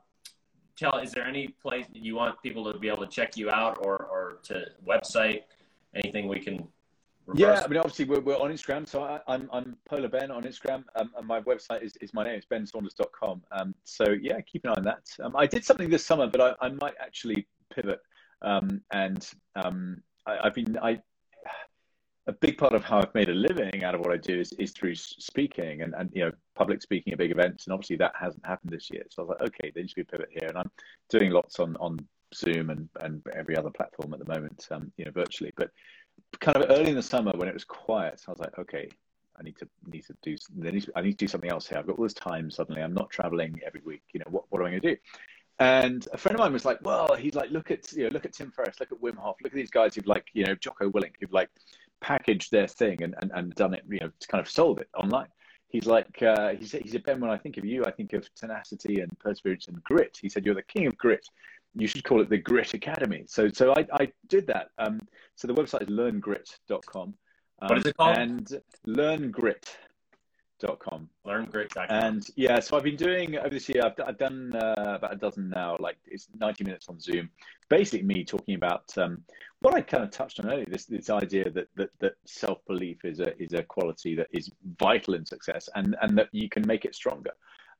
tell 0.76 0.98
is 0.98 1.12
there 1.12 1.26
any 1.26 1.48
place 1.48 1.86
you 1.94 2.16
want 2.16 2.42
people 2.42 2.72
to 2.72 2.78
be 2.78 2.88
able 2.88 3.06
to 3.06 3.12
check 3.12 3.38
you 3.38 3.50
out 3.50 3.78
or 3.82 3.96
or 3.96 4.40
to 4.44 4.66
website 4.86 5.42
anything 5.94 6.28
we 6.28 6.40
can? 6.40 6.68
Yeah, 7.34 7.64
I 7.66 7.68
mean, 7.68 7.80
obviously 7.80 8.06
we're, 8.06 8.20
we're 8.20 8.38
on 8.38 8.52
Instagram, 8.52 8.88
so 8.88 9.04
I, 9.04 9.20
I'm 9.28 9.50
I'm 9.52 9.76
Polar 9.90 10.10
Ben 10.10 10.30
on 10.30 10.44
Instagram, 10.44 10.84
um, 10.96 11.12
and 11.18 11.26
my 11.28 11.42
website 11.42 11.82
is, 11.82 11.96
is 12.00 12.14
my 12.14 12.24
name, 12.24 12.36
it's 12.36 12.46
bensaunders.com. 12.46 13.42
Um, 13.52 13.74
so 13.84 14.06
yeah, 14.22 14.40
keep 14.42 14.64
an 14.66 14.72
eye 14.72 14.74
on 14.78 14.84
that. 14.84 15.08
Um, 15.24 15.36
I 15.36 15.48
did 15.48 15.66
something 15.66 15.90
this 15.90 16.06
summer, 16.06 16.28
but 16.28 16.40
I, 16.40 16.66
I 16.66 16.70
might 16.70 16.94
actually 17.02 17.48
pivot. 17.74 18.00
Um, 18.44 18.82
and 18.92 19.28
um, 19.56 20.04
I, 20.28 20.38
I've 20.44 20.54
been 20.54 20.78
I 20.78 21.02
a 22.28 22.34
big 22.34 22.58
part 22.58 22.74
of 22.74 22.84
how 22.84 23.00
I've 23.00 23.14
made 23.14 23.30
a 23.30 23.34
living 23.34 23.84
out 23.84 23.94
of 23.94 24.02
what 24.02 24.12
I 24.12 24.18
do 24.18 24.40
is, 24.40 24.52
is 24.54 24.72
through 24.72 24.96
speaking 24.96 25.82
and, 25.84 25.94
and 25.94 26.10
you 26.14 26.26
know 26.26 26.32
public 26.56 26.82
speaking 26.82 27.14
at 27.14 27.20
big 27.20 27.32
events, 27.32 27.66
and 27.66 27.74
obviously 27.74 27.98
that 27.98 28.14
hasn't 28.20 28.46
happened 28.46 28.72
this 28.72 28.90
year. 28.90 29.04
So 29.10 29.22
I 29.22 29.26
was 29.26 29.38
like, 29.40 29.50
okay, 29.50 29.72
there 29.74 29.84
needs 29.84 29.94
to 29.94 29.98
be 29.98 30.02
a 30.02 30.06
pivot 30.06 30.30
here, 30.32 30.50
and 30.50 30.58
I'm 30.58 30.72
doing 31.10 31.32
lots 31.32 31.60
on 31.60 31.76
on 31.78 32.00
Zoom 32.34 32.70
and 32.70 32.90
and 33.02 33.22
every 33.36 33.56
other 33.56 33.70
platform 33.70 34.14
at 34.14 34.20
the 34.20 34.34
moment, 34.34 34.68
um, 34.72 34.92
you 34.98 35.06
know, 35.06 35.12
virtually, 35.12 35.54
but 35.56 35.72
kind 36.40 36.58
of 36.58 36.70
early 36.70 36.90
in 36.90 36.96
the 36.96 37.04
summer 37.04 37.32
when 37.36 37.48
it 37.48 37.54
was 37.54 37.64
quiet, 37.64 38.22
I 38.28 38.32
was 38.32 38.40
like, 38.40 38.58
okay, 38.58 38.90
I 39.40 39.44
need 39.44 39.58
to 39.58 39.68
need 39.88 40.06
to 40.06 40.16
do 40.22 40.36
I 40.96 41.02
need 41.02 41.12
to 41.12 41.26
do 41.26 41.28
something 41.28 41.52
else 41.52 41.68
here. 41.68 41.78
I've 41.78 41.88
got 41.88 41.98
all 41.98 42.04
this 42.04 42.14
time 42.14 42.50
suddenly. 42.50 42.82
I'm 42.82 42.94
not 42.94 43.10
traveling 43.10 43.60
every 43.66 43.82
week. 43.86 44.04
You 44.14 44.22
know, 44.22 44.28
what, 44.30 44.46
what 44.50 44.62
am 44.62 44.68
I 44.68 44.70
going 44.72 44.82
to 44.82 44.96
do? 44.96 44.98
And 45.60 46.06
a 46.12 46.18
friend 46.18 46.36
of 46.36 46.40
mine 46.40 46.52
was 46.52 46.66
like, 46.66 46.80
well, 46.82 47.16
he's 47.16 47.36
like, 47.36 47.50
look 47.50 47.72
at 47.72 47.92
you 47.94 48.04
know, 48.04 48.10
look 48.10 48.26
at 48.26 48.34
Tim 48.34 48.52
Ferriss, 48.52 48.80
look 48.80 48.92
at 48.92 49.02
Wim 49.02 49.16
Hof, 49.16 49.38
look 49.42 49.54
at 49.54 49.56
these 49.56 49.70
guys 49.70 49.96
who've 49.96 50.08
like, 50.08 50.28
you 50.34 50.46
know, 50.46 50.56
Jocko 50.56 50.90
Willink, 50.90 51.14
who've 51.20 51.32
like 51.32 51.50
packaged 52.06 52.52
their 52.52 52.68
thing 52.68 53.02
and, 53.02 53.16
and, 53.22 53.32
and 53.34 53.56
done 53.56 53.74
it, 53.74 53.84
you 53.90 54.00
know, 54.00 54.12
to 54.20 54.28
kind 54.28 54.42
of 54.46 54.50
sold 54.50 54.80
it 54.80 54.90
online. 54.96 55.28
He's 55.70 55.88
like, 55.88 56.22
uh, 56.22 56.50
he 56.60 56.66
said, 56.66 56.84
he 56.84 56.90
said, 56.90 57.04
Ben, 57.04 57.20
when 57.20 57.32
I 57.32 57.38
think 57.38 57.58
of 57.58 57.66
you, 57.66 57.84
I 57.84 57.92
think 57.92 58.14
of 58.14 58.24
tenacity 58.36 59.02
and 59.02 59.10
perseverance 59.18 59.68
and 59.68 59.84
grit. 59.84 60.16
He 60.22 60.30
said, 60.30 60.46
you're 60.46 60.54
the 60.54 60.62
king 60.76 60.86
of 60.86 60.96
grit. 60.98 61.26
You 61.74 61.88
should 61.88 62.04
call 62.04 62.22
it 62.22 62.30
the 62.30 62.38
Grit 62.38 62.74
Academy. 62.74 63.24
So, 63.28 63.50
so 63.50 63.74
I, 63.76 63.86
I 63.92 64.12
did 64.28 64.46
that. 64.48 64.68
Um, 64.78 65.02
so 65.36 65.48
the 65.48 65.56
website 65.56 65.82
is 65.82 65.90
learngrit.com. 65.90 67.14
Um, 67.62 67.68
What 67.68 67.80
is 67.80 67.86
it 67.88 67.98
called? 67.98 68.18
And 68.18 68.62
Learn 68.86 69.32
Grit. 69.32 69.68
learngrit.com. 70.66 71.10
Learngrit.com. 71.26 71.86
And 71.90 72.26
yeah, 72.36 72.60
so 72.60 72.78
I've 72.78 72.84
been 72.84 72.96
doing 72.96 73.38
over 73.38 73.50
this 73.50 73.68
year. 73.70 73.84
I've, 73.86 73.94
I've 74.06 74.18
done 74.18 74.56
uh, 74.56 74.96
about 74.96 75.14
a 75.14 75.18
dozen 75.18 75.50
now. 75.50 75.78
Like 75.80 75.98
it's 76.06 76.28
ninety 76.40 76.64
minutes 76.64 76.88
on 76.90 77.00
Zoom. 77.00 77.30
Basically, 77.70 78.06
me 78.06 78.24
talking 78.24 78.56
about 78.56 78.86
um, 78.98 79.24
what 79.66 79.74
I 79.74 79.82
kind 79.82 80.04
of 80.04 80.12
touched 80.12 80.40
on 80.40 80.48
earlier. 80.48 80.68
This 80.68 80.86
this 80.86 81.10
idea 81.10 81.50
that 81.50 81.68
that, 81.76 81.90
that 82.00 82.14
self 82.26 82.60
belief 82.68 83.04
is 83.04 83.20
a 83.20 83.36
is 83.42 83.54
a 83.54 83.64
quality 83.64 84.16
that 84.16 84.28
is 84.32 84.52
vital 84.78 85.16
in 85.16 85.26
success, 85.26 85.68
and 85.74 85.96
and 86.02 86.16
that 86.18 86.30
you 86.32 86.48
can 86.50 86.66
make 86.68 86.86
it 86.86 86.94
stronger. 86.94 87.32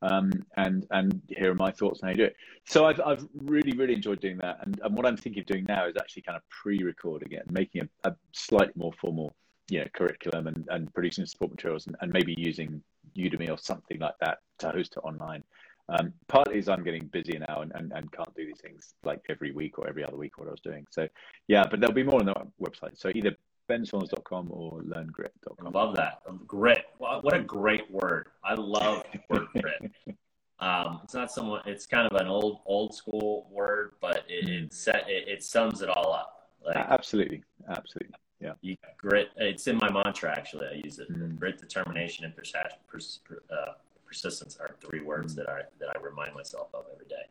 Um, 0.02 0.32
and 0.58 0.88
and 0.90 1.22
here 1.28 1.52
are 1.52 1.56
my 1.56 1.72
thoughts 1.72 2.02
on 2.02 2.08
how 2.08 2.12
you 2.12 2.18
do 2.18 2.24
it. 2.24 2.36
So 2.66 2.86
I've 2.86 3.00
I've 3.02 3.28
really 3.36 3.78
really 3.78 3.94
enjoyed 3.94 4.20
doing 4.20 4.38
that, 4.40 4.58
and, 4.64 4.80
and 4.84 4.96
what 4.96 5.06
I'm 5.06 5.16
thinking 5.16 5.42
of 5.42 5.46
doing 5.46 5.66
now 5.68 5.88
is 5.88 5.96
actually 5.96 6.24
kind 6.24 6.36
of 6.36 6.42
pre-recording 6.50 7.32
it, 7.34 7.50
making 7.52 7.88
a, 8.04 8.10
a 8.10 8.16
slightly 8.32 8.74
more 8.76 8.94
formal 9.00 9.36
you 9.70 9.80
know 9.80 9.88
curriculum 9.94 10.48
and, 10.48 10.68
and 10.70 10.94
producing 10.94 11.26
support 11.26 11.52
materials 11.52 11.86
and, 11.86 11.96
and 12.02 12.12
maybe 12.12 12.34
using 12.38 12.82
Udemy 13.16 13.50
or 13.52 13.58
something 13.58 14.00
like 14.00 14.16
that 14.22 14.40
to 14.60 14.70
host 14.70 14.96
it 14.98 15.00
online. 15.00 15.44
Um, 15.88 16.14
partly 16.28 16.58
is 16.58 16.68
I'm 16.68 16.84
getting 16.84 17.06
busier 17.08 17.40
now 17.48 17.62
and, 17.62 17.72
and, 17.76 17.92
and 17.94 18.12
can't 18.12 18.34
do 18.36 18.46
these 18.46 18.60
things 18.60 18.96
like 19.04 19.22
every 19.30 19.52
week 19.52 19.78
or 19.78 19.88
every 19.88 20.04
other 20.04 20.18
week 20.18 20.38
what 20.38 20.48
I 20.48 20.52
was 20.52 20.62
doing. 20.62 20.86
So 20.90 21.08
yeah, 21.48 21.64
but 21.70 21.80
there'll 21.80 21.94
be 21.94 22.04
more 22.04 22.20
on 22.20 22.26
the 22.26 22.34
website. 22.60 22.98
So 22.98 23.12
either 23.14 23.36
bensaunders.com 23.70 24.48
or 24.52 24.82
learngrit.com. 24.82 25.68
I 25.68 25.70
love 25.70 25.96
that. 25.96 26.22
Grit. 26.48 26.86
What 26.98 27.34
a 27.34 27.42
great 27.42 27.90
word. 27.92 28.28
I 28.44 28.56
love 28.56 29.04
word 29.30 29.48
grit. 29.54 29.92
Um, 30.58 31.02
it's 31.04 31.14
not 31.14 31.32
someone, 31.34 31.62
it's 31.66 31.86
kind 31.86 32.08
of 32.10 32.20
an 32.20 32.28
old, 32.28 32.62
old 32.66 32.96
school 32.96 33.46
word, 33.52 33.92
but 34.00 34.24
it, 34.30 34.48
it, 34.48 34.74
set, 34.74 35.04
it, 35.10 35.28
it 35.28 35.44
sums 35.44 35.82
it 35.82 35.90
all 35.90 36.14
up. 36.14 36.50
Like, 36.66 36.78
absolutely. 36.78 37.44
Absolutely. 37.70 38.16
Yeah. 38.40 38.54
You 38.62 38.78
grit. 38.98 39.32
It's 39.38 39.68
in 39.68 39.78
my 39.78 39.92
mantra. 39.92 40.32
Actually, 40.32 40.68
I 40.68 40.82
use 40.84 41.00
it. 41.00 41.12
Mm. 41.12 41.38
Grit, 41.38 41.60
determination, 41.60 42.26
and 42.26 42.36
pers- 42.36 42.54
pers- 42.88 43.20
uh, 43.52 43.74
persistence 44.16 44.58
are 44.60 44.76
three 44.82 45.02
words 45.02 45.36
that 45.36 45.50
I 45.50 45.62
that 45.80 45.90
I 45.96 46.00
remind 46.02 46.34
myself 46.34 46.70
of 46.74 46.86
every 46.94 47.08
day. 47.08 47.26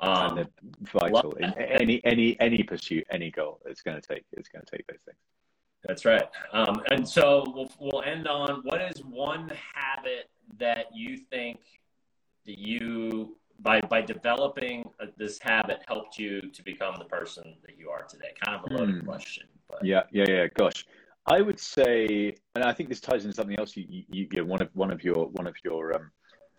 Um, 0.00 0.46
vital 0.92 1.32
in 1.32 1.52
any 1.54 2.00
any 2.04 2.38
any 2.40 2.62
pursuit, 2.62 3.04
any 3.10 3.30
goal. 3.30 3.60
It's 3.66 3.82
going 3.82 4.00
to 4.00 4.06
take. 4.06 4.24
It's 4.32 4.48
going 4.48 4.64
to 4.64 4.76
take 4.76 4.86
those 4.86 5.00
things. 5.04 5.18
That's 5.84 6.04
right. 6.04 6.28
Um, 6.52 6.80
and 6.90 7.08
so 7.08 7.44
we'll 7.54 7.70
we'll 7.80 8.02
end 8.02 8.28
on 8.28 8.60
what 8.62 8.80
is 8.80 9.02
one 9.04 9.50
habit 9.74 10.30
that 10.58 10.86
you 10.94 11.16
think 11.16 11.60
that 12.46 12.58
you 12.58 13.36
by 13.58 13.80
by 13.80 14.00
developing 14.00 14.88
uh, 15.00 15.06
this 15.16 15.40
habit 15.40 15.80
helped 15.88 16.18
you 16.18 16.40
to 16.40 16.62
become 16.62 16.94
the 16.98 17.04
person 17.04 17.56
that 17.66 17.76
you 17.76 17.90
are 17.90 18.04
today? 18.04 18.32
Kind 18.44 18.60
of 18.60 18.70
a 18.70 18.74
loaded 18.74 19.02
mm. 19.02 19.04
question. 19.04 19.46
But. 19.68 19.84
Yeah, 19.84 20.02
yeah, 20.12 20.24
yeah. 20.28 20.46
Gosh, 20.54 20.86
I 21.26 21.40
would 21.40 21.58
say, 21.58 22.34
and 22.54 22.64
I 22.64 22.72
think 22.72 22.88
this 22.88 23.00
ties 23.00 23.24
into 23.24 23.34
something 23.34 23.58
else. 23.58 23.76
You, 23.76 23.84
you, 23.88 24.28
you 24.30 24.38
know, 24.38 24.44
one 24.44 24.62
of 24.62 24.68
one 24.74 24.92
of 24.92 25.02
your 25.02 25.26
one 25.30 25.48
of 25.48 25.56
your 25.64 25.94
um, 25.94 26.10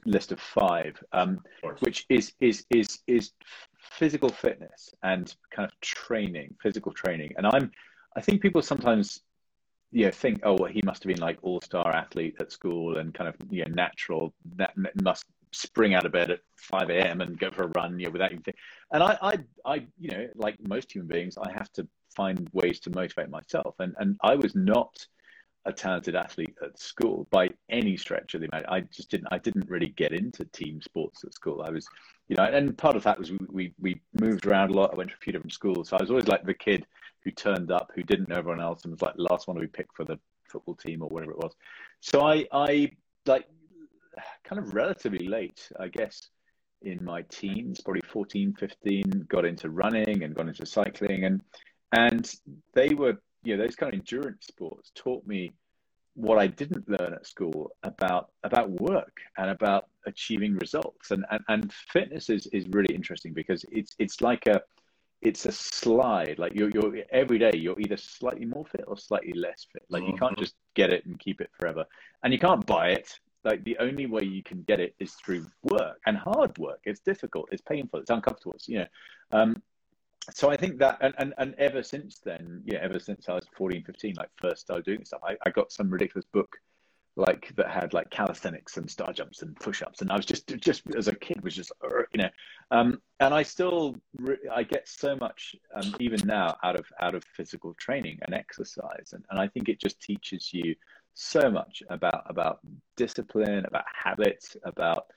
list 0.06 0.32
of 0.32 0.39
five, 0.39 1.02
um, 1.12 1.41
of 1.64 1.80
which 1.82 2.06
is 2.10 2.34
is 2.39 2.66
is 2.70 3.00
is 3.08 3.32
physical 3.80 4.30
fitness 4.30 4.93
and 5.04 5.36
kind 5.52 5.70
of 5.70 5.80
training, 5.82 6.56
physical 6.62 6.91
training. 6.91 7.34
And 7.38 7.47
I'm, 7.47 7.72
I 8.16 8.22
think 8.22 8.41
people 8.41 8.62
sometimes, 8.62 9.22
you 9.91 10.06
know, 10.06 10.12
think, 10.12 10.41
oh, 10.43 10.54
well, 10.54 10.72
he 10.72 10.82
must 10.86 11.04
have 11.04 11.10
been 11.10 11.22
like 11.22 11.39
all 11.41 11.62
star 11.62 11.95
athlete 11.95 12.36
at 12.39 12.52
school 12.52 12.97
and 12.97 13.14
kind 13.14 13.28
of 13.30 13.36
you 13.50 13.64
know 13.64 13.72
natural, 13.74 14.34
that 14.56 14.74
must 15.02 15.26
spring 15.52 15.95
out 15.95 16.06
of 16.06 16.12
bed 16.12 16.30
at 16.30 16.41
5 16.58 16.89
a.m. 16.91 17.22
and 17.22 17.39
go 17.39 17.50
for 17.50 17.64
a 17.64 17.72
run, 17.76 18.00
you 18.00 18.06
know, 18.06 18.12
without 18.12 18.32
even 18.32 18.43
thinking. 18.43 18.62
And 18.91 19.02
I, 19.02 19.18
I, 19.22 19.38
I, 19.66 19.76
you 20.00 20.12
know, 20.12 20.28
like 20.36 20.56
most 20.68 20.91
human 20.91 21.08
beings, 21.08 21.38
I 21.41 21.52
have 21.52 21.72
to 21.74 21.88
find 22.16 22.47
ways 22.54 22.80
to 22.82 22.91
motivate 22.91 23.30
myself. 23.30 23.76
And 23.80 23.95
and 24.00 24.18
I 24.24 24.36
was 24.36 24.56
not 24.56 25.08
a 25.66 25.74
talented 25.74 26.16
athlete 26.16 26.55
at 26.64 26.80
school 26.80 27.28
by 27.32 27.49
any 27.70 27.97
stretch 27.97 28.34
of 28.34 28.41
the 28.41 28.47
imagination. 28.47 28.74
I 28.74 28.82
just 28.95 29.10
didn't. 29.10 29.28
I 29.32 29.38
didn't 29.38 29.70
really 29.70 29.89
get 29.89 30.14
into 30.14 30.45
team 30.45 30.82
sports 30.82 31.24
at 31.24 31.34
school. 31.34 31.62
I 31.62 31.70
was, 31.70 31.88
you 32.28 32.36
know, 32.36 32.43
and 32.43 32.78
part 32.78 32.95
of 32.95 33.03
that 33.03 33.20
was 33.20 33.32
we 33.32 33.39
we, 33.49 33.74
we 33.80 34.01
moved 34.20 34.45
around 34.45 34.72
a 34.72 34.74
lot. 34.74 34.93
I 34.93 34.97
went 34.97 35.10
to 35.10 35.16
a 35.16 35.20
few 35.20 35.34
different 35.34 35.53
schools, 35.53 35.89
so 35.89 35.97
I 35.97 36.01
was 36.01 36.10
always 36.10 36.28
like 36.28 36.45
the 36.45 36.53
kid 36.53 36.86
who 37.24 37.32
turned 37.32 37.72
up, 37.72 37.91
who 37.93 38.03
didn't 38.03 38.30
know 38.30 38.38
everyone 38.38 38.62
else, 38.62 38.84
and 38.84 38.91
was 38.91 39.01
like 39.01 39.16
the 39.16 39.24
last 39.24 39.47
one 39.47 39.55
to 39.55 39.62
be 39.62 39.68
picked 39.68 39.95
for 39.95 40.05
the 40.05 40.18
football 40.49 40.76
team 40.76 41.03
or 41.03 41.10
whatever 41.10 41.32
it 41.32 41.39
was. 41.39 41.53
So 41.99 42.26
I 42.26 42.47
I 42.51 42.91
like 43.26 43.47
kind 44.43 44.60
of 44.60 44.74
relatively 44.74 45.28
late, 45.28 45.70
I 45.80 45.88
guess, 45.88 46.30
in 46.82 47.03
my 47.03 47.24
teens, 47.24 47.82
probably 47.82 48.01
14, 48.12 48.55
15, 48.57 49.26
got 49.30 49.45
into 49.45 49.70
running 49.70 50.24
and 50.24 50.34
got 50.34 50.47
into 50.47 50.66
cycling. 50.66 51.26
And 51.26 51.41
and 51.91 52.32
they 52.74 52.89
were, 52.93 53.18
you 53.43 53.55
know, 53.55 53.63
those 53.63 53.75
kind 53.75 53.93
of 53.93 53.99
endurance 53.99 54.45
sports 54.47 54.91
taught 54.95 55.25
me 55.25 55.51
what 56.15 56.37
I 56.37 56.47
didn't 56.47 56.89
learn 56.89 57.13
at 57.13 57.25
school 57.25 57.71
about 57.83 58.31
about 58.43 58.69
work 58.81 59.21
and 59.37 59.49
about 59.49 59.87
achieving 60.05 60.55
results. 60.57 61.11
And 61.11 61.25
and, 61.31 61.41
and 61.47 61.73
fitness 61.73 62.29
is, 62.29 62.47
is 62.47 62.67
really 62.69 62.93
interesting 62.93 63.33
because 63.33 63.65
it's 63.71 63.95
it's 63.99 64.21
like 64.21 64.47
a 64.47 64.61
it's 65.21 65.45
a 65.45 65.51
slide. 65.51 66.37
Like 66.37 66.53
you're 66.55 66.69
you're 66.69 67.03
every 67.11 67.39
day 67.39 67.51
you're 67.53 67.79
either 67.79 67.97
slightly 67.97 68.45
more 68.45 68.65
fit 68.65 68.85
or 68.87 68.97
slightly 68.97 69.33
less 69.33 69.67
fit. 69.71 69.83
Like 69.89 70.03
you 70.03 70.13
can't 70.13 70.33
mm-hmm. 70.33 70.41
just 70.41 70.55
get 70.75 70.91
it 70.91 71.05
and 71.05 71.19
keep 71.19 71.41
it 71.41 71.49
forever. 71.57 71.85
And 72.23 72.33
you 72.33 72.39
can't 72.39 72.65
buy 72.65 72.89
it. 72.89 73.19
Like 73.45 73.63
the 73.63 73.77
only 73.79 74.05
way 74.05 74.23
you 74.23 74.43
can 74.43 74.63
get 74.63 74.81
it 74.81 74.95
is 74.99 75.13
through 75.13 75.45
work 75.63 75.99
and 76.05 76.17
hard 76.17 76.57
work. 76.57 76.81
It's 76.83 76.99
difficult. 76.99 77.47
It's 77.51 77.61
painful. 77.61 78.01
It's 78.01 78.09
uncomfortable. 78.09 78.53
It's, 78.53 78.67
you 78.67 78.79
know, 78.79 78.87
um, 79.31 79.61
so 80.34 80.49
I 80.49 80.57
think 80.57 80.77
that, 80.80 80.97
and, 81.01 81.13
and, 81.17 81.34
and 81.38 81.55
ever 81.57 81.84
since 81.84 82.19
then, 82.19 82.61
yeah, 82.65 82.80
ever 82.82 82.99
since 82.99 83.30
I 83.30 83.34
was 83.34 83.45
14, 83.57 83.84
15, 83.84 84.15
like 84.17 84.30
first 84.41 84.61
started 84.61 84.86
doing 84.86 85.05
stuff, 85.05 85.21
I, 85.23 85.36
I 85.45 85.49
got 85.49 85.71
some 85.71 85.89
ridiculous 85.89 86.25
book 86.32 86.57
like 87.19 87.53
that 87.55 87.69
had 87.69 87.93
like 87.93 88.09
calisthenics 88.09 88.77
and 88.77 88.89
star 88.89 89.11
jumps 89.11 89.41
and 89.41 89.55
push-ups 89.57 90.01
and 90.01 90.11
i 90.11 90.15
was 90.15 90.25
just 90.25 90.47
just 90.59 90.84
as 90.97 91.07
a 91.07 91.15
kid 91.15 91.43
was 91.43 91.55
just 91.55 91.71
you 92.13 92.21
know 92.21 92.30
um, 92.71 93.01
and 93.19 93.34
i 93.34 93.43
still 93.43 93.95
i 94.53 94.63
get 94.63 94.88
so 94.88 95.15
much 95.17 95.55
um, 95.75 95.93
even 95.99 96.19
now 96.25 96.55
out 96.63 96.80
of 96.80 96.86
out 97.01 97.15
of 97.15 97.23
physical 97.36 97.73
training 97.75 98.17
and 98.21 98.34
exercise 98.34 99.11
and, 99.13 99.23
and 99.30 99.39
i 99.39 99.47
think 99.47 99.67
it 99.67 99.82
just 99.82 99.99
teaches 100.01 100.53
you 100.53 100.73
so 101.13 101.51
much 101.51 101.84
about 101.89 102.23
about 102.27 102.59
discipline 102.95 103.65
about 103.65 103.84
habits 103.93 104.55
about 104.63 105.07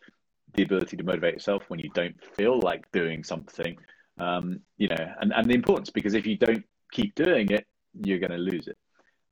the 0.55 0.65
ability 0.65 0.97
to 0.97 1.05
motivate 1.05 1.35
yourself 1.35 1.63
when 1.69 1.79
you 1.79 1.89
don't 1.95 2.17
feel 2.35 2.59
like 2.61 2.91
doing 2.93 3.23
something 3.23 3.77
um, 4.19 4.61
you 4.77 4.89
know, 4.89 5.13
and, 5.21 5.33
and 5.35 5.49
the 5.49 5.55
importance 5.55 5.91
because 5.91 6.15
if 6.15 6.27
you 6.27 6.37
don't 6.37 6.65
keep 6.93 7.15
doing 7.15 7.51
it, 7.51 7.67
you're 8.05 8.19
going 8.19 8.31
to 8.33 8.39
lose 8.39 8.69
it. 8.69 8.77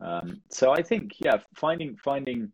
Um, 0.01 0.41
so 0.51 0.73
I 0.73 0.83
think, 0.83 1.13
yeah, 1.19 1.39
finding 1.55 1.97
finding 1.97 2.53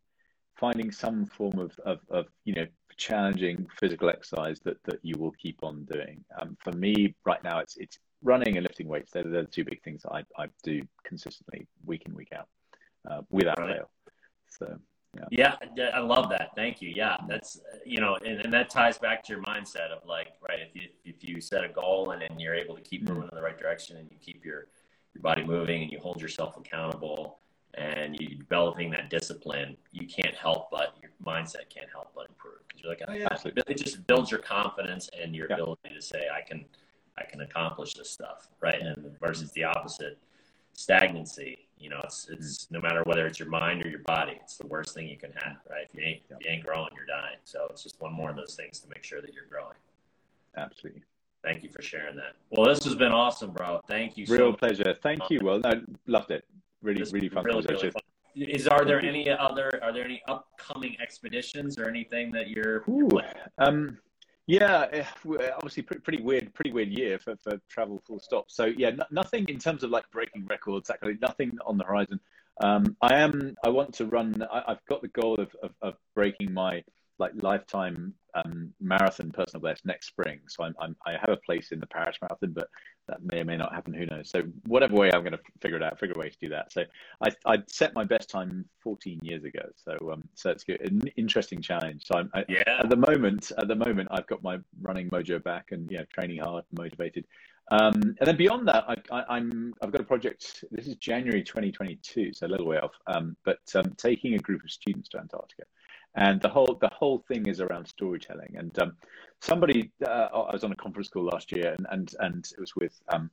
finding 0.58 0.90
some 0.90 1.26
form 1.26 1.58
of, 1.58 1.78
of, 1.84 2.00
of 2.10 2.26
you 2.44 2.54
know 2.54 2.66
challenging 2.96 3.66
physical 3.78 4.08
exercise 4.08 4.58
that, 4.60 4.82
that 4.84 4.98
you 5.02 5.14
will 5.18 5.32
keep 5.32 5.62
on 5.62 5.84
doing. 5.84 6.24
Um, 6.40 6.56
for 6.62 6.72
me, 6.72 7.14
right 7.24 7.42
now, 7.44 7.58
it's 7.58 7.76
it's 7.76 7.98
running 8.22 8.56
and 8.56 8.64
lifting 8.64 8.88
weights. 8.88 9.12
They're, 9.12 9.24
they're 9.24 9.42
the 9.42 9.48
two 9.48 9.64
big 9.64 9.82
things 9.82 10.02
I, 10.10 10.22
I 10.38 10.46
do 10.62 10.82
consistently, 11.04 11.68
week 11.84 12.02
in 12.06 12.14
week 12.14 12.32
out, 12.36 12.48
uh, 13.08 13.22
without 13.30 13.58
right. 13.58 13.76
fail. 13.76 13.90
So 14.48 14.78
yeah. 15.30 15.56
yeah, 15.76 15.90
I 15.94 16.00
love 16.00 16.28
that. 16.30 16.50
Thank 16.54 16.80
you. 16.80 16.92
Yeah, 16.94 17.16
that's 17.28 17.60
you 17.84 18.00
know, 18.00 18.16
and, 18.24 18.40
and 18.40 18.52
that 18.52 18.70
ties 18.70 18.98
back 18.98 19.22
to 19.24 19.32
your 19.32 19.42
mindset 19.42 19.90
of 19.90 20.06
like, 20.06 20.32
right? 20.46 20.58
If 20.60 20.74
you 20.74 20.88
if 21.04 21.16
you 21.22 21.40
set 21.40 21.64
a 21.64 21.68
goal 21.68 22.10
and 22.10 22.22
then 22.22 22.38
you're 22.38 22.54
able 22.54 22.74
to 22.74 22.82
keep 22.82 23.04
mm-hmm. 23.04 23.14
moving 23.14 23.28
in 23.30 23.36
the 23.36 23.42
right 23.42 23.58
direction 23.58 23.96
and 23.96 24.08
you 24.10 24.16
keep 24.20 24.44
your 24.44 24.68
your 25.14 25.22
body 25.22 25.44
moving 25.44 25.82
and 25.82 25.90
you 25.90 25.98
hold 25.98 26.20
yourself 26.20 26.56
accountable 26.56 27.38
and 27.74 28.16
you 28.18 28.36
developing 28.36 28.90
that 28.90 29.10
discipline, 29.10 29.76
you 29.92 30.06
can't 30.06 30.34
help 30.34 30.70
but 30.70 30.96
your 31.02 31.10
mindset 31.24 31.68
can't 31.68 31.90
help 31.92 32.12
but 32.14 32.26
improve 32.28 32.58
because 32.66 32.82
you're 32.82 32.90
like, 32.90 33.02
oh 33.02 33.10
ah, 33.10 33.14
yeah, 33.14 33.28
Absolutely. 33.30 33.62
it 33.68 33.76
just 33.76 34.06
builds 34.06 34.30
your 34.30 34.40
confidence 34.40 35.10
and 35.20 35.34
your 35.34 35.46
yeah. 35.48 35.56
ability 35.56 35.90
to 35.94 36.02
say, 36.02 36.26
I 36.34 36.46
can 36.46 36.64
I 37.18 37.24
can 37.24 37.40
accomplish 37.40 37.94
this 37.94 38.10
stuff, 38.10 38.48
right? 38.60 38.80
And 38.80 39.16
versus 39.20 39.50
the 39.52 39.64
opposite, 39.64 40.18
stagnancy 40.76 41.66
you 41.78 41.90
know, 41.90 42.00
it's 42.04 42.28
it's 42.30 42.70
no 42.70 42.80
matter 42.80 43.02
whether 43.04 43.26
it's 43.26 43.38
your 43.38 43.48
mind 43.48 43.84
or 43.84 43.88
your 43.88 44.00
body, 44.00 44.38
it's 44.42 44.56
the 44.56 44.66
worst 44.66 44.94
thing 44.94 45.08
you 45.08 45.18
can 45.18 45.32
have, 45.32 45.56
right? 45.70 45.86
If 45.88 45.94
you 45.94 46.02
ain't 46.02 46.22
if 46.30 46.44
you 46.44 46.50
ain't 46.50 46.64
growing, 46.64 46.88
you're 46.96 47.06
dying. 47.06 47.36
So 47.44 47.66
it's 47.70 47.82
just 47.82 48.00
one 48.00 48.12
more 48.12 48.30
of 48.30 48.36
those 48.36 48.54
things 48.54 48.80
to 48.80 48.88
make 48.88 49.04
sure 49.04 49.20
that 49.20 49.34
you're 49.34 49.46
growing. 49.50 49.76
Absolutely. 50.56 51.02
Thank 51.44 51.62
you 51.62 51.68
for 51.68 51.82
sharing 51.82 52.16
that. 52.16 52.32
Well, 52.50 52.66
this 52.66 52.82
has 52.84 52.94
been 52.94 53.12
awesome, 53.12 53.50
bro. 53.52 53.80
Thank 53.86 54.16
you. 54.16 54.24
Real 54.26 54.52
so 54.52 54.56
pleasure. 54.56 54.96
Thank 55.02 55.28
you. 55.28 55.38
Well, 55.42 55.60
I 55.64 55.82
loved 56.06 56.30
it. 56.30 56.44
Really, 56.82 57.00
this 57.00 57.12
really 57.12 57.28
fun 57.28 57.44
really, 57.44 57.64
really 57.68 57.90
fun. 57.90 58.02
Is 58.34 58.66
are 58.66 58.84
there 58.84 59.00
any 59.00 59.30
other 59.30 59.78
are 59.82 59.92
there 59.92 60.04
any 60.04 60.22
upcoming 60.28 60.96
expeditions 61.00 61.78
or 61.78 61.88
anything 61.88 62.32
that 62.32 62.48
you're? 62.48 62.84
Ooh, 62.88 63.08
um, 63.58 63.98
yeah, 64.46 64.86
eh, 64.92 65.04
obviously 65.56 65.82
pretty 65.82 66.22
weird, 66.22 66.54
pretty 66.54 66.72
weird 66.72 66.88
year 66.88 67.18
for, 67.18 67.36
for 67.36 67.58
travel 67.68 68.00
full 68.06 68.20
stop. 68.20 68.44
So 68.48 68.66
yeah, 68.66 68.92
nothing 69.10 69.44
in 69.48 69.58
terms 69.58 69.82
of 69.82 69.90
like 69.90 70.08
breaking 70.12 70.46
records, 70.46 70.88
actually 70.88 71.18
nothing 71.20 71.58
on 71.66 71.76
the 71.76 71.84
horizon. 71.84 72.20
Um, 72.62 72.96
I 73.02 73.16
am, 73.16 73.56
I 73.64 73.68
want 73.68 73.92
to 73.94 74.06
run, 74.06 74.46
I, 74.50 74.62
have 74.68 74.80
got 74.88 75.02
the 75.02 75.08
goal 75.08 75.34
of, 75.38 75.54
of, 75.62 75.72
of, 75.82 75.94
breaking 76.14 76.54
my 76.54 76.82
like 77.18 77.32
lifetime 77.36 78.14
um, 78.34 78.72
marathon 78.80 79.30
personal 79.30 79.62
best 79.62 79.84
next 79.84 80.06
spring. 80.06 80.40
So 80.46 80.64
I'm, 80.64 80.74
I'm, 80.80 80.96
i 81.06 81.12
have 81.12 81.28
a 81.28 81.36
place 81.36 81.72
in 81.72 81.80
the 81.80 81.86
Paris 81.86 82.16
Marathon, 82.22 82.52
but 82.52 82.68
that 83.08 83.22
may 83.22 83.40
or 83.40 83.44
may 83.44 83.56
not 83.56 83.74
happen. 83.74 83.94
Who 83.94 84.06
knows? 84.06 84.30
So 84.30 84.42
whatever 84.66 84.94
way 84.94 85.10
I'm 85.12 85.22
going 85.22 85.32
to 85.32 85.40
figure 85.60 85.76
it 85.76 85.82
out, 85.82 85.98
figure 85.98 86.14
a 86.16 86.18
way 86.18 86.30
to 86.30 86.38
do 86.38 86.48
that. 86.50 86.72
So 86.72 86.84
I 87.22 87.30
I 87.44 87.58
set 87.66 87.94
my 87.94 88.04
best 88.04 88.28
time 88.28 88.64
14 88.80 89.20
years 89.22 89.44
ago. 89.44 89.62
So 89.76 90.12
um 90.12 90.24
so 90.34 90.50
it's 90.50 90.64
good, 90.64 90.80
an 90.80 91.02
interesting 91.16 91.60
challenge. 91.60 92.04
So 92.06 92.18
I'm 92.18 92.30
I, 92.34 92.44
yeah. 92.48 92.62
At 92.66 92.88
the 92.88 92.96
moment, 92.96 93.52
at 93.58 93.68
the 93.68 93.74
moment, 93.74 94.08
I've 94.10 94.26
got 94.26 94.42
my 94.42 94.58
running 94.80 95.08
mojo 95.10 95.42
back 95.42 95.72
and 95.72 95.90
yeah, 95.90 96.04
training 96.12 96.38
hard, 96.38 96.64
motivated. 96.72 97.26
Um, 97.72 97.94
and 97.94 98.28
then 98.28 98.36
beyond 98.36 98.68
that, 98.68 98.84
I, 98.88 98.94
I, 99.10 99.36
I'm 99.36 99.74
I've 99.82 99.90
got 99.90 100.00
a 100.00 100.04
project. 100.04 100.64
This 100.70 100.86
is 100.86 100.96
January 100.96 101.42
2022, 101.42 102.32
so 102.32 102.46
a 102.46 102.48
little 102.48 102.66
way 102.66 102.78
off. 102.78 102.92
Um, 103.08 103.36
but 103.44 103.58
um, 103.74 103.92
taking 103.96 104.34
a 104.34 104.38
group 104.38 104.62
of 104.62 104.70
students 104.70 105.08
to 105.10 105.18
Antarctica 105.18 105.64
and 106.16 106.40
the 106.40 106.48
whole 106.48 106.76
the 106.80 106.88
whole 106.88 107.18
thing 107.28 107.46
is 107.46 107.60
around 107.60 107.86
storytelling. 107.86 108.54
And 108.58 108.76
um, 108.78 108.96
somebody, 109.40 109.92
uh, 110.04 110.28
I 110.32 110.52
was 110.52 110.64
on 110.64 110.72
a 110.72 110.76
conference 110.76 111.08
call 111.08 111.24
last 111.24 111.52
year, 111.52 111.74
and 111.76 111.86
and 111.90 112.14
and 112.20 112.52
it 112.56 112.60
was 112.60 112.74
with 112.74 112.98
um, 113.08 113.30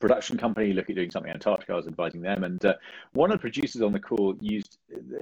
production 0.00 0.36
company 0.36 0.72
looking 0.72 0.94
at 0.94 0.96
doing 0.96 1.10
something 1.10 1.30
in 1.30 1.36
Antarctica. 1.36 1.72
I 1.72 1.76
was 1.76 1.86
advising 1.86 2.20
them, 2.20 2.44
and 2.44 2.64
uh, 2.64 2.74
one 3.12 3.30
of 3.30 3.38
the 3.38 3.40
producers 3.40 3.82
on 3.82 3.92
the 3.92 4.00
call 4.00 4.36
used. 4.40 4.78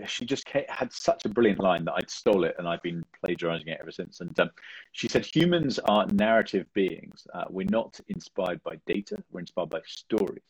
She 0.07 0.25
just 0.25 0.49
had 0.49 0.93
such 0.93 1.25
a 1.25 1.29
brilliant 1.29 1.61
line 1.61 1.85
that 1.85 1.95
I'd 1.95 2.11
stole 2.11 2.45
it, 2.45 2.57
and 2.59 2.67
I've 2.67 2.83
been 2.83 3.05
plagiarizing 3.23 3.69
it 3.69 3.79
ever 3.81 3.93
since. 3.93 4.21
And 4.21 4.39
um, 4.41 4.51
she 4.93 5.09
said, 5.09 5.27
"Humans 5.27 5.79
are 5.81 6.07
narrative 6.07 6.67
beings. 6.73 7.27
Uh, 7.35 7.45
we're 7.51 7.67
not 7.71 8.01
inspired 8.09 8.63
by 8.63 8.77
data. 8.87 9.23
We're 9.31 9.41
inspired 9.41 9.71
by 9.71 9.81
stories." 9.87 10.43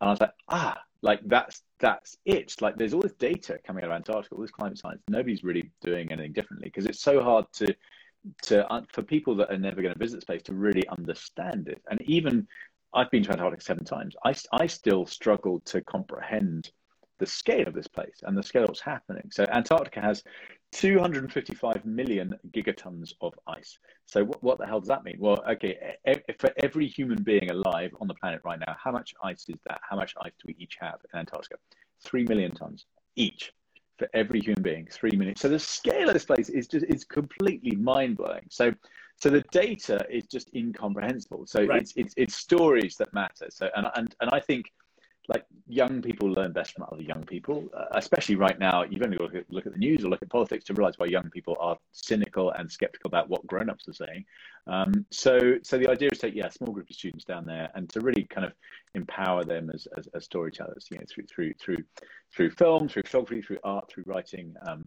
And 0.00 0.08
I 0.08 0.10
was 0.10 0.20
like, 0.20 0.34
ah, 0.48 0.78
like 1.06 1.20
that's 1.26 1.62
that's 1.78 2.18
it. 2.24 2.60
Like 2.60 2.76
there's 2.76 2.92
all 2.92 3.00
this 3.00 3.12
data 3.12 3.58
coming 3.64 3.84
out 3.84 3.90
of 3.90 3.96
Antarctica, 3.96 4.34
all 4.34 4.42
this 4.42 4.50
climate 4.50 4.76
science. 4.76 5.00
Nobody's 5.08 5.44
really 5.44 5.70
doing 5.80 6.10
anything 6.10 6.32
differently 6.32 6.68
because 6.68 6.84
it's 6.84 7.00
so 7.00 7.22
hard 7.22 7.46
to 7.54 7.74
to 8.42 8.84
for 8.92 9.02
people 9.02 9.36
that 9.36 9.52
are 9.52 9.58
never 9.58 9.82
going 9.82 9.94
to 9.94 9.98
visit 9.98 10.18
the 10.18 10.26
place 10.26 10.42
to 10.42 10.54
really 10.54 10.86
understand 10.88 11.68
it. 11.68 11.80
And 11.88 12.02
even 12.02 12.46
I've 12.92 13.10
been 13.12 13.22
to 13.22 13.32
Antarctica 13.32 13.62
seven 13.62 13.84
times. 13.84 14.16
I 14.24 14.34
I 14.52 14.66
still 14.66 15.06
struggle 15.06 15.60
to 15.66 15.80
comprehend 15.82 16.72
the 17.18 17.26
scale 17.26 17.68
of 17.68 17.74
this 17.74 17.86
place 17.86 18.18
and 18.24 18.36
the 18.36 18.42
scale 18.42 18.64
of 18.64 18.70
what's 18.70 18.80
happening. 18.80 19.30
So 19.30 19.46
Antarctica 19.50 20.00
has 20.00 20.24
255 20.72 21.84
million 21.84 22.34
gigatons 22.50 23.12
of 23.20 23.32
ice. 23.46 23.78
So 24.04 24.24
what, 24.24 24.42
what 24.42 24.58
the 24.58 24.66
hell 24.66 24.80
does 24.80 24.88
that 24.88 25.04
mean? 25.04 25.16
Well, 25.18 25.42
okay, 25.48 25.96
e- 26.08 26.34
for 26.38 26.50
every 26.62 26.86
human 26.86 27.22
being 27.22 27.50
alive 27.50 27.92
on 28.00 28.08
the 28.08 28.14
planet 28.14 28.40
right 28.44 28.58
now, 28.58 28.76
how 28.82 28.92
much 28.92 29.14
ice 29.22 29.46
is 29.48 29.56
that? 29.66 29.80
How 29.88 29.96
much 29.96 30.14
ice 30.22 30.32
do 30.38 30.44
we 30.48 30.56
each 30.58 30.76
have 30.80 30.98
in 31.12 31.20
Antarctica? 31.20 31.56
Three 32.02 32.24
million 32.24 32.52
tons 32.52 32.86
each 33.16 33.52
for 33.98 34.08
every 34.12 34.40
human 34.40 34.62
being. 34.62 34.86
Three 34.90 35.12
million. 35.12 35.36
So 35.36 35.48
the 35.48 35.58
scale 35.58 36.08
of 36.08 36.14
this 36.14 36.24
place 36.24 36.48
is 36.48 36.66
just 36.66 36.84
is 36.88 37.04
completely 37.04 37.76
mind 37.76 38.16
blowing. 38.16 38.46
So 38.50 38.72
so 39.18 39.30
the 39.30 39.42
data 39.50 40.04
is 40.10 40.26
just 40.26 40.50
incomprehensible. 40.54 41.46
So 41.46 41.64
right. 41.64 41.80
it's, 41.80 41.94
it's 41.96 42.14
it's 42.16 42.36
stories 42.36 42.96
that 42.96 43.12
matter. 43.14 43.46
So 43.50 43.68
and 43.74 43.86
and 43.94 44.14
and 44.20 44.30
I 44.32 44.40
think 44.40 44.66
like 45.28 45.44
young 45.66 46.00
people 46.00 46.28
learn 46.30 46.52
best 46.52 46.74
from 46.74 46.86
other 46.90 47.02
young 47.02 47.24
people, 47.24 47.68
uh, 47.76 47.86
especially 47.92 48.36
right 48.36 48.58
now. 48.58 48.84
You've 48.84 49.02
only 49.02 49.16
got 49.16 49.32
to 49.32 49.44
look 49.48 49.66
at 49.66 49.72
the 49.72 49.78
news 49.78 50.04
or 50.04 50.08
look 50.08 50.22
at 50.22 50.28
politics 50.28 50.64
to 50.66 50.74
realize 50.74 50.94
why 50.98 51.06
young 51.06 51.30
people 51.30 51.56
are 51.60 51.76
cynical 51.92 52.50
and 52.52 52.70
skeptical 52.70 53.08
about 53.08 53.28
what 53.28 53.46
grown-ups 53.46 53.88
are 53.88 53.92
saying. 53.92 54.24
Um, 54.66 55.06
so, 55.10 55.56
so 55.62 55.78
the 55.78 55.88
idea 55.88 56.08
is 56.12 56.18
to 56.18 56.26
take 56.26 56.34
yeah, 56.34 56.46
a 56.46 56.52
small 56.52 56.72
group 56.72 56.88
of 56.90 56.96
students 56.96 57.24
down 57.24 57.44
there 57.44 57.70
and 57.74 57.88
to 57.90 58.00
really 58.00 58.24
kind 58.24 58.46
of 58.46 58.52
empower 58.94 59.44
them 59.44 59.70
as, 59.72 59.86
as, 59.96 60.08
as 60.14 60.24
storytellers, 60.24 60.86
you 60.90 60.98
know, 60.98 61.04
through 61.08 61.24
through 61.26 61.54
through 61.54 61.84
through 62.34 62.50
film, 62.50 62.88
through 62.88 63.02
photography, 63.02 63.42
through 63.42 63.58
art, 63.64 63.88
through 63.88 64.04
writing, 64.06 64.54
um, 64.66 64.84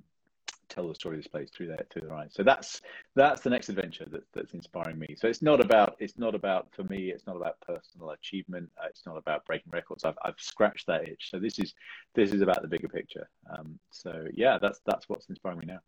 tell 0.69 0.87
the 0.87 0.95
story 0.95 1.15
of 1.15 1.23
this 1.23 1.27
place 1.27 1.49
through 1.49 1.67
their 1.67 1.85
through 1.91 2.03
their 2.03 2.13
eyes. 2.13 2.31
So 2.31 2.43
that's 2.43 2.81
that's 3.15 3.41
the 3.41 3.49
next 3.49 3.69
adventure 3.69 4.05
that, 4.11 4.23
that's 4.33 4.53
inspiring 4.53 4.99
me. 4.99 5.15
So 5.17 5.27
it's 5.27 5.41
not 5.41 5.59
about 5.59 5.95
it's 5.99 6.17
not 6.17 6.35
about 6.35 6.67
for 6.71 6.83
me. 6.83 7.11
It's 7.11 7.27
not 7.27 7.35
about 7.35 7.59
personal 7.61 8.11
achievement. 8.11 8.69
Uh, 8.81 8.87
it's 8.89 9.05
not 9.05 9.17
about 9.17 9.45
breaking 9.45 9.71
records. 9.71 10.05
I've 10.05 10.17
I've 10.23 10.39
scratched 10.39 10.87
that 10.87 11.07
itch. 11.07 11.29
So 11.31 11.39
this 11.39 11.59
is 11.59 11.73
this 12.15 12.33
is 12.33 12.41
about 12.41 12.61
the 12.61 12.67
bigger 12.67 12.87
picture. 12.87 13.29
Um, 13.51 13.79
so 13.91 14.25
yeah, 14.33 14.57
that's 14.61 14.79
that's 14.85 15.09
what's 15.09 15.27
inspiring 15.29 15.59
me 15.59 15.65
now. 15.67 15.79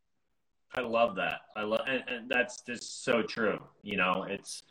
I 0.73 0.81
love 0.81 1.15
that. 1.15 1.41
I 1.55 1.63
love 1.63 1.81
and, 1.87 2.03
and 2.07 2.29
that's 2.29 2.61
just 2.61 3.03
so 3.03 3.21
true. 3.21 3.59
You 3.83 3.97
know, 3.97 4.25
it's 4.27 4.63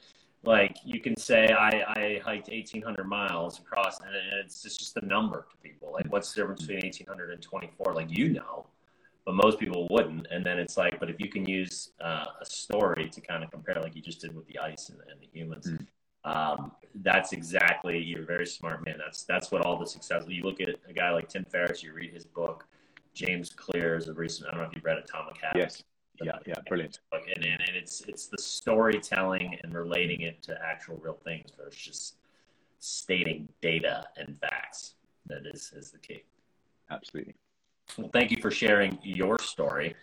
like 0.42 0.76
you 0.84 1.00
can 1.00 1.16
say 1.16 1.48
I, 1.48 1.84
I 1.86 2.20
hiked 2.24 2.48
1800 2.48 3.04
miles 3.04 3.58
across 3.58 4.00
and 4.00 4.11
it's 4.42 4.62
just, 4.62 4.78
just 4.78 4.96
a 4.96 5.04
number 5.04 5.46
to 5.50 5.56
people 5.62 5.92
like 5.92 6.11
what's 6.11 6.32
the 6.32 6.40
difference 6.40 6.62
between 6.62 6.82
1800 6.82 7.30
and 7.32 7.42
24 7.42 7.94
like 7.94 8.11
you 8.11 8.30
know 8.30 8.66
but 9.25 9.35
most 9.35 9.59
people 9.59 9.87
wouldn't. 9.91 10.27
And 10.31 10.45
then 10.45 10.59
it's 10.59 10.77
like, 10.77 10.99
but 10.99 11.11
if 11.11 11.21
you 11.21 11.29
can 11.29 11.47
use 11.47 11.93
uh, 12.03 12.25
a 12.41 12.45
story 12.45 13.09
to 13.09 13.21
kind 13.21 13.45
of 13.45 13.51
compare, 13.51 13.81
like 13.81 13.95
you 13.95 14.03
just 14.03 14.21
did 14.21 14.35
with 14.35 14.47
the 14.47 14.59
ice 14.59 14.89
and, 14.89 14.99
and 15.11 15.21
the 15.21 15.29
humans, 15.33 15.66
mm. 15.66 16.31
um, 16.31 16.73
that's 16.97 17.33
exactly 17.33 17.99
you're 17.99 18.25
very 18.25 18.47
smart, 18.47 18.85
man. 18.85 18.97
That's 18.99 19.25
that's 19.25 19.51
what 19.51 19.62
all 19.62 19.79
the 19.79 19.87
success. 19.87 20.25
You 20.27 20.43
look 20.43 20.61
at 20.61 20.68
a 20.89 20.93
guy 20.93 21.11
like 21.11 21.29
Tim 21.29 21.45
Ferriss, 21.45 21.83
you 21.83 21.93
read 21.93 22.12
his 22.12 22.25
book. 22.25 22.66
James 23.12 23.51
Clear 23.51 23.97
is 23.97 24.09
a 24.09 24.14
recent. 24.14 24.49
I 24.49 24.53
don't 24.53 24.61
know 24.61 24.68
if 24.68 24.75
you've 24.75 24.85
read 24.85 24.99
Atomic 24.99 25.37
Habits. 25.43 25.77
Yes. 25.77 25.83
Yeah, 26.23 26.39
yeah, 26.47 26.55
brilliant. 26.68 26.99
And, 27.12 27.45
and, 27.45 27.61
and 27.66 27.77
it's 27.77 28.03
it's 28.07 28.27
the 28.27 28.37
storytelling 28.37 29.57
and 29.62 29.73
relating 29.73 30.21
it 30.21 30.43
to 30.43 30.59
actual 30.62 30.99
real 31.03 31.18
things 31.25 31.51
versus 31.57 31.81
just 31.81 32.16
stating 32.79 33.49
data 33.62 34.05
and 34.18 34.39
facts 34.39 34.95
that 35.27 35.47
is 35.47 35.73
is 35.75 35.91
the 35.91 35.99
key. 35.99 36.23
Absolutely. 36.91 37.35
Well, 37.99 38.11
thank 38.12 38.30
you 38.30 38.38
for 38.41 38.51
sharing 38.51 38.99
your 39.03 39.38
story. 39.38 39.95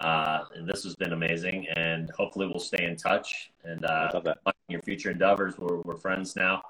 Uh, 0.00 0.44
and 0.54 0.68
this 0.68 0.82
has 0.84 0.96
been 0.96 1.12
amazing, 1.12 1.66
and 1.76 2.10
hopefully 2.10 2.46
we'll 2.46 2.58
stay 2.58 2.84
in 2.84 2.96
touch. 2.96 3.52
And 3.64 3.84
uh, 3.84 4.20
your 4.68 4.82
future 4.82 5.10
endeavors, 5.10 5.56
we're, 5.58 5.80
we're 5.82 5.96
friends 5.96 6.36
now. 6.36 6.62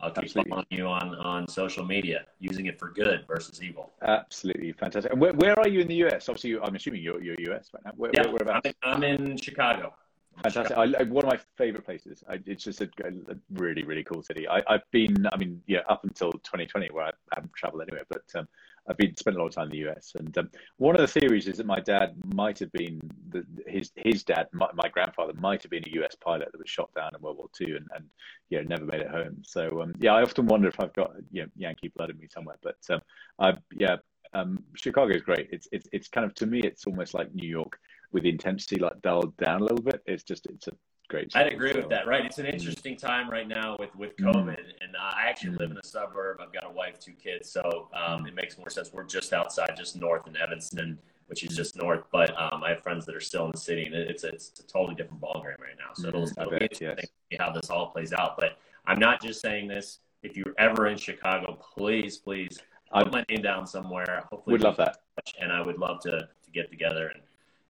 I'll 0.00 0.10
keep 0.10 0.24
Absolutely. 0.24 0.50
following 0.50 0.66
you 0.70 0.86
on, 0.86 1.14
on 1.14 1.48
social 1.48 1.84
media, 1.84 2.26
using 2.40 2.66
it 2.66 2.78
for 2.78 2.90
good 2.90 3.24
versus 3.26 3.62
evil. 3.62 3.92
Absolutely 4.02 4.72
fantastic. 4.72 5.12
And 5.12 5.20
where, 5.20 5.32
where 5.32 5.58
are 5.58 5.68
you 5.68 5.80
in 5.80 5.88
the 5.88 6.04
US? 6.06 6.28
Obviously, 6.28 6.58
I'm 6.60 6.74
assuming 6.74 7.02
you're, 7.02 7.22
you're 7.22 7.36
US 7.52 7.70
right 7.72 7.84
now. 7.84 7.92
Where, 7.96 8.10
yeah, 8.12 8.26
where, 8.26 8.46
I'm 8.50 8.60
in, 8.64 8.74
I'm 8.82 9.02
in 9.02 9.36
Chicago. 9.36 9.94
Fantastic. 10.42 10.76
I, 10.76 11.04
one 11.04 11.24
of 11.24 11.30
my 11.30 11.38
favorite 11.56 11.84
places. 11.84 12.24
I, 12.28 12.40
it's 12.44 12.64
just 12.64 12.80
a, 12.80 12.88
a, 13.04 13.36
really, 13.52 13.84
really 13.84 14.02
cool 14.02 14.22
city. 14.22 14.48
I, 14.48 14.62
have 14.68 14.82
been, 14.90 15.28
I 15.32 15.36
mean, 15.36 15.62
yeah, 15.66 15.80
up 15.88 16.04
until 16.04 16.32
2020, 16.32 16.88
where 16.92 17.06
I 17.06 17.10
haven't 17.32 17.52
traveled 17.54 17.82
anywhere, 17.82 18.04
but 18.10 18.24
um, 18.34 18.48
I've 18.88 18.96
been 18.96 19.16
spent 19.16 19.36
a 19.36 19.40
lot 19.40 19.46
of 19.46 19.54
time 19.54 19.70
in 19.70 19.70
the 19.70 19.88
US. 19.90 20.12
And 20.18 20.36
um, 20.36 20.50
one 20.76 20.94
of 20.94 21.00
the 21.00 21.20
theories 21.20 21.48
is 21.48 21.56
that 21.56 21.66
my 21.66 21.80
dad 21.80 22.14
might 22.34 22.58
have 22.58 22.72
been 22.72 23.00
the, 23.30 23.44
his 23.66 23.90
his 23.96 24.22
dad, 24.22 24.48
my, 24.52 24.68
my, 24.74 24.88
grandfather, 24.88 25.32
might 25.34 25.62
have 25.62 25.70
been 25.70 25.84
a 25.86 26.04
US 26.04 26.14
pilot 26.14 26.48
that 26.52 26.58
was 26.58 26.68
shot 26.68 26.90
down 26.94 27.10
in 27.14 27.22
World 27.22 27.38
War 27.38 27.48
II 27.60 27.76
and, 27.76 27.86
and 27.94 28.04
you 28.50 28.58
know 28.58 28.68
never 28.68 28.84
made 28.84 29.00
it 29.00 29.10
home. 29.10 29.42
So 29.42 29.82
um, 29.82 29.94
yeah, 29.98 30.12
I 30.14 30.22
often 30.22 30.46
wonder 30.46 30.68
if 30.68 30.78
I've 30.80 30.92
got 30.92 31.12
you 31.30 31.42
know 31.42 31.48
Yankee 31.56 31.92
blood 31.96 32.10
in 32.10 32.18
me 32.18 32.28
somewhere. 32.32 32.58
But 32.62 32.76
um, 32.90 33.00
I 33.38 33.54
yeah, 33.72 33.96
um, 34.34 34.62
Chicago 34.74 35.14
is 35.14 35.22
great. 35.22 35.48
It's 35.50 35.68
it's 35.72 35.88
it's 35.92 36.08
kind 36.08 36.26
of 36.26 36.34
to 36.34 36.46
me, 36.46 36.60
it's 36.60 36.86
almost 36.86 37.14
like 37.14 37.34
New 37.34 37.48
York 37.48 37.78
with 38.12 38.24
intensity 38.24 38.76
like 38.76 39.00
dialed 39.02 39.36
down 39.38 39.60
a 39.60 39.64
little 39.64 39.82
bit. 39.82 40.02
It's 40.06 40.24
just 40.24 40.46
it's 40.46 40.68
a 40.68 40.72
great. 41.08 41.34
I'd 41.34 41.52
agree 41.52 41.72
with 41.72 41.88
that. 41.88 42.06
Right, 42.06 42.24
it's 42.24 42.38
an 42.38 42.46
interesting 42.46 42.96
time 42.96 43.30
right 43.30 43.48
now 43.48 43.76
with 43.78 43.94
with 43.96 44.16
mm-hmm. 44.16 44.30
COVID, 44.30 44.58
mm. 44.58 44.72
and 44.80 44.96
I 44.98 45.24
actually 45.28 45.56
live 45.56 45.70
in 45.70 45.78
a 45.78 45.84
suburb. 45.84 46.38
I've 46.40 46.52
got 46.52 46.66
a 46.66 46.70
wife, 46.70 46.98
two 46.98 47.12
kids, 47.12 47.50
so 47.50 47.88
um, 47.94 48.26
it 48.26 48.34
makes 48.34 48.58
more 48.58 48.70
sense. 48.70 48.90
We're 48.92 49.04
just 49.04 49.32
outside, 49.32 49.74
just 49.76 49.96
north 49.96 50.26
in 50.26 50.36
Evanston, 50.36 50.98
which 51.26 51.42
is 51.42 51.56
just 51.56 51.76
north. 51.76 52.04
But 52.12 52.30
um, 52.40 52.62
I 52.62 52.70
have 52.70 52.82
friends 52.82 53.06
that 53.06 53.14
are 53.14 53.20
still 53.20 53.46
in 53.46 53.52
the 53.52 53.58
city, 53.58 53.84
and 53.84 53.94
it's 53.94 54.24
it's 54.24 54.58
a 54.60 54.66
totally 54.66 54.94
different 54.94 55.20
ballgame 55.20 55.58
right 55.60 55.76
now. 55.78 55.92
So 55.94 56.08
it'll, 56.08 56.22
mm, 56.22 56.32
it'll 56.38 56.50
bet, 56.50 56.60
be 56.60 56.64
interesting 56.64 56.88
yes. 56.88 57.00
to 57.00 57.06
see 57.30 57.36
how 57.38 57.52
this 57.52 57.70
all 57.70 57.88
plays 57.88 58.12
out. 58.12 58.36
But 58.36 58.58
I'm 58.86 58.98
not 58.98 59.22
just 59.22 59.40
saying 59.40 59.68
this. 59.68 59.98
If 60.22 60.36
you're 60.36 60.54
ever 60.58 60.86
in 60.86 60.96
Chicago, 60.96 61.58
please, 61.76 62.16
please 62.16 62.58
put 62.92 63.12
my 63.12 63.24
name 63.28 63.42
down 63.42 63.66
somewhere. 63.66 64.24
Hopefully, 64.30 64.54
would 64.54 64.62
love 64.62 64.76
that, 64.78 65.02
and 65.40 65.52
I 65.52 65.60
would 65.60 65.78
love 65.78 66.00
to 66.00 66.10
to 66.44 66.50
get 66.52 66.70
together 66.70 67.08
and 67.08 67.22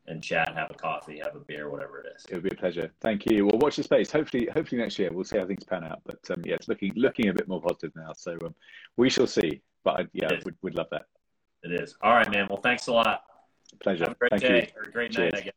and 0.07 0.23
chat, 0.23 0.53
have 0.55 0.71
a 0.71 0.75
coffee, 0.75 1.21
have 1.25 1.35
a 1.35 1.41
beer, 1.41 1.71
whatever 1.71 2.01
it 2.01 2.13
is. 2.15 2.25
It 2.29 2.35
would 2.35 2.45
be 2.45 2.51
a 2.53 2.59
pleasure. 2.59 2.91
Thank 3.01 3.27
you. 3.27 3.47
Well, 3.47 3.59
watch 3.59 3.77
the 3.77 3.83
space. 3.83 4.11
Hopefully, 4.11 4.49
hopefully 4.53 4.81
next 4.81 4.99
year 4.99 5.11
we'll 5.13 5.25
see 5.25 5.39
how 5.39 5.47
things 5.47 5.65
pan 5.65 5.85
out. 5.85 6.01
But 6.05 6.19
um, 6.31 6.43
yeah, 6.45 6.55
it's 6.55 6.69
looking 6.69 6.93
looking 6.95 7.29
a 7.29 7.33
bit 7.33 7.49
more 7.49 7.61
positive 7.61 7.93
now. 7.97 8.13
So 8.17 8.37
um, 8.45 8.55
we 8.97 9.09
shall 9.09 9.27
see. 9.27 9.63
But 9.83 10.01
I, 10.01 10.07
yeah, 10.13 10.31
would 10.45 10.57
would 10.63 10.75
love 10.75 10.89
that. 10.91 11.07
It 11.63 11.81
is. 11.81 11.97
All 12.03 12.13
right, 12.13 12.31
man. 12.31 12.47
Well, 12.49 12.61
thanks 12.63 12.87
a 12.87 12.93
lot. 12.93 13.23
Pleasure. 13.81 14.05
Have 14.05 14.13
a 14.13 14.17
great 14.17 14.31
Thank 14.31 14.43
day 14.43 14.73
you. 14.75 14.81
or 14.81 14.89
a 14.89 14.93
great 14.93 15.13
Cheers. 15.13 15.33
night, 15.33 15.41
I 15.41 15.45
guess. 15.45 15.55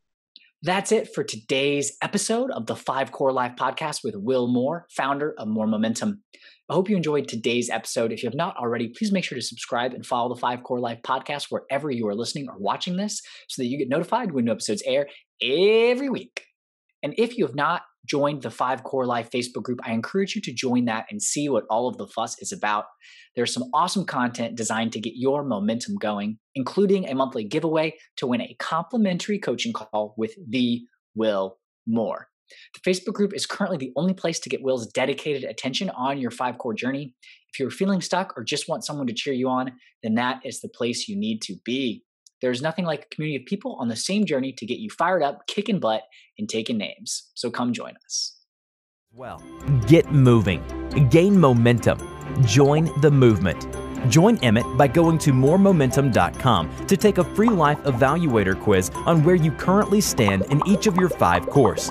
That's 0.62 0.90
it 0.90 1.14
for 1.14 1.22
today's 1.22 1.96
episode 2.02 2.50
of 2.50 2.66
the 2.66 2.74
Five 2.74 3.12
Core 3.12 3.32
Life 3.32 3.52
podcast 3.56 4.02
with 4.02 4.16
Will 4.16 4.48
Moore, 4.48 4.86
founder 4.90 5.32
of 5.38 5.46
Moore 5.46 5.68
Momentum. 5.68 6.22
I 6.70 6.74
hope 6.74 6.90
you 6.90 6.96
enjoyed 6.96 7.28
today's 7.28 7.70
episode. 7.70 8.12
If 8.12 8.22
you 8.22 8.26
have 8.26 8.36
not 8.36 8.54
already, 8.58 8.88
please 8.88 9.10
make 9.10 9.24
sure 9.24 9.36
to 9.36 9.42
subscribe 9.42 9.94
and 9.94 10.04
follow 10.04 10.28
the 10.34 10.40
Five 10.40 10.62
Core 10.62 10.80
Life 10.80 10.98
podcast 11.02 11.46
wherever 11.48 11.90
you 11.90 12.06
are 12.08 12.14
listening 12.14 12.46
or 12.46 12.58
watching 12.58 12.98
this 12.98 13.22
so 13.48 13.62
that 13.62 13.68
you 13.68 13.78
get 13.78 13.88
notified 13.88 14.32
when 14.32 14.44
new 14.44 14.52
episodes 14.52 14.82
air 14.84 15.06
every 15.40 16.10
week. 16.10 16.44
And 17.02 17.14
if 17.16 17.38
you 17.38 17.46
have 17.46 17.54
not 17.54 17.84
joined 18.06 18.42
the 18.42 18.50
Five 18.50 18.84
Core 18.84 19.06
Life 19.06 19.30
Facebook 19.30 19.62
group, 19.62 19.78
I 19.82 19.92
encourage 19.92 20.34
you 20.34 20.42
to 20.42 20.52
join 20.52 20.84
that 20.84 21.06
and 21.10 21.22
see 21.22 21.48
what 21.48 21.64
all 21.70 21.88
of 21.88 21.96
the 21.96 22.06
fuss 22.06 22.36
is 22.40 22.52
about. 22.52 22.84
There's 23.34 23.52
some 23.52 23.70
awesome 23.72 24.04
content 24.04 24.54
designed 24.54 24.92
to 24.92 25.00
get 25.00 25.14
your 25.16 25.44
momentum 25.44 25.94
going, 25.94 26.38
including 26.54 27.08
a 27.08 27.14
monthly 27.14 27.44
giveaway 27.44 27.94
to 28.18 28.26
win 28.26 28.42
a 28.42 28.54
complimentary 28.58 29.38
coaching 29.38 29.72
call 29.72 30.12
with 30.18 30.34
the 30.46 30.82
Will 31.14 31.56
Moore. 31.86 32.28
The 32.74 32.90
Facebook 32.90 33.14
group 33.14 33.34
is 33.34 33.46
currently 33.46 33.78
the 33.78 33.92
only 33.96 34.14
place 34.14 34.38
to 34.40 34.48
get 34.48 34.62
Will's 34.62 34.86
dedicated 34.86 35.44
attention 35.44 35.90
on 35.90 36.18
your 36.18 36.30
five 36.30 36.58
core 36.58 36.74
journey. 36.74 37.14
If 37.52 37.58
you're 37.58 37.70
feeling 37.70 38.00
stuck 38.00 38.36
or 38.36 38.44
just 38.44 38.68
want 38.68 38.84
someone 38.84 39.06
to 39.06 39.14
cheer 39.14 39.34
you 39.34 39.48
on, 39.48 39.72
then 40.02 40.14
that 40.14 40.40
is 40.44 40.60
the 40.60 40.68
place 40.68 41.08
you 41.08 41.16
need 41.16 41.42
to 41.42 41.56
be. 41.64 42.04
There's 42.40 42.62
nothing 42.62 42.84
like 42.84 43.02
a 43.04 43.14
community 43.14 43.42
of 43.42 43.46
people 43.46 43.76
on 43.80 43.88
the 43.88 43.96
same 43.96 44.24
journey 44.24 44.52
to 44.52 44.66
get 44.66 44.78
you 44.78 44.90
fired 44.90 45.22
up, 45.22 45.46
kicking 45.46 45.80
butt, 45.80 46.02
and 46.38 46.48
taking 46.48 46.78
names. 46.78 47.30
So 47.34 47.50
come 47.50 47.72
join 47.72 47.94
us. 48.04 48.36
Well, 49.12 49.42
get 49.86 50.12
moving, 50.12 50.62
gain 51.10 51.40
momentum, 51.40 51.98
join 52.44 52.90
the 53.00 53.10
movement. 53.10 53.66
Join 54.08 54.38
Emmett 54.38 54.64
by 54.76 54.86
going 54.86 55.18
to 55.18 55.32
mooremomentum.com 55.32 56.86
to 56.86 56.96
take 56.96 57.18
a 57.18 57.24
free 57.24 57.48
life 57.48 57.78
evaluator 57.78 58.58
quiz 58.60 58.90
on 59.06 59.24
where 59.24 59.34
you 59.34 59.50
currently 59.52 60.00
stand 60.00 60.44
in 60.46 60.66
each 60.66 60.86
of 60.86 60.96
your 60.96 61.08
five 61.08 61.48
course. 61.48 61.90